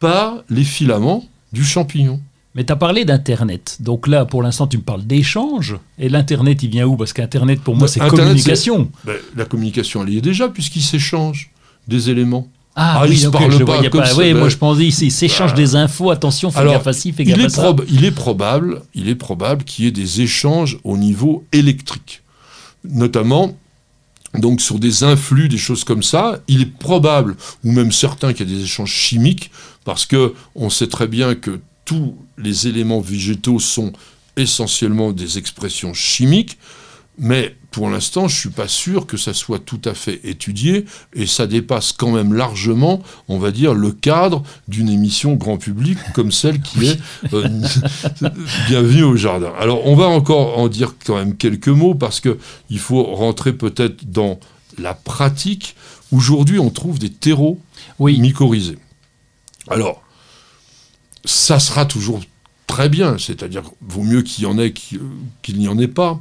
par 0.00 0.42
les 0.50 0.64
filaments 0.64 1.24
du 1.52 1.64
champignon. 1.64 2.20
Mais 2.56 2.64
tu 2.64 2.72
as 2.72 2.76
parlé 2.76 3.04
d'Internet. 3.04 3.76
Donc 3.80 4.08
là, 4.08 4.24
pour 4.24 4.42
l'instant, 4.42 4.66
tu 4.66 4.78
me 4.78 4.82
parles 4.82 5.04
d'échange. 5.04 5.76
Et 5.98 6.08
l'Internet, 6.08 6.62
il 6.62 6.70
vient 6.70 6.86
où? 6.86 6.96
Parce 6.96 7.12
qu'Internet, 7.12 7.60
pour 7.60 7.76
moi, 7.76 7.86
c'est 7.86 8.00
communication. 8.00 8.90
Ben, 9.04 9.16
la 9.36 9.44
communication, 9.44 10.02
elle 10.02 10.14
y 10.14 10.18
est 10.18 10.22
déjà, 10.22 10.48
puisqu'ils 10.48 10.82
s'échangent 10.82 11.50
des 11.86 12.08
éléments. 12.08 12.48
Ah, 12.74 13.00
ah 13.00 13.06
oui, 13.06 13.20
ils 13.22 13.30
parlent 13.30 13.64
pas, 13.64 13.80
Oui, 14.16 14.34
moi 14.34 14.48
je 14.50 14.56
pensais, 14.56 14.86
ils 14.86 15.10
s'échangent 15.10 15.54
des 15.54 15.76
infos. 15.76 16.10
Attention, 16.10 16.50
fais 16.50 16.64
gaffe 16.64 16.86
à 16.86 16.92
ci, 16.92 17.12
fais 17.12 17.24
gaffe 17.24 17.38
il 17.38 17.46
à 17.46 17.48
ça. 17.48 17.74
il 17.88 18.04
est 18.04 18.10
probable, 18.10 18.82
il 18.94 19.08
est 19.08 19.14
probable 19.14 19.64
qu'il 19.64 19.86
y 19.86 19.88
ait 19.88 19.92
des 19.92 20.20
échanges 20.20 20.78
au 20.84 20.98
niveau 20.98 21.44
électrique. 21.52 22.22
Notamment, 22.84 23.54
donc 24.34 24.60
sur 24.60 24.78
des 24.78 25.04
influx, 25.04 25.48
des 25.48 25.56
choses 25.58 25.84
comme 25.84 26.02
ça, 26.02 26.38
il 26.48 26.62
est 26.62 26.78
probable, 26.78 27.36
ou 27.64 27.72
même 27.72 27.92
certain, 27.92 28.34
qu'il 28.34 28.48
y 28.48 28.52
a 28.52 28.56
des 28.56 28.64
échanges 28.64 28.92
chimiques, 28.92 29.50
parce 29.84 30.04
que 30.04 30.34
on 30.54 30.68
sait 30.68 30.88
très 30.88 31.06
bien 31.06 31.34
que 31.34 31.60
tous 31.86 32.14
les 32.36 32.68
éléments 32.68 33.00
végétaux 33.00 33.58
sont 33.58 33.92
essentiellement 34.36 35.12
des 35.12 35.38
expressions 35.38 35.94
chimiques. 35.94 36.58
Mais 37.18 37.56
pour 37.70 37.88
l'instant, 37.88 38.28
je 38.28 38.36
suis 38.38 38.50
pas 38.50 38.68
sûr 38.68 39.06
que 39.06 39.16
ça 39.16 39.32
soit 39.32 39.58
tout 39.58 39.80
à 39.86 39.94
fait 39.94 40.20
étudié 40.24 40.84
et 41.14 41.26
ça 41.26 41.46
dépasse 41.46 41.92
quand 41.92 42.10
même 42.10 42.34
largement, 42.34 43.02
on 43.28 43.38
va 43.38 43.50
dire, 43.52 43.72
le 43.72 43.92
cadre 43.92 44.42
d'une 44.68 44.90
émission 44.90 45.32
grand 45.34 45.56
public 45.56 45.96
comme 46.14 46.30
celle 46.30 46.60
qui 46.60 46.86
est 46.86 46.98
euh, 47.32 47.48
Bienvenue 48.68 49.04
au 49.04 49.16
jardin. 49.16 49.52
Alors, 49.58 49.86
on 49.86 49.96
va 49.96 50.06
encore 50.08 50.58
en 50.58 50.68
dire 50.68 50.94
quand 51.06 51.16
même 51.16 51.36
quelques 51.36 51.68
mots 51.68 51.94
parce 51.94 52.20
que 52.20 52.36
il 52.68 52.78
faut 52.78 53.02
rentrer 53.02 53.54
peut-être 53.54 54.10
dans 54.10 54.38
la 54.78 54.92
pratique. 54.92 55.74
Aujourd'hui, 56.12 56.58
on 56.58 56.68
trouve 56.70 56.98
des 56.98 57.10
terreaux 57.10 57.58
Oui. 57.98 58.18
mycorhizés. 58.20 58.78
Alors, 59.68 60.02
ça 61.26 61.60
sera 61.60 61.84
toujours 61.84 62.22
très 62.66 62.88
bien, 62.88 63.18
c'est-à-dire 63.18 63.62
vaut 63.80 64.02
mieux 64.02 64.22
qu'il 64.22 64.44
y 64.44 64.46
en 64.46 64.58
ait 64.58 64.72
qu'il 64.72 65.00
qu'il 65.42 65.58
n'y 65.58 65.68
en 65.68 65.78
ait 65.78 65.88
pas. 65.88 66.20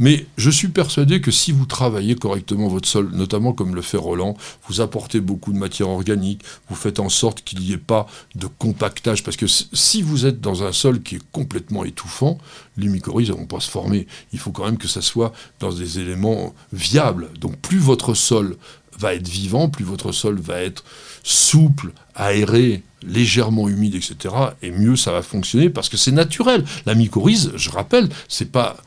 Mais 0.00 0.24
je 0.38 0.48
suis 0.48 0.68
persuadé 0.68 1.20
que 1.20 1.30
si 1.30 1.52
vous 1.52 1.66
travaillez 1.66 2.14
correctement 2.14 2.68
votre 2.68 2.88
sol, 2.88 3.10
notamment 3.12 3.52
comme 3.52 3.74
le 3.74 3.82
fait 3.82 3.98
Roland, 3.98 4.34
vous 4.66 4.80
apportez 4.80 5.20
beaucoup 5.20 5.52
de 5.52 5.58
matière 5.58 5.90
organique, 5.90 6.42
vous 6.70 6.74
faites 6.74 7.00
en 7.00 7.10
sorte 7.10 7.42
qu'il 7.42 7.60
n'y 7.60 7.72
ait 7.72 7.76
pas 7.76 8.06
de 8.34 8.46
compactage, 8.46 9.22
parce 9.22 9.36
que 9.36 9.46
si 9.46 10.00
vous 10.00 10.24
êtes 10.24 10.40
dans 10.40 10.64
un 10.64 10.72
sol 10.72 11.02
qui 11.02 11.16
est 11.16 11.30
complètement 11.32 11.84
étouffant, 11.84 12.38
les 12.78 12.88
mycorhizes 12.88 13.28
ne 13.28 13.34
vont 13.34 13.46
pas 13.46 13.60
se 13.60 13.70
former. 13.70 14.06
Il 14.32 14.38
faut 14.38 14.52
quand 14.52 14.64
même 14.64 14.78
que 14.78 14.88
ça 14.88 15.02
soit 15.02 15.34
dans 15.58 15.70
des 15.70 15.98
éléments 15.98 16.54
viables. 16.72 17.28
Donc 17.38 17.58
plus 17.58 17.78
votre 17.78 18.14
sol 18.14 18.56
va 18.98 19.14
être 19.14 19.28
vivant, 19.28 19.68
plus 19.68 19.84
votre 19.84 20.12
sol 20.12 20.40
va 20.40 20.62
être 20.62 20.82
souple, 21.22 21.92
aéré, 22.14 22.82
légèrement 23.02 23.68
humide, 23.68 23.96
etc. 23.96 24.34
Et 24.62 24.70
mieux 24.70 24.96
ça 24.96 25.12
va 25.12 25.20
fonctionner 25.20 25.68
parce 25.68 25.90
que 25.90 25.98
c'est 25.98 26.10
naturel. 26.10 26.64
La 26.86 26.94
mycorhize, 26.94 27.52
je 27.56 27.68
rappelle, 27.68 28.08
c'est 28.28 28.50
pas 28.50 28.78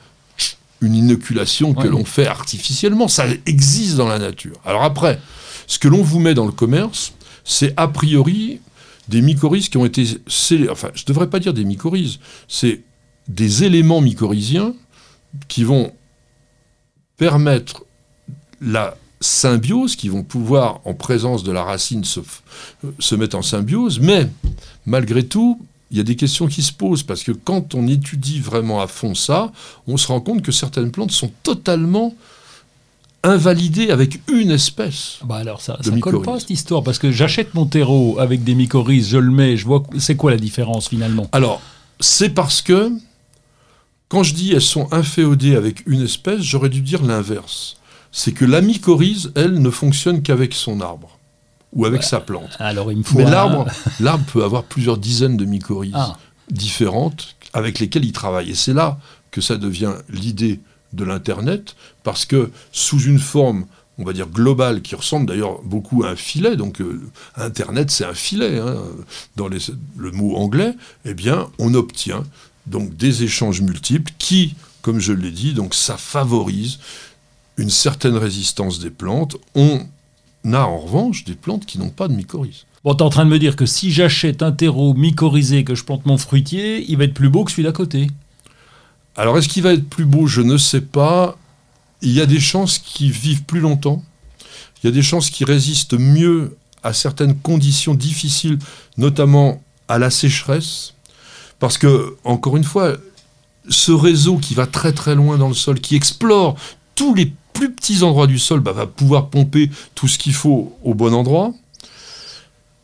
une 0.84 0.96
inoculation 0.96 1.74
que 1.74 1.84
Ouais. 1.84 1.90
l'on 1.90 2.06
fait 2.06 2.28
artificiellement, 2.28 3.08
ça 3.08 3.26
existe 3.46 3.96
dans 3.96 4.08
la 4.08 4.20
nature. 4.20 4.56
Alors 4.66 4.84
après, 4.84 5.20
ce 5.68 5.80
que 5.80 5.88
l'on 5.88 6.04
vous 6.04 6.20
met 6.20 6.34
dans 6.34 6.46
le 6.46 6.52
commerce, 6.52 7.14
c'est 7.44 7.74
a 7.78 7.88
priori 7.88 8.60
des 9.10 9.22
mycorhizes 9.22 9.70
qui 9.70 9.78
ont 9.78 9.86
été. 9.86 10.06
Enfin, 10.70 10.90
je 10.94 11.02
ne 11.04 11.08
devrais 11.08 11.30
pas 11.30 11.40
dire 11.40 11.54
des 11.54 11.66
mycorhizes, 11.66 12.20
c'est 12.48 12.82
des 13.28 13.64
éléments 13.64 14.02
mycorhiziens 14.02 14.74
qui 15.48 15.64
vont 15.64 15.92
permettre 17.18 17.86
la 18.62 18.98
symbiose, 19.20 19.96
qui 19.96 20.10
vont 20.10 20.24
pouvoir, 20.24 20.82
en 20.86 20.94
présence 20.94 21.44
de 21.44 21.52
la 21.52 21.64
racine, 21.64 22.04
se 22.04 23.16
mettre 23.16 23.38
en 23.38 23.42
symbiose, 23.42 24.00
mais 24.00 24.30
malgré 24.86 25.26
tout, 25.26 25.60
il 25.94 25.98
y 25.98 26.00
a 26.00 26.04
des 26.04 26.16
questions 26.16 26.48
qui 26.48 26.64
se 26.64 26.74
posent, 26.74 27.04
parce 27.04 27.22
que 27.22 27.32
quand 27.32 27.76
on 27.76 27.88
étudie 27.88 28.40
vraiment 28.40 28.82
à 28.82 28.88
fond 28.88 29.14
ça, 29.14 29.52
on 29.86 29.96
se 29.96 30.08
rend 30.08 30.22
compte 30.22 30.42
que 30.42 30.52
certaines 30.52 30.90
plantes 30.90 31.12
sont 31.12 31.32
totalement 31.44 32.16
invalidées 33.22 33.92
avec 33.92 34.20
une 34.28 34.50
espèce. 34.50 35.20
Bah 35.24 35.36
alors 35.36 35.62
ça, 35.62 35.78
de 35.78 35.92
ça 35.92 35.98
colle 36.00 36.24
pas 36.24 36.40
cette 36.40 36.50
histoire 36.50 36.84
parce 36.84 36.98
que 36.98 37.12
j'achète 37.12 37.54
mon 37.54 37.68
terreau 37.68 38.18
avec 38.20 38.44
des 38.44 38.56
mycorhizes, 38.56 39.10
je 39.10 39.18
le 39.18 39.30
mets, 39.30 39.56
je 39.56 39.66
vois 39.66 39.84
c'est 40.00 40.16
quoi 40.16 40.32
la 40.32 40.38
différence 40.38 40.90
finalement? 40.90 41.30
Alors, 41.32 41.62
c'est 42.00 42.32
parce 42.32 42.64
que, 42.64 42.92
quand 44.10 44.24
je 44.24 44.34
dis 44.34 44.52
elles 44.52 44.62
sont 44.62 44.92
inféodées 44.92 45.56
avec 45.56 45.86
une 45.86 46.02
espèce, 46.02 46.42
j'aurais 46.42 46.70
dû 46.70 46.82
dire 46.82 47.04
l'inverse. 47.04 47.78
C'est 48.12 48.32
que 48.32 48.46
la 48.46 48.62
mycorhize, 48.62 49.32
elle, 49.36 49.62
ne 49.62 49.70
fonctionne 49.70 50.24
qu'avec 50.24 50.56
son 50.56 50.82
arbre, 50.82 51.20
ou 51.76 51.86
avec 51.86 52.04
sa 52.04 52.20
plante. 52.20 52.56
Alors 52.60 52.92
il 52.92 53.00
me 53.00 53.04
faut 53.04 53.18
Mais 53.18 53.26
un- 53.26 53.32
l'arbre, 53.32 53.66
l'arbre 54.00 54.26
peut 54.32 54.44
avoir 54.44 54.64
plusieurs 54.64 54.98
dizaines 54.98 55.38
de 55.38 55.46
mycorhizes 55.46 55.94
Ah. 55.96 56.18
différentes 56.52 57.36
avec 57.54 57.80
lesquelles 57.80 58.06
il 58.06 58.12
travaille. 58.12 58.52
Et 58.52 58.56
c'est 58.56 58.74
là 58.74 59.00
que 59.32 59.42
ça 59.42 59.58
devient 59.58 59.94
l'idée 60.10 60.60
de 60.94 61.04
l'Internet, 61.04 61.76
parce 62.04 62.26
que 62.26 62.52
sous 62.72 63.02
une 63.02 63.18
forme, 63.20 63.66
on 63.98 64.04
va 64.04 64.14
dire 64.14 64.28
globale, 64.28 64.82
qui 64.84 64.96
ressemble 64.96 65.26
d'ailleurs 65.26 65.62
beaucoup 65.64 66.04
à 66.04 66.10
un 66.10 66.16
filet, 66.16 66.56
donc 66.56 66.82
euh, 66.82 67.02
Internet 67.36 67.90
c'est 67.90 68.06
un 68.06 68.14
filet, 68.14 68.60
hein, 68.60 68.78
dans 69.36 69.48
les- 69.48 69.58
le 69.98 70.12
mot 70.12 70.36
anglais, 70.36 70.74
eh 71.06 71.14
bien 71.16 71.48
on 71.58 71.74
obtient 71.74 72.24
donc 72.68 72.96
des 72.96 73.24
échanges 73.24 73.62
multiples 73.62 74.12
qui, 74.20 74.56
comme 74.84 75.00
je 75.00 75.14
l'ai 75.14 75.32
dit, 75.32 75.54
donc 75.54 75.74
ça 75.74 75.98
favorise 75.98 76.78
une 77.58 77.70
certaine 77.72 78.16
résistance 78.16 78.80
des 78.80 78.90
plantes. 78.92 79.36
On 79.56 79.80
a 80.52 80.62
en 80.66 80.78
revanche 80.78 81.24
des 81.24 81.36
plantes 81.36 81.66
qui 81.66 81.80
n'ont 81.80 81.90
pas 81.90 82.08
de 82.08 82.14
mycorhizes. 82.14 82.66
Bon, 82.84 82.94
t'es 82.94 83.04
en 83.04 83.10
train 83.10 83.24
de 83.24 83.30
me 83.30 83.40
dire 83.40 83.56
que 83.56 83.66
si 83.66 83.92
j'achète 83.92 84.42
un 84.42 84.52
terreau 84.52 84.94
mycorhizé 84.94 85.64
que 85.64 85.74
je 85.74 85.86
plante 85.86 86.06
mon 86.06 86.18
fruitier, 86.18 86.84
il 86.90 86.98
va 86.98 87.06
être 87.06 87.14
plus 87.14 87.30
beau 87.30 87.46
que 87.46 87.52
celui 87.52 87.64
d'à 87.64 87.72
côté. 87.72 88.08
Alors, 89.16 89.38
est-ce 89.38 89.48
qu'il 89.48 89.64
va 89.64 89.74
être 89.74 89.88
plus 89.88 90.06
beau? 90.06 90.28
Je 90.28 90.42
ne 90.42 90.58
sais 90.58 90.82
pas. 90.82 91.38
Il 92.02 92.12
y 92.12 92.20
a 92.20 92.26
des 92.26 92.42
chances 92.42 92.80
qui 92.80 93.10
vivent 93.10 93.44
plus 93.44 93.62
longtemps. 93.62 94.04
Il 94.84 94.88
y 94.88 94.90
a 94.90 94.92
des 94.92 95.02
chances 95.02 95.30
qui 95.30 95.46
résistent 95.46 95.98
mieux 95.98 96.58
à 96.82 96.92
certaines 96.92 97.38
conditions 97.38 97.96
difficiles, 97.96 98.60
notamment 98.98 99.62
à 99.88 99.98
la 99.98 100.10
sécheresse. 100.10 100.94
Parce 101.60 101.78
que, 101.78 102.18
encore 102.26 102.58
une 102.58 102.66
fois, 102.66 102.98
ce 103.70 103.94
réseau 103.94 104.38
qui 104.38 104.56
va 104.56 104.68
très 104.68 104.92
très 104.92 105.16
loin 105.16 105.38
dans 105.38 105.48
le 105.48 105.54
sol, 105.54 105.80
qui 105.80 105.96
explore 105.96 106.58
tous 106.96 107.14
les 107.16 107.32
plus 107.54 107.72
petits 107.72 108.04
endroits 108.04 108.28
du 108.28 108.40
sol, 108.40 108.60
bah, 108.60 108.72
va 108.72 108.88
pouvoir 108.88 109.30
pomper 109.30 109.70
tout 109.96 110.08
ce 110.08 110.18
qu'il 110.18 110.34
faut 110.34 110.76
au 110.84 110.94
bon 110.94 111.14
endroit. 111.14 111.54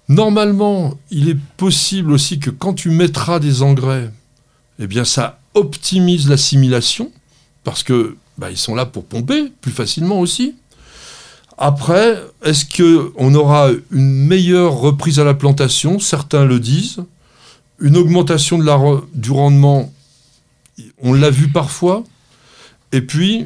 Normalement, 0.07 0.97
il 1.11 1.29
est 1.29 1.37
possible 1.57 2.11
aussi 2.11 2.39
que 2.39 2.49
quand 2.49 2.73
tu 2.73 2.89
mettras 2.89 3.39
des 3.39 3.61
engrais, 3.61 4.11
eh 4.79 4.87
bien 4.87 5.05
ça 5.05 5.39
optimise 5.53 6.29
l'assimilation, 6.29 7.11
parce 7.63 7.83
que 7.83 8.17
bah, 8.37 8.47
sont 8.55 8.75
là 8.75 8.85
pour 8.85 9.05
pomper 9.05 9.51
plus 9.61 9.71
facilement 9.71 10.19
aussi. 10.19 10.55
Après, 11.57 12.17
est-ce 12.43 12.63
qu'on 12.65 13.35
aura 13.35 13.69
une 13.91 14.25
meilleure 14.25 14.75
reprise 14.75 15.19
à 15.19 15.25
la 15.25 15.33
plantation? 15.33 15.99
Certains 15.99 16.45
le 16.45 16.59
disent. 16.59 17.03
Une 17.79 17.97
augmentation 17.97 18.57
du 19.13 19.31
rendement, 19.31 19.91
on 21.01 21.13
l'a 21.13 21.29
vu 21.29 21.49
parfois. 21.49 22.05
Et 22.93 23.01
puis, 23.01 23.45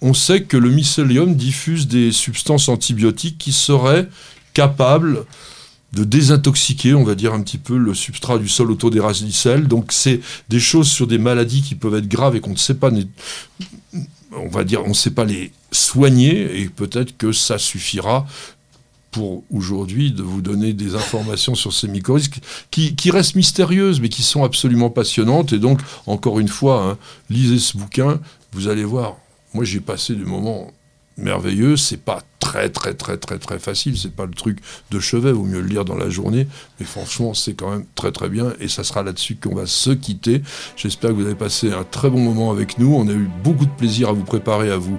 on 0.00 0.14
sait 0.14 0.42
que 0.42 0.56
le 0.56 0.70
mycélium 0.70 1.34
diffuse 1.34 1.88
des 1.88 2.12
substances 2.12 2.68
antibiotiques 2.68 3.38
qui 3.38 3.52
seraient 3.52 4.08
capables 4.54 5.24
de 5.92 6.04
désintoxiquer, 6.04 6.94
on 6.94 7.04
va 7.04 7.14
dire 7.14 7.32
un 7.32 7.40
petit 7.40 7.58
peu, 7.58 7.76
le 7.76 7.94
substrat 7.94 8.38
du 8.38 8.48
sol 8.48 8.70
autour 8.70 8.90
des 8.90 9.00
radicelles. 9.00 9.66
Donc 9.68 9.92
c'est 9.92 10.20
des 10.48 10.60
choses 10.60 10.90
sur 10.90 11.06
des 11.06 11.18
maladies 11.18 11.62
qui 11.62 11.74
peuvent 11.74 11.94
être 11.94 12.08
graves 12.08 12.36
et 12.36 12.40
qu'on 12.40 12.50
ne 12.50 12.56
sait 12.56 12.74
pas, 12.74 12.90
on 14.32 14.48
va 14.48 14.64
dire, 14.64 14.82
on 14.84 14.90
ne 14.90 14.94
sait 14.94 15.12
pas 15.12 15.24
les 15.24 15.52
soigner 15.72 16.60
et 16.60 16.68
peut-être 16.68 17.16
que 17.16 17.32
ça 17.32 17.58
suffira 17.58 18.26
pour 19.10 19.42
aujourd'hui 19.50 20.12
de 20.12 20.22
vous 20.22 20.42
donner 20.42 20.74
des 20.74 20.94
informations 20.94 21.54
sur 21.54 21.72
ces 21.72 21.88
mycorhizes 21.88 22.28
qui, 22.70 22.94
qui 22.94 23.10
restent 23.10 23.36
mystérieuses 23.36 24.00
mais 24.00 24.10
qui 24.10 24.22
sont 24.22 24.44
absolument 24.44 24.90
passionnantes. 24.90 25.54
Et 25.54 25.58
donc, 25.58 25.80
encore 26.06 26.38
une 26.38 26.48
fois, 26.48 26.84
hein, 26.84 26.98
lisez 27.30 27.58
ce 27.58 27.78
bouquin, 27.78 28.20
vous 28.52 28.68
allez 28.68 28.84
voir. 28.84 29.16
Moi, 29.54 29.64
j'ai 29.64 29.80
passé 29.80 30.14
des 30.14 30.24
moments 30.24 30.70
merveilleux. 31.16 31.76
C'est 31.76 32.02
pas 32.02 32.22
très, 32.48 32.70
très, 32.70 32.94
très, 32.94 33.18
très, 33.18 33.38
très 33.38 33.58
facile. 33.58 33.98
C'est 33.98 34.14
pas 34.14 34.24
le 34.24 34.32
truc 34.32 34.58
de 34.90 35.00
chevet. 35.00 35.32
Vaut 35.32 35.44
mieux 35.44 35.60
le 35.60 35.66
lire 35.66 35.84
dans 35.84 35.96
la 35.96 36.08
journée. 36.08 36.48
Mais 36.80 36.86
franchement, 36.86 37.34
c'est 37.34 37.52
quand 37.52 37.70
même 37.70 37.84
très, 37.94 38.10
très 38.10 38.30
bien. 38.30 38.54
Et 38.58 38.68
ça 38.68 38.84
sera 38.84 39.02
là-dessus 39.02 39.36
qu'on 39.36 39.54
va 39.54 39.66
se 39.66 39.90
quitter. 39.90 40.40
J'espère 40.74 41.10
que 41.10 41.16
vous 41.16 41.26
avez 41.26 41.34
passé 41.34 41.70
un 41.72 41.84
très 41.84 42.08
bon 42.08 42.20
moment 42.20 42.50
avec 42.50 42.78
nous. 42.78 42.94
On 42.94 43.06
a 43.08 43.12
eu 43.12 43.28
beaucoup 43.44 43.66
de 43.66 43.70
plaisir 43.70 44.08
à 44.08 44.12
vous 44.12 44.24
préparer, 44.24 44.70
à 44.70 44.78
vous 44.78 44.98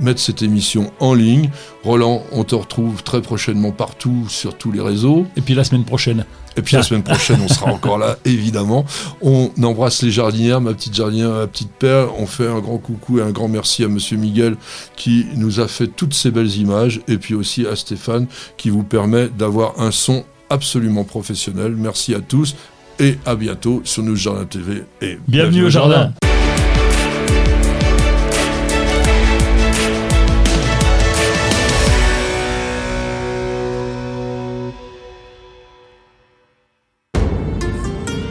mettre 0.00 0.20
cette 0.20 0.42
émission 0.42 0.92
en 0.98 1.14
ligne. 1.14 1.50
Roland, 1.84 2.24
on 2.32 2.42
te 2.42 2.56
retrouve 2.56 3.04
très 3.04 3.22
prochainement 3.22 3.70
partout 3.70 4.26
sur 4.28 4.58
tous 4.58 4.72
les 4.72 4.80
réseaux. 4.80 5.24
Et 5.36 5.40
puis 5.40 5.54
la 5.54 5.62
semaine 5.62 5.84
prochaine. 5.84 6.24
Et 6.58 6.62
puis 6.62 6.74
la 6.74 6.82
semaine 6.82 7.04
prochaine, 7.04 7.38
on 7.40 7.46
sera 7.46 7.66
encore 7.72 7.98
là, 7.98 8.16
évidemment. 8.24 8.84
On 9.22 9.50
embrasse 9.62 10.02
les 10.02 10.10
jardinières, 10.10 10.60
ma 10.60 10.74
petite 10.74 10.94
jardinière, 10.94 11.30
ma 11.30 11.46
petite 11.46 11.70
père. 11.70 12.08
On 12.18 12.26
fait 12.26 12.48
un 12.48 12.58
grand 12.58 12.78
coucou 12.78 13.20
et 13.20 13.22
un 13.22 13.30
grand 13.30 13.46
merci 13.46 13.84
à 13.84 13.88
Monsieur 13.88 14.16
Miguel 14.16 14.56
qui 14.96 15.26
nous 15.36 15.60
a 15.60 15.68
fait 15.68 15.86
toutes 15.86 16.14
ces 16.14 16.32
belles 16.32 16.56
images. 16.56 16.87
Et 17.08 17.18
puis 17.18 17.34
aussi 17.34 17.66
à 17.66 17.76
Stéphane 17.76 18.26
qui 18.56 18.70
vous 18.70 18.84
permet 18.84 19.28
d'avoir 19.28 19.80
un 19.80 19.90
son 19.90 20.24
absolument 20.50 21.04
professionnel. 21.04 21.74
Merci 21.76 22.14
à 22.14 22.20
tous 22.20 22.56
et 22.98 23.16
à 23.26 23.34
bientôt 23.36 23.82
sur 23.84 24.02
Nous 24.02 24.16
Jardin 24.16 24.44
TV. 24.44 24.84
Et 25.00 25.18
Bienvenue 25.28 25.64
au 25.64 25.70
jardin. 25.70 26.12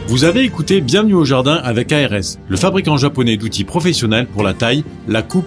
Vous 0.08 0.24
avez 0.24 0.42
écouté 0.42 0.80
Bienvenue 0.80 1.14
au 1.14 1.24
jardin 1.24 1.56
avec 1.56 1.92
ARS, 1.92 2.38
le 2.48 2.56
fabricant 2.56 2.96
japonais 2.96 3.36
d'outils 3.36 3.64
professionnels 3.64 4.26
pour 4.26 4.42
la 4.42 4.54
taille, 4.54 4.82
la 5.06 5.22
coupe 5.22 5.46